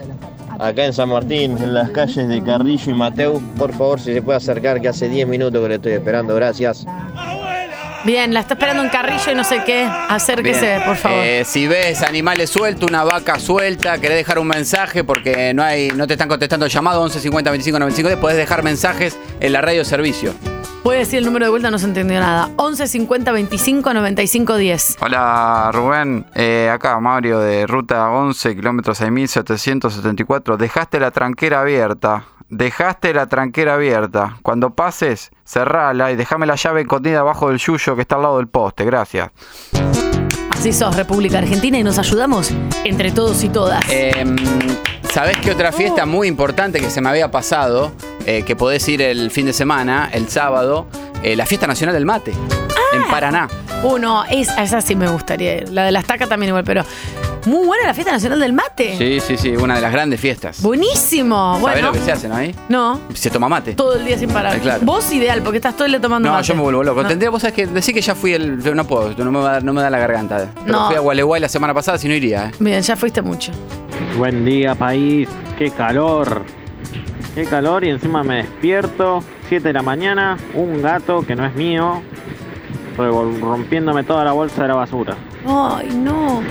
acá 0.58 0.84
en 0.84 0.92
San 0.92 1.08
Martín, 1.08 1.58
en 1.58 1.74
las 1.74 1.90
calles 1.90 2.28
de 2.28 2.42
Carrillo 2.42 2.90
y 2.90 2.94
Mateu. 2.94 3.40
Por 3.58 3.72
favor, 3.72 3.98
si 4.00 4.12
se 4.12 4.22
puede 4.22 4.36
acercar, 4.36 4.80
que 4.80 4.88
hace 4.88 5.08
10 5.08 5.26
minutos 5.26 5.60
que 5.62 5.68
le 5.68 5.74
estoy 5.76 5.92
esperando, 5.92 6.34
gracias. 6.34 6.86
Bien, 8.04 8.34
la 8.34 8.40
está 8.40 8.54
esperando 8.54 8.82
en 8.82 8.88
carrillo 8.88 9.30
y 9.30 9.34
no 9.34 9.44
sé 9.44 9.62
qué. 9.64 9.84
Acérquese, 9.84 10.66
Bien. 10.76 10.82
por 10.84 10.96
favor. 10.96 11.18
Eh, 11.22 11.44
si 11.44 11.68
ves 11.68 12.02
animales 12.02 12.50
sueltos, 12.50 12.88
una 12.90 13.04
vaca 13.04 13.38
suelta, 13.38 13.98
querés 13.98 14.16
dejar 14.16 14.38
un 14.40 14.48
mensaje 14.48 15.04
porque 15.04 15.54
no 15.54 15.62
hay, 15.62 15.90
no 15.92 16.06
te 16.06 16.14
están 16.14 16.28
contestando 16.28 16.66
el 16.66 16.72
llamado 16.72 17.00
11 17.02 17.20
50 17.20 17.50
25 17.50 17.78
95 17.78 18.08
10, 18.08 18.20
podés 18.20 18.36
dejar 18.36 18.62
mensajes 18.64 19.16
en 19.40 19.52
la 19.52 19.60
radio 19.60 19.84
servicio. 19.84 20.34
Puede 20.82 20.98
decir 20.98 21.20
el 21.20 21.24
número 21.24 21.44
de 21.46 21.50
vuelta, 21.50 21.70
no 21.70 21.78
se 21.78 21.86
entendió 21.86 22.18
nada. 22.18 22.50
11 22.56 22.88
50 22.88 23.30
25 23.30 23.94
95 23.94 24.56
10. 24.56 24.96
Hola 25.00 25.70
Rubén, 25.72 26.26
Eh, 26.34 26.68
acá 26.72 26.98
Mario 26.98 27.38
de 27.38 27.68
ruta 27.68 28.10
11, 28.10 28.56
kilómetros 28.56 28.98
6774. 28.98 30.56
Dejaste 30.56 30.98
la 30.98 31.12
tranquera 31.12 31.60
abierta. 31.60 32.24
Dejaste 32.54 33.14
la 33.14 33.26
tranquera 33.26 33.74
abierta. 33.74 34.36
Cuando 34.42 34.74
pases, 34.74 35.30
cerrala 35.44 36.12
y 36.12 36.16
déjame 36.16 36.46
la 36.46 36.54
llave 36.54 36.82
escondida 36.82 37.20
abajo 37.20 37.48
del 37.48 37.58
yuyo 37.58 37.96
que 37.96 38.02
está 38.02 38.16
al 38.16 38.22
lado 38.22 38.36
del 38.36 38.48
poste. 38.48 38.84
Gracias. 38.84 39.30
Así 40.50 40.72
sos, 40.72 40.94
República 40.94 41.38
Argentina, 41.38 41.78
y 41.78 41.82
nos 41.82 41.98
ayudamos 41.98 42.52
entre 42.84 43.10
todos 43.10 43.42
y 43.42 43.48
todas. 43.48 43.84
Em, 43.88 44.36
¿Sabés 45.10 45.38
qué 45.38 45.50
otra 45.50 45.72
fiesta 45.72 46.06
muy 46.06 46.28
importante 46.28 46.78
que 46.78 46.90
se 46.90 47.00
me 47.00 47.08
había 47.08 47.30
pasado? 47.30 47.90
eh, 48.26 48.42
que 48.44 48.56
podés 48.56 48.88
ir 48.88 49.02
el 49.02 49.30
fin 49.30 49.46
de 49.46 49.52
semana, 49.52 50.10
el 50.12 50.28
sábado, 50.28 50.86
eh, 51.22 51.36
la 51.36 51.46
fiesta 51.46 51.66
nacional 51.66 51.94
del 51.94 52.06
mate. 52.06 52.32
En 52.92 53.04
Paraná. 53.10 53.48
Uno, 53.82 54.24
esa, 54.30 54.62
esa 54.62 54.80
sí 54.80 54.94
me 54.94 55.08
gustaría 55.08 55.56
ir. 55.58 55.70
La 55.70 55.84
de 55.84 55.92
la 55.92 56.00
estaca 56.00 56.26
también 56.26 56.48
igual, 56.48 56.64
pero 56.64 56.84
muy 57.46 57.66
buena 57.66 57.86
la 57.86 57.94
fiesta 57.94 58.12
nacional 58.12 58.40
del 58.40 58.52
mate. 58.52 58.96
Sí, 58.96 59.20
sí, 59.20 59.36
sí, 59.36 59.50
una 59.56 59.74
de 59.76 59.80
las 59.80 59.92
grandes 59.92 60.20
fiestas. 60.20 60.62
Buenísimo. 60.62 61.36
¿Sabés 61.54 61.60
Bueno, 61.60 61.86
lo 61.88 61.92
que 61.92 61.98
se 62.00 62.12
hace, 62.12 62.28
no? 62.28 62.36
Ahí 62.36 62.54
no, 62.68 63.00
se 63.14 63.30
toma 63.30 63.48
mate. 63.48 63.74
todo 63.74 63.94
el 63.96 64.04
día 64.04 64.18
sin 64.18 64.30
parar. 64.30 64.56
Eh, 64.56 64.60
claro. 64.60 64.80
Vos 64.84 65.10
ideal, 65.12 65.42
porque 65.42 65.58
estás 65.58 65.74
todo 65.74 65.86
el 65.86 65.92
día 65.92 66.00
tomando 66.00 66.28
No, 66.28 66.34
mate. 66.36 66.46
yo 66.48 66.54
me 66.54 66.62
vuelvo 66.62 66.82
loco. 66.84 67.02
No. 67.02 67.08
Tendría, 67.08 67.30
vos 67.30 67.42
sabés 67.42 67.54
que 67.54 67.66
decir 67.66 67.94
que 67.94 68.00
ya 68.00 68.14
fui 68.14 68.32
el. 68.34 68.58
No 68.74 68.86
puedo, 68.86 69.12
no 69.16 69.30
me, 69.32 69.38
va 69.40 69.60
no 69.60 69.72
me 69.72 69.82
da 69.82 69.90
la 69.90 69.98
garganta. 69.98 70.48
Pero 70.64 70.72
No. 70.78 70.86
fui 70.86 70.96
a 70.96 71.00
Gualeguay 71.00 71.40
la 71.40 71.48
semana 71.48 71.74
pasada, 71.74 71.98
si 71.98 72.08
no 72.08 72.14
iría, 72.14 72.46
¿eh? 72.46 72.50
Bien, 72.58 72.80
ya 72.82 72.96
fuiste 72.96 73.22
mucho. 73.22 73.52
Buen 74.16 74.44
día, 74.44 74.74
país. 74.74 75.28
Qué 75.58 75.70
calor. 75.70 76.42
Qué 77.34 77.44
calor 77.44 77.84
y 77.84 77.90
encima 77.90 78.22
me 78.22 78.36
despierto. 78.38 79.22
7 79.48 79.68
de 79.68 79.72
la 79.74 79.82
mañana. 79.82 80.36
Un 80.54 80.82
gato 80.82 81.22
que 81.26 81.34
no 81.34 81.44
es 81.46 81.54
mío. 81.54 82.02
Rompiéndome 82.96 84.04
toda 84.04 84.24
la 84.24 84.32
bolsa 84.32 84.62
de 84.62 84.68
la 84.68 84.74
basura. 84.74 85.16
Ay, 85.46 85.88
no. 85.94 86.42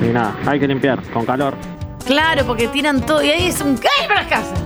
Y 0.00 0.06
nada, 0.12 0.34
hay 0.46 0.58
que 0.60 0.66
limpiar 0.66 1.02
con 1.12 1.24
calor. 1.26 1.54
Claro, 2.06 2.44
porque 2.46 2.68
tiran 2.68 3.04
todo 3.04 3.22
y 3.22 3.30
ahí 3.30 3.46
es 3.48 3.60
un 3.60 3.76
cae 3.76 4.08
para 4.08 4.22
las 4.22 4.30
casas. 4.30 4.58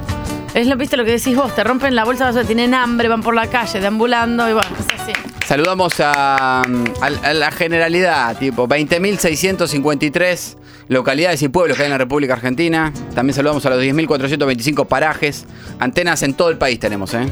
Es 0.55 0.67
lo, 0.69 0.77
viste 0.77 0.97
lo 0.97 1.05
que 1.05 1.11
decís 1.13 1.35
vos, 1.37 1.53
te 1.55 1.65
rompen 1.65 1.95
la 1.97 2.05
bolsa 2.05 2.25
de 2.27 2.31
basura, 2.31 2.45
tienen 2.47 2.75
hambre, 2.75 3.09
van 3.09 3.23
por 3.23 3.35
la 3.35 3.49
calle 3.49 3.81
deambulando 3.81 4.49
y 4.49 4.53
bueno, 4.53 4.69
es 4.79 5.01
así. 5.01 5.13
Saludamos 5.45 5.99
a, 6.01 6.61
a- 6.63 6.63
a 7.03 7.35
la 7.35 7.51
generalidad, 7.51 8.37
tipo 8.39 8.69
20.653 8.69 10.57
localidades 10.89 11.43
y 11.43 11.49
pueblos 11.49 11.77
que 11.77 11.83
hay 11.83 11.87
en 11.87 11.93
la 11.93 11.99
República 11.99 12.35
Argentina. 12.35 12.93
También 13.15 13.35
saludamos 13.35 13.67
a 13.67 13.71
los 13.71 13.83
10.425 13.83 14.87
parajes. 14.87 15.45
Antenas 15.81 16.23
en 16.23 16.35
todo 16.35 16.51
el 16.51 16.57
país 16.59 16.79
tenemos, 16.79 17.13
¿eh? 17.15 17.27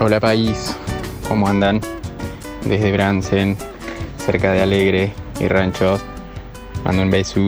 Hola 0.00 0.18
país, 0.18 0.74
¿cómo 1.28 1.46
andan? 1.48 1.80
Desde 2.64 2.90
Bransen, 2.92 3.56
cerca 4.24 4.52
de 4.52 4.62
Alegre 4.62 5.12
y 5.40 5.46
Ranchos. 5.48 6.00
Mando 6.86 7.02
un 7.02 7.10
beso. 7.10 7.40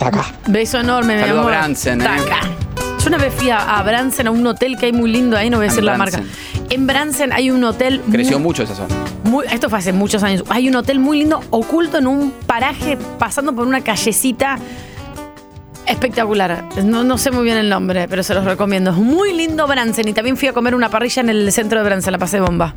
Acá. 0.00 0.24
Beso 0.46 0.78
enorme, 0.80 1.14
mi 1.16 1.20
Saludo 1.20 1.36
a 1.36 1.40
amor. 1.40 1.52
Bransen, 1.52 2.00
¿eh? 2.00 2.04
Taca. 2.04 2.40
Yo 3.02 3.08
una 3.08 3.18
vez 3.18 3.34
fui 3.34 3.50
a, 3.50 3.78
a 3.78 3.82
Bransen, 3.82 4.26
a 4.28 4.30
un 4.30 4.46
hotel 4.46 4.78
que 4.78 4.86
hay 4.86 4.92
muy 4.94 5.10
lindo 5.12 5.36
ahí, 5.36 5.50
no 5.50 5.58
voy 5.58 5.66
a 5.66 5.68
decir 5.68 5.84
la 5.84 5.98
marca. 5.98 6.22
En 6.70 6.86
Bransen 6.86 7.34
hay 7.34 7.50
un 7.50 7.62
hotel 7.64 8.00
Creció 8.10 8.38
muy, 8.38 8.44
mucho 8.48 8.62
esa 8.62 8.74
zona. 8.74 8.94
muy- 9.24 9.44
esto 9.52 9.68
fue 9.68 9.78
hace 9.78 9.92
muchos 9.92 10.22
años. 10.22 10.44
Hay 10.48 10.68
un 10.70 10.76
hotel 10.76 11.00
muy 11.00 11.18
lindo 11.18 11.40
oculto 11.50 11.98
en 11.98 12.06
un 12.06 12.30
paraje 12.46 12.96
pasando 13.18 13.54
por 13.54 13.66
una 13.66 13.82
callecita 13.82 14.58
espectacular. 15.86 16.64
No, 16.82 17.04
no 17.04 17.18
sé 17.18 17.30
muy 17.30 17.44
bien 17.44 17.58
el 17.58 17.68
nombre, 17.68 18.06
pero 18.08 18.22
se 18.22 18.32
los 18.32 18.46
recomiendo. 18.46 18.90
Es 18.92 18.96
muy 18.96 19.34
lindo 19.34 19.66
Bransen 19.66 20.08
y 20.08 20.14
también 20.14 20.38
fui 20.38 20.48
a 20.48 20.54
comer 20.54 20.74
una 20.74 20.88
parrilla 20.88 21.20
en 21.20 21.28
el 21.28 21.52
centro 21.52 21.78
de 21.80 21.84
Bransen, 21.84 22.12
la 22.12 22.18
pasé 22.18 22.40
bomba. 22.40 22.74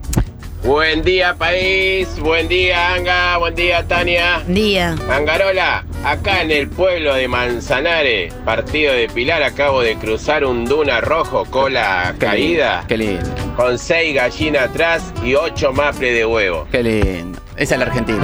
Buen 0.63 1.01
día, 1.03 1.33
país. 1.35 2.07
Buen 2.19 2.47
día, 2.47 2.93
Anga. 2.93 3.37
Buen 3.37 3.53
día, 3.53 3.83
Tania. 3.85 4.41
Día. 4.47 4.95
Angarola, 5.11 5.83
acá 6.05 6.41
en 6.41 6.51
el 6.51 6.69
pueblo 6.69 7.13
de 7.15 7.27
Manzanares, 7.27 8.33
partido 8.45 8.93
de 8.93 9.09
Pilar, 9.09 9.43
acabo 9.43 9.81
de 9.81 9.95
cruzar 9.97 10.45
un 10.45 10.63
duna 10.65 11.01
rojo, 11.01 11.43
cola 11.45 12.13
Qué 12.17 12.25
caída, 12.25 12.71
lindo, 12.75 12.87
Qué 12.87 12.97
lindo, 12.97 13.55
con 13.57 13.77
seis 13.77 14.15
gallinas 14.15 14.69
atrás 14.69 15.13
y 15.21 15.35
ocho 15.35 15.73
maples 15.73 16.13
de 16.15 16.25
huevo. 16.25 16.65
qué 16.71 16.81
lindo. 16.81 17.39
Esa 17.57 17.75
es 17.75 17.79
la 17.79 17.85
Argentina. 17.87 18.23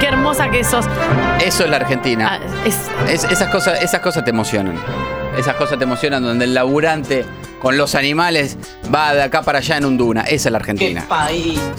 Qué 0.00 0.06
hermosa 0.06 0.48
que 0.50 0.62
sos. 0.62 0.86
Eso 1.44 1.64
es 1.64 1.70
la 1.70 1.76
Argentina. 1.78 2.38
Ah, 2.40 2.46
es- 2.64 2.90
Es- 3.08 3.24
esas, 3.24 3.48
cosas, 3.48 3.82
esas 3.82 4.00
cosas 4.00 4.24
te 4.24 4.30
emocionan. 4.30 4.78
esas 5.36 5.56
cosas 5.56 5.76
te 5.78 5.84
emocionan, 5.84 6.22
donde 6.22 6.44
el 6.46 6.54
laburante 6.54 7.26
con 7.60 7.76
los 7.76 7.94
animales 7.94 8.56
va 8.94 9.14
de 9.14 9.22
acá 9.22 9.42
para 9.42 9.58
allá 9.58 9.76
en 9.78 9.84
un 9.84 9.96
duna. 9.96 10.22
Esa 10.22 10.48
es 10.48 10.52
la 10.52 10.58
Argentina. 10.58 11.04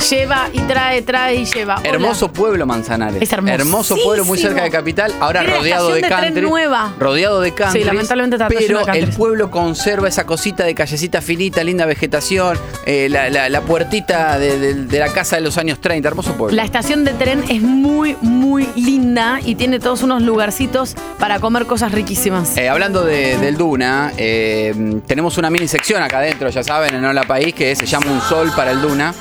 Lleva 0.09 0.49
y 0.53 0.59
trae, 0.61 1.01
trae 1.01 1.35
y 1.35 1.45
lleva. 1.45 1.77
Hola. 1.79 1.89
Hermoso 1.89 2.31
pueblo 2.31 2.65
Manzanares. 2.65 3.21
Es 3.21 3.31
hermosísimo. 3.31 3.61
Hermoso 3.63 3.95
pueblo 4.03 4.25
muy 4.25 4.37
cerca 4.37 4.63
de 4.63 4.69
capital, 4.71 5.13
ahora 5.19 5.39
Tiene 5.41 5.53
la 5.53 5.59
rodeado 5.59 5.89
de 5.89 6.01
de 6.01 6.07
tren 6.07 6.41
nueva. 6.41 6.93
Rodeado 6.99 7.41
de 7.41 7.53
country. 7.53 7.81
Sí, 7.81 7.85
lamentablemente 7.85 8.35
está 8.35 8.47
Pero 8.47 8.85
de 8.85 8.99
el 8.99 9.09
pueblo 9.09 9.51
conserva 9.51 10.07
esa 10.07 10.25
cosita 10.25 10.63
de 10.63 10.75
callecita 10.75 11.21
finita, 11.21 11.63
linda 11.63 11.85
vegetación, 11.85 12.57
eh, 12.85 13.07
la, 13.09 13.29
la- 13.29 13.49
la 13.49 13.61
puertita 13.61 14.39
de, 14.39 14.57
de- 14.59 14.73
de 14.85 14.99
la 14.99 15.09
casa 15.09 15.35
de 15.37 15.41
los 15.41 15.57
años 15.57 15.79
30. 15.79 16.07
Hermoso 16.07 16.33
pueblo. 16.33 16.55
La 16.55 16.63
estación 16.63 17.03
de 17.05 17.13
tren 17.13 17.43
es 17.49 17.61
muy, 17.61 18.15
muy 18.21 18.67
linda 18.75 19.39
y 19.43 19.55
tiene 19.55 19.79
todos 19.79 20.03
unos 20.03 20.21
lugarcitos 20.21 20.95
para 21.19 21.39
comer 21.39 21.65
cosas 21.65 21.91
riquísimas. 21.91 22.57
Eh, 22.57 22.69
hablando 22.69 23.03
de- 23.03 23.37
del 23.37 23.57
Duna, 23.57 24.11
eh, 24.17 24.99
tenemos 25.05 25.37
una 25.37 25.49
mini 25.49 25.66
sección 25.67 26.01
acá 26.03 26.17
adentro, 26.19 26.49
ya 26.49 26.63
saben, 26.63 26.93
en 26.95 27.03
Hola 27.05 27.23
País, 27.23 27.53
que 27.53 27.75
se 27.75 27.85
llama 27.85 28.11
Un 28.11 28.21
Sol 28.21 28.51
para 28.55 28.71
el 28.71 28.81
Duna. 28.81 29.13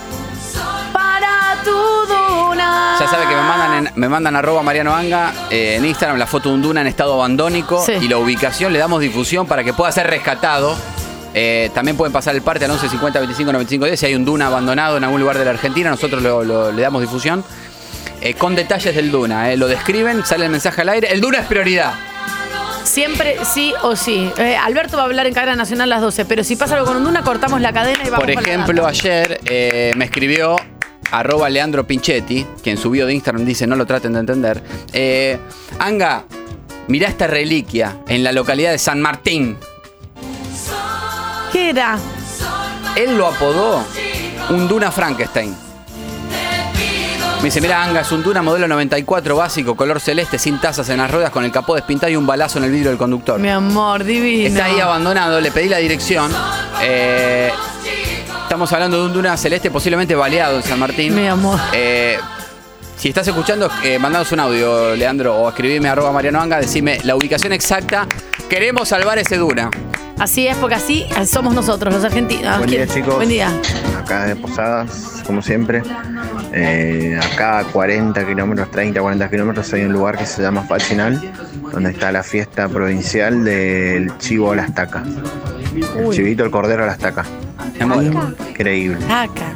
Para 0.93 1.63
tu 1.65 1.71
duna. 1.71 2.97
Ya 2.99 3.07
saben 3.09 3.29
que 3.29 3.35
me 3.35 3.43
mandan, 3.43 3.87
en- 3.87 3.93
me 3.95 4.09
mandan 4.09 4.37
arroba 4.37 4.63
Mariano 4.63 4.95
Anga 4.95 5.33
eh, 5.51 5.77
en 5.77 5.85
Instagram 5.85 6.19
la 6.19 6.27
foto 6.27 6.49
de 6.49 6.55
un 6.55 6.63
Duna 6.63 6.81
en 6.81 6.87
estado 6.87 7.15
abandónico 7.15 7.83
Sí. 7.85 7.93
y 8.01 8.09
la 8.09 8.19
ubicación 8.19 8.73
le 8.73 8.79
damos 8.79 9.01
difusión 9.01 9.47
para 9.47 9.63
que 9.65 9.73
pueda 9.73 9.93
ser 9.93 10.07
rescatado. 10.07 10.77
Eh, 11.35 11.71
también 11.75 11.97
pueden 11.99 12.13
pasar 12.15 12.35
el 12.35 12.41
parte 12.41 12.65
al 12.65 12.71
11 12.71 12.89
50 12.89 13.19
25 13.19 13.53
95 13.53 13.85
10 13.85 14.01
si 14.01 14.07
hay 14.07 14.15
un 14.15 14.25
Duna 14.25 14.47
abandonado 14.47 14.97
en 14.97 15.05
algún 15.05 15.21
lugar 15.21 15.37
de 15.37 15.45
la 15.45 15.51
Argentina, 15.51 15.91
nosotros 15.91 16.23
lo- 16.23 16.43
lo- 16.45 16.73
le 16.73 16.81
damos 16.83 17.03
difusión. 17.03 17.45
Eh, 18.23 18.33
con 18.35 18.55
detalles 18.55 18.95
del 18.97 19.11
Duna, 19.11 19.55
lo 19.57 19.69
describen, 19.69 20.25
sale 20.25 20.47
el 20.47 20.51
mensaje 20.51 20.81
al 20.81 20.89
aire. 20.89 21.13
El 21.13 21.21
Duna 21.21 21.41
es 21.41 21.47
prioridad. 21.47 21.93
Siempre 22.87 23.37
sí 23.45 23.75
o 23.83 23.97
sí. 23.97 24.31
Eh, 24.39 24.57
Alberto 24.57 24.97
va 24.97 25.03
a 25.03 25.07
hablar 25.07 25.27
en 25.27 25.35
cadena 25.35 25.57
nacional 25.57 25.91
a 25.93 25.97
las 25.97 26.03
12, 26.03 26.25
pero 26.25 26.45
si 26.45 26.55
pasa 26.55 26.77
algo 26.77 26.87
con 26.87 26.97
un 26.97 27.05
duna, 27.05 27.23
cortamos 27.23 27.61
la 27.61 27.73
cadena 27.73 27.99
y 28.05 28.11
vamos 28.11 28.21
Por 28.21 28.31
ejemplo, 28.31 28.87
ayer 28.87 29.41
eh, 29.45 29.93
me 29.97 30.05
escribió 30.05 30.57
arroba 31.11 31.51
Leandro 31.51 31.85
Pinchetti, 31.85 32.47
que 32.63 32.71
en 32.71 32.79
su 32.79 32.91
bio 32.91 33.07
de 33.07 33.15
Instagram 33.15 33.45
dice 33.45 33.67
no 33.67 33.75
lo 33.75 33.87
traten 33.87 34.13
de 34.13 34.21
entender. 34.21 34.63
Eh, 34.93 35.37
Anga, 35.81 36.25
mirá 36.87 37.09
esta 37.09 37.27
reliquia 37.27 37.99
en 38.09 38.23
la 38.23 38.33
localidad 38.33 38.71
de 38.71 38.79
San 38.79 39.01
Martín. 39.01 39.57
¿Qué 41.53 41.71
era? 41.71 41.99
Él 42.95 43.19
lo 43.19 43.27
apodó 43.27 43.85
un 44.51 44.69
Duna 44.69 44.93
Frankenstein. 44.93 45.66
Me 47.39 47.45
dice, 47.45 47.61
mira 47.61 47.85
Anga, 47.85 48.01
es 48.01 48.11
un 48.11 48.23
Duna 48.23 48.43
modelo 48.43 48.67
94 48.67 49.37
básico, 49.37 49.77
color 49.77 50.01
celeste, 50.01 50.39
sin 50.39 50.59
tazas 50.59 50.89
en 50.89 50.99
las 50.99 51.11
ruedas, 51.11 51.31
con 51.31 51.45
el 51.45 51.53
capó 51.53 51.75
despintado 51.75 52.11
y 52.11 52.17
un 52.17 52.27
balazo 52.27 52.59
en 52.59 52.65
el 52.65 52.71
vidrio 52.71 52.89
del 52.89 52.99
conductor. 52.99 53.39
Mi 53.39 53.51
amor, 53.51 54.03
divino. 54.05 54.49
Está 54.49 54.65
ahí 54.65 54.81
abandonado, 54.81 55.41
le 55.41 55.51
pedí 55.53 55.69
la 55.69 55.77
dirección. 55.79 56.31
Eh, 56.83 57.51
estamos 58.43 58.73
hablando 58.73 58.99
de 58.99 59.07
un 59.07 59.13
Duna 59.13 59.37
celeste 59.37 59.71
posiblemente 59.71 60.15
baleado 60.15 60.57
en 60.57 60.63
San 60.63 60.79
Martín. 60.79 61.15
Mi 61.15 61.29
amor. 61.29 61.61
Eh, 61.73 62.19
si 62.97 63.11
estás 63.11 63.29
escuchando, 63.29 63.71
eh, 63.85 63.99
mandanos 63.99 64.33
un 64.33 64.41
audio, 64.41 64.97
Leandro, 64.97 65.37
o 65.37 65.49
escribime 65.51 65.89
arroba 65.89 66.11
Mariano 66.13 66.41
Anga, 66.41 66.59
decime 66.59 66.99
la 67.05 67.15
ubicación 67.15 67.53
exacta. 67.53 68.07
Queremos 68.49 68.89
salvar 68.89 69.19
ese 69.19 69.37
Duna. 69.37 69.71
Así 70.19 70.47
es, 70.49 70.57
porque 70.57 70.75
así 70.77 71.07
somos 71.27 71.55
nosotros, 71.55 71.93
los 71.95 72.03
argentinos. 72.05 72.57
Buen 72.59 72.71
día, 72.71 72.87
¿Quién? 72.87 72.95
chicos. 73.03 73.17
Buen 73.17 73.29
día. 73.29 73.51
Acá 74.03 74.25
de 74.27 74.37
Posadas, 74.37 75.23
como 75.27 75.43
siempre. 75.43 75.83
Eh, 76.53 77.21
acá 77.33 77.59
a 77.59 77.65
40 77.65 78.27
kilómetros, 78.27 78.71
30, 78.71 79.01
40 79.01 79.29
kilómetros 79.31 79.73
hay 79.75 79.83
un 79.83 79.93
lugar 79.93 80.17
que 80.17 80.25
se 80.25 80.41
llama 80.41 80.63
Fachinal, 80.63 81.21
donde 81.73 81.91
está 81.91 82.11
la 82.13 82.23
fiesta 82.23 82.67
provincial 82.69 83.45
del 83.45 84.17
chivo 84.19 84.53
a 84.53 84.57
la 84.57 84.65
estaca. 84.65 85.03
El 85.99 86.07
Uy. 86.07 86.17
chivito, 86.17 86.45
el 86.45 86.51
cordero 86.51 86.85
a 86.85 86.87
la 86.87 86.93
estaca. 86.93 87.25
Increíble. 88.49 88.97
Acá. 89.13 89.53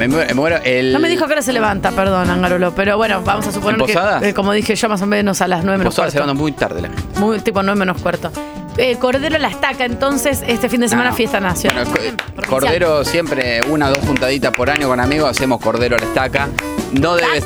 Me 0.00 0.08
muero, 0.08 0.26
me 0.28 0.34
muero. 0.34 0.56
El, 0.64 0.92
No 0.92 0.98
me 0.98 1.08
dijo 1.08 1.26
que 1.26 1.32
ahora 1.34 1.42
se 1.42 1.52
levanta, 1.52 1.92
perdón, 1.92 2.28
Angarolo, 2.28 2.74
pero 2.74 2.96
bueno, 2.96 3.22
vamos 3.22 3.46
a 3.46 3.52
suponer 3.52 3.78
¿En 3.80 3.86
que, 3.86 3.92
Posadas? 3.92 4.22
eh, 4.24 4.34
como 4.34 4.52
dije 4.52 4.74
yo, 4.74 4.88
más 4.88 5.02
o 5.02 5.06
menos 5.06 5.40
a 5.42 5.46
las 5.46 5.62
9 5.62 5.78
menos 5.78 5.94
Posadas 5.94 6.12
se 6.12 6.18
cuarto. 6.18 6.32
levanta 6.34 6.42
muy 6.42 6.52
tarde. 6.52 6.80
la- 6.82 7.20
Muy, 7.20 7.38
tipo 7.40 7.62
9 7.62 7.78
menos 7.78 8.00
cuarto. 8.02 8.32
Eh, 8.76 8.96
Cordero 8.98 9.36
la 9.38 9.48
estaca, 9.48 9.84
entonces, 9.84 10.42
este 10.46 10.68
fin 10.68 10.80
de 10.80 10.88
semana 10.88 11.10
No. 11.10 11.16
fiesta 11.16 11.38
nacional. 11.40 11.86
Bueno, 11.86 12.16
Cordero 12.48 13.04
siempre, 13.04 13.60
una 13.68 13.88
o 13.88 13.90
dos 13.90 13.98
juntaditas 14.06 14.54
por 14.54 14.70
año 14.70 14.88
con 14.88 15.00
amigos, 15.00 15.28
hacemos 15.28 15.60
cordero 15.60 15.96
la 15.98 16.06
estaca. 16.06 16.48
No 16.92 17.14
debe 17.14 17.42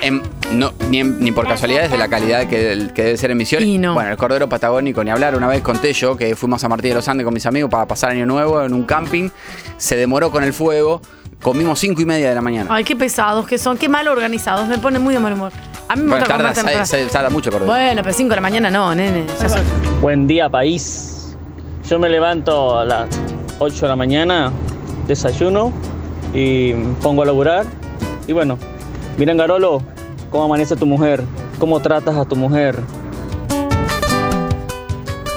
em, 0.00 0.22
no, 0.52 0.72
ni, 0.88 1.00
en- 1.00 1.20
ni 1.20 1.30
por 1.30 1.46
casualidades 1.46 1.90
de 1.90 1.98
la 1.98 2.08
calidad 2.08 2.48
que, 2.48 2.88
que 2.94 3.02
debe 3.04 3.16
ser 3.16 3.30
emisión. 3.30 3.62
Bueno, 3.94 4.10
el 4.10 4.16
cordero 4.16 4.48
patagónico, 4.48 5.04
ni 5.04 5.10
hablar. 5.10 5.36
Una 5.36 5.46
vez 5.46 5.60
conté 5.62 5.92
yo 5.92 6.16
que 6.16 6.34
fuimos 6.34 6.64
a 6.64 6.68
Martín 6.68 6.90
de 6.90 6.94
los 6.96 7.08
Andes 7.08 7.24
con 7.24 7.34
mis 7.34 7.44
amigos 7.46 7.70
para 7.70 7.86
pasar 7.86 8.10
año 8.10 8.24
nuevo 8.26 8.62
en 8.64 8.72
un 8.72 8.84
camping. 8.84 9.28
Se 9.76 9.96
demoró 9.96 10.30
con 10.30 10.42
el 10.42 10.52
fuego. 10.52 11.02
Comimos 11.42 11.78
cinco 11.78 12.02
y 12.02 12.04
media 12.04 12.28
de 12.30 12.34
la 12.34 12.40
mañana. 12.40 12.68
Ay, 12.72 12.84
qué 12.84 12.96
pesados 12.96 13.46
que 13.46 13.58
son, 13.58 13.76
qué 13.78 13.88
mal 13.88 14.08
organizados, 14.08 14.66
me 14.68 14.78
pone 14.78 14.98
muy 14.98 15.14
de 15.14 15.20
mal 15.20 15.32
humor. 15.34 15.52
A 15.88 15.94
mí 15.94 16.02
me 16.02 16.08
Bueno, 16.10 16.24
gusta 16.26 16.34
tarda, 16.36 16.48
comer 16.50 16.54
temprano. 16.56 16.86
se- 16.86 17.04
se- 17.04 17.10
tarda 17.10 17.30
mucho 17.30 17.50
cordero. 17.50 17.70
Bueno, 17.72 18.02
pero 18.02 18.14
5 18.14 18.30
de 18.30 18.34
la 18.36 18.40
mañana 18.42 18.70
no, 18.70 18.94
nene. 18.94 19.24
Ya 19.40 19.48
son- 19.48 19.62
Buen 20.00 20.26
día, 20.26 20.48
país. 20.50 21.36
Yo 21.88 21.98
me 21.98 22.08
levanto 22.08 22.78
a 22.78 22.84
las 22.84 23.08
8 23.60 23.82
de 23.86 23.88
la 23.88 23.96
mañana, 23.96 24.52
desayuno 25.06 25.72
y 26.34 26.72
pongo 27.02 27.22
a 27.22 27.26
laburar. 27.26 27.64
Y 28.26 28.32
bueno, 28.32 28.58
miren, 29.16 29.36
Garolo, 29.38 29.80
cómo 30.30 30.44
amanece 30.44 30.76
tu 30.76 30.84
mujer, 30.86 31.22
cómo 31.58 31.80
tratas 31.80 32.16
a 32.16 32.24
tu 32.26 32.36
mujer. 32.36 32.78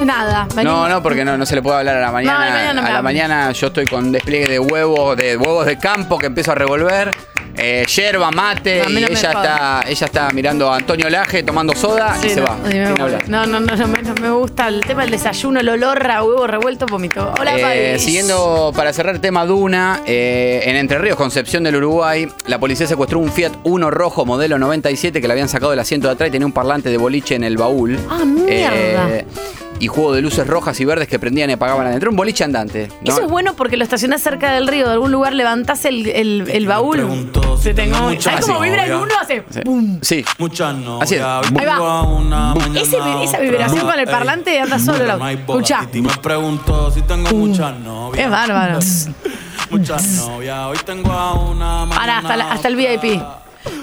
Nada, 0.06 0.46
No, 0.50 0.56
venimos- 0.56 0.90
no, 0.90 1.04
porque 1.04 1.24
no, 1.26 1.38
no 1.38 1.46
se 1.46 1.56
le 1.56 1.62
puede 1.62 1.78
hablar 1.80 1.98
a 1.98 2.02
la 2.02 2.12
mañana. 2.12 2.34
No, 2.38 2.42
a 2.42 2.46
la 2.46 2.52
mañana 2.54 2.82
no 2.82 2.88
a 2.88 2.92
la 2.92 3.02
mañana 3.02 3.52
yo 3.52 3.68
estoy 3.68 3.86
con 3.86 4.12
despliegue 4.12 4.48
de 4.48 4.60
huevos, 4.60 5.16
de 5.18 5.38
huevos 5.38 5.66
de 5.66 5.78
campo 5.78 6.18
que 6.18 6.28
empiezo 6.28 6.52
a 6.52 6.56
revolver. 6.56 7.12
Eh, 7.58 7.86
yerba, 7.86 8.32
mate, 8.32 8.82
y 8.88 8.98
ella 8.98 9.12
está, 9.14 9.82
ella 9.86 10.06
está 10.06 10.30
mirando 10.32 10.72
a 10.72 10.78
Antonio 10.78 11.10
Laje 11.10 11.44
tomando 11.44 11.76
soda 11.76 12.16
y 12.24 12.30
se 12.30 12.40
va. 12.40 12.58
No, 13.28 13.46
no, 13.46 13.60
no, 13.60 13.76
no, 13.76 13.88
me, 13.90 14.02
no 14.02 14.14
me 14.16 14.32
gusta 14.32 14.70
el 14.70 14.80
tema 14.80 15.02
del 15.02 15.12
desayuno, 15.12 15.60
el 15.60 15.68
olor 15.68 16.10
a 16.10 16.24
huevo 16.24 16.48
revuelto, 16.48 16.86
vomito. 16.86 17.34
Hola, 17.38 17.58
Eh, 17.58 17.62
país. 17.92 18.04
siguiendo 18.04 18.72
para 18.74 18.94
cerrar 18.94 19.20
tema 19.20 19.46
Duna, 19.46 20.00
eh, 20.06 20.62
en 20.66 20.78
Entre 20.78 20.98
Ríos, 20.98 21.18
Concepción 21.18 21.64
del 21.66 21.76
Uruguay, 21.76 22.26
la 22.48 22.58
policía 22.58 22.88
secuestró 22.88 23.20
un 23.20 23.30
Fiat 23.30 23.52
Uno 23.66 23.92
rojo 23.92 24.26
modelo 24.26 24.58
97 24.58 25.20
que 25.20 25.28
le 25.28 25.34
habían 25.34 25.50
sacado 25.50 25.72
del 25.72 25.80
asiento 25.82 26.08
de 26.08 26.14
atrás 26.14 26.30
y 26.30 26.32
tenía 26.32 26.46
un 26.48 26.54
parlante 26.54 26.90
de 26.90 26.98
boliche 26.98 27.36
en 27.36 27.44
el 27.44 27.58
baúl. 27.58 28.00
Ah, 28.10 28.24
mierda. 28.26 29.26
Y 29.82 29.88
juego 29.88 30.14
de 30.14 30.22
luces 30.22 30.46
rojas 30.48 30.80
y 30.80 30.86
verdes 30.86 31.08
que 31.08 31.18
prendían 31.20 31.50
y 31.50 31.54
apagaban 31.54 31.88
adentro. 31.88 32.12
Un 32.12 32.16
boliche 32.16 32.44
andante. 32.44 32.88
¿no? 33.02 33.12
Eso 33.12 33.24
es 33.24 33.28
bueno 33.30 33.56
porque 33.56 33.76
lo 33.78 33.84
estacionás 33.84 34.22
cerca 34.22 34.54
del 34.54 34.68
río, 34.68 34.86
de 34.88 34.94
algún 34.94 35.12
lugar, 35.12 35.34
levantás 35.34 35.84
el, 35.86 36.08
el, 36.08 36.48
el 36.50 36.68
baúl. 36.68 37.32
Se 37.60 37.74
tengo... 37.74 37.96
¿Sabes 38.22 38.46
cómo 38.46 38.60
vibra 38.62 38.86
el 38.86 38.94
uno? 38.94 39.14
Hace 39.20 39.42
¡pum! 39.42 40.00
Sí. 40.02 40.24
Así 41.02 41.16
es. 41.16 41.22
Ahí 41.24 41.66
va. 41.66 42.06
Ese 42.76 42.98
esa 43.24 43.40
vibración 43.40 43.82
con 43.88 44.00
el 44.00 44.06
parlante 44.08 44.60
anda 44.60 44.80
solo. 44.80 45.04
La... 45.04 45.32
Escucha. 45.32 45.88
Y 45.94 46.02
me 46.02 46.16
pregunto 46.18 46.92
si 46.92 47.02
tengo 47.02 47.30
muchas 47.32 47.78
novias. 47.80 48.24
Es 48.26 48.32
bárbaro. 48.32 48.80
Muchas 49.72 50.04
novias. 50.28 50.66
Hoy 50.68 50.78
tengo 50.86 51.12
a 51.14 51.34
una 51.34 51.84
Ahora, 51.84 52.18
hasta, 52.18 52.36
la- 52.36 52.52
hasta 52.52 52.68
el 52.68 52.76
VIP. 52.76 53.22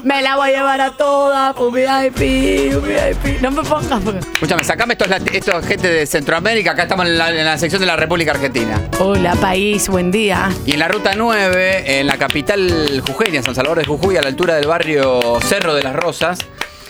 Me 0.03 0.23
la 0.23 0.37
voy 0.37 0.51
a 0.51 0.53
llevar 0.59 0.81
a 0.81 0.91
toda, 0.93 1.53
un 1.53 1.75
VIP, 1.75 2.75
un 2.75 2.83
VIP. 2.83 3.41
No 3.41 3.51
me 3.51 3.63
pongas 3.63 4.01
porque... 4.03 4.21
Escúchame, 4.21 4.65
sacame 4.65 4.95
estos, 4.95 5.09
estos 5.33 5.67
gente 5.67 5.89
de 5.89 6.07
Centroamérica. 6.07 6.73
Acá 6.73 6.83
estamos 6.83 7.07
en 7.07 7.19
la, 7.19 7.31
en 7.31 7.45
la 7.45 7.59
sección 7.59 7.81
de 7.81 7.87
la 7.87 7.97
República 7.97 8.33
Argentina. 8.33 8.81
Hola, 9.01 9.35
país, 9.37 9.89
buen 9.89 10.11
día. 10.11 10.51
Y 10.67 10.73
en 10.73 10.79
la 10.79 10.89
ruta 10.89 11.13
9, 11.17 12.01
en 12.01 12.07
la 12.07 12.17
capital 12.17 13.03
jujeña, 13.07 13.43
San 13.43 13.55
Salvador 13.55 13.79
de 13.79 13.85
Jujuy, 13.85 14.17
a 14.17 14.23
la 14.23 14.29
altura 14.29 14.55
del 14.55 14.67
barrio 14.67 15.39
Cerro 15.43 15.75
de 15.75 15.83
las 15.83 15.95
Rosas, 15.95 16.39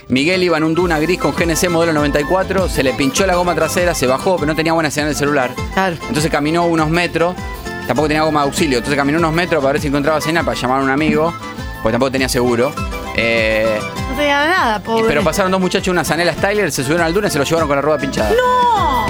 Miguel 0.09 0.43
iba 0.43 0.57
en 0.57 0.65
un 0.65 0.75
Duna 0.75 0.99
gris 0.99 1.19
con 1.19 1.33
GNC 1.35 1.69
modelo 1.69 1.93
94, 1.93 2.69
se 2.69 2.83
le 2.83 2.95
pinchó 2.95 3.27
la 3.27 3.35
goma 3.35 3.55
trasera, 3.55 3.95
se 3.95 4.07
bajó, 4.07 4.37
pero 4.37 4.47
no 4.47 4.57
tenía 4.57 4.73
buena 4.73 4.91
señal 4.91 5.11
del 5.11 5.17
celular. 5.17 5.51
Entonces 6.09 6.31
caminó 6.31 6.67
unos 6.67 6.89
metros, 6.89 7.37
tampoco 7.87 8.09
tenía 8.09 8.23
goma 8.23 8.41
de 8.41 8.47
auxilio, 8.47 8.79
entonces 8.79 8.97
caminó 8.97 9.19
unos 9.19 9.35
metros 9.35 9.63
para 9.63 9.73
ver 9.75 9.83
si 9.83 9.89
encontraba 9.89 10.19
señal 10.23 10.47
para 10.47 10.59
llamar 10.59 10.81
a 10.81 10.85
un 10.85 10.91
amigo, 10.91 11.35
porque 11.83 11.93
tampoco 11.93 12.11
tenía 12.13 12.29
seguro. 12.29 12.73
Eh, 13.17 13.79
No 14.11 14.17
tenía 14.17 14.47
nada, 14.47 14.79
pobre. 14.81 15.05
pero 15.09 15.23
pasaron 15.25 15.51
dos 15.51 15.61
muchachos, 15.61 15.89
una 15.89 16.05
Zanela 16.05 16.33
Styler, 16.35 16.71
se 16.71 16.83
subieron 16.85 17.07
al 17.07 17.13
Duna 17.15 17.29
y 17.29 17.31
se 17.31 17.39
lo 17.39 17.45
llevaron 17.45 17.69
con 17.69 17.77
la 17.77 17.83
rueda 17.83 17.99
pinchada. 17.99 18.31
¡No! 18.31 19.07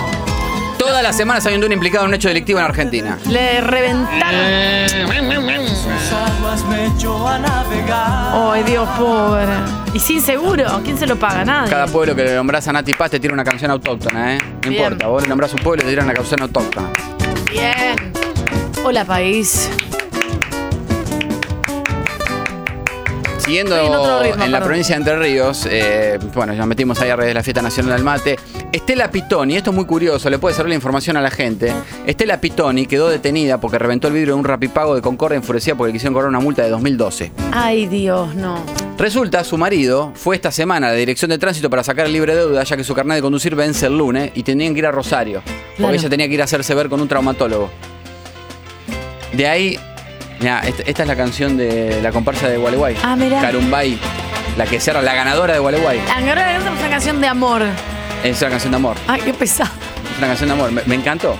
Todas 0.78 1.02
las 1.02 1.16
semanas 1.16 1.44
hay 1.46 1.54
un 1.54 1.60
Duna 1.60 1.74
implicado 1.74 2.04
en 2.04 2.08
un 2.10 2.14
hecho 2.14 2.28
delictivo 2.28 2.58
en 2.60 2.64
Argentina. 2.64 3.18
Le 3.28 3.60
reventaron. 3.60 4.40
Ay, 8.50 8.62
Dios, 8.64 8.88
pobre. 8.98 9.46
Y 9.92 9.98
sin 10.00 10.20
seguro, 10.22 10.80
¿quién 10.84 10.96
se 10.98 11.06
lo 11.06 11.16
paga? 11.16 11.44
Nadie. 11.44 11.70
Cada 11.70 11.86
pueblo 11.86 12.14
que 12.14 12.24
le 12.24 12.34
nombras 12.34 12.66
a 12.68 12.72
Nati 12.72 12.94
Paz 12.94 13.10
te 13.10 13.20
tira 13.20 13.34
una 13.34 13.44
canción 13.44 13.70
autóctona, 13.70 14.34
¿eh? 14.36 14.38
No 14.38 14.70
Bien. 14.70 14.74
importa, 14.74 15.06
vos 15.08 15.22
le 15.22 15.28
nombrás 15.28 15.52
un 15.52 15.60
pueblo 15.60 15.82
y 15.82 15.84
te 15.84 15.90
tiran 15.90 16.06
una 16.06 16.14
canción 16.14 16.40
autóctona. 16.42 16.88
Bien. 17.50 18.12
Hola, 18.84 19.04
país. 19.04 19.68
Siguiendo 23.48 23.78
en 23.78 23.94
otro 23.94 24.22
ritmo, 24.22 24.44
en 24.44 24.52
la 24.52 24.62
provincia 24.62 24.94
de 24.94 24.98
Entre 24.98 25.18
Ríos, 25.18 25.66
eh, 25.70 26.18
bueno, 26.34 26.52
ya 26.52 26.66
metimos 26.66 27.00
ahí 27.00 27.08
a 27.08 27.16
redes 27.16 27.30
de 27.30 27.34
la 27.34 27.42
Fiesta 27.42 27.62
Nacional 27.62 27.94
del 27.94 28.04
Mate. 28.04 28.36
Estela 28.70 29.10
Pitoni, 29.10 29.56
esto 29.56 29.70
es 29.70 29.74
muy 29.76 29.86
curioso, 29.86 30.28
le 30.28 30.38
puede 30.38 30.54
servir 30.54 30.68
la 30.68 30.74
información 30.74 31.16
a 31.16 31.22
la 31.22 31.30
gente. 31.30 31.72
Estela 32.06 32.42
Pitoni 32.42 32.84
quedó 32.84 33.08
detenida 33.08 33.58
porque 33.58 33.78
reventó 33.78 34.08
el 34.08 34.12
vidrio 34.12 34.34
de 34.34 34.40
un 34.40 34.44
rapipago 34.44 34.94
de 34.94 35.00
Concordia 35.00 35.36
enfurecida 35.36 35.74
porque 35.76 35.88
le 35.88 35.92
quisieron 35.94 36.12
cobrar 36.12 36.28
una 36.28 36.40
multa 36.40 36.62
de 36.62 36.68
2012. 36.68 37.32
Ay, 37.50 37.86
Dios, 37.86 38.34
no. 38.34 38.62
Resulta, 38.98 39.42
su 39.44 39.56
marido 39.56 40.12
fue 40.14 40.36
esta 40.36 40.52
semana 40.52 40.88
a 40.88 40.90
la 40.90 40.96
dirección 40.96 41.30
de 41.30 41.38
tránsito 41.38 41.70
para 41.70 41.82
sacar 41.82 42.04
el 42.04 42.12
libre 42.12 42.34
deuda, 42.36 42.62
ya 42.64 42.76
que 42.76 42.84
su 42.84 42.94
carnet 42.94 43.16
de 43.16 43.22
conducir 43.22 43.54
vence 43.54 43.86
el 43.86 43.96
lunes 43.96 44.30
y 44.34 44.42
tenían 44.42 44.74
que 44.74 44.80
ir 44.80 44.86
a 44.86 44.90
Rosario. 44.92 45.40
Porque 45.42 45.74
Claro. 45.78 45.94
ella 45.94 46.10
tenía 46.10 46.28
que 46.28 46.34
ir 46.34 46.42
a 46.42 46.44
hacerse 46.44 46.74
ver 46.74 46.90
con 46.90 47.00
un 47.00 47.08
traumatólogo. 47.08 47.70
De 49.32 49.46
ahí, 49.46 49.78
mira, 50.40 50.60
esta, 50.60 50.82
esta 50.84 51.02
es 51.02 51.08
la 51.08 51.16
canción 51.16 51.56
de 51.56 52.00
la 52.02 52.10
comparsa 52.12 52.48
de 52.48 52.56
Gualeguay. 52.58 52.96
Ah, 53.02 53.16
mirá. 53.16 53.40
Carumbay, 53.40 53.98
la 54.56 54.66
que 54.66 54.80
será 54.80 55.02
la 55.02 55.14
ganadora 55.14 55.52
de 55.54 55.58
Gualeguay. 55.60 56.00
Ahora 56.14 56.56
es 56.56 56.62
una 56.62 56.90
canción 56.90 57.20
de 57.20 57.26
amor. 57.28 57.62
Es 58.24 58.40
una 58.40 58.50
canción 58.50 58.72
de 58.72 58.76
amor. 58.76 58.96
Ay, 59.06 59.20
qué 59.22 59.32
pesado. 59.34 59.70
Es 60.12 60.18
una 60.18 60.26
canción 60.28 60.48
de 60.48 60.54
amor. 60.54 60.72
Me, 60.72 60.82
me 60.86 60.94
encantó. 60.96 61.36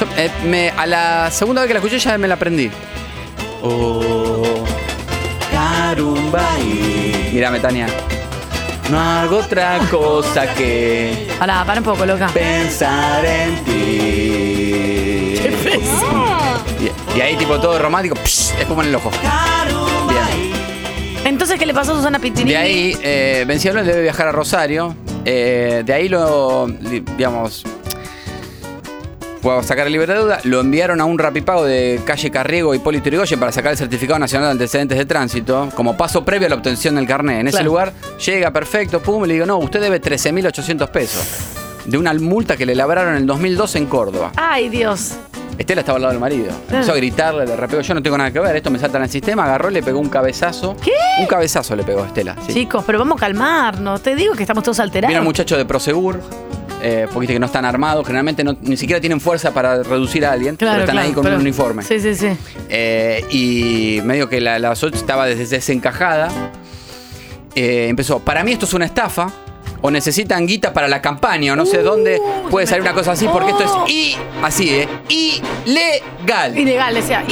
Yo, 0.00 0.06
eh, 0.16 0.30
me- 0.44 0.70
a 0.70 0.86
la 0.86 1.30
segunda 1.30 1.60
vez 1.62 1.68
que 1.68 1.74
la 1.74 1.80
escuché 1.80 1.98
ya 1.98 2.16
me 2.18 2.26
la 2.28 2.34
aprendí. 2.34 2.70
Oh, 3.62 4.64
Carumbay. 5.52 7.30
Mírame, 7.32 7.60
Tania. 7.60 7.86
No 8.90 9.00
hago 9.00 9.38
otra 9.38 9.78
cosa 9.90 10.52
que 10.54 11.28
Pará, 11.38 11.64
para 11.64 11.80
un 11.80 11.84
poco, 11.84 12.04
loca. 12.04 12.26
pensar 12.28 13.24
en 13.24 13.56
ti. 13.64 13.70
Y, 15.40 15.40
y 17.16 17.20
ahí, 17.20 17.36
tipo, 17.36 17.58
todo 17.60 17.78
romántico, 17.78 18.16
psh, 18.24 18.58
espuma 18.60 18.82
en 18.82 18.88
el 18.90 18.94
ojo. 18.96 19.10
Bien. 20.08 20.52
Entonces, 21.24 21.58
¿qué 21.58 21.66
le 21.66 21.74
pasó 21.74 21.92
a 21.92 21.96
Susana 21.96 22.18
Pitinini? 22.18 22.50
De 22.50 22.56
ahí, 22.56 22.96
eh, 23.02 23.44
Venciano 23.46 23.82
debe 23.84 24.02
viajar 24.02 24.28
a 24.28 24.32
Rosario. 24.32 24.94
Eh, 25.24 25.82
de 25.86 25.92
ahí 25.92 26.08
lo, 26.08 26.66
digamos, 27.16 27.64
a 29.44 29.62
sacar 29.62 29.86
el 29.86 29.92
libre 29.92 30.12
de 30.12 30.18
deuda. 30.18 30.40
Lo 30.44 30.60
enviaron 30.60 31.00
a 31.00 31.04
un 31.04 31.18
rapipago 31.18 31.64
de 31.64 32.00
calle 32.04 32.30
Carriego 32.30 32.74
y 32.74 32.78
Hipólito 32.78 33.04
Yrigoyen 33.08 33.38
para 33.38 33.52
sacar 33.52 33.72
el 33.72 33.78
certificado 33.78 34.18
nacional 34.18 34.48
de 34.48 34.52
antecedentes 34.52 34.98
de 34.98 35.04
tránsito, 35.04 35.68
como 35.76 35.96
paso 35.96 36.24
previo 36.24 36.46
a 36.46 36.50
la 36.50 36.56
obtención 36.56 36.96
del 36.96 37.06
carnet. 37.06 37.40
En 37.40 37.48
ese 37.48 37.58
Claro. 37.58 37.66
lugar 37.70 37.92
llega 38.24 38.50
perfecto, 38.52 39.00
pum, 39.00 39.24
y 39.24 39.28
le 39.28 39.34
digo, 39.34 39.46
no, 39.46 39.58
usted 39.58 39.80
debe 39.80 40.00
13.800 40.00 40.88
pesos. 40.90 41.22
De 41.84 41.98
una 41.98 42.12
multa 42.14 42.56
que 42.56 42.64
le 42.66 42.74
labraron 42.74 43.12
en 43.12 43.18
el 43.22 43.26
2012 43.26 43.78
en 43.78 43.86
Córdoba. 43.86 44.30
Ay, 44.36 44.68
Dios. 44.68 45.12
Estela 45.58 45.80
estaba 45.82 45.96
al 45.96 46.02
lado 46.02 46.12
del 46.12 46.20
marido. 46.20 46.50
Empezó 46.70 46.92
a 46.92 46.96
gritarle, 46.96 47.46
le 47.46 47.56
repegó, 47.56 47.82
yo 47.82 47.94
no 47.94 48.02
tengo 48.02 48.16
nada 48.18 48.30
que 48.30 48.40
ver, 48.40 48.56
esto 48.56 48.70
me 48.70 48.78
salta 48.78 48.98
en 48.98 49.04
el 49.04 49.10
sistema, 49.10 49.44
agarró 49.44 49.70
y 49.70 49.74
le 49.74 49.82
pegó 49.82 49.98
un 50.00 50.08
cabezazo. 50.08 50.76
¿Qué? 50.82 50.92
Un 51.20 51.26
cabezazo 51.26 51.76
le 51.76 51.84
pegó 51.84 52.02
a 52.02 52.06
Estela. 52.06 52.36
sí. 52.46 52.54
Chicos, 52.54 52.82
pero 52.86 52.98
vamos 52.98 53.16
a 53.18 53.20
calmarnos. 53.20 54.02
Te 54.02 54.14
digo 54.16 54.34
que 54.34 54.42
estamos 54.42 54.64
todos 54.64 54.80
alterados. 54.80 55.08
Viene 55.08 55.20
un 55.20 55.26
muchacho 55.26 55.56
de 55.56 55.64
Prosegur, 55.64 56.20
eh, 56.82 57.02
porque 57.06 57.20
viste 57.20 57.34
que 57.34 57.38
no 57.38 57.46
están 57.46 57.64
armados, 57.64 58.04
generalmente 58.06 58.42
no- 58.42 58.56
ni 58.62 58.76
siquiera 58.76 59.00
tienen 59.00 59.20
fuerza 59.20 59.52
para 59.52 59.82
reducir 59.82 60.24
a 60.26 60.32
alguien, 60.32 60.56
pero 60.56 60.72
están 60.80 60.98
ahí 60.98 61.12
con 61.12 61.22
pero- 61.22 61.36
un 61.36 61.42
uniforme. 61.42 61.82
Sí, 61.84 62.00
sí, 62.00 62.14
sí. 62.14 62.28
Eh, 62.68 63.24
y 63.30 64.00
medio 64.04 64.28
que 64.28 64.40
la, 64.40 64.58
la 64.58 64.72
estaba 64.72 65.26
des- 65.26 65.50
desencajada. 65.50 66.28
Eh, 67.54 67.88
empezó, 67.88 68.18
para 68.20 68.42
mí 68.42 68.52
esto 68.52 68.64
es 68.64 68.72
una 68.72 68.86
estafa. 68.86 69.30
O 69.84 69.90
necesitan 69.90 70.46
guita 70.46 70.72
para 70.72 70.86
la 70.88 71.02
campaña, 71.02 71.52
o 71.52 71.56
no 71.56 71.66
sé 71.66 71.82
dónde 71.82 72.20
puede 72.50 72.66
salir 72.66 72.82
una 72.82 72.92
cosa 72.94 73.12
así, 73.12 73.26
porque 73.28 73.50
esto 73.50 73.64
es 73.64 73.92
i, 73.92 74.16
así, 74.42 74.70
¿eh? 74.70 74.88
Ilegal. 75.08 76.56
Ilegal, 76.56 76.94
decía. 76.94 77.24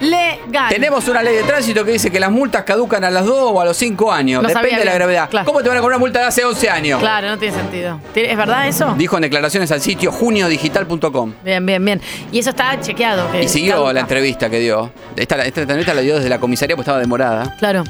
Ilegal. 0.00 0.68
Tenemos 0.70 1.06
una 1.08 1.22
ley 1.22 1.36
de 1.36 1.42
tránsito 1.44 1.84
que 1.84 1.92
dice 1.92 2.10
que 2.10 2.18
las 2.20 2.30
multas 2.30 2.64
caducan 2.64 3.04
a 3.04 3.10
las 3.10 3.24
2 3.24 3.50
o 3.52 3.60
a 3.60 3.64
los 3.64 3.76
5 3.76 4.12
años. 4.12 4.42
Depende 4.46 4.76
de 4.78 4.84
la 4.84 4.94
gravedad. 4.94 5.28
claro. 5.30 5.46
¿Cómo 5.46 5.62
te 5.62 5.68
van 5.68 5.78
a 5.78 5.80
cobrar 5.80 5.96
una 5.96 6.00
multa 6.04 6.18
de 6.20 6.26
hace 6.26 6.44
11 6.44 6.68
años? 6.68 7.00
Claro, 7.00 7.28
no 7.28 7.38
tiene 7.38 7.54
sentido. 7.56 8.00
¿Tiene- 8.12 8.32
¿Es 8.32 8.36
verdad 8.36 8.66
eso? 8.68 8.94
Dijo 8.98 9.16
en 9.16 9.22
declaraciones 9.22 9.70
al 9.70 9.80
sitio 9.80 10.10
juniodigital.com. 10.12 11.32
Bien, 11.44 11.64
bien, 11.64 11.84
bien. 11.84 12.00
Y 12.32 12.40
eso 12.40 12.50
está 12.50 12.78
chequeado. 12.80 13.30
que 13.30 13.44
Y 13.44 13.48
siguió 13.48 13.74
caduca. 13.74 13.92
la 13.92 14.00
entrevista 14.00 14.50
que 14.50 14.58
dio. 14.58 14.90
Esta, 15.16 15.44
esta 15.44 15.60
entrevista 15.62 15.94
la 15.94 16.00
dio 16.00 16.16
desde 16.16 16.28
la 16.28 16.38
comisaría 16.40 16.74
porque 16.76 16.86
estaba 16.86 16.98
demorada. 16.98 17.54
Claro. 17.58 17.84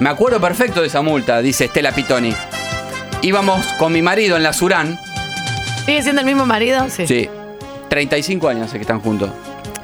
Me 0.00 0.08
acuerdo 0.10 0.40
perfecto 0.40 0.80
de 0.80 0.88
esa 0.88 1.02
multa, 1.02 1.40
dice 1.40 1.66
Estela 1.66 1.92
Pitoni. 1.92 2.34
Íbamos 3.24 3.64
con 3.78 3.92
mi 3.92 4.02
marido 4.02 4.36
en 4.36 4.42
la 4.42 4.52
Surán. 4.52 4.98
¿Sigue 5.86 6.02
siendo 6.02 6.20
el 6.20 6.26
mismo 6.26 6.44
marido? 6.46 6.86
Sí. 6.90 7.06
Sí. 7.06 7.28
35 7.88 8.48
años 8.48 8.66
hace 8.66 8.76
que 8.76 8.82
están 8.82 9.00
juntos. 9.00 9.30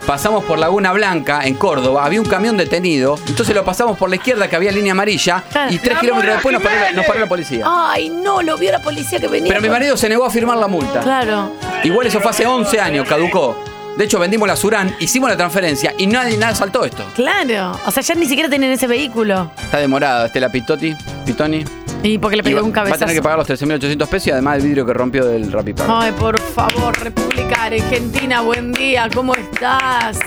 Pasamos 0.06 0.44
por 0.44 0.58
Laguna 0.58 0.92
Blanca, 0.92 1.40
en 1.44 1.54
Córdoba. 1.54 2.04
Había 2.04 2.20
un 2.20 2.26
camión 2.26 2.56
detenido. 2.56 3.18
Entonces 3.28 3.54
lo 3.54 3.64
pasamos 3.64 3.96
por 3.96 4.10
la 4.10 4.16
izquierda, 4.16 4.48
que 4.48 4.56
había 4.56 4.72
línea 4.72 4.92
amarilla. 4.92 5.42
Y 5.70 5.78
tres 5.78 5.98
kilómetros 5.98 6.34
después 6.34 6.52
nos 6.52 6.62
paró, 6.62 6.80
la- 6.80 6.92
nos 6.92 7.06
paró 7.06 7.20
la 7.20 7.26
policía. 7.28 7.64
Ay, 7.66 8.10
no, 8.10 8.42
lo 8.42 8.56
vio 8.58 8.72
la 8.72 8.80
policía 8.80 9.18
que 9.20 9.28
venía. 9.28 9.48
Pero 9.48 9.60
mi 9.62 9.68
marido 9.70 9.96
se 9.96 10.08
negó 10.08 10.24
a 10.26 10.30
firmar 10.30 10.58
la 10.58 10.66
multa. 10.68 11.00
Claro. 11.00 11.52
Igual 11.84 12.06
eso 12.08 12.20
fue 12.20 12.30
hace 12.30 12.44
11 12.46 12.80
años, 12.80 13.06
caducó. 13.08 13.56
De 13.96 14.04
hecho, 14.04 14.18
vendimos 14.18 14.48
la 14.48 14.56
Surán, 14.56 14.96
hicimos 15.00 15.28
la 15.28 15.36
transferencia 15.36 15.94
y 15.98 16.06
nadie 16.06 16.36
nada 16.38 16.54
saltó 16.54 16.84
esto. 16.84 17.04
Claro. 17.14 17.78
O 17.86 17.90
sea, 17.90 18.02
ya 18.02 18.14
ni 18.14 18.26
siquiera 18.26 18.48
tienen 18.48 18.70
ese 18.72 18.86
vehículo. 18.86 19.50
Está 19.62 19.78
demorada 19.78 20.26
Estela 20.26 20.48
Pitoti, 20.50 20.94
Pitoni. 21.26 21.64
Y 22.02 22.16
porque 22.18 22.36
le 22.36 22.42
pegó 22.42 22.60
un 22.60 22.68
va 22.68 22.70
a 22.70 22.72
cabezazo. 22.72 23.00
tener 23.00 23.14
que 23.16 23.22
pagar 23.22 23.38
los 23.38 23.48
13.800 23.48 24.08
pesos 24.08 24.26
y 24.28 24.30
además 24.30 24.56
el 24.58 24.62
vidrio 24.64 24.86
que 24.86 24.94
rompió 24.94 25.26
del 25.26 25.52
Rapipago. 25.52 25.92
Ay, 25.98 26.12
por 26.12 26.38
favor, 26.40 26.98
República 26.98 27.64
Argentina, 27.64 28.40
buen 28.40 28.72
día, 28.72 29.08
¿cómo 29.14 29.34
estás? 29.34 30.18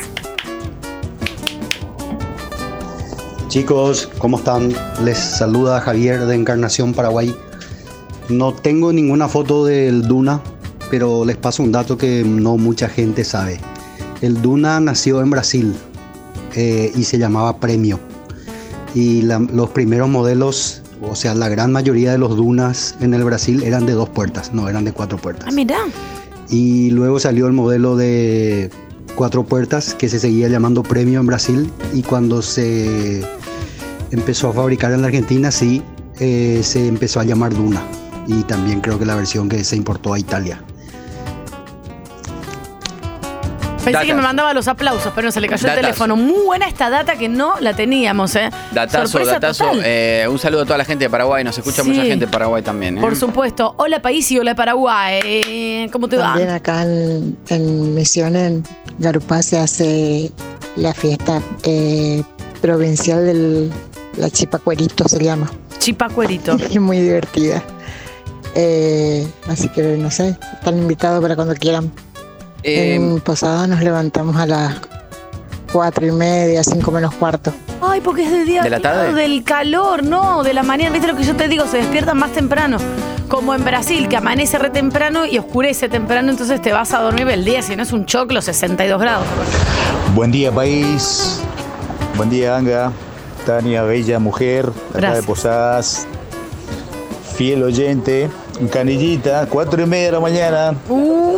Chicos, 3.48 4.10
¿cómo 4.20 4.38
están? 4.38 4.74
Les 5.04 5.18
saluda 5.18 5.82
Javier 5.82 6.26
de 6.26 6.36
Encarnación, 6.36 6.94
Paraguay. 6.94 7.36
No 8.30 8.54
tengo 8.54 8.94
ninguna 8.94 9.28
foto 9.28 9.66
del 9.66 10.08
Duna, 10.08 10.42
pero 10.92 11.26
les 11.26 11.38
paso 11.38 11.64
un 11.64 11.72
dato 11.72 11.98
que 11.98 12.24
no 12.24 12.58
mucha 12.58 12.88
gente 12.88 13.24
sabe. 13.24 13.60
El 14.22 14.42
Duna 14.44 14.80
nació 14.80 15.22
en 15.22 15.30
Brasil 15.32 15.74
eh, 16.56 16.92
y 16.96 17.04
se 17.04 17.18
llamaba 17.18 17.58
Premio. 17.58 18.00
Y 18.96 19.24
la- 19.24 19.40
los 19.40 19.70
primeros 19.70 20.08
modelos, 20.08 20.83
o 21.10 21.16
sea, 21.16 21.34
la 21.36 21.50
gran 21.50 21.72
mayoría 21.72 22.12
de 22.12 22.18
los 22.18 22.36
Dunas 22.36 22.96
en 23.00 23.14
el 23.14 23.24
Brasil 23.24 23.64
eran 23.64 23.86
de 23.86 23.94
dos 23.94 24.10
puertas, 24.10 24.54
no 24.54 24.68
eran 24.70 24.86
de 24.86 24.92
cuatro 24.92 25.18
puertas. 25.18 25.48
Ah, 25.48 25.52
mira. 25.52 25.78
Y 26.50 26.92
luego 26.92 27.20
salió 27.20 27.48
el 27.48 27.54
modelo 27.54 27.96
de 27.96 28.70
cuatro 29.16 29.44
puertas 29.44 29.94
que 29.94 30.10
se 30.10 30.20
seguía 30.20 30.48
llamando 30.48 30.84
Premio 30.84 31.20
en 31.20 31.26
Brasil 31.26 31.72
y 31.94 32.02
cuando 32.02 32.42
se 32.42 33.24
empezó 34.12 34.50
a 34.50 34.54
fabricar 34.54 34.92
en 34.92 35.02
la 35.02 35.08
Argentina 35.08 35.52
sí 35.52 35.82
eh, 36.20 36.62
se 36.64 36.88
empezó 36.88 37.20
a 37.20 37.24
llamar 37.24 37.54
Duna 37.54 37.82
y 38.28 38.44
también 38.44 38.82
creo 38.82 39.00
que 39.00 39.06
la 39.06 39.16
versión 39.16 39.50
que 39.50 39.64
se 39.64 39.76
importó 39.76 40.14
a 40.14 40.20
Italia. 40.20 40.64
Pensé 43.84 43.92
Data. 43.92 44.06
que 44.06 44.14
me 44.14 44.22
mandaba 44.22 44.54
los 44.54 44.68
aplausos, 44.68 45.12
pero 45.14 45.26
no 45.28 45.32
se 45.32 45.42
le 45.42 45.48
cayó 45.50 45.68
el 45.68 45.76
teléfono. 45.76 46.16
Muy 46.16 46.42
buena 46.46 46.68
esta 46.68 46.90
data 46.90 47.16
que 47.18 47.28
no 47.28 47.56
la 47.60 47.76
teníamos, 47.76 48.36
¿eh? 48.36 48.50
Datazo, 48.72 49.08
Sorpresa 49.08 49.34
datazo. 49.34 49.66
total. 49.66 49.82
Eh, 49.86 50.26
un 50.30 50.40
saludo 50.40 50.62
a 50.62 50.66
toda 50.66 50.78
la 50.78 50.86
gente 50.86 51.04
de 51.06 51.10
Paraguay. 51.10 51.44
Nos 51.44 51.58
escucha 51.58 51.84
Sí. 51.84 51.90
mucha 51.90 52.04
gente 52.04 52.26
de 52.26 52.32
Paraguay 52.32 52.62
también. 52.64 52.98
¿eh? 52.98 53.02
Por 53.02 53.16
supuesto. 53.16 53.76
Hola 53.78 54.02
país 54.02 54.32
y 54.32 54.40
hola 54.40 54.56
Paraguay. 54.56 55.20
Eh, 55.24 55.90
¿Cómo 55.92 56.08
te 56.08 56.16
va? 56.18 56.28
También 56.30 56.50
acá 56.50 56.84
en, 56.84 57.38
en 57.50 57.94
Misión, 57.94 58.36
en 58.38 58.64
Garupá, 59.00 59.42
se 59.42 59.60
hace 59.60 60.32
la 60.78 60.94
fiesta 60.94 61.42
eh, 61.64 62.24
provincial 62.62 63.26
de 63.26 63.70
la 64.18 64.30
Chipacuerito, 64.30 65.08
se 65.10 65.22
llama. 65.24 65.52
Chipacuerito. 65.80 66.56
Es 66.60 66.80
muy 66.80 67.00
divertida. 67.00 67.62
Eh, 68.56 69.28
así 69.50 69.68
que, 69.70 69.82
no 69.98 70.10
sé, 70.12 70.38
están 70.54 70.78
invitados 70.78 71.22
para 71.22 71.36
cuando 71.36 71.54
quieran. 71.56 71.92
Eh, 72.64 72.96
en 72.96 73.20
Posada 73.20 73.68
nos 73.68 73.82
levantamos 73.82 74.36
a 74.38 74.46
las 74.46 74.76
cuatro 75.72 76.06
y 76.06 76.12
media, 76.12 76.64
cinco 76.64 76.92
menos 76.92 77.14
cuarto. 77.16 77.52
Ay, 77.82 78.00
porque 78.00 78.24
es 78.24 78.32
de 78.32 78.46
día. 78.46 78.62
¿De 78.62 78.70
la 78.70 78.80
tarde? 78.80 79.14
del 79.14 79.44
calor, 79.44 80.04
no, 80.04 80.44
de 80.44 80.54
la 80.54 80.64
mañana. 80.64 80.92
¿Viste 80.92 81.08
lo 81.08 81.18
que 81.18 81.24
yo 81.24 81.36
te 81.36 81.48
digo? 81.48 81.66
Se 81.68 81.78
despiertan 81.78 82.18
más 82.18 82.32
temprano. 82.32 82.78
Como 83.28 83.54
en 83.54 83.66
Brasil, 83.66 84.08
que 84.08 84.16
amanece 84.16 84.58
re 84.60 84.70
temprano 84.70 85.26
y 85.26 85.40
oscurece 85.40 85.90
temprano, 85.90 86.30
entonces 86.32 86.62
te 86.62 86.72
vas 86.72 86.94
a 86.94 87.00
dormir 87.00 87.28
el 87.30 87.44
día, 87.44 87.62
si 87.62 87.76
no 87.76 87.84
es 87.84 87.92
un 87.92 88.06
choclo, 88.06 88.42
62 88.42 89.02
grados. 89.02 89.26
Buen 90.14 90.32
día, 90.32 90.52
país. 90.52 91.42
Buen 92.16 92.30
día, 92.30 92.56
Anga. 92.56 92.92
Tania, 93.46 93.84
bella 93.84 94.20
mujer, 94.20 94.72
acá 94.94 95.16
de 95.16 95.24
Posadas. 95.24 96.08
Fiel 97.36 97.64
oyente. 97.64 98.30
Canillita, 98.72 99.48
cuatro 99.50 99.82
y 99.82 99.86
media 99.86 100.06
de 100.08 100.12
la 100.14 100.20
mañana. 100.20 100.76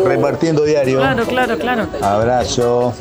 repartiendo 0.06 0.64
diario. 0.64 0.98
Uh. 0.98 1.02
Claro, 1.02 1.26
claro, 1.26 1.58
claro. 1.60 1.88
Abrazo. 2.02 2.94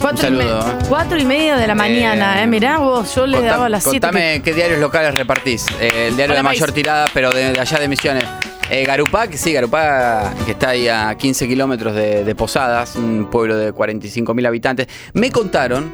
Cuatro, 0.00 0.28
Un 0.28 0.34
y, 0.34 0.38
me- 0.38 0.44
¿eh? 0.44 0.58
cuatro 0.88 1.18
y 1.18 1.24
media 1.24 1.56
de 1.56 1.66
la 1.66 1.74
mañana, 1.74 2.42
¿eh? 2.42 2.46
Mirá 2.46 2.78
vos, 2.78 3.14
yo 3.14 3.26
le 3.26 3.40
daba 3.42 3.68
las 3.68 3.82
7. 3.84 3.98
Contame 4.00 4.42
qué 4.42 4.54
diarios 4.54 4.78
locales 4.80 5.14
repartís. 5.14 5.66
Eh, 5.80 6.08
el 6.08 6.16
diario 6.16 6.32
Hola, 6.34 6.36
de 6.36 6.42
mayor 6.42 6.68
Maíz. 6.68 6.74
tirada, 6.74 7.06
pero 7.14 7.30
de, 7.30 7.52
de 7.52 7.60
allá 7.60 7.78
de 7.78 7.88
Misiones. 7.88 8.24
Eh, 8.70 8.84
Garupá, 8.84 9.28
que 9.28 9.38
sí, 9.38 9.52
Garupá, 9.52 10.32
que 10.44 10.52
está 10.52 10.70
ahí 10.70 10.88
a 10.88 11.14
15 11.16 11.48
kilómetros 11.48 11.94
de, 11.94 12.22
de 12.24 12.34
Posadas, 12.34 12.96
un 12.96 13.28
pueblo 13.30 13.56
de 13.56 13.72
45 13.72 14.34
mil 14.34 14.44
habitantes. 14.46 14.86
Me 15.14 15.30
contaron 15.32 15.90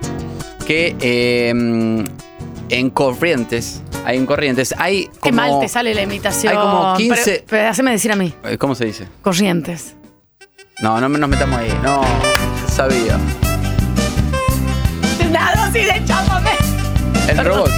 que 0.67 0.97
eh, 1.01 1.51
en 2.71 2.91
Corrientes, 2.91 3.81
hay 4.05 4.19
en 4.19 4.27
Corrientes, 4.27 4.75
hay 4.77 5.07
como... 5.07 5.21
Qué 5.23 5.33
mal 5.33 5.61
te 5.61 5.69
sale 5.69 5.95
la 5.95 6.03
imitación. 6.03 6.53
Hay 6.53 6.59
como 6.59 6.95
15 6.97 7.25
Pero, 7.25 7.45
pero 7.49 7.69
haceme 7.69 7.91
decir 7.93 8.13
a 8.13 8.17
mí. 8.17 8.35
Eh, 8.45 8.59
¿Cómo 8.59 8.75
se 8.75 8.85
dice? 8.85 9.09
Corrientes. 9.23 9.95
No, 10.81 11.01
no 11.01 11.09
nos 11.09 11.29
metamos 11.29 11.59
ahí. 11.59 11.73
No, 11.83 12.03
sabía. 12.69 13.19
Nada 15.31 15.65
así 15.65 15.81
de 15.81 16.03
chámame. 16.05 16.51
El 17.29 17.45
robot. 17.45 17.71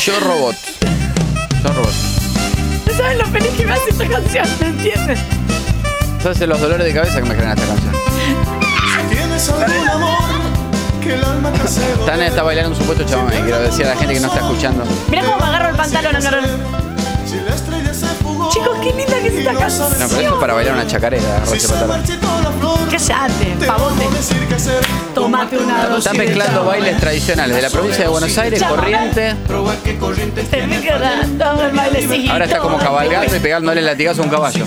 Yo 0.00 0.18
robot. 0.20 0.56
Yo 1.62 1.72
robot. 1.72 1.92
No 2.86 2.92
sabes 2.96 3.18
lo 3.18 3.26
feliz 3.26 3.50
que 3.56 3.66
me 3.66 3.72
hace 3.72 3.90
esta 3.90 4.08
canción, 4.08 4.46
¿me 4.60 4.66
entiendes? 4.66 5.18
¿Sabes 6.22 6.40
los 6.40 6.60
dolores 6.60 6.86
de 6.86 6.94
cabeza 6.94 7.20
que 7.20 7.28
me 7.28 7.34
generan 7.34 7.58
esta 7.58 7.74
canción? 7.74 7.94
Tienes 9.10 9.48
algún 9.48 9.88
amor 9.88 10.21
Tania 12.06 12.26
está 12.26 12.42
bailando 12.42 12.70
un 12.70 12.76
supuesto 12.76 13.04
chamamé. 13.04 13.40
Quiero 13.40 13.60
decir 13.60 13.86
a 13.86 13.90
la 13.90 13.96
gente 13.96 14.14
que 14.14 14.20
no 14.20 14.28
está 14.28 14.40
escuchando. 14.40 14.84
Mirá 15.08 15.24
cómo 15.24 15.38
me 15.38 15.44
agarro 15.46 15.70
el 15.70 15.76
pantalón, 15.76 16.12
fugó 18.20 18.50
Chicos, 18.50 18.76
qué 18.82 18.92
linda 18.92 19.14
que 19.20 19.28
es 19.28 19.34
esta 19.34 19.52
No, 19.52 19.58
pero 19.58 19.70
canción. 19.70 19.92
eso 20.02 20.20
es 20.20 20.40
para 20.40 20.54
bailar 20.54 20.74
una 20.74 20.86
chacarera. 20.86 21.24
agarrarse 21.36 21.60
se 21.60 21.68
pantalón. 21.68 22.02
Cállate, 22.90 23.66
pavote. 23.66 24.04
Tómate 25.14 25.58
una 25.58 25.86
dosis. 25.86 26.06
Están 26.06 26.16
mezclando 26.18 26.64
bailes 26.64 26.98
tradicionales 27.00 27.56
de 27.56 27.62
la 27.62 27.70
provincia 27.70 28.04
de 28.04 28.10
Buenos 28.10 28.38
Aires, 28.38 28.62
corriente. 28.62 29.34
Ahora 32.30 32.44
está 32.44 32.58
como 32.58 32.78
cabalgando 32.78 33.34
y 33.34 33.40
pegándole 33.40 33.80
el 33.80 33.86
latigazo 33.86 34.22
a 34.22 34.24
un 34.24 34.30
caballo. 34.30 34.66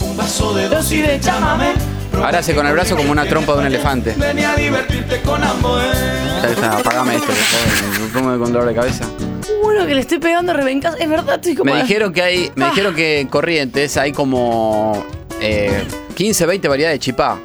Un 0.00 0.16
vaso 0.16 0.54
de 0.54 0.68
Dosis 0.68 1.06
de 1.06 1.20
chámame. 1.20 1.97
Ahora 2.14 2.38
hace 2.40 2.54
con 2.54 2.66
el 2.66 2.72
brazo 2.72 2.96
como 2.96 3.12
una 3.12 3.24
trompa 3.26 3.52
de 3.54 3.58
un 3.60 3.66
elefante. 3.66 4.14
Ven 4.16 4.38
a 4.44 4.56
divertirte 4.56 5.20
con 5.22 5.42
ambos 5.42 5.80
Ya 6.42 6.48
está, 6.50 6.78
apagame 6.78 7.16
esto. 7.16 7.32
Me 8.00 8.06
pongo 8.08 8.38
con 8.38 8.52
dolor 8.52 8.68
de 8.68 8.74
cabeza. 8.74 9.04
Bueno, 9.62 9.86
que 9.86 9.94
le 9.94 10.00
estoy 10.00 10.18
pegando 10.18 10.52
rebencas. 10.52 10.96
Es 10.98 11.08
verdad, 11.08 11.36
estoy 11.36 11.54
como. 11.54 11.72
Me 11.72 11.80
dijeron 11.82 12.12
que 12.12 12.22
hay, 12.22 12.50
me 12.56 12.64
Ah. 12.66 12.68
dijeron 12.70 12.94
que 12.94 13.20
en 13.20 13.28
Corrientes 13.28 13.96
hay 13.96 14.12
como 14.12 15.04
eh, 15.40 15.84
15, 16.16 16.46
20 16.46 16.68
variedades 16.68 16.96
de 16.96 17.00
chipá. 17.00 17.38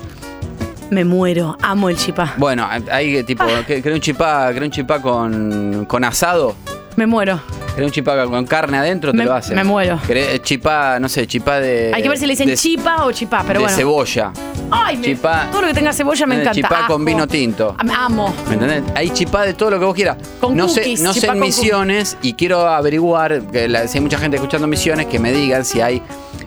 Me 0.89 1.05
muero. 1.05 1.57
Amo 1.61 1.89
el 1.89 1.97
chipá. 1.97 2.34
Bueno, 2.38 2.68
hay 2.91 3.18
eh, 3.18 3.24
tipo, 3.24 3.43
que- 3.68 3.82
creo 3.82 3.95
un 3.95 4.01
chipá, 4.01 4.49
creo 4.51 4.64
un 4.66 4.72
chipá 4.72 5.01
con, 5.01 5.86
con 5.88 6.03
asado. 6.03 6.55
Me 6.95 7.07
muero. 7.07 7.41
Creo 7.75 7.87
un 7.87 7.91
chipá 7.91 8.23
con 8.25 8.45
carne 8.45 8.77
adentro, 8.77 9.11
te 9.11 9.17
Me- 9.17 9.25
lo 9.25 9.33
hacen. 9.33 9.55
me 9.55 9.63
muero. 9.63 9.99
Querés 10.05 10.43
chipá, 10.43 10.99
no 10.99 11.09
sé, 11.09 11.25
chipá 11.25 11.59
de. 11.59 11.91
Hay 11.93 12.03
que 12.03 12.09
ver 12.09 12.19
si 12.19 12.27
le 12.27 12.33
dicen 12.33 12.47
de- 12.47 12.55
chipa 12.55 13.03
o 13.05 13.11
chipá, 13.11 13.39
pero 13.47 13.59
de 13.59 13.63
bueno. 13.65 13.75
cebolla. 13.75 14.31
Ay, 14.69 14.97
me- 14.97 15.05
Chipá. 15.05 15.47
todo 15.51 15.61
lo 15.61 15.67
que 15.69 15.73
tenga 15.73 15.91
cebolla 15.91 16.25
me 16.27 16.35
Eh, 16.35 16.41
encanta. 16.41 16.55
Chipá 16.55 16.85
con 16.87 17.03
vino 17.03 17.27
tinto. 17.27 17.75
Am- 17.79 17.89
Amo. 17.89 18.33
¿Me 18.47 18.53
entendés? 18.53 18.83
Hay 18.95 19.09
chipá 19.09 19.43
de 19.45 19.53
todo 19.55 19.71
lo 19.71 19.79
que 19.79 19.85
vos 19.85 19.95
quieras. 19.95 20.17
Con 20.39 20.55
no 20.55 20.67
sé, 20.69 20.81
cookies, 20.81 21.01
no 21.01 21.13
sé 21.13 21.25
en 21.25 21.31
con 21.31 21.39
misiones 21.39 22.17
y 22.21 22.33
quiero 22.33 22.67
averiguar, 22.67 23.41
que 23.51 23.67
la- 23.67 23.87
si 23.87 23.97
hay 23.97 24.03
mucha 24.03 24.19
gente 24.19 24.37
escuchando 24.37 24.67
misiones, 24.67 25.07
que 25.07 25.17
me 25.17 25.31
digan 25.31 25.65
si 25.65 25.81
hay 25.81 26.01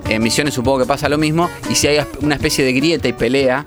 en 0.08 0.22
misiones 0.22 0.54
supongo 0.54 0.78
que 0.78 0.86
pasa 0.86 1.08
lo 1.08 1.18
mismo, 1.18 1.50
y 1.68 1.74
si 1.74 1.88
hay 1.88 1.98
una 2.22 2.36
especie 2.36 2.64
de 2.64 2.72
grieta 2.72 3.08
y 3.08 3.12
pelea 3.12 3.66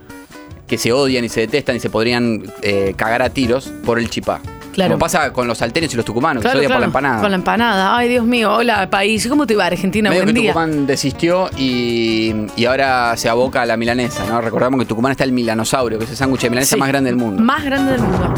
que 0.65 0.77
se 0.77 0.93
odian 0.93 1.25
y 1.25 1.29
se 1.29 1.41
detestan 1.41 1.75
y 1.75 1.79
se 1.81 1.89
podrían 1.89 2.43
eh, 2.61 2.93
cagar 2.95 3.21
a 3.21 3.29
tiros 3.29 3.69
por 3.85 3.99
el 3.99 4.09
chipá. 4.09 4.39
Claro. 4.73 4.91
Como 4.93 4.99
pasa 4.99 5.33
con 5.33 5.47
los 5.47 5.57
salteños 5.57 5.93
y 5.93 5.95
los 5.97 6.05
tucumanos, 6.05 6.41
Claro, 6.41 6.59
que 6.59 6.65
se 6.65 6.67
odian 6.67 6.79
por 6.81 6.81
la 6.81 6.87
claro, 6.87 7.07
empanada. 7.07 7.21
Con 7.21 7.31
la 7.31 7.35
empanada. 7.35 7.97
Ay, 7.97 8.09
Dios 8.09 8.25
mío. 8.25 8.53
Hola, 8.53 8.89
país. 8.89 9.27
¿Cómo 9.27 9.45
te 9.47 9.55
va, 9.55 9.65
Argentina? 9.65 10.09
Medio 10.09 10.23
Buen 10.23 10.35
que 10.35 10.41
día. 10.41 10.53
Tucumán 10.53 10.85
desistió 10.87 11.49
y, 11.57 12.33
y 12.55 12.65
ahora 12.65 13.17
se 13.17 13.27
aboca 13.29 13.61
a 13.61 13.65
la 13.65 13.75
milanesa, 13.77 14.23
¿no? 14.27 14.39
Recordamos 14.41 14.77
que 14.77 14.83
en 14.83 14.87
Tucumán 14.87 15.11
está 15.11 15.23
el 15.23 15.31
milanosaurio, 15.31 15.97
que 15.97 16.05
es 16.05 16.11
el 16.11 16.17
sándwich 16.17 16.41
de 16.41 16.49
milanesa 16.49 16.75
Sí. 16.75 16.79
más 16.79 16.89
grande 16.89 17.09
del 17.09 17.17
mundo. 17.17 17.41
Más 17.41 17.63
grande 17.65 17.91
del 17.93 18.01
mundo. 18.01 18.33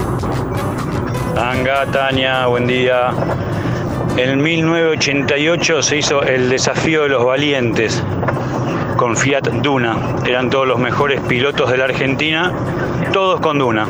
Anga, 1.38 1.86
Tania, 1.92 2.46
buen 2.48 2.68
día. 2.68 3.12
En 4.18 4.42
1988 4.42 5.82
se 5.84 5.98
hizo 5.98 6.22
el 6.24 6.50
desafío 6.50 7.04
de 7.04 7.10
los 7.10 7.26
valientes 7.26 8.02
con 8.98 9.16
Fiat 9.18 9.48
Duna. 9.62 9.98
Eran 10.26 10.50
todos 10.50 10.68
los 10.68 10.80
mejores 10.80 11.20
pilotos 11.22 11.72
de 11.72 11.78
la 11.78 11.86
Argentina, 11.86 12.52
todos 13.14 13.40
con 13.40 13.58
Duna. 13.60 13.88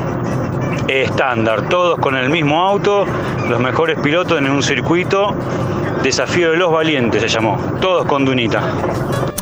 Estándar, 0.91 1.69
todos 1.69 1.97
con 1.99 2.17
el 2.17 2.29
mismo 2.29 2.61
auto, 2.61 3.05
los 3.47 3.59
mejores 3.61 3.97
pilotos 3.99 4.37
en 4.37 4.49
un 4.49 4.61
circuito. 4.61 5.33
Desafío 6.03 6.51
de 6.51 6.57
los 6.57 6.69
valientes 6.69 7.21
se 7.21 7.29
llamó, 7.29 7.57
todos 7.79 8.05
con 8.05 8.25
Dunita. 8.25 8.61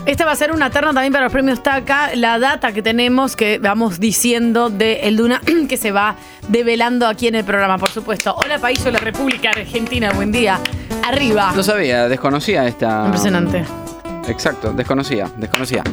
Esta 0.05 0.25
va 0.25 0.31
a 0.31 0.35
ser 0.35 0.51
una 0.51 0.69
terna 0.69 0.93
también 0.93 1.11
para 1.11 1.25
los 1.25 1.33
premios 1.33 1.63
TACA. 1.63 2.15
La 2.15 2.37
data 2.37 2.71
que 2.71 2.83
tenemos, 2.83 3.35
que 3.35 3.57
vamos 3.57 3.99
diciendo 3.99 4.69
de 4.69 5.01
El 5.03 5.17
Duna, 5.17 5.41
que 5.69 5.77
se 5.77 5.91
va 5.91 6.15
develando 6.47 7.07
aquí 7.07 7.27
en 7.27 7.35
el 7.35 7.45
programa, 7.45 7.79
por 7.79 7.89
supuesto. 7.89 8.35
Hola, 8.43 8.59
país, 8.59 8.85
hola, 8.85 8.99
República 8.99 9.49
Argentina, 9.49 10.11
buen 10.13 10.31
día. 10.31 10.59
Arriba. 11.07 11.51
No 11.55 11.63
sabía, 11.63 12.07
desconocía 12.07 12.67
esta. 12.67 13.05
Impresionante. 13.05 13.65
Exacto, 14.27 14.71
desconocía, 14.73 15.27
desconocía. 15.37 15.83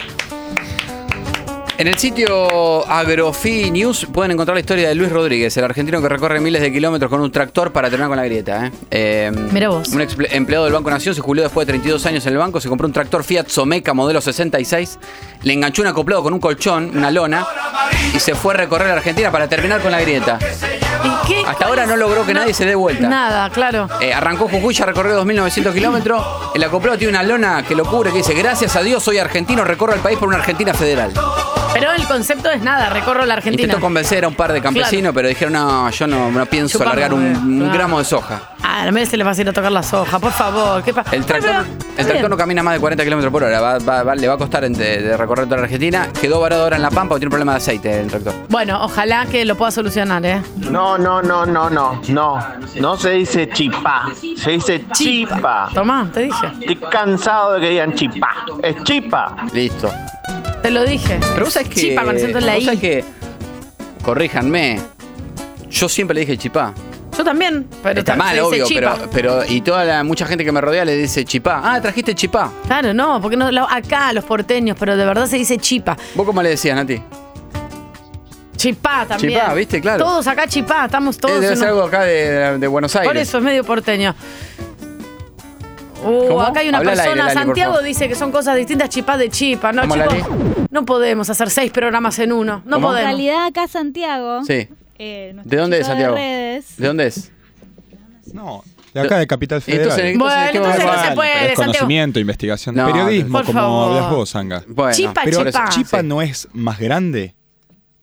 En 1.78 1.88
el 1.88 1.98
sitio 1.98 2.88
Agrofi 2.88 3.70
News 3.70 4.06
pueden 4.10 4.30
encontrar 4.32 4.54
la 4.54 4.60
historia 4.60 4.88
de 4.88 4.94
Luis 4.94 5.12
Rodríguez, 5.12 5.54
el 5.58 5.64
argentino 5.64 6.00
que 6.00 6.08
recorre 6.08 6.40
miles 6.40 6.62
de 6.62 6.72
kilómetros 6.72 7.10
con 7.10 7.20
un 7.20 7.30
tractor 7.30 7.70
para 7.70 7.90
terminar 7.90 8.08
con 8.08 8.16
la 8.16 8.24
grieta. 8.24 8.66
¿eh? 8.66 8.72
Eh, 8.90 9.32
Mirá 9.52 9.68
vos. 9.68 9.88
Un 9.88 10.00
empleado 10.30 10.64
del 10.64 10.72
Banco 10.72 10.88
Nación 10.90 11.14
se 11.14 11.20
jubiló 11.20 11.42
después 11.42 11.66
de 11.66 11.74
32 11.74 12.06
años 12.06 12.24
en 12.24 12.32
el 12.32 12.38
banco, 12.38 12.62
se 12.62 12.70
compró 12.70 12.86
un 12.86 12.94
tractor 12.94 13.22
Fiat 13.24 13.48
Someca 13.48 13.92
modelo 13.92 14.22
66, 14.22 14.98
le 15.42 15.52
enganchó 15.52 15.82
un 15.82 15.88
acoplado 15.88 16.22
con 16.22 16.32
un 16.32 16.40
colchón, 16.40 16.96
una 16.96 17.10
lona, 17.10 17.46
y 18.14 18.20
se 18.20 18.34
fue 18.34 18.54
a 18.54 18.56
recorrer 18.56 18.88
la 18.88 18.94
Argentina 18.94 19.30
para 19.30 19.46
terminar 19.46 19.82
con 19.82 19.92
la 19.92 20.00
grieta. 20.00 20.38
¿Y 21.04 21.28
qué? 21.28 21.42
Hasta 21.46 21.66
ahora 21.66 21.84
no 21.84 21.94
logró 21.96 22.24
que 22.24 22.32
nadie 22.32 22.54
se 22.54 22.64
dé 22.64 22.74
vuelta. 22.74 23.06
Nada, 23.06 23.50
claro. 23.50 23.86
Eh, 24.00 24.14
arrancó 24.14 24.48
Jujuy, 24.48 24.72
ya 24.72 24.86
recorrió 24.86 25.22
2.900 25.22 25.74
kilómetros. 25.74 26.24
El 26.54 26.64
acoplado 26.64 26.96
tiene 26.96 27.10
una 27.10 27.22
lona 27.22 27.62
que 27.68 27.74
lo 27.74 27.84
cubre, 27.84 28.12
que 28.12 28.18
dice, 28.18 28.32
gracias 28.32 28.76
a 28.76 28.82
Dios 28.82 29.02
soy 29.02 29.18
argentino, 29.18 29.62
recorro 29.62 29.92
el 29.92 30.00
país 30.00 30.18
por 30.18 30.28
una 30.28 30.38
Argentina 30.38 30.72
federal. 30.72 31.12
Pero 31.78 31.92
el 31.92 32.06
concepto 32.06 32.50
es 32.50 32.62
nada, 32.62 32.88
recorro 32.90 33.24
la 33.26 33.34
Argentina. 33.34 33.62
Intentó 33.64 33.80
convencer 33.80 34.24
a 34.24 34.28
un 34.28 34.34
par 34.34 34.52
de 34.52 34.60
campesinos, 34.60 35.12
pero 35.14 35.28
dijeron, 35.28 35.52
no, 35.54 35.90
yo 35.90 36.06
no, 36.06 36.30
no 36.30 36.46
pienso 36.46 36.78
Chupamos, 36.78 36.94
largar 36.94 37.14
un, 37.14 37.26
eh, 37.26 37.36
un 37.36 37.58
claro. 37.60 37.72
gramo 37.74 37.98
de 37.98 38.04
soja. 38.04 38.40
Ah, 38.62 38.82
a 38.82 38.90
mí 38.90 39.06
se 39.06 39.16
le 39.16 39.24
va 39.24 39.30
a 39.30 39.40
ir 39.40 39.48
a 39.48 39.52
tocar 39.52 39.70
la 39.72 39.82
soja, 39.82 40.18
por 40.18 40.32
favor. 40.32 40.82
¿Qué 40.82 40.92
pasa? 40.92 41.14
El 41.14 41.24
tractor, 41.24 41.64
el 41.96 42.06
tractor 42.06 42.28
no 42.30 42.36
camina 42.36 42.62
más 42.62 42.74
de 42.74 42.80
40 42.80 43.04
kilómetros 43.04 43.32
por 43.32 43.44
hora, 43.44 43.60
va- 43.60 43.78
va- 43.78 44.02
va- 44.02 44.14
le 44.14 44.26
va 44.28 44.34
a 44.34 44.38
costar 44.38 44.68
de 44.68 45.16
recorrer 45.16 45.44
toda 45.46 45.58
la 45.58 45.62
Argentina. 45.64 46.08
Quedó 46.20 46.40
varado 46.40 46.64
ahora 46.64 46.76
en 46.76 46.82
La 46.82 46.90
Pampa, 46.90 47.10
porque 47.10 47.20
tiene 47.20 47.28
un 47.28 47.30
problema 47.30 47.52
de 47.52 47.58
aceite 47.58 48.00
el 48.00 48.08
tractor. 48.08 48.34
Bueno, 48.48 48.82
ojalá 48.82 49.26
que 49.26 49.44
lo 49.44 49.54
pueda 49.56 49.70
solucionar, 49.70 50.24
¿eh? 50.26 50.42
No, 50.70 50.98
no, 50.98 51.22
no, 51.22 51.46
no, 51.46 51.70
no, 51.70 52.00
no. 52.08 52.38
No 52.80 52.96
se 52.96 53.10
dice 53.10 53.48
chipá, 53.50 54.08
se 54.36 54.50
dice 54.52 54.84
chipa. 54.92 55.68
Tomá, 55.72 56.08
te 56.12 56.20
dije. 56.22 56.46
Estoy 56.60 56.76
cansado 56.90 57.54
de 57.54 57.60
que 57.60 57.68
digan 57.70 57.94
chipá. 57.94 58.34
Es 58.62 58.82
chipa. 58.84 59.36
Listo. 59.52 59.90
Te 60.66 60.72
lo 60.72 60.84
dije. 60.84 61.20
Pero 61.32 61.44
vos 61.44 61.54
sabés 61.54 61.68
que. 61.68 61.80
Chipa 61.80 62.02
con 62.02 62.16
acento 62.16 62.38
en 62.38 62.46
la 62.46 62.54
vos 62.54 62.62
I. 62.62 62.64
sabés 62.64 62.80
que. 62.80 63.04
Corríjanme. 64.02 64.80
Yo 65.70 65.88
siempre 65.88 66.14
le 66.16 66.22
dije 66.22 66.36
chipá. 66.36 66.74
Yo 67.16 67.22
también, 67.24 67.68
pero 67.84 68.00
Está 68.00 68.16
mal, 68.16 68.30
se 68.30 68.34
dice 68.34 68.46
obvio, 68.46 68.66
chipa. 68.66 68.96
pero, 68.96 69.10
pero. 69.12 69.44
Y 69.48 69.60
toda 69.60 69.84
la 69.84 70.02
mucha 70.02 70.26
gente 70.26 70.44
que 70.44 70.50
me 70.50 70.60
rodea 70.60 70.84
le 70.84 70.96
dice 70.96 71.24
chipá. 71.24 71.60
Ah, 71.62 71.80
trajiste 71.80 72.16
chipá. 72.16 72.50
Claro, 72.66 72.92
no, 72.92 73.20
porque 73.22 73.36
no, 73.36 73.52
lo- 73.52 73.70
acá 73.70 74.12
los 74.12 74.24
porteños, 74.24 74.76
pero 74.78 74.96
de 74.96 75.04
verdad 75.06 75.26
se 75.28 75.36
dice 75.36 75.56
chipa. 75.58 75.96
¿Vos 76.16 76.26
cómo 76.26 76.42
le 76.42 76.48
decías, 76.48 76.74
Nati? 76.74 77.00
Chipá 78.56 79.06
también. 79.06 79.34
Chipá, 79.38 79.54
¿viste? 79.54 79.80
Claro. 79.80 80.04
Todos 80.04 80.26
acá 80.26 80.48
chipá, 80.48 80.86
estamos 80.86 81.16
todos. 81.18 81.36
Eh, 81.36 81.40
debe 81.40 81.52
en 81.52 81.58
ser 81.58 81.68
un- 81.68 81.74
algo 81.74 81.86
acá 81.86 82.02
de, 82.02 82.58
de 82.58 82.66
Buenos 82.66 82.94
Aires. 82.96 83.08
Por 83.08 83.16
eso 83.16 83.38
es 83.38 83.44
medio 83.44 83.62
porteño. 83.64 84.14
Uh, 86.08 86.28
¿Cómo? 86.28 86.40
acá 86.42 86.60
hay 86.60 86.68
una 86.68 86.78
Habla 86.78 86.92
al 86.92 86.98
aire, 87.00 87.12
persona, 87.14 87.32
por 87.34 87.42
Santiago 87.44 87.72
favor. 87.74 87.86
dice 87.86 88.08
que 88.08 88.14
son 88.14 88.30
cosas 88.32 88.56
distintas, 88.56 88.88
chipá 88.90 89.16
de 89.18 89.28
chipa, 89.30 89.72
¿no, 89.72 89.82
¿Cómo, 89.88 89.94
chicos? 89.94 90.28
No 90.70 90.84
podemos 90.84 91.28
hacer 91.30 91.50
seis 91.50 91.70
programas 91.72 92.18
en 92.18 92.32
uno. 92.32 92.62
No 92.64 92.76
¿Cómo? 92.76 92.88
En 92.88 92.92
podemos. 92.94 93.02
realidad 93.02 93.46
acá 93.46 93.66
Santiago. 93.68 94.44
Sí. 94.44 94.68
eh, 94.98 95.32
nuestro 95.34 95.50
¿De 95.50 95.56
dónde 95.62 95.76
es 95.78 95.82
chico 95.82 95.90
Santiago? 95.92 96.14
redes, 96.16 96.76
¿De 96.76 96.86
dónde 96.86 97.06
es? 97.06 97.32
No, 98.32 98.62
de 98.92 99.00
acá 99.00 99.18
de 99.18 99.26
Capital 99.26 99.62
Federal. 99.62 99.84
entonces, 100.00 100.18
Bueno, 100.18 100.50
¿qué 100.52 100.56
entonces 100.58 100.84
no 100.84 101.04
se 101.04 101.12
puede, 101.14 101.52
es 101.52 101.54
conocimiento, 101.54 102.18
investigación, 102.20 102.74
No, 102.74 102.86
periodismo, 102.86 103.38
por 103.38 103.46
como 103.46 103.60
favor. 103.60 103.96
hablas 103.96 104.10
vos, 104.10 104.36
Anga. 104.36 104.64
Bueno, 104.68 104.92
Chipa, 104.92 105.20
Pero 105.24 105.44
chipa. 105.44 105.68
chipa 105.70 106.02
no 106.02 106.22
es 106.22 106.48
más 106.52 106.78
grande. 106.78 107.34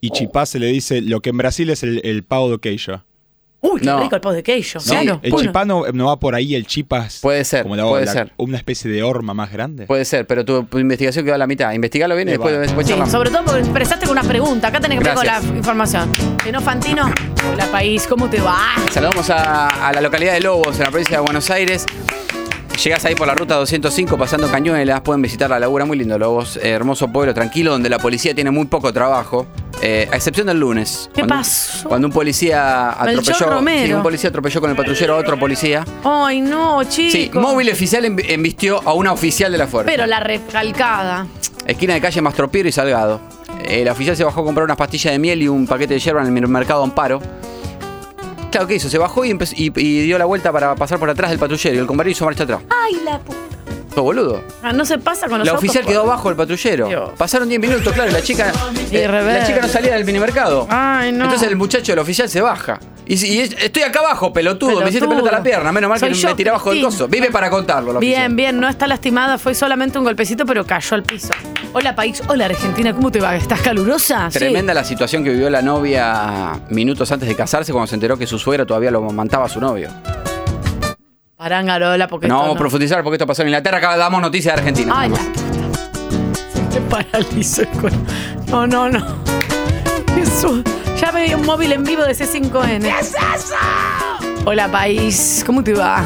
Y 0.01 0.10
chipá 0.10 0.45
se 0.45 0.60
le 0.60 0.68
dice 0.68 1.01
lo 1.01 1.22
que 1.22 1.30
en 1.30 1.38
Brasil 1.38 1.70
es 1.70 1.82
el, 1.84 2.01
el 2.04 2.24
pavo 2.24 2.51
de 2.51 2.60
queijo. 2.60 3.04
Uy, 3.66 3.80
qué 3.80 3.86
No. 3.86 4.01
rico 4.01 4.16
el 4.16 4.22
post 4.22 4.36
de 4.36 4.43
queijo. 4.43 4.80
¿no? 4.80 4.86
Claro. 4.86 5.20
el 5.24 5.32
Bueno. 5.32 5.47
chipá 5.47 5.64
no, 5.66 5.84
va 6.05 6.20
por 6.20 6.36
ahí, 6.36 6.53
el 6.53 6.68
chipa 6.68 7.05
es 7.05 7.20
Puede 7.22 7.45
ser, 7.45 7.64
como 7.64 7.78
la, 7.78 7.84
puede 7.88 8.05
la- 8.05 8.11
ser. 8.11 8.34
una 8.36 8.57
especie 8.57 8.91
de 8.91 9.01
horma 9.03 9.34
más 9.34 9.51
grande. 9.53 9.86
Puede 9.86 10.03
ser, 10.03 10.28
pero 10.28 10.43
tu, 10.43 10.64
tu 10.66 10.80
investigación 10.80 11.24
quedó 11.24 11.36
a 11.36 11.38
la 11.38 11.47
mitad. 11.47 11.72
Investigalo 11.72 12.14
bien 12.16 12.28
y 12.28 12.32
Eh, 12.32 12.34
después, 12.34 12.59
después 12.59 12.86
Sí, 12.88 12.93
sobre 13.09 13.30
todo 13.30 13.45
porque 13.45 13.61
empezaste 13.61 14.05
con 14.05 14.18
una 14.18 14.28
pregunta. 14.28 14.68
Acá 14.68 14.82
tenés 14.82 14.99
que 14.99 15.05
ver 15.05 15.16
con 15.16 15.26
la 15.26 15.39
información. 15.55 16.11
Que 16.43 16.51
no, 16.51 16.59
Fantino. 16.61 17.09
Hola, 17.53 17.66
país, 17.72 18.05
¿cómo 18.05 18.30
te 18.30 18.41
va? 18.41 18.59
Saludamos 18.91 19.30
a, 19.30 19.88
a 19.88 19.93
la 19.93 20.01
localidad 20.01 20.34
de 20.34 20.41
Lobos, 20.41 20.76
en 20.78 20.84
la 20.84 20.89
provincia 20.91 21.18
de 21.18 21.24
Buenos 21.24 21.49
Aires. 21.49 21.86
Llegás 22.82 23.06
ahí 23.06 23.16
por 23.16 23.28
la 23.28 23.36
ruta 23.36 23.56
205 23.56 24.18
pasando 24.18 24.50
Cañuelas, 24.50 25.02
pueden 25.02 25.22
visitar 25.22 25.50
la 25.50 25.60
laguna, 25.60 25.86
muy 25.86 25.98
lindo 25.98 26.18
Lobos, 26.18 26.58
eh, 26.58 26.70
hermoso 26.70 27.08
pueblo 27.08 27.34
tranquilo 27.34 27.72
donde 27.72 27.90
la 27.90 28.00
policía 28.00 28.34
tiene 28.34 28.52
muy 28.52 28.66
poco 28.66 28.92
trabajo. 28.92 29.46
Eh, 29.82 30.08
a 30.12 30.16
excepción 30.16 30.48
del 30.48 30.60
lunes. 30.60 31.10
¿Qué 31.14 31.22
cuando, 31.22 31.36
pasó? 31.36 31.90
Cuando 31.90 32.08
un 32.08 32.14
policía 32.14 32.92
atropelló. 32.92 33.62
Sí, 33.86 33.94
un 33.94 34.02
policía 34.02 34.30
atropelló 34.30 34.62
con 34.62 34.70
el 34.70 34.78
patrullero 34.78 35.16
a 35.16 35.18
otro 35.18 35.38
policía. 35.38 35.84
Ay, 36.06 36.40
no, 36.40 36.82
chicos. 36.86 37.12
Sí, 37.12 37.32
móvil 37.34 37.70
oficial 37.70 38.06
embistió 38.06 38.82
a 38.88 38.94
una 38.94 39.12
oficial 39.12 39.52
de 39.52 39.58
la 39.58 39.68
fuerza. 39.68 39.92
Pero 39.92 40.06
la 40.06 40.22
recalcada. 40.22 41.28
Esquina 41.68 41.96
de 41.96 42.02
calle 42.02 42.22
Mastropiero 42.22 42.70
y 42.70 42.72
Salgado. 42.72 43.20
El 43.66 43.90
oficial 43.90 44.16
se 44.16 44.24
bajó 44.24 44.42
a 44.42 44.46
comprar 44.46 44.64
unas 44.64 44.78
pastillas 44.78 45.12
de 45.12 45.20
miel 45.20 45.42
y 45.42 45.48
un 45.48 45.68
paquete 45.68 45.96
de 45.96 46.00
yerba 46.00 46.22
en 46.22 46.38
el 46.38 46.48
mercado 46.48 46.84
Amparo. 46.84 47.22
Claro, 48.54 48.68
¿qué 48.68 48.76
hizo? 48.76 48.88
Se 48.89 48.97
bajó 48.99 49.26
y, 49.26 49.32
empezó- 49.32 49.56
y- 49.58 49.72
y 49.76 50.01
dio 50.04 50.18
la 50.20 50.26
vuelta 50.26 50.51
para 50.51 50.76
pasar 50.76 50.99
por 50.99 51.10
atrás 51.10 51.32
del 51.32 51.39
patrullero 51.39 51.76
y 51.76 51.80
el 51.80 51.88
compañero 51.88 52.12
hizo 52.12 52.24
marcha 52.26 52.43
atrás. 52.43 52.62
Ay, 52.70 53.01
la 53.04 53.18
puta. 53.20 53.38
Todo 53.95 54.04
boludo. 54.06 54.43
Ah, 54.64 54.72
No 54.74 54.86
se 54.86 54.97
pasa 54.99 55.28
con 55.28 55.39
los 55.39 55.45
La 55.47 55.54
autos 55.54 55.64
oficial 55.64 55.84
por- 55.84 55.91
quedó 55.91 56.01
abajo 56.04 56.30
del 56.30 56.38
patrullero. 56.38 56.88
Dios. 56.88 57.10
Pasaron 57.18 57.49
10 57.49 57.60
minutos, 57.60 57.91
claro, 57.93 58.10
y 58.10 58.14
la 58.14 58.22
chica. 58.22 58.51
Y 58.91 58.95
eh, 58.97 59.08
rebelde. 59.08 59.39
la 59.39 59.45
chica 59.47 59.60
no 59.62 59.68
salía 59.68 59.93
del 59.93 60.06
minimercado. 60.06 60.68
Ay, 60.70 61.12
no. 61.12 61.26
Entonces 61.26 61.47
el 61.49 61.56
muchacho, 61.56 61.93
el 61.93 61.99
oficial, 61.99 62.30
se 62.30 62.41
baja. 62.41 62.80
Y, 63.08 63.18
si- 63.18 63.34
y 63.36 63.39
es- 63.41 63.56
estoy 63.60 63.84
acá 63.84 63.99
abajo, 64.01 64.32
pelotudo, 64.34 64.82
me 64.82 64.89
hiciste 64.89 64.99
Pelotudo. 65.01 65.18
pelota 65.18 65.36
a 65.36 65.39
la 65.39 65.43
pierna. 65.43 65.72
Menos 65.72 65.89
mal 65.89 65.99
Soy 65.99 66.10
que 66.10 66.16
yo, 66.16 66.28
me 66.30 66.36
tiré 66.36 66.49
abajo 66.51 66.70
del 66.72 66.80
Cristina. 66.80 66.97
coso. 67.06 67.08
Vive 67.08 67.32
para 67.32 67.49
contarlo, 67.49 67.91
la 67.93 67.99
Bien, 67.99 68.14
oficial. 68.14 68.36
bien, 68.36 68.60
no 68.60 68.68
está 68.70 68.86
lastimada, 68.88 69.38
fue 69.39 69.54
solamente 69.56 69.97
un 69.97 70.04
golpecito, 70.06 70.45
pero 70.45 70.66
cayó 70.66 70.95
al 70.95 71.04
piso. 71.04 71.30
Hola, 71.76 71.96
país. 71.96 72.22
Hola, 72.28 72.46
Argentina, 72.46 72.94
¿cómo 72.94 73.12
te 73.12 73.20
va? 73.20 73.36
¿Estás 73.36 73.62
calurosa? 73.62 74.30
Tremenda 74.32 74.76
la 74.76 74.84
situación 74.84 75.24
que 75.24 75.32
vivió 75.32 75.50
la 75.50 75.62
novia 75.64 76.52
minutos 76.70 77.12
antes 77.12 77.28
de 77.28 77.36
casarse 77.36 77.72
cuando 77.72 77.88
se 77.88 77.96
enteró 77.96 78.16
que 78.16 78.28
su 78.28 78.38
suegra 78.38 78.64
todavía 78.66 78.92
lo 78.92 79.00
amamantaba 79.00 79.46
a 79.46 79.50
su 79.50 79.60
novio. 79.60 79.90
Parán, 81.36 81.66
Garola, 81.66 82.08
porque 82.08 82.28
No 82.28 82.36
esto 82.36 82.42
vamos 82.44 82.56
a 82.58 82.60
profundizar 82.60 83.02
porque 83.04 83.16
esto 83.16 83.26
pasó 83.26 83.42
en 83.42 83.50
Inglaterra. 83.50 83.80
Acá 83.80 83.98
damos 83.98 84.22
noticias 84.22 84.56
de 84.56 84.62
Argentina. 84.62 84.94
Ay, 84.96 85.10
la. 85.10 85.18
Se 86.72 86.80
me 86.80 86.86
paralizó 86.90 87.62
el 87.64 87.68
cuerpo. 87.70 87.98
No, 88.50 88.68
no, 88.68 88.90
no. 88.90 89.06
Eso. 90.16 90.62
Ya 91.02 91.12
me 91.12 91.26
dio 91.26 91.38
un 91.38 91.46
móvil 91.46 91.72
en 91.74 91.84
vivo 91.84 92.04
de 92.04 92.14
C5N. 92.14 92.82
¿Qué 92.82 93.00
es 93.00 93.16
eso? 93.36 93.56
Hola, 94.46 94.68
país. 94.72 95.44
¿Cómo 95.46 95.64
te 95.64 95.74
va? 95.74 96.04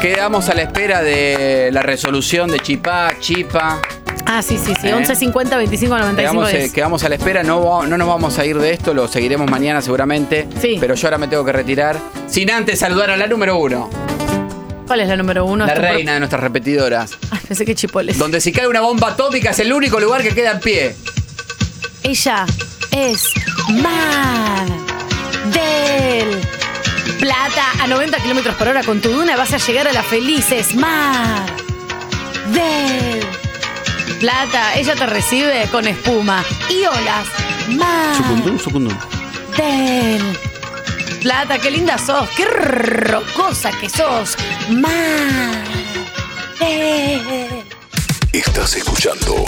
Quedamos 0.00 0.48
a 0.48 0.54
la 0.54 0.62
espera 0.62 1.02
de 1.02 1.70
la 1.72 1.82
resolución 1.82 2.50
de 2.50 2.60
Chipá, 2.60 3.14
Chipa. 3.18 3.80
Ah, 4.26 4.42
sí, 4.42 4.56
sí, 4.58 4.72
sí. 4.80 4.88
¿Eh? 4.88 4.94
11 4.94 5.16
50 5.16 5.56
25 5.56 5.98
95 5.98 6.16
Quedamos, 6.16 6.52
eh, 6.54 6.58
10. 6.58 6.72
quedamos 6.72 7.02
a 7.04 7.08
la 7.08 7.14
espera, 7.16 7.42
no, 7.42 7.84
no 7.84 7.98
nos 7.98 8.06
vamos 8.06 8.38
a 8.38 8.44
ir 8.44 8.58
de 8.58 8.72
esto, 8.72 8.94
lo 8.94 9.08
seguiremos 9.08 9.50
mañana 9.50 9.80
seguramente. 9.82 10.46
Sí. 10.60 10.76
Pero 10.78 10.94
yo 10.94 11.06
ahora 11.08 11.18
me 11.18 11.26
tengo 11.28 11.44
que 11.44 11.52
retirar. 11.52 11.96
Sin 12.28 12.50
antes 12.50 12.78
saludar 12.78 13.10
a 13.10 13.16
la 13.16 13.26
número 13.26 13.56
uno, 13.58 13.90
¿Cuál 14.86 15.00
es 15.00 15.08
la 15.08 15.16
número 15.16 15.44
uno? 15.44 15.66
la 15.66 15.74
por- 15.74 15.82
reina 15.82 16.12
de 16.14 16.20
nuestras 16.20 16.42
repetidoras. 16.42 17.12
Ay, 17.30 17.40
pensé 17.48 17.64
que 17.66 17.74
chipoles. 17.74 18.16
Donde 18.18 18.40
si 18.40 18.52
cae 18.52 18.68
una 18.68 18.80
bomba 18.80 19.08
atómica 19.08 19.50
es 19.50 19.58
el 19.58 19.72
único 19.72 19.98
lugar 19.98 20.22
que 20.22 20.30
queda 20.30 20.52
en 20.52 20.60
pie. 20.60 20.96
Ella 22.04 22.46
es 22.92 23.24
Mar 23.82 24.66
del 25.52 26.38
Plata 27.18 27.72
a 27.82 27.86
90 27.86 28.18
kilómetros 28.20 28.54
por 28.56 28.68
hora 28.68 28.82
con 28.84 29.00
tu 29.00 29.08
duna 29.10 29.36
vas 29.36 29.52
a 29.52 29.58
llegar 29.58 29.88
a 29.88 29.92
la 29.92 30.02
felices 30.02 30.74
Mar 30.74 31.46
del 32.52 33.26
Plata. 34.20 34.74
Ella 34.76 34.94
te 34.94 35.06
recibe 35.06 35.66
con 35.70 35.86
espuma 35.86 36.44
y 36.70 36.84
olas. 36.84 37.26
Mar 37.70 38.16
Sucundum, 38.16 38.58
sucundum. 38.58 38.96
del 39.56 40.22
Plata. 41.22 41.58
Qué 41.58 41.70
linda 41.70 41.98
sos, 41.98 42.28
qué 42.36 42.44
rocosa 42.44 43.70
que 43.80 43.88
sos. 43.88 44.36
Mar 44.70 45.64
del 46.60 47.64
Estás 48.32 48.76
escuchando 48.76 49.44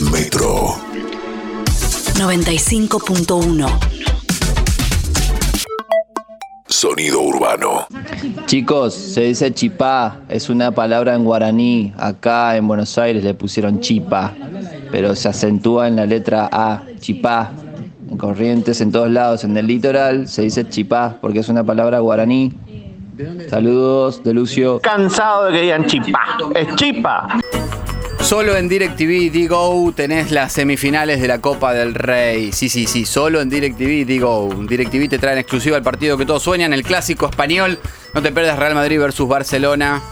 Metro 0.00 0.80
95.1. 2.14 3.97
Sonido 6.68 7.22
Urbano. 7.22 7.86
Chicos, 8.46 8.94
se 8.94 9.22
dice 9.22 9.52
chipá, 9.52 10.20
es 10.28 10.50
una 10.50 10.70
palabra 10.70 11.14
en 11.14 11.24
guaraní. 11.24 11.94
Acá 11.96 12.56
en 12.56 12.68
Buenos 12.68 12.98
Aires 12.98 13.24
le 13.24 13.32
pusieron 13.34 13.80
chipa, 13.80 14.34
pero 14.90 15.16
se 15.16 15.28
acentúa 15.28 15.88
en 15.88 15.96
la 15.96 16.06
letra 16.06 16.48
A, 16.52 16.82
chipá. 17.00 17.52
En 18.10 18.16
Corrientes, 18.16 18.80
en 18.80 18.92
todos 18.92 19.10
lados, 19.10 19.44
en 19.44 19.56
el 19.56 19.66
litoral 19.66 20.28
se 20.28 20.42
dice 20.42 20.68
chipá 20.68 21.16
porque 21.20 21.40
es 21.40 21.48
una 21.48 21.64
palabra 21.64 22.00
guaraní. 22.00 22.52
Saludos 23.48 24.22
de 24.22 24.34
Lucio. 24.34 24.78
Cansado 24.80 25.46
de 25.46 25.52
que 25.52 25.62
digan 25.62 25.86
chipa. 25.86 26.20
Es 26.54 26.76
chipa. 26.76 27.40
Solo 28.28 28.58
en 28.58 28.68
DirecTV 28.68 29.32
Digo 29.32 29.90
tenés 29.96 30.30
las 30.30 30.52
semifinales 30.52 31.18
de 31.22 31.28
la 31.28 31.40
Copa 31.40 31.72
del 31.72 31.94
Rey. 31.94 32.52
Sí, 32.52 32.68
sí, 32.68 32.86
sí, 32.86 33.06
solo 33.06 33.40
en 33.40 33.48
DirecTV 33.48 34.04
Digo. 34.04 34.50
DirecTV 34.68 35.08
te 35.08 35.18
trae 35.18 35.32
en 35.32 35.38
exclusiva 35.38 35.78
el 35.78 35.82
partido 35.82 36.18
que 36.18 36.26
todos 36.26 36.42
sueñan, 36.42 36.74
el 36.74 36.82
clásico 36.82 37.24
español. 37.24 37.78
No 38.12 38.20
te 38.20 38.30
pierdas 38.30 38.58
Real 38.58 38.74
Madrid 38.74 39.00
versus 39.00 39.26
Barcelona. 39.26 40.02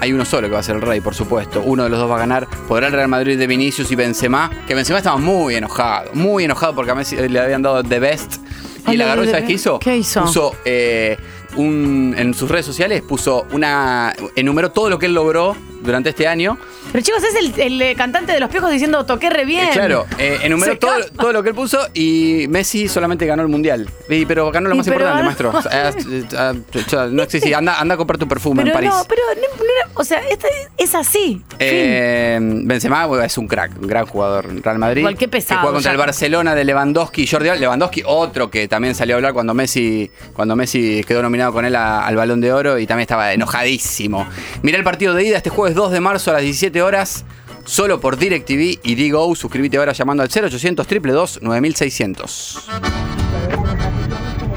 Hay 0.00 0.12
uno 0.12 0.26
solo 0.26 0.48
que 0.48 0.52
va 0.52 0.60
a 0.60 0.62
ser 0.62 0.76
el 0.76 0.82
rey, 0.82 1.00
por 1.00 1.14
supuesto. 1.14 1.62
Uno 1.64 1.84
de 1.84 1.88
los 1.88 1.98
dos 1.98 2.10
va 2.10 2.16
a 2.16 2.18
ganar. 2.18 2.46
Podrá 2.68 2.88
el 2.88 2.92
Real 2.92 3.08
Madrid 3.08 3.38
de 3.38 3.46
Vinicius 3.46 3.90
y 3.90 3.94
Benzema. 3.94 4.50
Que 4.66 4.74
Benzema 4.74 4.98
estaba 4.98 5.16
muy 5.16 5.54
enojado. 5.54 6.10
Muy 6.12 6.44
enojado 6.44 6.74
porque 6.74 6.90
a 6.90 6.94
Messi 6.94 7.16
le 7.16 7.40
habían 7.40 7.62
dado 7.62 7.82
The 7.82 7.98
Best. 7.98 8.42
Y 8.86 8.90
Ay, 8.90 8.96
lo 8.98 9.04
agarró, 9.04 9.22
de 9.22 9.28
¿y 9.28 9.30
The 9.30 9.36
¿sabes 9.38 9.46
qué 9.46 9.52
hizo? 9.54 9.78
¿Qué 9.78 9.96
hizo? 9.96 10.20
Puso 10.20 10.54
eh, 10.66 11.16
un, 11.56 12.14
en 12.18 12.34
sus 12.34 12.50
redes 12.50 12.66
sociales, 12.66 13.00
puso 13.00 13.46
una. 13.52 14.12
Enumeró 14.36 14.70
todo 14.70 14.90
lo 14.90 14.98
que 14.98 15.06
él 15.06 15.14
logró 15.14 15.56
durante 15.84 16.10
este 16.10 16.26
año. 16.26 16.58
Pero 16.92 17.04
chicos, 17.04 17.22
es 17.22 17.34
el, 17.36 17.60
el, 17.60 17.82
eh, 17.82 17.94
cantante 17.94 18.32
de 18.32 18.40
los 18.40 18.50
piojos 18.50 18.70
diciendo 18.70 19.04
toqué 19.06 19.30
re 19.30 19.44
bien. 19.44 19.66
Eh, 19.68 19.70
Claro, 19.72 20.06
eh, 20.18 20.38
enumeró 20.42 20.78
todo, 20.78 20.94
todo 21.18 21.32
lo 21.32 21.42
que 21.42 21.50
él 21.50 21.54
puso 21.54 21.78
y 21.94 22.46
Messi 22.48 22.88
solamente 22.88 23.26
ganó 23.26 23.42
el 23.42 23.48
mundial. 23.48 23.88
Y- 24.08 24.24
pero 24.26 24.50
ganó 24.50 24.68
lo 24.68 24.74
más 24.76 24.86
pero 24.88 25.00
importante, 25.00 25.24
maestro. 25.24 25.52
Eh, 25.70 25.92
eh, 26.10 26.62
eh, 26.92 27.08
no 27.10 27.24
sé 27.28 27.40
si 27.40 27.52
anda, 27.52 27.80
anda 27.80 27.94
a 27.94 27.98
comprar 27.98 28.18
tu 28.18 28.26
perfume 28.28 28.62
Pero 28.62 28.68
en 28.68 28.74
París. 28.74 28.90
no, 28.90 29.04
pero 29.08 29.22
no, 29.34 29.56
no 29.56 29.64
era- 29.64 29.90
o 29.94 30.04
sea, 30.04 30.20
esta 30.30 30.48
es, 30.78 30.94
así. 30.94 31.42
Eh, 31.58 32.38
Benzema 32.40 33.08
es 33.24 33.36
un 33.38 33.46
crack, 33.48 33.72
un 33.80 33.86
gran 33.88 34.06
jugador 34.06 34.46
en 34.50 34.62
Real 34.62 34.78
Madrid. 34.78 34.98
Igual, 35.00 35.16
qué 35.16 35.28
pesado, 35.28 35.60
Que 35.60 35.62
juega 35.62 35.74
contra 35.74 35.90
ya. 35.90 35.92
el 35.92 35.98
Barcelona 35.98 36.54
de 36.54 36.64
Lewandowski 36.64 37.22
y 37.22 37.26
Jordi. 37.26 37.50
Lewandowski, 37.58 38.02
otro 38.06 38.50
que 38.50 38.68
también 38.68 38.94
salió 38.94 39.14
a 39.14 39.18
hablar 39.18 39.32
cuando 39.32 39.52
Messi, 39.54 40.10
cuando 40.32 40.56
Messi 40.56 41.02
quedó 41.06 41.22
nominado 41.22 41.52
con 41.52 41.64
él 41.64 41.74
a- 41.76 42.06
al 42.06 42.16
Balón 42.16 42.40
de 42.40 42.52
Oro 42.52 42.78
y 42.78 42.86
también 42.86 43.02
estaba 43.02 43.32
enojadísimo. 43.32 44.26
Mirá 44.62 44.78
el 44.78 44.84
partido 44.84 45.14
de 45.14 45.24
ida 45.24 45.36
este 45.36 45.50
jueves 45.74 45.90
2 45.90 45.92
de 45.92 46.00
marzo 46.00 46.30
a 46.30 46.34
las 46.34 46.42
17 46.42 46.82
horas. 46.82 47.24
Solo 47.64 48.00
por 48.00 48.16
DirecTV 48.16 48.80
y 48.82 48.94
Digo. 48.94 49.34
Suscríbete 49.34 49.76
ahora 49.76 49.92
llamando 49.92 50.22
al 50.22 50.28
0800 50.28 50.86
222 50.86 51.42
9600. 51.42 52.68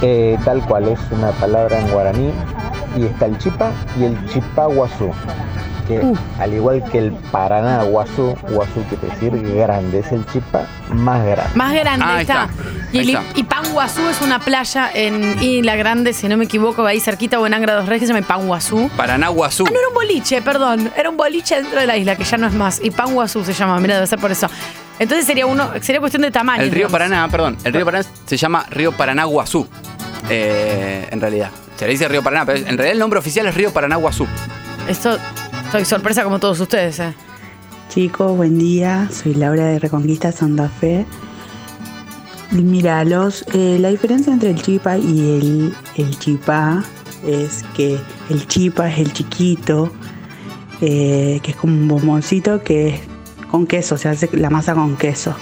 Eh, 0.01 0.37
tal 0.45 0.63
cual 0.67 0.89
es 0.89 0.99
una 1.11 1.31
palabra 1.31 1.79
en 1.79 1.91
guaraní 1.91 2.31
y 2.97 3.05
está 3.05 3.25
el 3.25 3.37
chipa 3.39 3.71
y 3.99 4.03
el 4.03 4.27
chipaguazú 4.27 5.11
que 5.87 6.01
al 6.39 6.53
igual 6.53 6.83
que 6.91 6.99
el 6.99 7.11
paraná 7.31 7.83
guazú 7.83 8.35
guazú 8.49 8.83
quiere 8.89 9.07
decir 9.13 9.55
grande 9.55 9.99
es 9.99 10.11
el 10.11 10.25
chipa 10.27 10.67
más 10.91 11.23
grande 11.25 11.51
Más 11.55 11.73
grande 11.73 12.05
Ahí 12.05 12.21
está. 12.21 12.43
está, 12.45 12.63
Y, 12.91 12.97
ahí 12.99 13.03
el- 13.09 13.15
está. 13.15 13.39
y 13.39 13.43
Panguazú 13.43 14.07
es 14.09 14.21
una 14.21 14.39
playa 14.39 14.89
en 14.93 15.41
Isla 15.41 15.75
Grande, 15.75 16.13
si 16.13 16.27
no 16.27 16.37
me 16.37 16.45
equivoco, 16.45 16.85
ahí 16.85 16.99
cerquita 16.99 17.39
o 17.39 17.45
en 17.47 17.53
Angra 17.53 17.73
dos 17.75 17.85
Reyes, 17.87 18.01
que 18.01 18.07
se 18.07 18.13
llama 18.13 18.25
Panguazú. 18.27 18.89
Paranaguazú. 18.95 19.65
Ah, 19.67 19.71
no 19.73 19.79
era 19.79 19.87
un 19.89 19.93
boliche, 19.95 20.41
perdón. 20.41 20.91
Era 20.95 21.09
un 21.09 21.17
boliche 21.17 21.55
dentro 21.55 21.79
de 21.79 21.87
la 21.87 21.97
isla, 21.97 22.15
que 22.15 22.23
ya 22.23 22.37
no 22.37 22.47
es 22.47 22.53
más. 22.53 22.79
Y 22.83 22.91
Panguazú 22.91 23.43
se 23.43 23.53
llama, 23.53 23.79
mira, 23.79 23.95
debe 23.95 24.07
ser 24.07 24.19
por 24.19 24.31
eso. 24.31 24.47
Entonces 24.99 25.25
sería 25.25 25.45
uno, 25.45 25.69
sería 25.81 25.99
cuestión 25.99 26.21
de 26.23 26.31
tamaño. 26.31 26.61
El 26.63 26.69
río 26.71 26.87
digamos. 26.87 26.91
Paraná, 26.93 27.27
perdón, 27.29 27.57
el 27.63 27.73
río 27.73 27.85
Paraná 27.85 28.05
se 28.25 28.37
llama 28.37 28.65
Río 28.69 28.91
Paranaguazú. 28.93 29.67
eh, 30.29 31.07
en 31.11 31.21
realidad. 31.21 31.49
Se 31.77 31.85
le 31.85 31.91
dice 31.91 32.07
Río 32.07 32.23
Paraná, 32.23 32.45
pero 32.45 32.57
en 32.59 32.65
realidad 32.65 32.91
el 32.91 32.99
nombre 32.99 33.19
oficial 33.19 33.45
es 33.47 33.55
Río 33.55 33.71
Paranaguazú. 33.71 34.25
Esto, 34.87 35.17
estoy 35.67 35.83
sorpresa 35.83 36.23
como 36.23 36.39
todos 36.39 36.61
ustedes, 36.61 36.97
eh. 37.01 37.13
Chicos, 37.89 38.37
buen 38.37 38.57
día. 38.57 39.09
Soy 39.11 39.33
Laura 39.33 39.65
de 39.65 39.79
Reconquista 39.79 40.31
Santa 40.31 40.69
Fe. 40.69 41.05
Mira, 42.51 43.03
los, 43.03 43.43
eh, 43.53 43.77
la 43.77 43.89
diferencia 43.89 44.31
entre 44.31 44.51
el 44.51 44.61
chipa 44.61 44.97
y 44.97 45.19
el, 45.19 45.75
el 45.97 46.17
chipá 46.19 46.85
es 47.25 47.65
que 47.75 47.99
el 48.29 48.47
chipa 48.47 48.89
es 48.89 48.99
el 48.99 49.11
chiquito, 49.11 49.91
eh, 50.79 51.41
que 51.43 51.51
es 51.51 51.57
como 51.57 51.73
un 51.73 51.87
bomboncito 51.89 52.63
que 52.63 52.87
es 52.87 53.01
con 53.51 53.67
queso, 53.67 53.97
se 53.97 54.07
hace 54.07 54.29
la 54.37 54.49
masa 54.49 54.73
con 54.73 54.95
queso. 54.95 55.35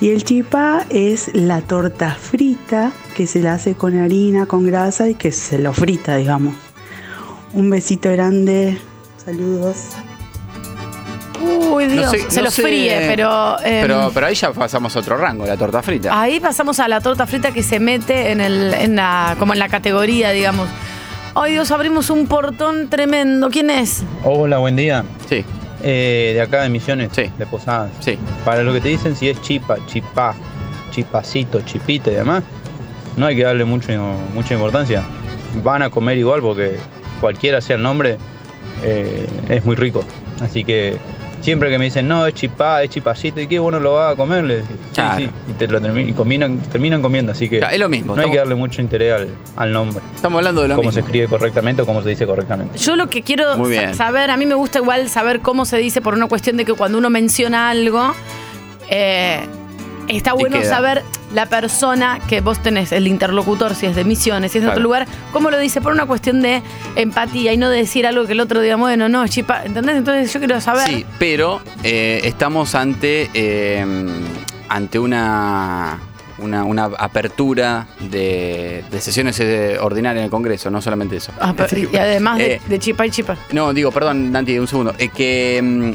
Y 0.00 0.08
el 0.10 0.24
chipá 0.24 0.86
es 0.88 1.30
la 1.34 1.60
torta 1.60 2.14
frita 2.14 2.90
que 3.14 3.26
se 3.26 3.42
la 3.42 3.54
hace 3.54 3.74
con 3.74 3.98
harina, 3.98 4.46
con 4.46 4.64
grasa 4.64 5.10
y 5.10 5.14
que 5.14 5.30
se 5.30 5.58
lo 5.58 5.74
frita, 5.74 6.16
digamos. 6.16 6.54
Un 7.52 7.68
besito 7.68 8.10
grande, 8.10 8.78
saludos. 9.32 9.76
Uy, 11.70 11.86
Dios, 11.86 12.06
No 12.06 12.10
sé- 12.10 12.30
se 12.30 12.36
no 12.38 12.44
lo 12.46 12.50
sé- 12.50 12.62
fríe, 12.62 13.04
pero, 13.08 13.56
em, 13.64 13.82
pero. 13.82 14.10
Pero 14.12 14.26
ahí 14.26 14.34
ya 14.34 14.52
pasamos 14.52 14.94
a 14.96 14.98
otro 14.98 15.16
rango, 15.16 15.46
la 15.46 15.56
torta 15.56 15.82
frita. 15.82 16.18
Ahí 16.20 16.40
pasamos 16.40 16.80
a 16.80 16.88
la 16.88 17.00
torta 17.00 17.26
frita 17.26 17.52
que 17.52 17.62
se 17.62 17.78
mete 17.78 18.32
en 18.32 18.40
el, 18.40 18.74
en 18.74 18.96
la, 18.96 19.36
como 19.38 19.52
en 19.52 19.58
la 19.58 19.68
categoría, 19.68 20.30
digamos. 20.30 20.68
Ay 21.34 21.52
Dios, 21.52 21.70
abrimos 21.70 22.10
un 22.10 22.26
portón 22.26 22.88
tremendo. 22.88 23.50
¿Quién 23.50 23.70
es? 23.70 24.02
Hola, 24.24 24.58
buen 24.58 24.74
día. 24.76 25.04
Sí. 25.28 25.44
Eh, 25.82 26.32
de 26.34 26.40
acá 26.42 26.62
de 26.62 26.70
Misiones, 26.70 27.10
de 27.14 27.30
Posadas. 27.48 27.90
Sí. 28.00 28.18
Para 28.44 28.62
lo 28.64 28.72
que 28.72 28.80
te 28.80 28.88
dicen 28.88 29.14
si 29.14 29.28
es 29.28 29.40
chipa, 29.42 29.76
chipá, 29.86 30.34
chipacito, 30.90 31.60
chipita 31.60 32.10
y 32.10 32.14
demás, 32.14 32.42
no 33.16 33.26
hay 33.26 33.36
que 33.36 33.44
darle 33.44 33.64
mucho, 33.64 33.92
mucha 34.34 34.54
importancia. 34.54 35.02
Van 35.62 35.82
a 35.82 35.90
comer 35.90 36.18
igual 36.18 36.40
porque 36.40 36.78
cualquiera 37.20 37.60
sea 37.60 37.76
el 37.76 37.82
nombre, 37.82 38.18
eh, 38.82 39.26
es 39.48 39.64
muy 39.64 39.76
rico. 39.76 40.04
Así 40.40 40.64
que 40.64 40.96
siempre 41.40 41.70
que 41.70 41.78
me 41.78 41.84
dicen, 41.86 42.06
no, 42.08 42.26
es 42.26 42.34
chipá, 42.34 42.82
es 42.82 42.90
chipacito, 42.90 43.40
¿y 43.40 43.46
qué 43.46 43.58
bueno 43.58 43.78
lo 43.80 43.92
va 43.94 44.10
a 44.10 44.16
comer? 44.16 44.44
Le 44.44 44.56
digo, 44.56 44.66
sí, 44.68 44.74
Claro. 44.94 45.18
sí, 45.18 45.30
y, 45.48 45.52
te 45.52 45.68
lo 45.68 45.80
termi- 45.80 46.08
y 46.08 46.12
combinan, 46.12 46.58
terminan 46.58 47.00
comiendo, 47.00 47.30
así 47.32 47.48
que 47.48 47.58
Claro, 47.58 47.74
es 47.74 47.80
lo 47.80 47.88
mismo, 47.88 48.16
no 48.16 48.22
hay 48.22 48.30
que 48.30 48.38
darle 48.38 48.54
mucho 48.56 48.80
interés 48.82 49.12
al, 49.14 49.28
al 49.56 49.72
nombre. 49.72 50.02
Estamos 50.14 50.38
hablando 50.38 50.62
de 50.62 50.68
lo 50.68 50.74
Cómo 50.76 50.88
mismo. 50.88 50.92
se 51.00 51.06
escribe 51.06 51.28
correctamente 51.28 51.82
o 51.82 51.86
cómo 51.86 52.02
se 52.02 52.08
dice 52.10 52.26
correctamente. 52.26 52.76
Yo 52.78 52.96
lo 52.96 53.08
que 53.08 53.22
quiero 53.22 53.54
saber, 53.94 54.30
a 54.30 54.36
mí 54.36 54.46
me 54.46 54.54
gusta 54.56 54.78
igual 54.80 55.08
saber 55.08 55.40
cómo 55.40 55.64
se 55.64 55.78
dice 55.78 56.00
por 56.00 56.14
una 56.14 56.26
cuestión 56.26 56.56
de 56.56 56.64
que 56.64 56.74
cuando 56.74 56.98
uno 56.98 57.08
menciona 57.10 57.70
algo, 57.70 58.14
eh, 58.90 59.40
está 60.08 60.32
bueno 60.32 60.58
queda. 60.58 60.68
saber 60.68 61.02
la 61.34 61.46
persona 61.46 62.20
que 62.28 62.40
vos 62.40 62.58
tenés, 62.62 62.92
el 62.92 63.06
interlocutor, 63.06 63.74
si 63.74 63.86
es 63.86 63.94
de 63.94 64.04
misiones, 64.04 64.52
si 64.52 64.58
es 64.58 64.64
de 64.64 64.70
otro 64.70 64.82
lugar, 64.82 65.06
cómo 65.32 65.50
lo 65.50 65.58
dice 65.58 65.80
por 65.80 65.92
una 65.92 66.06
cuestión 66.06 66.40
de 66.40 66.62
empatía 66.96 67.52
y 67.52 67.56
no 67.58 67.68
de 67.68 67.78
decir 67.78 68.06
algo 68.06 68.26
que 68.26 68.32
el 68.32 68.40
otro 68.40 68.60
diga, 68.60 68.76
bueno, 68.76 69.08
no, 69.08 69.26
chipa, 69.28 69.62
¿entendés? 69.64 69.96
Entonces 69.96 70.32
yo 70.32 70.40
quiero 70.40 70.60
saber. 70.60 70.86
Sí, 70.88 71.04
pero 71.18 71.60
eh, 71.82 72.20
estamos 72.24 72.74
ante, 72.74 73.30
eh, 73.34 73.84
ante 74.70 74.98
una, 74.98 75.98
una, 76.38 76.64
una 76.64 76.84
apertura 76.84 77.86
de, 78.00 78.84
de 78.90 79.00
sesiones 79.00 79.38
eh, 79.40 79.76
ordinarias 79.80 80.20
en 80.20 80.24
el 80.24 80.30
Congreso, 80.30 80.70
no 80.70 80.80
solamente 80.80 81.16
eso. 81.16 81.32
Ah, 81.40 81.52
pero- 81.56 81.76
y 81.78 81.96
además 81.96 82.38
de, 82.38 82.54
Eh, 82.54 82.60
de 82.66 82.78
chipa 82.78 83.04
y 83.06 83.10
chipa. 83.10 83.36
No, 83.52 83.74
digo, 83.74 83.90
perdón, 83.92 84.32
Nanti, 84.32 84.58
un 84.58 84.66
segundo. 84.66 84.94
Es 84.98 85.10
que 85.12 85.60
mm, 85.62 85.90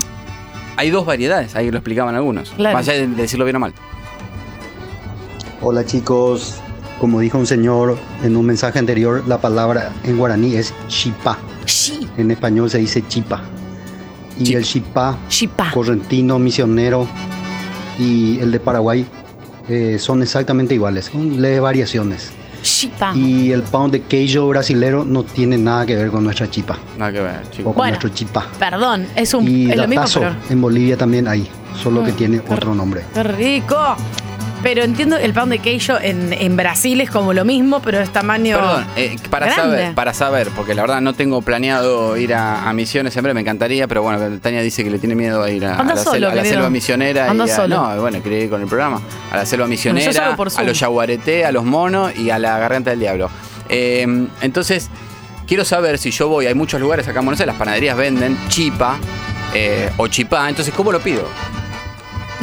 hay 0.77 0.89
dos 0.91 1.05
variedades, 1.05 1.55
ahí 1.55 1.71
lo 1.71 1.77
explicaban 1.79 2.13
algunos. 2.15 2.51
Claro. 2.51 2.77
Más 2.77 2.87
allá 2.87 2.99
de 2.99 3.07
decirlo 3.07 3.45
bien 3.45 3.55
o 3.55 3.59
mal. 3.59 3.73
Hola 5.65 5.85
chicos, 5.85 6.55
como 6.99 7.19
dijo 7.19 7.37
un 7.37 7.47
señor 7.47 7.97
en 8.23 8.35
un 8.35 8.45
mensaje 8.45 8.79
anterior, 8.79 9.23
la 9.27 9.39
palabra 9.39 9.91
en 10.03 10.17
guaraní 10.17 10.55
es 10.55 10.73
chipa. 10.87 11.37
En 12.17 12.31
español 12.31 12.69
se 12.69 12.79
dice 12.79 13.03
chipa. 13.07 13.41
Y 14.39 14.55
el 14.55 14.63
chipa, 14.63 15.17
correntino, 15.73 16.39
misionero 16.39 17.07
y 17.99 18.39
el 18.39 18.51
de 18.51 18.59
Paraguay 18.59 19.05
eh, 19.69 19.97
son 19.99 20.21
exactamente 20.23 20.73
iguales, 20.73 21.05
son 21.05 21.41
leves 21.41 21.61
variaciones. 21.61 22.31
Chipa. 22.63 23.13
Y 23.15 23.51
el 23.51 23.61
pound 23.63 23.91
de 23.91 24.01
queijo 24.01 24.47
brasilero 24.47 25.03
no 25.05 25.23
tiene 25.23 25.57
nada 25.57 25.85
que 25.85 25.95
ver 25.95 26.09
con 26.09 26.23
nuestra 26.23 26.49
chipa. 26.49 26.77
Nada 26.97 27.11
que 27.11 27.19
ver, 27.21 27.41
O 27.59 27.63
con 27.65 27.73
Bueno. 27.75 27.89
nuestro 27.91 28.09
chipa. 28.09 28.47
Perdón, 28.57 29.05
es, 29.15 29.33
un, 29.33 29.47
Y 29.47 29.69
es 29.69 29.75
lo 29.77 29.87
mismo, 29.87 30.01
datazo, 30.01 30.19
pero. 30.21 30.35
en 30.49 30.61
Bolivia 30.61 30.97
también 30.97 31.27
hay, 31.27 31.47
solo 31.81 32.03
que 32.03 32.11
Mm, 32.13 32.15
tiene 32.15 32.41
otro 32.49 32.73
nombre. 32.73 33.03
¡Qué 33.13 33.23
rico! 33.23 33.77
Pero 34.63 34.81
entiendo, 34.83 35.17
el 35.17 35.33
pan 35.33 35.49
de 35.49 35.59
queijo 35.59 35.93
en, 36.01 36.31
en 36.33 36.55
Brasil 36.55 37.01
es 37.01 37.11
como 37.11 37.33
lo 37.33 37.43
mismo, 37.45 37.81
pero 37.81 37.99
es 37.99 38.09
tamaño. 38.11 38.55
Perdón, 38.57 38.85
eh, 38.95 39.15
para 39.29 39.47
grande. 39.47 39.61
saber, 39.77 39.93
para 39.95 40.13
saber, 40.13 40.47
porque 40.55 40.73
la 40.73 40.81
verdad 40.83 41.01
no 41.01 41.13
tengo 41.13 41.41
planeado 41.41 42.15
ir 42.17 42.33
a, 42.33 42.69
a 42.69 42.73
misiones 42.73 43.11
siempre, 43.13 43.33
me 43.33 43.41
encantaría, 43.41 43.87
pero 43.87 44.01
bueno, 44.03 44.39
Tania 44.39 44.61
dice 44.61 44.83
que 44.83 44.89
le 44.89 44.99
tiene 44.99 45.15
miedo 45.15 45.43
a 45.43 45.49
ir 45.51 45.65
a, 45.65 45.83
la, 45.83 45.97
solo, 45.97 46.29
a 46.29 46.33
la 46.35 46.45
selva 46.45 46.69
misionera. 46.69 47.29
Anda 47.29 47.45
y 47.45 47.49
a- 47.49 47.55
solo. 47.55 47.75
No, 47.75 48.01
bueno, 48.01 48.23
quería 48.23 48.39
ir 48.39 48.49
con 48.49 48.61
el 48.61 48.67
programa. 48.67 49.01
A 49.31 49.37
la 49.37 49.45
selva 49.45 49.67
misionera, 49.67 50.35
a 50.55 50.63
los 50.63 50.79
yaguareté, 50.79 51.45
a 51.45 51.51
los 51.51 51.65
monos 51.65 52.15
y 52.17 52.29
a 52.29 52.39
la 52.39 52.57
garganta 52.57 52.89
del 52.91 52.99
diablo. 53.01 53.29
Eh, 53.69 54.27
entonces, 54.41 54.89
quiero 55.45 55.65
saber 55.65 55.97
si 55.97 56.11
yo 56.11 56.29
voy, 56.29 56.45
hay 56.47 56.53
muchos 56.55 56.79
lugares 56.79 57.07
acá 57.07 57.19
en 57.19 57.25
Buenos 57.25 57.39
Aires, 57.41 57.53
las 57.53 57.59
panaderías 57.59 57.97
venden 57.97 58.37
chipa 58.47 58.97
eh, 59.53 59.89
o 59.97 60.07
chipá, 60.07 60.47
entonces, 60.49 60.73
¿cómo 60.73 60.91
lo 60.91 60.99
pido? 60.99 61.23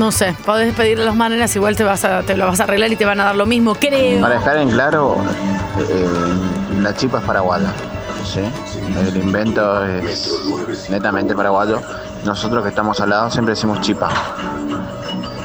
No 0.01 0.11
sé, 0.11 0.35
podés 0.47 0.73
pedirle 0.73 1.05
las 1.05 1.15
maneras, 1.15 1.55
igual 1.57 1.77
te, 1.77 1.85
vas 1.85 2.07
a, 2.07 2.23
te 2.23 2.35
lo 2.35 2.47
vas 2.47 2.59
a 2.59 2.65
arreglar 2.65 2.91
y 2.91 2.97
te 2.97 3.05
van 3.05 3.21
a 3.21 3.25
dar 3.25 3.37
lo 3.37 3.45
mismo, 3.45 3.75
creo. 3.75 4.23
Para 4.23 4.37
dejar 4.37 4.57
en 4.57 4.71
claro, 4.71 5.17
eh, 5.79 6.09
la 6.81 6.95
chipa 6.95 7.19
es 7.19 7.25
paraguaya. 7.25 7.71
¿sí? 8.25 8.41
El 8.99 9.15
invento 9.19 9.85
es 9.85 10.89
netamente 10.89 11.35
paraguayo. 11.35 11.83
Nosotros 12.25 12.63
que 12.63 12.71
estamos 12.71 12.99
al 13.03 13.11
lado 13.11 13.31
siempre 13.31 13.53
decimos 13.53 13.83
chipa. 13.83 14.09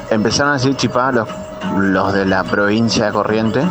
Empezaron 0.09 0.53
a 0.53 0.55
decir 0.55 0.73
chipa 0.77 1.11
los, 1.11 1.27
los 1.77 2.13
de 2.13 2.25
la 2.25 2.45
provincia 2.45 3.07
de 3.07 3.11
Corrientes 3.11 3.65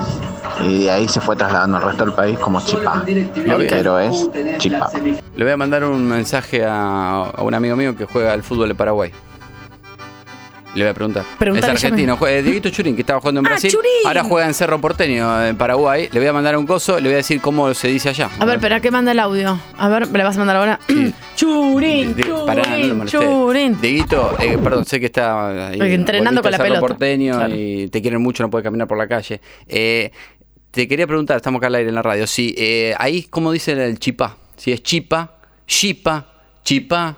y 0.60 0.84
de 0.84 0.90
ahí 0.90 1.08
se 1.08 1.22
fue 1.22 1.34
trasladando 1.34 1.78
al 1.78 1.82
resto 1.82 2.04
del 2.04 2.12
país 2.12 2.38
como 2.38 2.60
chipa. 2.60 3.02
Pero 3.34 3.98
es 3.98 4.28
chipa. 4.58 4.90
Le 5.34 5.44
voy 5.44 5.52
a 5.54 5.56
mandar 5.56 5.82
un 5.82 6.06
mensaje 6.06 6.62
a, 6.62 7.30
a 7.34 7.42
un 7.42 7.54
amigo 7.54 7.74
mío 7.74 7.96
que 7.96 8.04
juega 8.04 8.34
al 8.34 8.42
fútbol 8.42 8.68
de 8.68 8.74
Paraguay. 8.74 9.10
Le 10.74 10.82
voy 10.82 10.90
a 10.90 10.94
preguntar. 10.94 11.24
Preguntale 11.38 11.72
es 11.74 11.84
argentino, 11.84 12.16
juega, 12.16 12.42
Dieguito 12.42 12.68
Churín, 12.70 12.96
que 12.96 13.02
estaba 13.02 13.20
jugando 13.20 13.40
en 13.40 13.46
Ah, 13.46 13.50
Brasil. 13.50 13.70
Churín. 13.70 13.90
Ahora 14.06 14.24
juega 14.24 14.46
en 14.48 14.54
Cerro 14.54 14.80
Porteño, 14.80 15.46
en 15.46 15.56
Paraguay. 15.56 16.08
Le 16.12 16.18
voy 16.18 16.28
a 16.28 16.32
mandar 16.32 16.56
un 16.58 16.66
coso, 16.66 16.96
le 16.98 17.04
voy 17.04 17.14
a 17.14 17.16
decir 17.18 17.40
cómo 17.40 17.72
se 17.74 17.86
dice 17.88 18.08
allá. 18.08 18.28
A 18.40 18.44
ver, 18.44 18.56
espera, 18.56 18.80
que 18.80 18.90
manda 18.90 19.12
el 19.12 19.20
audio. 19.20 19.58
A 19.78 19.88
ver, 19.88 20.08
¿me 20.08 20.18
la 20.18 20.24
vas 20.24 20.34
a 20.36 20.38
mandar 20.40 20.56
ahora? 20.56 20.80
Churín, 21.36 22.14
De- 22.16 22.24
pará, 22.24 22.62
no 22.62 22.70
lo 22.70 22.76
churín, 22.76 22.96
molesté. 22.98 23.18
churín. 23.18 23.80
Dieguito, 23.80 24.36
eh, 24.40 24.58
perdón, 24.62 24.84
sé 24.84 24.98
que 24.98 25.06
está 25.06 25.68
ahí, 25.68 25.78
Entrenando 25.80 26.42
con 26.42 26.50
la 26.50 26.56
Cerro 26.56 26.68
pelota. 26.68 26.80
Porteño 26.80 27.34
Claro. 27.36 27.54
y 27.56 27.88
te 27.88 28.02
quieren 28.02 28.20
mucho, 28.20 28.42
no 28.42 28.50
puedes 28.50 28.64
caminar 28.64 28.88
por 28.88 28.98
la 28.98 29.06
calle. 29.06 29.40
Eh, 29.68 30.10
te 30.70 30.88
quería 30.88 31.06
preguntar, 31.06 31.36
estamos 31.36 31.58
acá 31.60 31.68
al 31.68 31.76
aire 31.76 31.88
en 31.88 31.94
la 31.94 32.02
radio, 32.02 32.26
si 32.26 32.52
eh, 32.58 32.94
ahí, 32.98 33.22
¿cómo 33.30 33.52
dice 33.52 33.72
el 33.72 33.98
chipá? 34.00 34.36
Si 34.56 34.72
es 34.72 34.82
chipa, 34.82 35.36
chipa, 35.68 36.26
chipá, 36.64 37.16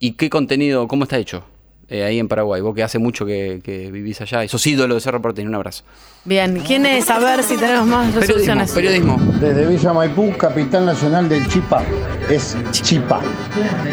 ¿y 0.00 0.12
qué 0.12 0.28
contenido, 0.28 0.88
cómo 0.88 1.04
está 1.04 1.16
hecho? 1.18 1.44
Eh, 1.88 2.04
ahí 2.04 2.18
en 2.18 2.26
Paraguay, 2.28 2.60
vos 2.60 2.74
que 2.74 2.82
hace 2.82 2.98
mucho 2.98 3.24
que, 3.24 3.60
que 3.62 3.90
vivís 3.90 4.20
allá 4.20 4.44
y 4.44 4.48
sos 4.48 4.66
ídolo 4.66 4.94
de 4.96 5.00
Cerro 5.00 5.22
Porteño, 5.22 5.48
un 5.48 5.54
abrazo. 5.54 5.84
Bien, 6.24 6.60
¿quién 6.66 6.84
es? 6.86 7.08
A 7.10 7.18
ver 7.20 7.42
si 7.44 7.56
tenemos 7.56 7.86
más 7.86 8.12
resoluciones. 8.14 8.72
periodismo. 8.72 9.16
Desde 9.40 9.64
Villa 9.66 9.92
Maipú, 9.92 10.36
capital 10.36 10.84
nacional 10.86 11.28
del 11.28 11.46
chipa, 11.48 11.82
es 12.28 12.56
chipa. 12.72 13.20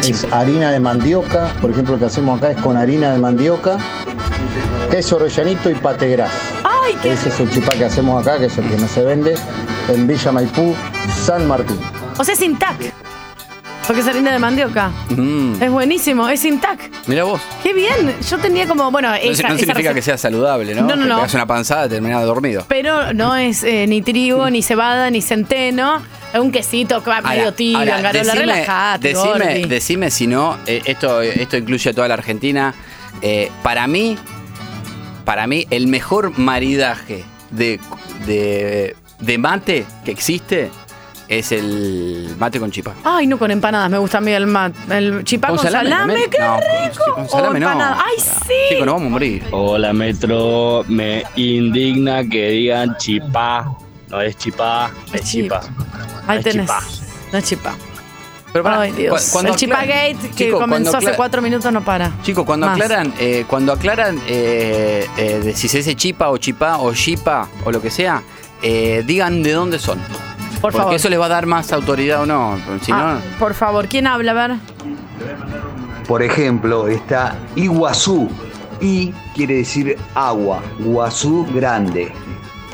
Es 0.02 0.24
harina 0.32 0.72
de 0.72 0.80
mandioca, 0.80 1.52
por 1.60 1.70
ejemplo, 1.70 1.94
lo 1.94 2.00
que 2.00 2.06
hacemos 2.06 2.38
acá 2.38 2.50
es 2.50 2.60
con 2.60 2.76
harina 2.76 3.12
de 3.12 3.18
mandioca, 3.18 3.78
queso 4.90 5.18
rellenito 5.18 5.70
y 5.70 5.74
pate 5.74 6.08
gras. 6.10 6.32
¡Ay, 6.64 6.96
Ese 7.04 7.28
es 7.28 7.40
el 7.40 7.50
chipá 7.50 7.72
que 7.74 7.84
hacemos 7.84 8.26
acá, 8.26 8.38
que 8.38 8.46
es 8.46 8.58
el 8.58 8.68
que 8.68 8.76
no 8.76 8.88
se 8.88 9.02
vende 9.04 9.34
en 9.88 10.06
Villa 10.06 10.32
Maipú, 10.32 10.74
San 11.24 11.46
Martín. 11.46 11.78
O 12.18 12.24
sea, 12.24 12.34
es 12.34 12.42
intac. 12.42 12.92
Porque 13.86 14.00
es 14.00 14.08
harina 14.08 14.32
de 14.32 14.38
mandioca. 14.38 14.90
Mm, 15.10 15.62
Es 15.62 15.70
buenísimo, 15.70 16.26
es 16.28 16.42
intac. 16.44 16.78
mira 17.06 17.24
vos. 17.24 17.40
Qué 17.62 17.74
bien. 17.74 18.14
Yo 18.30 18.38
tenía 18.38 18.66
como, 18.66 18.90
bueno, 18.90 19.10
No, 19.10 19.14
esa, 19.14 19.48
no 19.48 19.58
significa 19.58 19.92
que 19.92 20.00
sea 20.00 20.16
saludable, 20.16 20.74
¿no? 20.74 20.82
No, 20.82 20.96
no, 20.96 21.02
Que 21.02 21.08
no. 21.08 21.16
pegas 21.16 21.34
una 21.34 21.46
panzada 21.46 21.86
y 21.86 21.88
terminás 21.90 22.24
dormido. 22.24 22.64
Pero 22.68 23.12
no 23.12 23.36
es 23.36 23.62
eh, 23.62 23.86
ni 23.86 24.00
trigo, 24.00 24.48
ni 24.48 24.62
cebada, 24.62 25.10
ni 25.10 25.20
centeno. 25.20 26.02
Es 26.32 26.40
un 26.40 26.50
quesito 26.50 27.02
que 27.04 27.10
va 27.10 27.20
medio 27.20 27.42
Ahora, 27.44 27.52
tibio, 27.56 27.78
ahora, 27.78 27.96
angarola, 27.98 28.22
decime, 28.24 28.40
relajate, 28.40 29.08
decime, 29.08 29.66
decime 29.68 30.10
si 30.10 30.26
no, 30.26 30.56
eh, 30.66 30.82
esto, 30.86 31.20
esto 31.20 31.56
incluye 31.58 31.90
a 31.90 31.92
toda 31.94 32.08
la 32.08 32.14
Argentina. 32.14 32.74
Eh, 33.22 33.50
para 33.62 33.86
mí, 33.86 34.16
para 35.24 35.46
mí, 35.46 35.66
el 35.70 35.86
mejor 35.86 36.36
maridaje 36.38 37.22
de, 37.50 37.78
de, 38.26 38.96
de 39.20 39.38
mate 39.38 39.84
que 40.04 40.10
existe 40.10 40.70
es 41.28 41.52
el 41.52 42.34
mate 42.38 42.60
con 42.60 42.70
chipa. 42.70 42.92
Ay, 43.04 43.26
no 43.26 43.38
con 43.38 43.50
empanadas, 43.50 43.90
me 43.90 43.98
gusta 43.98 44.18
a 44.18 44.20
mí 44.20 44.30
el 44.32 44.46
mat. 44.46 44.72
El 44.90 45.24
chipá 45.24 45.48
con, 45.48 45.58
salame, 45.58 45.90
también? 45.90 46.30
qué 46.30 46.38
No, 46.38 46.56
rico. 46.58 47.14
con 47.14 47.28
salame 47.28 47.64
O 47.66 47.74
no. 47.74 47.80
Ay, 47.82 48.16
sí. 48.18 48.52
Chicos, 48.70 48.86
nos 48.86 48.94
vamos 48.94 49.06
a 49.08 49.10
morir. 49.10 49.42
Hola 49.50 49.92
Metro, 49.92 50.84
me 50.88 51.24
indigna 51.36 52.24
que 52.28 52.48
digan 52.50 52.96
chipá. 52.98 53.76
No 54.08 54.20
es 54.20 54.36
chipá, 54.36 54.90
es 55.12 55.22
chipa. 55.24 55.60
Ahí 56.26 56.38
es 56.38 56.44
tenés. 56.44 56.66
chipá. 56.66 56.80
No 57.32 57.38
es 57.38 57.44
chipá. 57.44 57.74
Pero 58.52 58.68
Ay, 58.68 58.92
Dios. 58.92 59.30
cuando 59.32 59.50
el 59.50 59.56
chipá 59.58 59.80
aclaran- 59.82 60.12
gate 60.20 60.30
que 60.36 60.50
comenzó 60.52 60.98
hace 60.98 61.12
cuatro 61.14 61.42
minutos 61.42 61.72
no 61.72 61.84
para. 61.84 62.12
Chicos, 62.22 62.44
cuando 62.44 62.66
Más. 62.68 62.76
aclaran, 62.80 63.12
eh, 63.18 63.44
cuando 63.48 63.72
aclaran 63.72 64.20
eh, 64.28 65.08
eh, 65.16 65.40
de 65.42 65.56
si 65.56 65.66
se 65.66 65.78
dice 65.78 65.96
chipa 65.96 66.28
o 66.30 66.36
chipá 66.36 66.76
o 66.78 66.94
chipa 66.94 67.48
o 67.64 67.72
lo 67.72 67.82
que 67.82 67.90
sea, 67.90 68.22
eh, 68.62 69.02
digan 69.04 69.42
de 69.42 69.50
dónde 69.52 69.80
son. 69.80 69.98
Por 70.64 70.72
Porque 70.72 70.78
favor. 70.84 70.94
eso 70.94 71.10
les 71.10 71.20
va 71.20 71.26
a 71.26 71.28
dar 71.28 71.44
más 71.44 71.74
autoridad 71.74 72.22
o 72.22 72.26
no. 72.26 72.56
Si 72.80 72.90
Ah, 72.90 73.18
por 73.38 73.52
favor, 73.52 73.86
¿quién 73.86 74.06
habla? 74.06 74.30
A 74.30 74.34
ver. 74.34 74.56
Por 76.08 76.22
ejemplo, 76.22 76.88
está 76.88 77.36
Iguazú. 77.54 78.30
I 78.80 79.12
quiere 79.34 79.56
decir 79.56 79.98
agua, 80.14 80.62
Guazú 80.78 81.46
grande. 81.54 82.10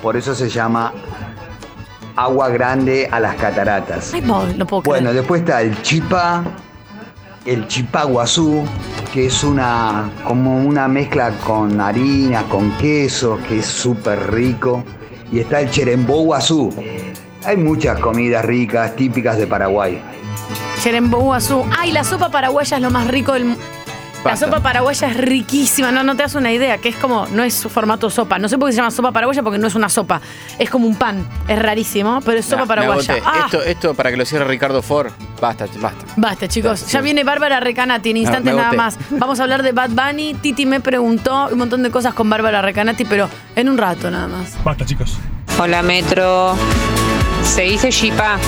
Por 0.00 0.16
eso 0.16 0.36
se 0.36 0.48
llama 0.48 0.92
agua 2.14 2.48
grande 2.50 3.08
a 3.10 3.18
las 3.18 3.34
cataratas. 3.34 4.14
Ay, 4.14 4.20
no, 4.20 4.46
no 4.46 4.64
puedo 4.68 4.82
creer. 4.82 5.02
Bueno, 5.02 5.12
después 5.12 5.40
está 5.40 5.60
el 5.60 5.82
chipá, 5.82 6.44
el 7.44 7.66
chipá 7.66 8.04
guazú, 8.04 8.62
que 9.12 9.26
es 9.26 9.42
una 9.42 10.08
como 10.22 10.64
una 10.64 10.86
mezcla 10.86 11.32
con 11.44 11.80
harina, 11.80 12.44
con 12.44 12.70
queso, 12.76 13.36
que 13.48 13.58
es 13.58 13.66
súper 13.66 14.30
rico. 14.32 14.84
Y 15.32 15.40
está 15.40 15.60
el 15.60 15.70
cherembó 15.70 16.22
guazú. 16.22 16.72
Hay 17.44 17.56
muchas 17.56 17.98
comidas 18.00 18.44
ricas, 18.44 18.94
típicas 18.96 19.38
de 19.38 19.46
Paraguay. 19.46 20.00
Yerembú 20.84 21.32
Azul. 21.32 21.64
Ay, 21.78 21.92
la 21.92 22.04
sopa 22.04 22.30
paraguaya 22.30 22.76
es 22.76 22.82
lo 22.82 22.90
más 22.90 23.06
rico 23.06 23.32
del 23.32 23.44
mundo. 23.46 23.60
La 24.22 24.36
sopa 24.36 24.60
paraguaya 24.60 25.08
es 25.08 25.16
riquísima, 25.16 25.90
no, 25.90 26.02
no 26.02 26.14
te 26.14 26.22
das 26.22 26.34
una 26.34 26.52
idea, 26.52 26.76
que 26.76 26.90
es 26.90 26.96
como, 26.96 27.26
no 27.28 27.42
es 27.42 27.62
formato 27.62 28.10
sopa. 28.10 28.38
No 28.38 28.50
sé 28.50 28.58
por 28.58 28.68
qué 28.68 28.72
se 28.74 28.76
llama 28.76 28.90
sopa 28.90 29.12
paraguaya 29.12 29.42
porque 29.42 29.58
no 29.58 29.66
es 29.66 29.74
una 29.74 29.88
sopa. 29.88 30.20
Es 30.58 30.68
como 30.68 30.86
un 30.86 30.94
pan. 30.96 31.26
Es 31.48 31.58
rarísimo, 31.58 32.20
pero 32.20 32.38
es 32.38 32.44
sopa 32.44 32.62
Nah, 32.62 32.68
paraguaya. 32.68 33.16
Ah, 33.24 33.42
Esto, 33.46 33.62
esto 33.62 33.94
para 33.94 34.10
que 34.10 34.18
lo 34.18 34.26
cierre 34.26 34.44
Ricardo 34.44 34.82
Ford. 34.82 35.10
Basta, 35.40 35.64
basta. 35.80 36.04
Basta, 36.16 36.48
chicos. 36.48 36.86
Ya 36.88 37.00
viene 37.00 37.24
Bárbara 37.24 37.60
Recanati 37.60 38.10
en 38.10 38.18
instantes 38.18 38.52
me 38.54 38.60
nada 38.60 38.74
más. 38.74 38.98
Vamos 39.08 39.40
a 39.40 39.44
hablar 39.44 39.62
de 39.62 39.72
Bad 39.72 39.90
Bunny. 39.90 40.34
Titi 40.34 40.66
me 40.66 40.80
preguntó 40.80 41.48
un 41.50 41.56
montón 41.56 41.82
de 41.82 41.90
cosas 41.90 42.12
con 42.12 42.28
Bárbara 42.28 42.60
Recanati, 42.60 43.06
pero 43.06 43.26
en 43.56 43.70
un 43.70 43.78
rato 43.78 44.10
nada 44.10 44.28
más. 44.28 44.62
Basta, 44.62 44.84
chicos. 44.84 45.16
Hola 45.58 45.82
Metro, 45.82 46.54
se 47.44 47.62
dice 47.62 47.90
Chipa. 47.90 48.38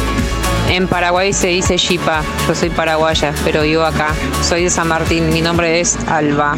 En 0.68 0.88
Paraguay 0.88 1.32
se 1.32 1.48
dice 1.48 1.76
Chipa. 1.76 2.22
Yo 2.46 2.54
soy 2.54 2.70
paraguaya, 2.70 3.34
pero 3.44 3.62
vivo 3.62 3.82
acá. 3.82 4.08
Soy 4.42 4.64
de 4.64 4.70
San 4.70 4.88
Martín. 4.88 5.30
Mi 5.30 5.40
nombre 5.40 5.80
es 5.80 5.96
Alba. 6.08 6.56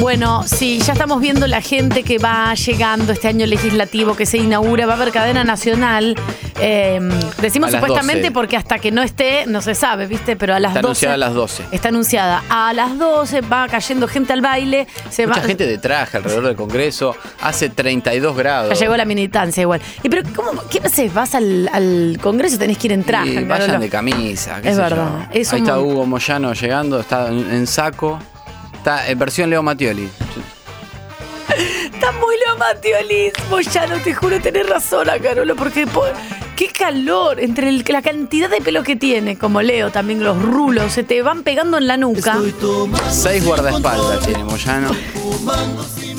Bueno, 0.00 0.44
sí, 0.46 0.80
ya 0.80 0.94
estamos 0.94 1.20
viendo 1.20 1.46
la 1.46 1.60
gente 1.60 2.02
que 2.04 2.16
va 2.16 2.54
llegando 2.54 3.12
este 3.12 3.28
año 3.28 3.44
legislativo 3.44 4.16
que 4.16 4.24
se 4.24 4.38
inaugura. 4.38 4.86
Va 4.86 4.94
a 4.94 4.96
haber 4.96 5.12
cadena 5.12 5.44
nacional. 5.44 6.16
Eh, 6.58 6.98
decimos 7.40 7.70
supuestamente 7.70 8.22
12. 8.22 8.32
porque 8.32 8.56
hasta 8.56 8.78
que 8.78 8.90
no 8.92 9.02
esté, 9.02 9.44
no 9.46 9.60
se 9.60 9.74
sabe, 9.74 10.06
¿viste? 10.06 10.36
Pero 10.36 10.54
a 10.54 10.58
las 10.60 10.70
Está 10.74 10.80
12. 10.80 11.06
anunciada 11.06 11.14
a 11.14 11.18
las 11.18 11.34
12. 11.34 11.64
Está 11.70 11.88
anunciada. 11.88 12.42
A 12.48 12.72
las 12.72 12.98
12 12.98 13.42
va 13.42 13.68
cayendo 13.68 14.08
gente 14.08 14.32
al 14.32 14.40
baile. 14.40 14.86
Se 15.10 15.26
Mucha 15.26 15.40
va, 15.42 15.46
gente 15.46 15.66
de 15.66 15.76
traje 15.76 16.16
alrededor 16.16 16.46
del 16.46 16.56
Congreso. 16.56 17.14
Hace 17.42 17.68
32 17.68 18.34
grados. 18.36 18.70
Ya 18.78 18.80
llegó 18.86 18.96
la 18.96 19.04
militancia 19.04 19.60
igual. 19.60 19.82
¿Y 20.02 20.08
pero 20.08 20.22
cómo, 20.34 20.62
qué 20.70 20.80
haces? 20.82 21.12
Vas 21.12 21.34
al, 21.34 21.68
al 21.74 22.18
Congreso, 22.22 22.58
tenés 22.58 22.78
que 22.78 22.86
ir 22.86 22.92
en 22.94 23.04
traje. 23.04 23.34
Carolo. 23.34 23.48
vayan 23.48 23.80
de 23.82 23.88
camisa. 23.90 24.62
qué 24.62 24.70
Es 24.70 24.76
sé 24.76 24.80
verdad, 24.82 25.28
yo. 25.30 25.38
es 25.40 25.52
Ahí 25.52 25.60
un 25.60 25.66
está 25.66 25.78
Hugo 25.78 26.06
Moyano 26.06 26.54
llegando, 26.54 27.00
está 27.00 27.28
en 27.28 27.66
saco. 27.66 28.18
Está 28.80 29.08
en 29.08 29.18
versión 29.18 29.50
Leo 29.50 29.62
Mattioli. 29.62 30.08
Está 31.92 32.12
muy 32.12 32.34
Leo 32.38 32.56
Matiolis. 32.56 33.32
Vos 33.50 33.66
ya 33.70 33.86
no 33.86 33.96
te 33.98 34.14
juro, 34.14 34.40
tenés 34.40 34.66
razón, 34.66 35.06
Carolo, 35.22 35.54
porque 35.54 35.86
po- 35.86 36.06
qué 36.56 36.68
calor. 36.72 37.38
Entre 37.40 37.68
el- 37.68 37.84
la 37.88 38.00
cantidad 38.00 38.48
de 38.48 38.62
pelo 38.62 38.82
que 38.82 38.96
tiene, 38.96 39.36
como 39.36 39.60
Leo, 39.60 39.90
también 39.90 40.24
los 40.24 40.40
rulos, 40.40 40.92
se 40.92 41.02
te 41.02 41.20
van 41.20 41.42
pegando 41.42 41.76
en 41.76 41.86
la 41.88 41.98
nuca. 41.98 42.38
Seis 43.10 43.44
guardaespaldas 43.44 44.20
tiene 44.24 44.44
Moyano. 44.44 44.96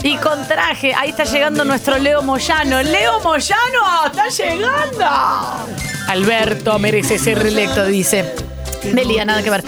Y 0.03 0.18
con 0.18 0.47
traje, 0.47 0.93
ahí 0.93 1.09
está 1.09 1.24
llegando 1.24 1.66
nuestro 1.66 1.97
Leo 1.97 2.22
Moyano. 2.22 2.84
¡Leo 2.84 3.20
Moyano! 3.22 4.05
¡Está 4.05 4.28
llegando! 4.30 5.05
Alberto 6.09 6.78
merece 6.78 7.18
ser 7.18 7.39
reelecto, 7.39 7.86
dice. 7.86 8.36
Delia, 8.84 9.25
nada 9.25 9.43
que 9.43 9.49
ver. 9.49 9.63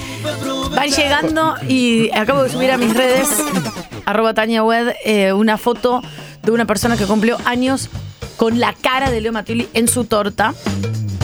Van 0.75 0.89
llegando 0.89 1.55
y 1.67 2.09
acabo 2.15 2.43
de 2.43 2.49
subir 2.49 2.71
a 2.71 2.77
mis 2.77 2.93
redes, 2.93 3.29
arroba 4.05 4.33
Tania 4.33 4.63
Wed, 4.63 4.93
eh, 5.05 5.33
una 5.33 5.57
foto 5.57 6.01
de 6.41 6.51
una 6.51 6.65
persona 6.65 6.97
que 6.97 7.05
cumplió 7.05 7.37
años 7.45 7.89
con 8.37 8.59
la 8.59 8.73
cara 8.73 9.11
de 9.11 9.21
Leo 9.21 9.31
Matioli 9.31 9.67
en 9.73 9.87
su 9.87 10.05
torta. 10.05 10.53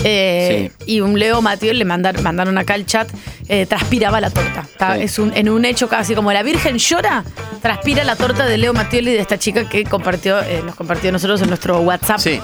Eh, 0.05 0.71
Y 0.85 1.01
un 1.01 1.19
Leo 1.19 1.41
Matioli 1.41 1.77
le 1.79 1.83
mandaron, 1.85 2.23
mandaron 2.23 2.57
acá 2.57 2.75
al 2.75 2.85
chat, 2.85 3.09
eh, 3.49 3.65
transpiraba 3.65 4.21
la 4.21 4.29
torta. 4.29 4.63
Sí. 4.63 5.01
Es 5.03 5.19
un, 5.19 5.35
en 5.35 5.49
un 5.49 5.65
hecho 5.65 5.89
casi 5.89 6.15
como 6.15 6.31
la 6.31 6.41
Virgen 6.43 6.77
llora, 6.77 7.25
transpira 7.61 8.03
la 8.05 8.15
torta 8.15 8.45
de 8.45 8.57
Leo 8.57 8.73
Matioli 8.73 9.11
de 9.11 9.19
esta 9.19 9.37
chica 9.37 9.67
que 9.67 9.83
compartió, 9.83 10.37
nos 10.63 10.75
compartió 10.75 11.11
nosotros 11.11 11.41
en 11.41 11.49
nuestro 11.49 11.79
WhatsApp. 11.81 12.19
Sí. 12.19 12.39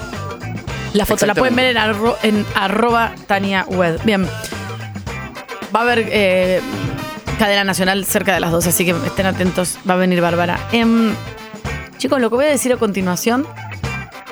La 0.94 1.06
foto 1.06 1.26
la 1.26 1.36
pueden 1.36 1.56
ver 1.56 1.76
en, 1.76 1.78
arro- 1.78 2.16
en 2.24 2.46
arroba 2.56 3.14
Tania 3.28 3.66
Wed. 3.70 4.00
Bien. 4.04 4.28
Va 5.76 5.80
a 5.80 5.82
haber 5.84 6.06
eh, 6.10 6.62
cadena 7.38 7.64
nacional 7.66 8.06
cerca 8.06 8.34
de 8.34 8.40
las 8.40 8.52
12, 8.52 8.70
así 8.70 8.86
que 8.86 8.92
estén 8.92 9.26
atentos. 9.26 9.78
Va 9.90 9.96
a 9.96 9.98
venir 9.98 10.22
Bárbara. 10.22 10.58
Em, 10.72 11.14
chicos, 11.98 12.22
lo 12.22 12.30
que 12.30 12.36
voy 12.38 12.46
a 12.46 12.50
decir 12.50 12.72
a 12.72 12.78
continuación, 12.78 13.46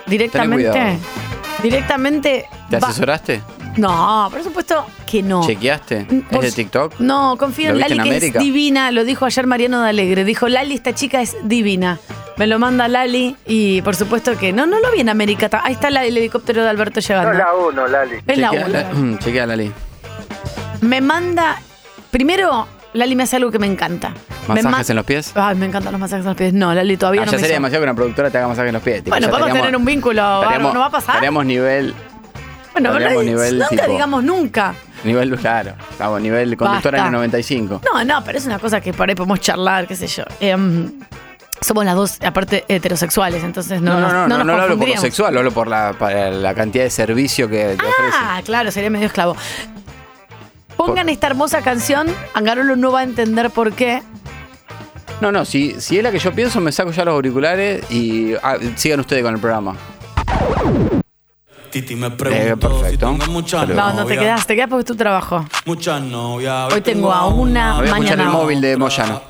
directamente. 0.08 0.70
cuidado. 0.70 0.98
Directamente. 1.62 2.46
¿Te 2.70 2.80
va- 2.80 2.88
asesoraste? 2.88 3.42
No, 3.78 4.28
por 4.32 4.44
supuesto 4.44 4.86
que 5.08 5.24
no. 5.24 5.46
¿Chequeaste? 5.46 6.06
por 6.30 6.36
¿Es 6.38 6.42
de 6.42 6.50
su- 6.52 6.56
TikTok? 6.58 7.00
No, 7.00 7.36
confío 7.38 7.70
en 7.70 7.74
¿Lo 7.74 7.78
viste 7.80 7.96
Lali, 7.96 8.00
en 8.00 8.04
que 8.04 8.18
América? 8.18 8.40
es 8.40 8.46
divina. 8.46 8.92
Lo 8.92 9.04
dijo 9.04 9.26
ayer 9.26 9.48
Mariano 9.48 9.82
de 9.82 9.90
Alegre. 9.90 10.24
Dijo, 10.26 10.48
Lali, 10.48 10.76
esta 10.76 10.94
chica 10.94 11.22
es 11.22 11.36
divina. 11.44 12.00
Me 12.38 12.48
lo 12.48 12.60
manda 12.60 12.88
Lali 12.88 13.36
y 13.48 13.82
por 13.82 13.96
supuesto 13.96 14.38
que 14.38 14.54
no, 14.54 14.66
no 14.66 14.80
lo 14.80 14.92
vi 14.92 15.02
en 15.02 15.10
América. 15.10 15.50
Ta- 15.50 15.62
Ahí 15.64 15.74
está 15.74 15.90
la- 15.90 16.06
el 16.06 16.18
helicóptero 16.18 16.64
de 16.64 16.70
Alberto 16.70 17.00
llegando. 17.00 17.44
uno, 17.68 17.88
Lali. 17.88 18.18
Es 18.28 18.38
la 18.38 18.50
Chequea 18.52 18.90
uno. 18.94 19.18
Chequea, 19.20 19.46
Lali. 19.48 19.72
Me 20.84 21.02
manda. 21.02 21.60
Primero, 22.12 22.68
Lali 22.94 23.16
me 23.16 23.24
hace 23.24 23.38
algo 23.38 23.52
que 23.52 23.60
me 23.60 23.68
encanta. 23.68 24.14
¿Masajes 24.48 24.64
ma- 24.72 24.84
en 24.88 24.96
los 24.98 25.06
pies? 25.06 25.32
Ay, 25.36 25.56
me 25.56 25.66
encantan 25.66 25.92
los 25.94 26.02
masajes 26.02 26.24
en 26.24 26.30
los 26.30 26.38
pies. 26.38 26.54
No, 26.54 26.74
Lali 26.74 26.98
todavía 26.98 27.22
Ah, 27.22 27.26
no 27.26 27.32
ya 27.32 27.38
me 27.38 27.42
sería 27.42 27.54
hizo. 27.54 27.62
demasiado 27.62 27.82
que 27.82 27.90
una 27.90 27.96
productora 27.96 28.30
te 28.30 28.38
haga 28.38 28.48
masajes 28.48 28.68
en 28.70 28.74
los 28.74 28.84
pies. 28.84 28.98
tipo, 29.04 29.10
Bueno, 29.12 29.28
podemos 29.30 29.48
estaríamos- 29.48 29.68
tener 29.68 29.78
un 29.78 29.86
vínculo, 29.86 30.72
¿no 30.74 30.80
va 30.80 30.86
a 30.86 30.90
pasar? 30.90 31.16
Estaríamos 31.16 31.46
nivel. 31.46 31.94
Bueno, 32.74 32.90
pero 32.94 33.22
nivel 33.24 33.60
nunca 33.60 33.70
tipo- 33.70 33.92
digamos 33.92 34.24
nunca. 34.24 34.76
Nivel, 35.04 35.36
claro. 35.38 35.74
Estamos 35.92 36.22
nivel 36.22 36.56
conductora 36.58 36.98
Basta. 36.98 37.08
en 37.10 37.14
el 37.14 37.20
95. 37.20 37.82
No, 37.94 38.04
no, 38.04 38.24
pero 38.24 38.38
es 38.38 38.46
una 38.46 38.58
cosa 38.60 38.82
que 38.82 38.94
por 38.94 39.08
ahí 39.10 39.16
podemos 39.16 39.40
charlar, 39.42 39.86
qué 39.88 39.96
sé 39.96 40.08
yo. 40.08 40.24
Em, 40.40 40.92
somos 41.62 41.86
las 41.86 41.96
dos, 41.96 42.18
aparte, 42.26 42.66
heterosexuales, 42.68 43.44
entonces 43.44 43.80
no, 43.82 43.94
No, 44.00 44.00
no, 44.02 44.08
no, 44.08 44.28
no, 44.28 44.38
no, 44.40 44.44
lo 44.44 44.62
hablo 44.64 44.78
por 44.78 44.88
lo 44.90 44.98
sexual, 44.98 45.34
lo 45.34 45.40
hablo 45.42 45.52
por 45.52 45.68
la, 45.68 45.94
para 45.94 46.32
la 46.32 46.54
cantidad 46.56 46.84
de 46.86 46.90
servicio 46.90 47.48
que 47.50 47.76
te 47.78 47.86
ofrece. 47.86 48.18
Ah, 48.20 48.42
claro, 48.46 48.72
sería 48.72 48.90
medio 48.90 49.08
esclavo. 49.08 49.36
Pongan 50.86 51.10
esta 51.10 51.28
hermosa 51.28 51.62
canción, 51.62 52.08
Angarolo 52.34 52.76
no 52.76 52.92
va 52.92 53.02
a 53.02 53.04
entender 53.04 53.50
por 53.52 53.72
qué. 53.74 54.02
No, 55.22 55.32
no, 55.32 55.46
si, 55.46 55.80
si 55.80 55.98
es 55.98 56.04
la 56.04 56.12
que 56.12 56.20
yo 56.20 56.34
pienso, 56.34 56.60
me 56.60 56.72
saco 56.72 56.92
ya 56.92 57.06
los 57.06 57.14
auriculares 57.14 57.90
y 57.90 58.34
ah, 58.44 58.58
sigan 58.76 59.00
ustedes 59.00 59.24
con 59.24 59.34
el 59.34 59.40
programa. 59.40 59.76
Titi 61.72 61.96
me 61.96 62.08
Eh, 62.08 62.12
preguntó 62.12 62.68
si 62.70 62.82
perfecto. 62.82 63.10
tengo 63.18 63.26
muchas 63.32 63.66
Pero- 63.66 63.76
No, 63.76 63.94
no 63.94 64.06
te 64.06 64.18
quedas, 64.18 64.46
te 64.46 64.56
quedas 64.56 64.70
porque 64.70 64.82
es 64.82 64.86
tu 64.86 64.96
trabajo. 64.96 65.46
Muchas 65.66 66.02
novias. 66.02 66.72
Hoy 66.74 66.82
tengo 66.82 67.12
a 67.12 67.26
una, 67.28 67.78
Voy 67.78 67.84
a 67.88 67.92
escuchar 67.92 68.12
el 68.12 68.18
mañana. 68.20 68.32
móvil 68.38 68.62
de 68.62 68.78
Moyano. 68.78 69.22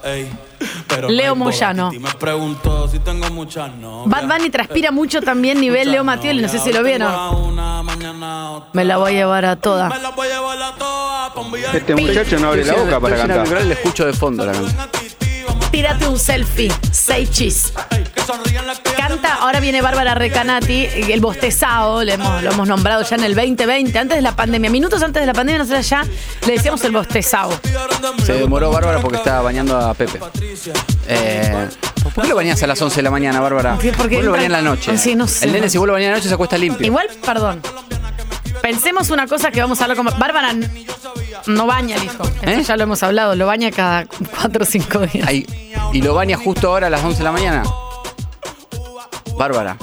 Leo 1.10 1.36
Moyano. 1.36 1.90
Titi 1.90 2.02
me 2.02 2.12
preguntó 2.14 2.88
si 2.88 3.00
tengo 3.00 3.30
muchas 3.30 3.74
novias. 3.76 4.10
Bad 4.10 4.28
Bunny 4.28 4.50
transpira 4.50 4.92
mucho 4.92 5.22
también 5.22 5.60
nivel 5.60 5.92
Leo 5.92 6.04
Matioli, 6.04 6.42
no 6.42 6.50
sé 6.50 6.60
si 6.60 6.72
lo 6.72 6.84
vieron. 6.84 7.12
Me 8.74 8.86
la 8.86 8.98
voy 8.98 9.12
a 9.12 9.16
llevar 9.16 9.46
a 9.46 9.56
toda. 9.56 9.92
Este 11.74 11.96
muchacho 11.96 12.40
no 12.40 12.50
abre 12.50 12.66
la 12.66 12.74
boca 12.74 13.00
para 13.00 13.18
cantar. 13.18 13.66
Le 13.66 13.74
escucho 13.74 14.06
de 14.06 14.14
fondo 14.14 14.46
la 14.46 14.54
canción. 14.54 14.78
Tírate 15.72 16.08
un 16.08 16.20
selfie, 16.20 16.72
say 16.92 17.26
cheese. 17.26 17.74
Canta, 18.98 19.36
ahora 19.36 19.60
viene 19.60 19.82
Bárbara 19.82 20.16
Recanati, 20.16 20.86
el 20.86 21.20
bostezado, 21.20 22.04
le 22.04 22.14
hemos- 22.14 22.42
lo 22.42 22.52
hemos 22.52 22.68
nombrado 22.68 23.04
ya 23.04 23.16
en 23.16 23.24
el 23.24 23.36
2020, 23.36 23.98
antes 24.00 24.18
de 24.18 24.22
la 24.22 24.36
pandemia. 24.36 24.70
Minutos 24.70 25.02
antes 25.04 25.22
de 25.22 25.26
la 25.28 25.34
pandemia, 25.34 25.60
nosotros 25.60 25.88
ya 25.90 26.04
le 26.46 26.54
decíamos 26.54 26.84
el 26.84 26.92
bostezado. 26.92 27.52
Se 28.26 28.34
demoró 28.34 28.72
Bárbara 28.72 29.00
porque 29.02 29.18
estaba 29.18 29.42
bañando 29.42 29.78
a 29.78 29.94
Pepe. 29.94 30.20
Eh, 31.08 31.68
¿Por 32.16 32.24
qué 32.24 32.30
lo 32.30 32.36
bañás 32.36 32.62
a 32.64 32.68
las 32.68 32.82
11 32.82 32.98
de 32.98 33.02
la 33.04 33.12
mañana, 33.12 33.40
Bárbara? 33.42 33.74
Porque- 33.74 33.92
¿Por 33.94 34.10
qué 34.10 34.22
lo 34.22 34.32
bañás 34.32 34.46
en 34.46 34.52
la 34.52 34.62
noche? 34.62 34.98
Sí, 34.98 35.16
no 35.16 35.28
sé. 35.28 35.46
El 35.46 35.52
nene 35.54 35.70
si 35.70 35.78
vuelve 35.78 35.94
a 35.94 35.96
bañar 35.96 36.08
en 36.08 36.12
la 36.14 36.18
noche 36.18 36.30
se 36.30 36.34
acuesta 36.36 36.58
limpio. 36.58 36.86
Igual, 36.86 37.08
perdón. 37.26 37.62
Pensemos 38.62 39.10
una 39.10 39.28
cosa 39.28 39.52
que 39.52 39.60
vamos 39.62 39.80
a 39.82 39.84
hablar 39.86 39.98
con 39.98 40.06
Bárbara. 40.18 40.54
No 41.48 41.66
baña 41.66 41.98
hijo. 41.98 42.24
Esto 42.42 42.62
Ya 42.62 42.78
lo 42.78 42.84
hemos 42.84 43.04
hablado, 43.04 43.36
lo 43.36 43.46
baña 43.46 43.70
cada 43.72 44.06
4 44.06 44.64
o 44.64 44.66
5 44.66 45.00
días. 45.00 45.30
¿Y 45.92 46.02
lo 46.02 46.14
baña 46.16 46.38
justo 46.38 46.70
ahora 46.70 46.88
a 46.88 46.90
las 46.90 47.04
11 47.04 47.18
de 47.18 47.24
la 47.26 47.32
mañana? 47.32 47.64
Bárbara. 49.38 49.78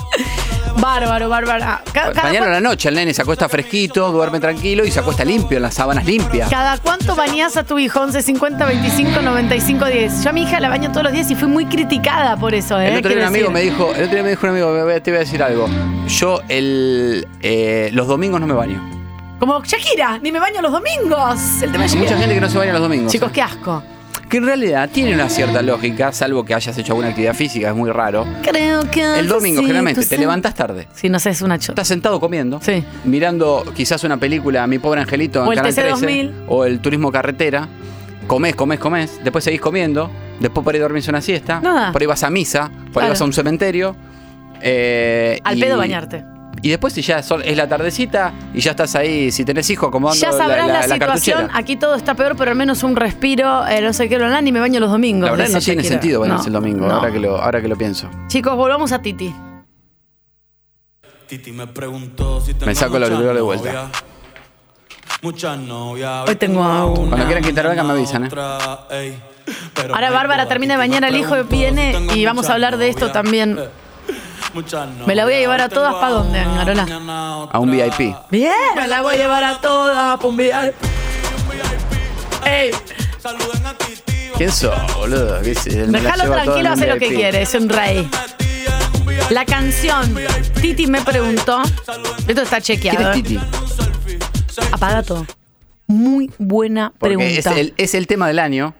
Bárbaro, 0.78 1.28
Bárbara. 1.28 1.82
Ca- 1.92 2.12
Cada, 2.12 2.22
Mañana 2.22 2.46
a 2.46 2.50
la 2.50 2.60
noche 2.60 2.88
el 2.88 2.94
nene 2.94 3.12
se 3.12 3.20
acuesta 3.22 3.48
fresquito, 3.48 4.10
duerme 4.12 4.40
tranquilo 4.40 4.84
y 4.84 4.90
se 4.90 5.00
acuesta 5.00 5.24
limpio, 5.24 5.56
en 5.58 5.62
las 5.64 5.74
sábanas 5.74 6.06
limpias. 6.06 6.48
¿Cada 6.48 6.78
cuánto 6.78 7.14
bañás 7.16 7.56
a 7.56 7.64
tu 7.64 7.78
hijo? 7.78 8.00
11, 8.00 8.22
50, 8.22 8.64
25, 8.64 9.20
95, 9.20 9.84
10. 9.86 10.24
Yo 10.24 10.30
a 10.30 10.32
mi 10.32 10.42
hija 10.44 10.58
la 10.60 10.68
baño 10.70 10.90
todos 10.90 11.04
los 11.04 11.12
días 11.12 11.30
y 11.30 11.34
fui 11.34 11.48
muy 11.48 11.66
criticada 11.66 12.36
por 12.36 12.54
eso. 12.54 12.80
¿eh? 12.80 12.88
El 12.88 12.98
otro 12.98 13.10
día 13.14 13.26
amigo 13.26 13.50
me 13.50 13.60
dijo, 13.60 13.92
el 13.94 14.04
otro 14.04 14.14
día 14.14 14.22
me 14.22 14.30
dijo 14.30 14.46
un 14.46 14.50
amigo, 14.52 14.72
te 15.02 15.10
voy 15.10 15.16
a 15.16 15.20
decir 15.20 15.42
algo. 15.42 15.68
Yo 16.06 16.40
el 16.48 17.26
eh, 17.42 17.90
los 17.92 18.06
domingos 18.06 18.40
no 18.40 18.46
me 18.46 18.54
baño. 18.54 18.80
Como 19.38 19.62
Shakira, 19.64 20.18
ni 20.18 20.32
me 20.32 20.38
baño 20.38 20.62
los 20.62 20.72
domingos. 20.72 21.62
El 21.62 21.72
tema 21.72 21.84
Hay 21.84 21.96
mucha 21.96 22.16
gente 22.16 22.34
que 22.34 22.40
no 22.40 22.48
se 22.48 22.58
baña 22.58 22.72
los 22.72 22.82
domingos. 22.82 23.12
Chicos, 23.12 23.30
qué 23.32 23.42
asco. 23.42 23.82
Que 24.30 24.36
en 24.36 24.46
realidad 24.46 24.88
tiene 24.92 25.12
una 25.12 25.28
cierta 25.28 25.60
lógica, 25.60 26.12
salvo 26.12 26.44
que 26.44 26.54
hayas 26.54 26.78
hecho 26.78 26.92
alguna 26.92 27.08
actividad 27.08 27.34
física, 27.34 27.68
es 27.70 27.74
muy 27.74 27.90
raro. 27.90 28.24
Creo 28.42 28.88
que. 28.90 29.02
El 29.18 29.26
domingo 29.26 29.58
sí, 29.60 29.66
generalmente 29.66 30.06
te 30.06 30.16
levantas 30.18 30.54
tarde. 30.54 30.86
Sí, 30.94 31.08
no 31.08 31.18
sé, 31.18 31.30
es 31.30 31.42
una 31.42 31.58
chota. 31.58 31.72
Estás 31.72 31.88
sentado 31.88 32.20
comiendo, 32.20 32.60
Sí. 32.62 32.84
mirando 33.04 33.64
quizás 33.74 34.04
una 34.04 34.16
película, 34.18 34.66
Mi 34.68 34.78
pobre 34.78 35.00
angelito 35.00 35.42
en 35.42 35.48
O 35.48 35.52
el 35.52 35.56
Canal 35.58 35.74
13, 35.74 35.90
TC2000. 36.06 36.32
o 36.46 36.64
el 36.64 36.78
Turismo 36.78 37.10
Carretera. 37.10 37.68
Comés, 38.28 38.54
comés, 38.54 38.78
comés, 38.78 39.20
después 39.24 39.42
seguís 39.42 39.60
comiendo, 39.60 40.08
después 40.38 40.62
por 40.64 40.72
ahí 40.74 40.80
dormís 40.80 41.08
una 41.08 41.20
siesta, 41.20 41.60
Nada. 41.60 41.90
por 41.90 42.00
ahí 42.00 42.06
vas 42.06 42.22
a 42.22 42.30
misa, 42.30 42.68
por 42.68 42.76
ahí 42.76 42.92
Claro. 42.92 43.08
vas 43.08 43.20
a 43.20 43.24
un 43.24 43.32
cementerio. 43.32 43.96
eh, 44.62 45.40
Al 45.42 45.58
y- 45.58 45.60
pedo 45.62 45.78
bañarte. 45.78 46.22
Y 46.62 46.68
después 46.68 46.92
si 46.92 47.00
ya 47.02 47.22
son- 47.22 47.42
es 47.42 47.56
la 47.56 47.66
tardecita 47.68 48.32
y 48.52 48.60
ya 48.60 48.72
estás 48.72 48.94
ahí, 48.94 49.30
si 49.32 49.44
tenés 49.44 49.68
hijos, 49.70 49.88
acomodando 49.88 50.20
Ya 50.20 50.30
sabrás 50.32 50.66
la, 50.66 50.66
la, 50.66 50.86
la 50.86 50.94
situación. 50.94 51.08
cartuchera. 51.38 51.48
Aquí 51.58 51.76
todo 51.76 51.94
está 51.94 52.14
peor, 52.14 52.36
pero 52.36 52.50
al 52.50 52.56
menos 52.56 52.82
un 52.82 52.96
respiro. 52.96 53.66
eh, 53.66 53.80
no 53.80 53.92
sé 53.94 54.08
qué, 54.08 54.18
bla, 54.18 54.40
ni 54.42 54.52
me 54.52 54.60
baño 54.60 54.78
los 54.80 54.90
domingos. 54.90 55.24
La 55.26 55.30
verdad 55.32 55.46
de 55.46 55.52
no 55.54 55.60
tiene 55.60 55.80
quiero. 55.80 55.94
sentido 55.94 56.20
bañarse 56.20 56.50
No, 56.50 56.58
el 56.58 56.62
domingo, 56.62 56.86
no. 56.86 56.94
ahora, 56.96 57.10
que 57.10 57.18
lo, 57.20 57.36
ahora 57.40 57.62
que 57.62 57.68
lo 57.68 57.76
pienso. 57.76 58.10
Chicos, 58.28 58.54
volvamos 58.56 58.92
a 58.92 59.00
Titi. 59.00 59.34
Me 62.66 62.74
saco 62.74 62.96
el 62.96 63.04
auricular 63.04 63.34
de 63.34 63.40
vuelta. 63.40 63.90
Hoy 65.22 66.36
tengo 66.36 66.62
a 66.62 66.86
una. 66.86 67.08
Cuando 67.10 67.24
quieran 67.26 67.42
que 67.42 67.50
intervenga 67.50 67.82
me 67.84 67.92
avisan, 67.92 68.24
¿eh? 68.24 69.18
Ahora 69.92 70.10
Bárbara 70.10 70.46
termina 70.48 70.74
de 70.74 70.78
bañar 70.78 71.04
al 71.04 71.16
hijo, 71.16 71.34
viene 71.44 71.96
y 72.14 72.24
vamos 72.24 72.48
a 72.48 72.54
hablar 72.54 72.76
de 72.76 72.88
esto 72.88 73.10
también. 73.12 73.58
Me 75.06 75.14
la 75.14 75.24
voy 75.24 75.34
a 75.34 75.38
llevar 75.38 75.60
a 75.60 75.68
todas 75.68 75.94
para 75.94 76.10
dónde, 76.10 76.38
Angarola. 76.40 77.48
A 77.52 77.58
un 77.58 77.70
VIP. 77.70 78.14
Bien, 78.30 78.52
me 78.76 78.88
la 78.88 79.02
voy 79.02 79.14
a 79.14 79.18
llevar 79.18 79.44
a 79.44 79.60
todas 79.60 80.18
pa' 80.18 80.26
un 80.26 80.36
viaje. 80.36 80.74
Ey, 82.44 82.70
¿Quién 84.36 84.50
sos, 84.50 84.74
boludo? 84.94 85.40
¿Qué 85.42 85.54
se- 85.54 85.86
me 85.86 86.00
la 86.00 86.12
déjalo 86.12 86.32
tranquilo, 86.32 86.70
hace 86.70 86.86
lo 86.86 86.94
que 86.98 87.08
VIP. 87.08 87.18
quiere, 87.18 87.42
es 87.42 87.54
un 87.54 87.68
rey. 87.68 88.08
La 89.30 89.44
canción, 89.44 90.16
Titi 90.60 90.86
me 90.86 91.00
preguntó. 91.02 91.62
Esto 92.26 92.42
está 92.42 92.60
chequeado. 92.60 92.98
¿Quién 92.98 93.10
es 93.10 93.16
¿eh? 93.16 93.22
Titi? 93.22 93.40
Apaga 94.72 95.02
todo. 95.02 95.26
Muy 95.86 96.30
buena 96.38 96.92
Porque 96.98 97.14
es 97.14 97.42
pregunta. 97.44 97.60
el, 97.60 97.74
es 97.76 97.94
el 97.94 98.06
tema 98.06 98.26
del 98.28 98.38
año. 98.38 98.74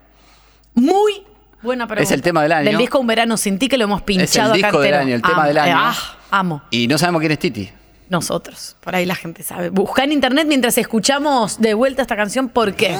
Muy 0.75 1.25
buena 1.63 1.87
pregunta. 1.87 2.03
Es 2.03 2.11
el 2.13 2.23
tema 2.23 2.43
del 2.43 2.53
año. 2.53 2.65
Del 2.65 2.79
disco 2.79 2.99
Un 2.99 3.07
Verano 3.07 3.37
Sin 3.37 3.59
Ti 3.59 3.69
que 3.69 3.77
lo 3.79 3.85
hemos 3.85 4.03
pinchado 4.03 4.53
disco 4.53 4.69
acá 4.69 4.79
del 4.79 4.87
entero. 4.95 5.03
año, 5.03 5.15
el 5.15 5.23
tema 5.23 5.47
del 5.47 5.59
año. 5.59 5.71
eh, 5.73 5.75
ah, 5.77 6.17
amo. 6.31 6.63
Y 6.71 6.87
no 6.89 6.99
sabemos 6.99 7.21
quién 7.21 7.33
es 7.33 7.39
Titi. 7.39 7.71
Nosotros. 8.09 8.77
Por 8.81 8.95
ahí 8.95 9.07
la 9.07 9.15
gente 9.15 9.43
sabe. 9.43 9.71
Busca 9.71 10.03
en 10.05 10.13
internet 10.13 10.47
mientras 10.49 10.77
escuchamos 10.79 11.61
de 11.61 11.75
vuelta 11.75 12.03
esta 12.03 12.17
canción. 12.17 12.49
¿Por 12.49 12.75
qué? 12.75 12.97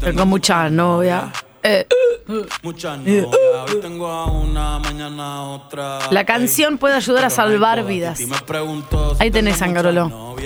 Tengo 0.00 0.26
La 6.10 6.24
canción 6.24 6.78
puede 6.78 6.94
ayudar 6.94 7.24
a 7.24 7.30
salvar 7.30 7.84
vidas. 7.84 8.20
Ahí 9.18 9.30
tenés, 9.30 9.60
Angarolo. 9.62 10.36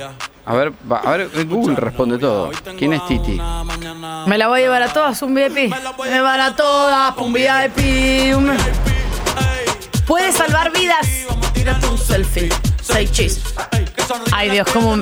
A 0.46 0.54
ver, 0.54 0.72
va- 0.90 0.98
a 1.00 1.16
ver, 1.16 1.28
Google 1.46 1.76
responde 1.76 2.18
todo. 2.18 2.50
¿Quién 2.78 2.92
es 2.94 3.06
Titi? 3.06 3.40
Me 4.26 4.38
la 4.38 4.48
voy 4.48 4.60
a 4.60 4.62
llevar 4.62 4.82
a 4.82 4.92
todas 4.92 5.20
un 5.22 5.34
VIP. 5.34 5.68
Me 5.68 5.80
la 5.80 5.92
voy 5.92 6.08
a 6.08 6.12
llevar 6.12 6.40
a 6.40 6.56
todas 6.56 7.16
un 7.18 7.32
VIP. 7.32 8.34
Un- 8.36 8.56
Puede 10.06 10.32
salvar 10.32 10.72
vidas. 10.72 11.06
Tírate 11.60 11.86
un 11.88 11.98
selfie. 11.98 12.48
Say 12.82 13.06
cheese. 13.06 13.38
Ay, 14.32 14.48
Dios, 14.48 14.66
cómo. 14.72 14.96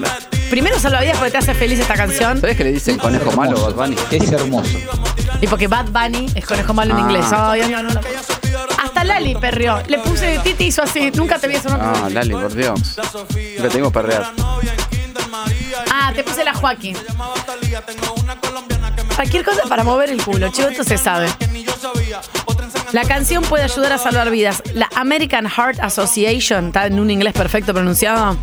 Primero 0.51 0.77
salva 0.81 1.01
vidas 1.03 1.17
porque 1.19 1.31
te 1.31 1.39
hace 1.39 1.55
feliz 1.55 1.79
esta 1.79 1.95
canción. 1.95 2.41
¿Sabes 2.41 2.57
que 2.57 2.65
le 2.65 2.73
dicen 2.73 2.99
conejo 2.99 3.31
malo 3.31 3.65
a 3.65 3.71
Bad 3.71 3.75
Bunny? 3.91 3.97
Es 4.11 4.33
hermoso. 4.33 4.77
Y 5.41 5.47
porque 5.47 5.69
Bad 5.69 5.87
Bunny 5.91 6.27
es 6.35 6.45
conejo 6.45 6.75
malo 6.75 6.95
en 6.95 6.97
Ah. 6.97 7.01
inglés. 7.03 7.27
Ay, 7.31 7.61
ay, 7.61 7.71
no, 7.71 7.83
no. 7.85 8.01
Hasta 8.83 9.05
Lali 9.05 9.37
perrió. 9.37 9.81
Le 9.87 10.01
puse 10.01 10.41
Titi 10.43 10.65
hizo 10.65 10.83
así. 10.83 11.13
Nunca 11.13 11.39
te 11.39 11.47
vi 11.47 11.55
eso. 11.55 11.69
¿no? 11.69 11.77
Ah, 11.81 12.09
Lali, 12.11 12.33
por 12.33 12.53
Dios. 12.53 12.97
Nunca 13.57 13.69
tengo 13.69 13.93
perrear. 13.93 14.33
Ah, 15.93 16.11
te 16.13 16.25
puse 16.25 16.43
la 16.43 16.55
Joaquín. 16.55 16.97
Cualquier 19.15 19.45
cosa 19.45 19.63
para 19.69 19.85
mover 19.85 20.11
el 20.11 20.21
culo, 20.25 20.49
chico, 20.51 20.69
esto 20.69 20.83
se 20.83 20.99
sabe. 20.99 21.29
La 22.93 23.05
canción 23.05 23.43
puede 23.45 23.65
ayudar 23.65 23.93
a 23.93 23.99
salvar 23.99 24.31
vidas. 24.31 24.63
La 24.75 24.89
American 24.97 25.47
Heart 25.49 25.81
Association, 25.81 26.69
está 26.69 26.87
en 26.87 26.99
un 27.01 27.11
inglés 27.11 27.35
perfecto 27.35 27.73
pronunciado. 27.75 28.37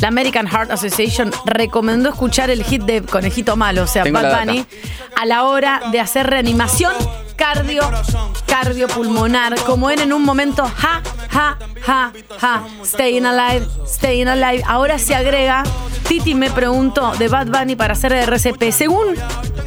La 0.00 0.08
American 0.08 0.46
Heart 0.46 0.70
Association 0.70 1.32
recomendó 1.44 2.10
escuchar 2.10 2.50
el 2.50 2.62
hit 2.62 2.82
de 2.82 3.02
Conejito 3.02 3.56
Malo, 3.56 3.82
o 3.82 3.86
sea, 3.86 4.04
Tengo 4.04 4.20
Bad. 4.20 4.46
Bunny, 4.46 4.64
a 5.16 5.26
la 5.26 5.44
hora 5.44 5.80
de 5.90 6.00
hacer 6.00 6.26
reanimación 6.28 6.92
cardio, 7.38 7.82
cardiopulmonar, 8.46 9.54
como 9.64 9.88
era 9.88 10.02
en 10.02 10.12
un 10.12 10.24
momento, 10.24 10.64
ja, 10.76 11.00
ja, 11.30 11.56
ja, 11.80 12.12
ja, 12.38 12.66
staying 12.84 13.24
alive, 13.24 13.66
staying 13.86 14.28
alive. 14.28 14.62
Ahora 14.66 14.98
se 14.98 15.14
agrega, 15.14 15.62
Titi 16.06 16.34
me 16.34 16.50
preguntó 16.50 17.12
de 17.16 17.28
Bad 17.28 17.46
Bunny 17.46 17.76
para 17.76 17.92
hacer 17.94 18.12
RCP. 18.12 18.72
Según 18.72 19.14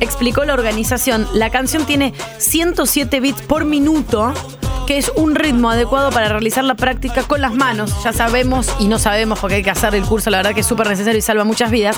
explicó 0.01 0.43
la 0.43 0.53
organización, 0.53 1.28
la 1.34 1.49
canción 1.49 1.86
tiene 1.86 2.13
107 2.38 3.19
bits 3.22 3.41
por 3.41 3.63
minuto, 3.63 4.34
que 4.86 4.97
es 4.97 5.09
un 5.15 5.34
ritmo 5.34 5.72
adecuado 5.72 6.11
para 6.11 6.28
realizar 6.28 6.65
la 6.65 6.76
práctica 6.76 7.24
con 7.24 7.39
las 7.41 7.53
manos. 7.53 8.03
Ya 8.03 8.11
sabemos 8.11 8.67
y 8.80 8.88
no 8.88 8.99
sabemos 8.99 9.39
porque 9.39 9.55
hay 9.55 9.63
que 9.63 9.72
hacer 9.72 9.95
el 9.95 10.03
curso, 10.03 10.30
la 10.30 10.38
verdad 10.38 10.53
que 10.53 10.61
es 10.61 10.67
súper 10.67 10.89
necesario 10.89 11.17
y 11.17 11.22
salva 11.22 11.45
muchas 11.45 11.72
vidas. 11.72 11.97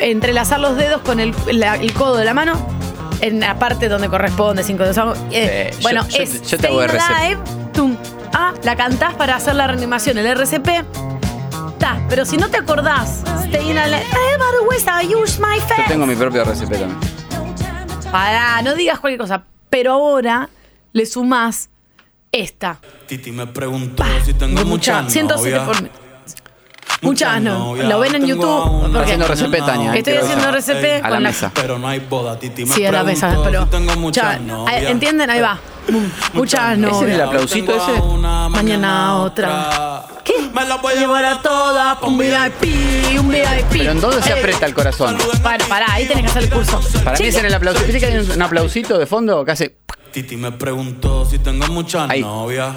Entrelazar 0.00 0.60
los 0.60 0.76
dedos 0.76 1.00
con 1.00 1.18
el 1.18 1.34
codo 1.94 2.16
de 2.16 2.24
la 2.26 2.34
mano. 2.34 2.77
En 3.20 3.40
la 3.40 3.58
parte 3.58 3.88
donde 3.88 4.08
corresponde, 4.08 4.62
dedos. 4.84 5.18
Eh, 5.32 5.70
Sí, 5.74 5.82
bueno, 5.82 6.02
yo- 6.08 6.18
yo 6.18 6.22
es 6.22 6.40
te- 6.42 6.46
yo 6.48 6.58
te 6.58 6.66
hago. 6.68 6.80
Alive, 6.80 7.40
tum. 7.74 7.96
Ah, 8.32 8.52
la 8.62 8.76
cantás 8.76 9.14
para 9.14 9.36
hacer 9.36 9.54
la 9.56 9.66
reanimación, 9.66 10.18
el 10.18 10.26
RCP. 10.26 10.84
Ta, 11.78 12.00
pero 12.08 12.24
si 12.24 12.36
no 12.36 12.48
te 12.48 12.58
acordás, 12.58 13.22
Staying 13.48 13.78
Alive. 13.78 14.02
Every 14.34 14.66
ways 14.68 14.84
I 14.86 15.14
use 15.14 15.40
my 15.40 15.58
Yo 15.58 15.84
tengo 15.88 16.06
mi 16.06 16.14
propio 16.14 16.42
RCP 16.42 16.70
también. 16.78 16.96
Pará, 18.10 18.62
no 18.62 18.74
digas 18.74 18.98
cualquier 19.00 19.20
cosa. 19.20 19.42
Pero 19.70 19.92
ahora 19.92 20.48
le 20.92 21.06
sumás 21.06 21.68
esta. 22.32 22.78
Titi 23.06 23.32
me 23.32 23.46
preguntó 23.46 24.04
si 24.24 24.34
tengo 24.34 24.64
Mucha, 24.64 25.02
muchas 25.02 25.12
107 25.12 25.58
novias. 25.58 25.80
por. 25.80 26.07
Muchas 27.00 27.40
no. 27.40 27.76
Lo 27.76 28.00
ven 28.00 28.14
en 28.16 28.26
YouTube. 28.26 28.82
porque- 28.82 28.98
Haciendo 28.98 29.26
RCP, 29.26 29.58
Tania. 29.64 29.94
Estoy 29.94 30.14
haciendo. 30.14 30.48
RCP 30.48 30.96
A 30.96 31.02
la 31.02 31.08
con 31.08 31.22
la- 31.22 31.28
mesa. 31.28 31.52
Pero 31.54 31.78
no 31.78 31.88
hay 31.88 32.00
boda, 32.00 32.38
Titi 32.38 32.66
Sí, 32.66 32.84
a 32.84 32.92
la 32.92 33.04
mesa, 33.04 33.36
pero. 33.44 33.68
Ya, 34.10 34.40
¿Entienden? 34.88 35.30
Ahí 35.30 35.40
va. 35.40 35.58
Muchas 36.34 36.72
¿Es 36.72 36.78
novias. 36.78 37.14
el 37.14 37.20
aplausito 37.22 37.74
ese? 37.76 38.02
Mañana 38.50 39.16
otra. 39.18 40.02
¿Qué? 40.24 40.34
Me 40.52 40.64
la 40.66 40.76
voy 40.76 40.92
a 40.92 40.96
llevar 40.96 41.24
a 41.24 41.40
todas 41.40 41.96
un 42.02 42.18
VIP, 42.18 43.18
un 43.18 43.28
VIP. 43.30 43.66
Pero 43.70 43.92
¿en 43.92 44.00
dónde 44.00 44.22
se 44.22 44.32
aprieta 44.32 44.66
el 44.66 44.74
corazón? 44.74 45.16
Para, 45.42 45.64
pará, 45.66 45.86
ahí 45.90 46.06
tenés 46.06 46.24
que 46.24 46.30
hacer 46.30 46.42
el 46.44 46.50
curso. 46.50 46.80
Para 47.04 47.18
mí 47.18 47.26
es 47.26 47.36
en 47.36 47.46
el 47.46 47.54
aplausito. 47.54 47.86
¿Viste 47.86 48.00
que 48.00 48.06
hay 48.06 48.18
un, 48.18 48.42
aplausito 48.42 48.98
de 48.98 49.06
fondo 49.06 49.42
que 49.44 49.52
hace. 49.52 49.76
Titi 50.12 50.36
me 50.36 50.52
preguntó 50.52 51.24
si 51.24 51.38
tengo 51.38 51.66
muchas 51.68 52.10
Ahí. 52.10 52.20
novias. 52.20 52.74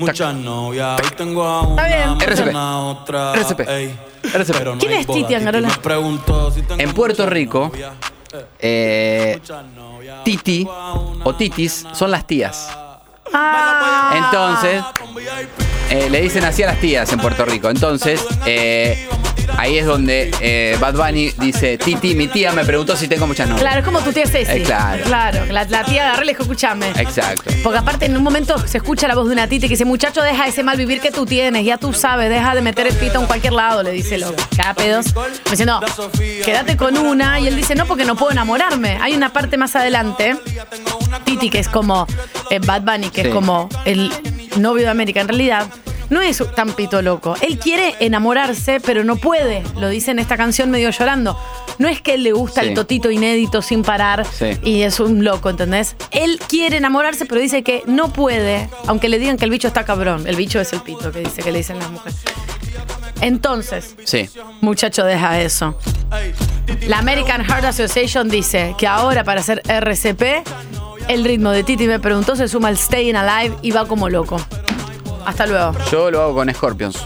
Muchas 0.00 0.34
novias. 0.34 1.00
Hoy 1.02 1.10
tengo 1.16 1.44
a 1.44 1.60
una, 1.60 1.84
bien. 1.84 2.56
A 2.56 2.78
otra. 2.78 3.34
RCP. 3.34 3.60
Ey, 3.68 3.98
RCP. 4.32 4.56
pero 4.58 4.72
no 4.74 4.80
¿Quién 4.80 4.92
hay 4.92 5.00
es 5.00 5.06
boda, 5.06 5.18
Titi 5.20 5.34
Angarola? 5.34 5.68
me 5.68 5.76
preguntó 5.76 6.50
si 6.50 6.62
tengo 6.62 6.80
En 6.82 6.92
Puerto 6.94 7.22
muchas 7.22 7.32
Rico, 7.34 7.70
novias. 7.72 7.92
eh, 8.58 9.40
Titi 10.24 10.66
o 11.24 11.34
Titis 11.34 11.86
son 11.92 12.10
las 12.10 12.26
tías. 12.26 12.68
Ah, 13.32 14.12
Entonces, 14.16 14.82
eh, 15.90 16.08
le 16.10 16.20
dicen 16.22 16.44
así 16.44 16.62
a 16.62 16.66
las 16.66 16.80
tías 16.80 17.12
en 17.12 17.18
Puerto 17.20 17.44
Rico. 17.44 17.68
Entonces, 17.70 18.20
eh, 18.46 19.08
ahí 19.58 19.76
es 19.78 19.86
donde 19.86 20.30
eh, 20.40 20.76
Bad 20.80 20.94
Bunny 20.94 21.32
dice, 21.38 21.76
Titi, 21.78 22.14
mi 22.14 22.28
tía 22.28 22.52
me 22.52 22.64
preguntó 22.64 22.96
si 22.96 23.08
tengo 23.08 23.26
muchas 23.26 23.48
novias. 23.48 23.60
Claro, 23.62 23.80
es 23.80 23.84
como 23.84 24.00
tu 24.00 24.12
tía 24.12 24.26
Ceci. 24.26 24.52
Eh, 24.58 24.62
claro. 24.62 25.02
Claro, 25.04 25.46
la, 25.46 25.64
la 25.64 25.84
tía 25.84 26.06
agarré 26.08 26.22
y 26.22 26.26
le 26.26 26.32
dijo, 26.32 26.42
escúchame. 26.42 26.90
Exacto. 26.96 27.50
Porque 27.62 27.78
aparte 27.78 28.06
en 28.06 28.16
un 28.16 28.22
momento 28.22 28.56
se 28.66 28.78
escucha 28.78 29.08
la 29.08 29.14
voz 29.14 29.26
de 29.26 29.32
una 29.32 29.48
tita 29.48 29.66
que 29.66 29.70
dice, 29.74 29.84
muchacho, 29.84 30.22
deja 30.22 30.46
ese 30.46 30.62
mal 30.62 30.76
vivir 30.76 31.00
que 31.00 31.10
tú 31.10 31.26
tienes, 31.26 31.64
ya 31.64 31.76
tú 31.76 31.92
sabes, 31.92 32.30
deja 32.30 32.54
de 32.54 32.62
meter 32.62 32.86
el 32.86 32.94
pito 32.94 33.18
en 33.20 33.26
cualquier 33.26 33.52
lado, 33.52 33.82
le 33.82 33.90
dice 33.90 34.16
lo 34.18 34.32
cada 34.56 34.74
pedos. 34.74 35.14
Me 35.46 35.50
dice, 35.52 35.66
no, 35.66 35.80
quédate 36.44 36.76
con 36.76 36.96
una. 36.96 37.40
Y 37.40 37.48
él 37.48 37.56
dice, 37.56 37.74
no, 37.74 37.86
porque 37.86 38.04
no 38.04 38.14
puedo 38.16 38.30
enamorarme. 38.32 38.98
Hay 39.00 39.14
una 39.14 39.32
parte 39.32 39.56
más 39.56 39.74
adelante, 39.76 40.36
Titi, 41.24 41.50
que 41.50 41.58
es 41.58 41.68
como 41.68 42.06
eh, 42.50 42.60
Bad 42.60 42.82
Bunny, 42.82 43.10
que 43.10 43.22
Sí. 43.22 43.28
es 43.28 43.34
como 43.34 43.68
el 43.84 44.10
novio 44.56 44.84
de 44.84 44.90
América. 44.90 45.20
En 45.20 45.28
realidad, 45.28 45.66
no 46.10 46.20
es 46.20 46.42
tan 46.56 46.72
pito 46.72 47.02
loco. 47.02 47.34
Él 47.40 47.58
quiere 47.58 47.94
enamorarse, 48.00 48.80
pero 48.80 49.04
no 49.04 49.16
puede. 49.16 49.62
Lo 49.78 49.88
dice 49.88 50.10
en 50.10 50.18
esta 50.18 50.36
canción 50.36 50.70
medio 50.70 50.90
llorando. 50.90 51.38
No 51.78 51.88
es 51.88 52.02
que 52.02 52.14
él 52.14 52.24
le 52.24 52.32
gusta 52.32 52.62
Sí. 52.62 52.68
el 52.68 52.74
totito 52.74 53.10
inédito 53.10 53.62
sin 53.62 53.82
parar 53.82 54.26
Sí. 54.26 54.58
y 54.62 54.82
es 54.82 55.00
un 55.00 55.24
loco, 55.24 55.48
¿entendés? 55.50 55.96
Él 56.10 56.40
quiere 56.48 56.76
enamorarse, 56.78 57.26
pero 57.26 57.40
dice 57.40 57.62
que 57.62 57.82
no 57.86 58.12
puede, 58.12 58.68
aunque 58.86 59.08
le 59.08 59.18
digan 59.18 59.36
que 59.36 59.44
el 59.44 59.50
bicho 59.50 59.68
está 59.68 59.84
cabrón. 59.84 60.26
El 60.26 60.36
bicho 60.36 60.60
es 60.60 60.72
el 60.72 60.80
pito, 60.82 61.10
que 61.12 61.20
dice 61.20 61.42
que 61.42 61.52
le 61.52 61.58
dicen 61.58 61.78
las 61.78 61.90
mujeres. 61.90 62.18
Entonces, 63.20 63.96
Sí. 64.04 64.28
muchacho, 64.60 65.04
deja 65.04 65.40
eso. 65.40 65.78
La 66.86 66.98
American 66.98 67.44
Heart 67.44 67.64
Association 67.66 68.28
dice 68.28 68.74
que 68.78 68.86
ahora 68.86 69.24
para 69.24 69.40
hacer 69.40 69.62
RCP, 69.68 70.42
el 71.12 71.24
ritmo 71.24 71.50
de 71.50 71.64
Titi 71.64 71.86
me 71.86 71.98
preguntó, 72.00 72.36
se 72.36 72.48
suma 72.48 72.68
el 72.70 72.76
Staying 72.78 73.16
Alive 73.16 73.56
y 73.62 73.70
va 73.72 73.86
como 73.86 74.08
loco. 74.08 74.40
Hasta 75.26 75.46
luego. 75.46 75.72
Yo 75.90 76.10
lo 76.10 76.22
hago 76.22 76.34
con 76.34 76.52
Scorpions. 76.52 76.98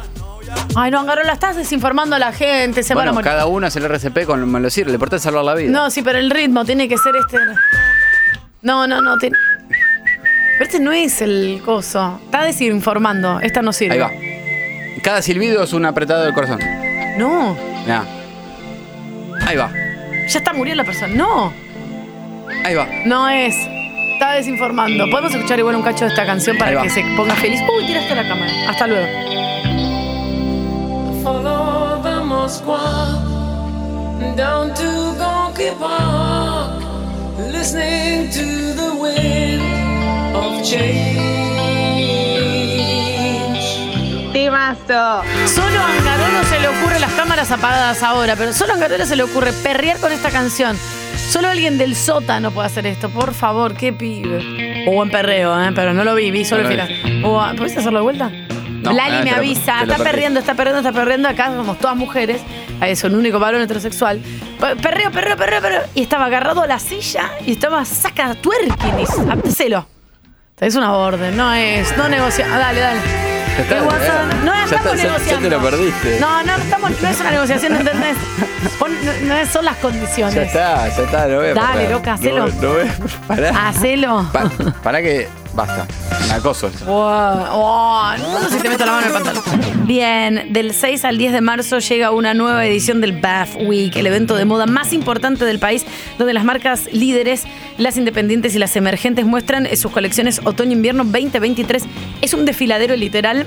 Ay, 0.77 0.91
no, 0.91 1.01
Angarola, 1.01 1.33
estás 1.33 1.57
desinformando 1.57 2.17
a 2.17 2.19
la 2.19 2.33
gente, 2.33 2.83
se 2.83 2.95
van 2.95 3.03
a 3.09 3.13
Bueno, 3.13 3.15
morir. 3.15 3.31
cada 3.31 3.47
uno 3.47 3.67
hace 3.67 3.79
el 3.79 3.85
RCP 3.87 4.25
con 4.27 4.51
me 4.51 4.61
lo 4.61 4.71
sirve. 4.71 4.91
Le 4.91 4.95
importa 4.97 5.19
salvar 5.19 5.45
la 5.45 5.55
vida. 5.55 5.71
No, 5.71 5.91
sí, 5.91 6.03
pero 6.03 6.19
el 6.19 6.31
ritmo 6.31 6.65
tiene 6.65 6.89
que 6.89 6.97
ser 6.99 7.15
este. 7.17 7.39
No, 8.63 8.87
no, 8.87 9.01
no. 9.01 9.17
tiene- 9.19 9.37
Pero 9.69 10.65
este 10.65 10.81
no 10.81 10.93
es 10.93 11.21
el 11.23 11.61
coso. 11.65 12.21
Está 12.25 12.45
desinformando. 12.45 13.41
Esta 13.41 13.63
no 13.63 13.73
sirve. 13.73 13.95
Ahí 13.95 14.01
va. 14.01 14.11
Cada 15.03 15.23
silbido 15.23 15.63
es 15.65 15.73
un 15.73 15.85
apretado 15.85 16.25
del 16.25 16.33
corazón. 16.35 16.61
No. 17.19 17.57
Mirá. 17.83 18.05
Ahí 19.47 19.57
va. 19.57 19.71
Ya 20.29 20.39
está 20.39 20.53
muriendo 20.53 20.83
la 20.83 20.87
persona. 20.87 21.13
No. 21.15 21.53
Ahí 22.65 22.75
va. 22.75 22.87
No 23.05 23.29
es. 23.29 23.55
Está 24.15 24.33
desinformando. 24.33 25.11
Podemos 25.11 25.35
escuchar 25.35 25.59
igual 25.59 25.75
un 25.75 25.83
cacho 25.83 26.05
de 26.05 26.11
esta 26.11 26.25
canción 26.25 26.57
para 26.57 26.81
que 26.81 26.89
se 26.89 27.03
ponga 27.17 27.35
feliz. 27.35 27.61
Uy, 27.77 27.85
tiraste 27.85 28.15
la 28.15 28.23
cámara. 28.27 28.53
Hasta 28.71 28.87
luego. 28.87 29.07
Follow 31.23 32.01
the 32.03 32.21
Moskwa 32.25 33.35
down 34.37 34.73
to 34.75 35.15
Gonky 35.19 35.71
Park, 35.79 36.83
listening 37.53 38.31
to 38.31 38.75
the 38.75 38.95
wind 39.01 39.63
of 40.35 40.63
change. 40.63 41.25
Timazo. 44.33 45.23
Solo 45.47 45.81
a 45.81 45.89
Angarolo 45.89 46.45
se 46.49 46.61
le 46.61 46.69
ocurre 46.69 47.01
las 47.01 47.13
cámaras 47.13 47.51
apagadas 47.51 48.03
ahora, 48.03 48.37
pero 48.37 48.53
solo 48.53 48.73
a 48.73 48.77
Angarolo 48.77 49.07
se 49.07 49.17
le 49.17 49.25
ocurre 49.25 49.53
perrear 49.53 49.99
con 49.99 50.13
esta 50.13 50.31
canción. 50.31 50.77
Solo 51.29 51.49
alguien 51.49 51.79
del 51.79 51.97
sótano 51.97 52.51
puede 52.53 52.67
hacer 52.67 52.87
esto. 52.87 53.09
Por 53.11 53.35
favor, 53.35 53.75
qué 53.75 53.93
pibe. 53.93 54.85
O 54.89 54.93
buen 54.93 55.11
perreo, 55.11 55.61
¿eh? 55.63 55.71
pero 55.75 55.93
no 55.93 56.05
lo 56.05 56.15
vi, 56.15 56.31
vi 56.31 56.45
solo 56.45 56.63
el 56.63 56.69
final. 56.69 57.23
O, 57.25 57.43
¿Puedes 57.57 57.77
hacerlo 57.77 57.99
de 58.01 58.03
vuelta? 58.05 58.31
No, 58.31 58.93
Lali 58.93 59.17
ah, 59.17 59.25
me 59.25 59.31
avisa, 59.31 59.83
está 59.83 59.97
perreando, 59.97 60.41
está 60.41 60.55
perreando, 60.55 60.81
está 60.87 60.93
perreando. 60.93 61.29
Acá 61.29 61.47
somos 61.47 61.79
todas 61.79 61.97
mujeres. 61.97 62.41
Son 62.97 63.13
un 63.15 63.21
único 63.21 63.39
varón 63.39 63.63
heterosexual. 63.63 64.21
Pe- 64.61 64.77
Perreo, 64.77 65.11
perreo, 65.11 65.37
perreo, 65.37 65.61
perreo. 65.63 65.83
Y 65.95 66.03
estaba 66.03 66.27
agarrado 66.27 66.61
a 66.63 66.67
la 66.67 66.79
silla 66.79 67.31
y 67.47 67.53
estaba 67.53 67.85
saca 67.85 68.35
twerking. 68.35 69.01
y- 69.01 69.49
Hacelo. 69.49 69.87
Es 70.61 70.75
una 70.77 70.93
orden, 70.95 71.37
no 71.37 71.53
es, 71.55 71.97
no 71.97 72.09
negocia. 72.09 72.47
ah, 72.53 72.59
Dale, 72.59 72.81
dale. 72.81 73.01
Ya 73.57 73.63
está, 73.63 73.75
¿Qué 73.77 73.81
WhatsApp? 73.83 74.31
ya. 74.31 74.37
No 74.45 74.53
Ya 74.55 74.65
estamos 74.65 74.87
está, 74.87 74.97
ya- 74.97 75.03
negociando. 75.05 75.49
Ya 75.49 75.57
te 75.57 75.63
lo 75.63 75.71
perdiste. 75.71 76.21
No, 76.21 76.43
no, 76.43 76.55
estamos, 76.57 76.91
no 77.03 77.09
es 77.09 77.21
una 77.21 77.31
negociación, 77.31 77.77
¿entendés? 77.77 78.17
No, 78.81 78.89
no 78.89 79.47
son 79.47 79.65
las 79.65 79.77
Ya 79.77 79.81
condiciones. 79.83 80.37
está, 80.37 80.89
ya 80.89 81.03
está, 81.03 81.27
no 81.29 81.37
voy 81.37 81.47
a 81.49 81.55
Dale, 81.55 81.89
loca, 81.91 82.15
hacelo. 82.15 82.47
No, 82.49 82.75
no 82.75 82.75
pará. 83.29 83.69
Hacelo. 83.69 84.29
Pa- 84.33 84.51
pará 84.83 85.01
que. 85.03 85.29
Basta. 85.55 85.87
Un 86.25 86.31
acoso. 86.33 86.71
Wow. 86.85 87.47
Oh, 87.53 88.13
no 88.19 88.49
sé 88.49 88.57
si 88.57 88.63
te 88.63 88.69
meto 88.69 88.85
la 88.85 88.93
mano 88.93 89.07
en 89.07 89.17
el 89.17 89.23
pantalón. 89.23 89.87
Bien, 89.87 90.53
del 90.53 90.75
6 90.75 91.05
al 91.05 91.19
10 91.19 91.33
de 91.33 91.41
marzo 91.41 91.79
llega 91.79 92.11
una 92.11 92.35
nueva 92.35 92.67
edición 92.67 93.01
del 93.01 93.21
Bath 93.21 93.51
Week, 93.65 93.95
el 93.95 94.07
evento 94.07 94.35
de 94.35 94.45
moda 94.45 94.67
más 94.67 94.93
importante 94.93 95.45
del 95.45 95.59
país, 95.59 95.85
donde 96.19 96.33
las 96.35 96.45
marcas 96.45 96.89
líderes, 96.93 97.45
las 97.79 97.97
independientes 97.97 98.55
y 98.55 98.59
las 98.59 98.75
emergentes 98.77 99.27
muestran 99.27 99.69
sus 99.77 99.93
colecciones 99.93 100.41
otoño-invierno 100.45 101.05
2023. 101.05 101.85
Es 102.21 102.35
un 102.35 102.45
desfiladero 102.45 102.97
literal. 102.97 103.47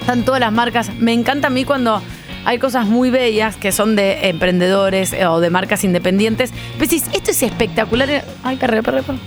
Están 0.00 0.24
todas 0.24 0.40
las 0.40 0.52
marcas. 0.52 0.90
Me 0.98 1.12
encanta 1.12 1.46
a 1.46 1.50
mí 1.50 1.64
cuando 1.64 2.02
hay 2.44 2.58
cosas 2.58 2.86
muy 2.86 3.10
bellas 3.10 3.56
que 3.56 3.72
son 3.72 3.96
de 3.96 4.28
emprendedores 4.28 5.12
eh, 5.12 5.26
o 5.26 5.40
de 5.40 5.48
marcas 5.50 5.84
independientes. 5.84 6.52
Decís, 6.78 7.04
esto 7.14 7.30
es 7.30 7.42
espectacular. 7.42 8.24
Ay, 8.42 8.56
perreo, 8.56 8.82
perreo, 8.82 9.02
perreo. 9.02 9.20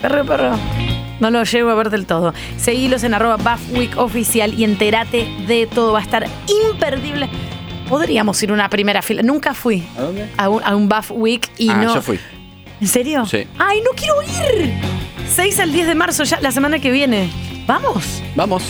Perreo, 0.00 0.24
perreo. 0.24 0.95
No 1.20 1.30
lo 1.30 1.42
llego 1.44 1.70
a 1.70 1.74
ver 1.74 1.90
del 1.90 2.06
todo. 2.06 2.34
Seguilos 2.58 3.02
en 3.04 3.14
arroba 3.14 3.36
Buff 3.36 3.72
Week 3.72 3.96
oficial 3.96 4.54
y 4.54 4.64
entérate 4.64 5.26
de 5.46 5.66
todo. 5.66 5.92
Va 5.92 6.00
a 6.00 6.02
estar 6.02 6.26
imperdible. 6.70 7.28
Podríamos 7.88 8.42
ir 8.42 8.50
a 8.50 8.54
una 8.54 8.68
primera 8.68 9.00
fila. 9.02 9.22
Nunca 9.22 9.54
fui 9.54 9.84
¿A 9.96 10.02
dónde? 10.02 10.28
a 10.36 10.48
un, 10.48 10.62
a 10.64 10.74
un 10.76 10.88
Buff 10.88 11.10
Week 11.12 11.48
y 11.56 11.70
ah, 11.70 11.76
no. 11.76 11.94
yo 11.94 12.02
fui. 12.02 12.18
¿En 12.80 12.88
serio? 12.88 13.24
Sí. 13.26 13.46
¡Ay, 13.58 13.80
no 13.80 13.90
quiero 13.96 14.16
ir! 14.22 14.74
6 15.28 15.60
al 15.60 15.72
10 15.72 15.86
de 15.86 15.94
marzo, 15.94 16.24
ya 16.24 16.40
la 16.40 16.52
semana 16.52 16.78
que 16.78 16.90
viene. 16.90 17.30
¿Vamos? 17.66 18.22
Vamos. 18.34 18.62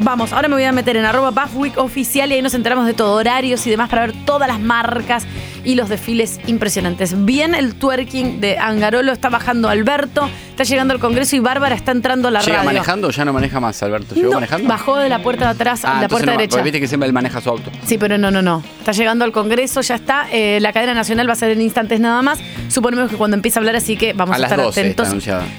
Vamos, 0.00 0.32
ahora 0.32 0.48
me 0.48 0.54
voy 0.56 0.64
a 0.64 0.72
meter 0.72 0.96
en 0.96 1.04
arroba 1.04 1.30
Buff 1.30 1.54
Week 1.54 1.78
oficial 1.78 2.30
y 2.30 2.34
ahí 2.34 2.42
nos 2.42 2.54
enteramos 2.54 2.86
de 2.86 2.92
todo, 2.94 3.14
horarios 3.14 3.64
y 3.66 3.70
demás 3.70 3.88
para 3.88 4.06
ver 4.06 4.16
todas 4.24 4.48
las 4.48 4.58
marcas 4.58 5.24
y 5.64 5.74
los 5.74 5.88
desfiles 5.88 6.40
impresionantes. 6.46 7.24
Bien 7.24 7.54
el 7.54 7.74
twerking 7.74 8.40
de 8.40 8.58
Angarolo, 8.58 9.12
está 9.12 9.28
bajando 9.28 9.68
Alberto, 9.68 10.28
está 10.50 10.64
llegando 10.64 10.94
al 10.94 11.00
Congreso 11.00 11.36
y 11.36 11.40
Bárbara 11.40 11.74
está 11.74 11.92
entrando 11.92 12.28
a 12.28 12.30
la 12.30 12.40
¿Llega 12.40 12.58
radio. 12.58 12.66
manejando 12.66 13.08
o 13.08 13.10
ya 13.10 13.24
no 13.24 13.32
maneja 13.32 13.60
más, 13.60 13.82
Alberto? 13.82 14.14
¿Llegó 14.14 14.28
No, 14.28 14.34
manejando? 14.34 14.68
Bajó 14.68 14.96
de 14.96 15.08
la 15.08 15.20
puerta 15.22 15.44
de 15.44 15.50
atrás 15.50 15.84
Ah, 15.84 15.88
a 15.88 15.94
la 15.94 16.02
entonces 16.02 16.10
puerta 16.10 16.32
no, 16.32 16.38
derecha. 16.38 16.62
viste 16.62 16.80
que 16.80 16.88
siempre 16.88 17.06
él 17.06 17.12
maneja 17.12 17.40
su 17.40 17.50
auto. 17.50 17.70
Sí, 17.84 17.98
pero 17.98 18.18
no, 18.18 18.30
no, 18.30 18.42
no. 18.42 18.62
Está 18.78 18.92
llegando 18.92 19.24
al 19.24 19.32
Congreso, 19.32 19.80
ya 19.80 19.94
está. 19.94 20.26
Eh, 20.32 20.58
la 20.60 20.72
cadena 20.72 20.94
nacional 20.94 21.28
va 21.28 21.32
a 21.32 21.36
ser 21.36 21.50
en 21.50 21.60
instantes 21.62 22.00
nada 22.00 22.22
más. 22.22 22.38
Suponemos 22.68 23.10
que 23.10 23.16
cuando 23.16 23.36
empiece 23.36 23.58
a 23.58 23.60
hablar, 23.60 23.76
así 23.76 23.96
que 23.96 24.12
vamos 24.12 24.38
a, 24.38 24.42
estar 24.42 24.60
12 24.60 24.80
atentos. 24.80 25.08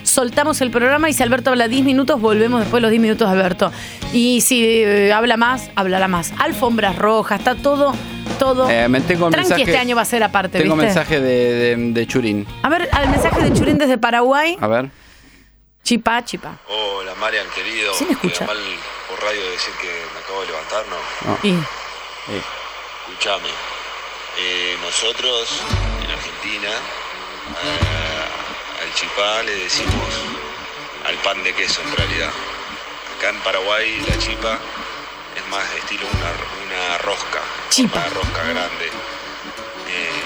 Soltamos 0.03 0.61
el 0.61 0.71
programa 0.71 1.09
y 1.09 1.13
si 1.13 1.23
Alberto 1.23 1.49
habla 1.49 1.67
10 1.67 1.83
minutos, 1.85 2.19
volvemos 2.21 2.59
después 2.59 2.79
de 2.79 2.81
los 2.81 2.91
10 2.91 3.01
minutos 3.01 3.29
Alberto. 3.29 3.71
Y 4.13 4.41
si 4.41 4.63
eh, 4.65 5.11
habla 5.13 5.37
más, 5.37 5.69
hablará 5.75 6.07
más. 6.07 6.33
Alfombras 6.39 6.95
rojas, 6.97 7.39
está 7.39 7.55
todo, 7.55 7.93
todo. 8.39 8.69
Eh, 8.69 8.87
me 8.89 9.01
tengo 9.01 9.29
Tranqui 9.29 9.49
mensaje, 9.49 9.61
este 9.71 9.77
año 9.77 9.95
va 9.95 10.01
a 10.01 10.05
ser 10.05 10.23
aparte, 10.23 10.59
Tengo 10.59 10.75
¿viste? 10.75 10.85
mensaje 10.87 11.19
de, 11.19 11.75
de, 11.75 11.91
de 11.93 12.07
Churín. 12.07 12.47
A 12.63 12.69
ver, 12.69 12.89
al 12.91 13.09
mensaje 13.09 13.41
de 13.41 13.53
Churín 13.53 13.77
desde 13.77 13.97
Paraguay. 13.97 14.57
A 14.59 14.67
ver. 14.67 14.89
Chipa, 15.83 16.23
chipa. 16.23 16.57
Hola 16.69 17.13
Marian, 17.19 17.45
querido. 17.53 17.93
Sí 17.93 18.05
me 18.05 18.13
escucha. 18.13 18.45
Mal 18.45 18.57
por 19.09 19.21
radio 19.21 19.41
decir 19.51 19.73
que 19.81 19.87
me 20.13 20.19
acabo 20.23 20.41
de 20.41 20.47
levantar, 20.47 20.83
¿no? 20.87 21.31
No. 21.31 21.39
Y 21.43 21.59
Escuchame. 23.09 23.49
eh, 24.39 24.77
nosotros 24.81 25.59
en 26.05 26.11
Argentina 26.11 26.69
eh, 26.69 28.83
al 28.83 28.93
chipá 28.95 29.43
le 29.43 29.55
decimos 29.57 30.13
al 31.07 31.15
pan 31.17 31.43
de 31.43 31.53
queso 31.53 31.81
en 31.81 31.95
realidad. 31.97 32.29
Acá 33.17 33.29
en 33.29 33.39
Paraguay 33.41 34.01
la 34.07 34.17
chipa 34.17 34.57
más 35.53 35.71
de 35.71 35.79
estilo 35.79 36.03
una, 36.11 36.31
una 36.65 36.97
rosca. 36.99 37.39
Chipa. 37.69 37.99
Una 37.99 38.09
rosca 38.09 38.41
grande. 38.43 38.85
Eh, 39.87 40.21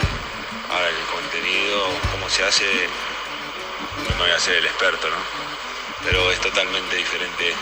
ahora 0.71 0.87
el 0.89 0.95
contenido, 1.11 1.83
cómo 2.11 2.29
se 2.29 2.43
hace, 2.43 2.63
no 4.09 4.15
me 4.15 4.21
voy 4.23 4.31
a 4.31 4.39
ser 4.39 4.55
el 4.55 4.65
experto, 4.65 5.09
¿no? 5.09 5.17
Pero 6.05 6.31
es 6.31 6.39
totalmente 6.39 6.95
diferente 6.95 7.53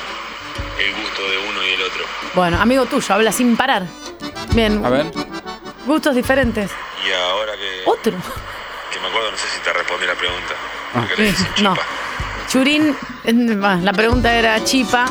el 0.80 0.94
gusto 1.02 1.28
de 1.30 1.38
uno 1.50 1.64
y 1.64 1.74
el 1.74 1.82
otro. 1.82 2.06
bueno, 2.36 2.62
amigo 2.62 2.86
tuyo, 2.86 3.14
habla 3.16 3.32
sin 3.32 3.56
parar. 3.58 3.84
Bien. 4.54 4.86
A 4.86 4.90
ver. 4.90 5.12
Gustos 5.86 6.16
diferentes. 6.16 6.72
Y 7.08 7.12
ahora 7.12 7.54
que, 7.54 7.84
Otro. 7.86 8.14
que 8.92 9.00
me 9.00 9.08
acuerdo, 9.08 9.32
no 9.32 9.38
sé 9.38 9.48
si 9.54 9.60
te 9.62 9.72
respondí 9.74 10.06
la 10.06 10.16
pregunta. 10.16 10.54
Ah. 10.96 11.06
Le 11.18 11.24
dicen 11.26 11.48
No. 11.62 11.76
Churín, 12.50 12.96
la 13.84 13.94
pregunta 13.94 14.34
era 14.34 14.64
chipa. 14.64 15.06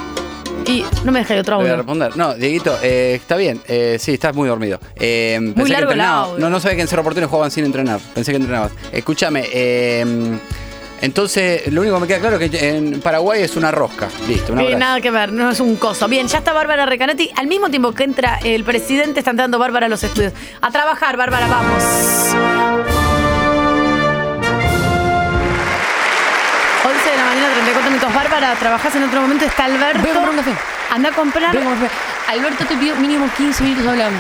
Y 0.67 0.85
no 1.05 1.13
me 1.13 1.21
dejé 1.21 1.39
otro 1.41 1.57
Voy 1.57 1.67
a 1.67 1.69
audio. 1.71 1.77
responder. 1.79 2.17
No, 2.17 2.35
Dieguito, 2.35 2.77
eh, 2.83 3.15
está 3.17 3.37
bien. 3.37 3.61
Eh, 3.69 3.97
sí, 4.01 4.15
estás 4.15 4.35
muy 4.35 4.49
dormido. 4.49 4.79
Eh, 4.97 5.39
pensé 5.55 5.65
que 5.65 5.69
largo 5.73 5.91
el 5.93 5.99
entrenabas. 5.99 6.29
audio. 6.31 6.39
No, 6.41 6.51
no 6.51 6.61
sabía 6.61 6.77
que 6.77 6.83
en 6.83 6.89
Cerro 6.89 7.03
Porteño 7.05 7.29
jugaban 7.29 7.51
sin 7.51 7.65
entrenar. 7.65 8.01
Pensé 8.15 8.33
que 8.33 8.37
entrenabas. 8.37 8.73
Escúchame, 8.93 9.45
eh, 9.53 10.39
entonces 11.03 11.71
lo 11.73 11.83
único 11.83 11.97
que 11.97 12.01
me 12.01 12.07
queda 12.07 12.21
claro 12.21 12.39
es 12.39 12.51
que 12.51 12.69
en 12.71 13.01
Paraguay 13.01 13.43
es 13.43 13.57
una 13.57 13.71
rosca. 13.71 14.09
Listo, 14.27 14.53
una 14.55 14.63
nada 14.71 15.01
que 15.03 15.11
ver, 15.11 15.33
no 15.33 15.51
es 15.51 15.61
un 15.61 15.77
coso. 15.77 16.09
Bien, 16.09 16.27
ya 16.29 16.39
está 16.39 16.53
Bárbara 16.55 16.87
Recanetti. 16.87 17.31
Al 17.37 17.47
mismo 17.47 17.69
tiempo 17.69 17.93
que 17.93 18.05
entra 18.05 18.39
el 18.43 18.65
presidente, 18.65 19.21
está 19.21 19.33
entrando 19.33 19.59
Bárbara 19.59 19.87
a 19.87 19.89
los 19.91 20.03
estudios. 20.03 20.33
A 20.63 20.71
trabajar, 20.71 21.17
Bárbara, 21.19 21.47
vamos. 21.47 23.04
Trabajás 28.55 28.95
en 28.97 29.05
otro 29.05 29.21
momento. 29.23 29.45
Está 29.45 29.65
Alberto. 29.65 30.01
Voy 30.01 30.11
a 30.11 30.15
comprar 30.15 30.31
un 30.31 30.37
café. 30.39 30.53
Anda 30.93 31.09
a 31.09 31.13
comprar. 31.13 31.53
Voy 31.53 31.63
a 31.63 31.65
comprar 31.65 31.83
un 31.85 31.89
café. 31.89 32.33
Alberto 32.33 32.65
te 32.67 32.77
pidió 32.77 32.95
mínimo 32.97 33.29
15 33.37 33.63
minutos 33.65 33.87
hablando. 33.87 34.19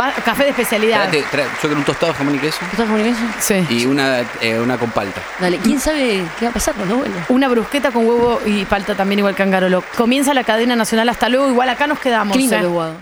Va- 0.00 0.12
café 0.24 0.42
de 0.44 0.50
especialidad. 0.50 1.08
Traete- 1.08 1.24
trae- 1.30 1.44
yo 1.44 1.60
quiero 1.60 1.76
un 1.76 1.84
tostado 1.84 2.12
de 2.12 2.18
jamón 2.18 2.34
y 2.34 2.38
queso. 2.38 2.58
¿Estás 2.72 2.88
con 2.88 3.00
eso? 3.00 3.20
Sí. 3.38 3.64
Y 3.70 3.86
una, 3.86 4.20
eh, 4.40 4.58
una 4.58 4.76
con 4.76 4.90
palta. 4.90 5.20
Dale, 5.38 5.58
¿quién 5.58 5.78
sabe 5.78 6.24
qué 6.38 6.46
va 6.46 6.50
a 6.50 6.54
pasar 6.54 6.74
cuando 6.74 6.96
vuelva? 6.96 7.20
Una 7.28 7.46
brusqueta 7.48 7.92
con 7.92 8.04
huevo 8.06 8.40
y 8.44 8.64
palta 8.64 8.96
también, 8.96 9.20
igual 9.20 9.36
que 9.36 9.44
Angarolo. 9.44 9.84
Comienza 9.96 10.34
la 10.34 10.42
cadena 10.42 10.74
nacional. 10.74 11.08
Hasta 11.10 11.28
luego. 11.28 11.48
Igual 11.48 11.68
acá 11.68 11.86
nos 11.86 12.00
quedamos. 12.00 12.32
Qué 12.36 12.40
lindo 12.40 12.88
¿eh? 12.88 12.92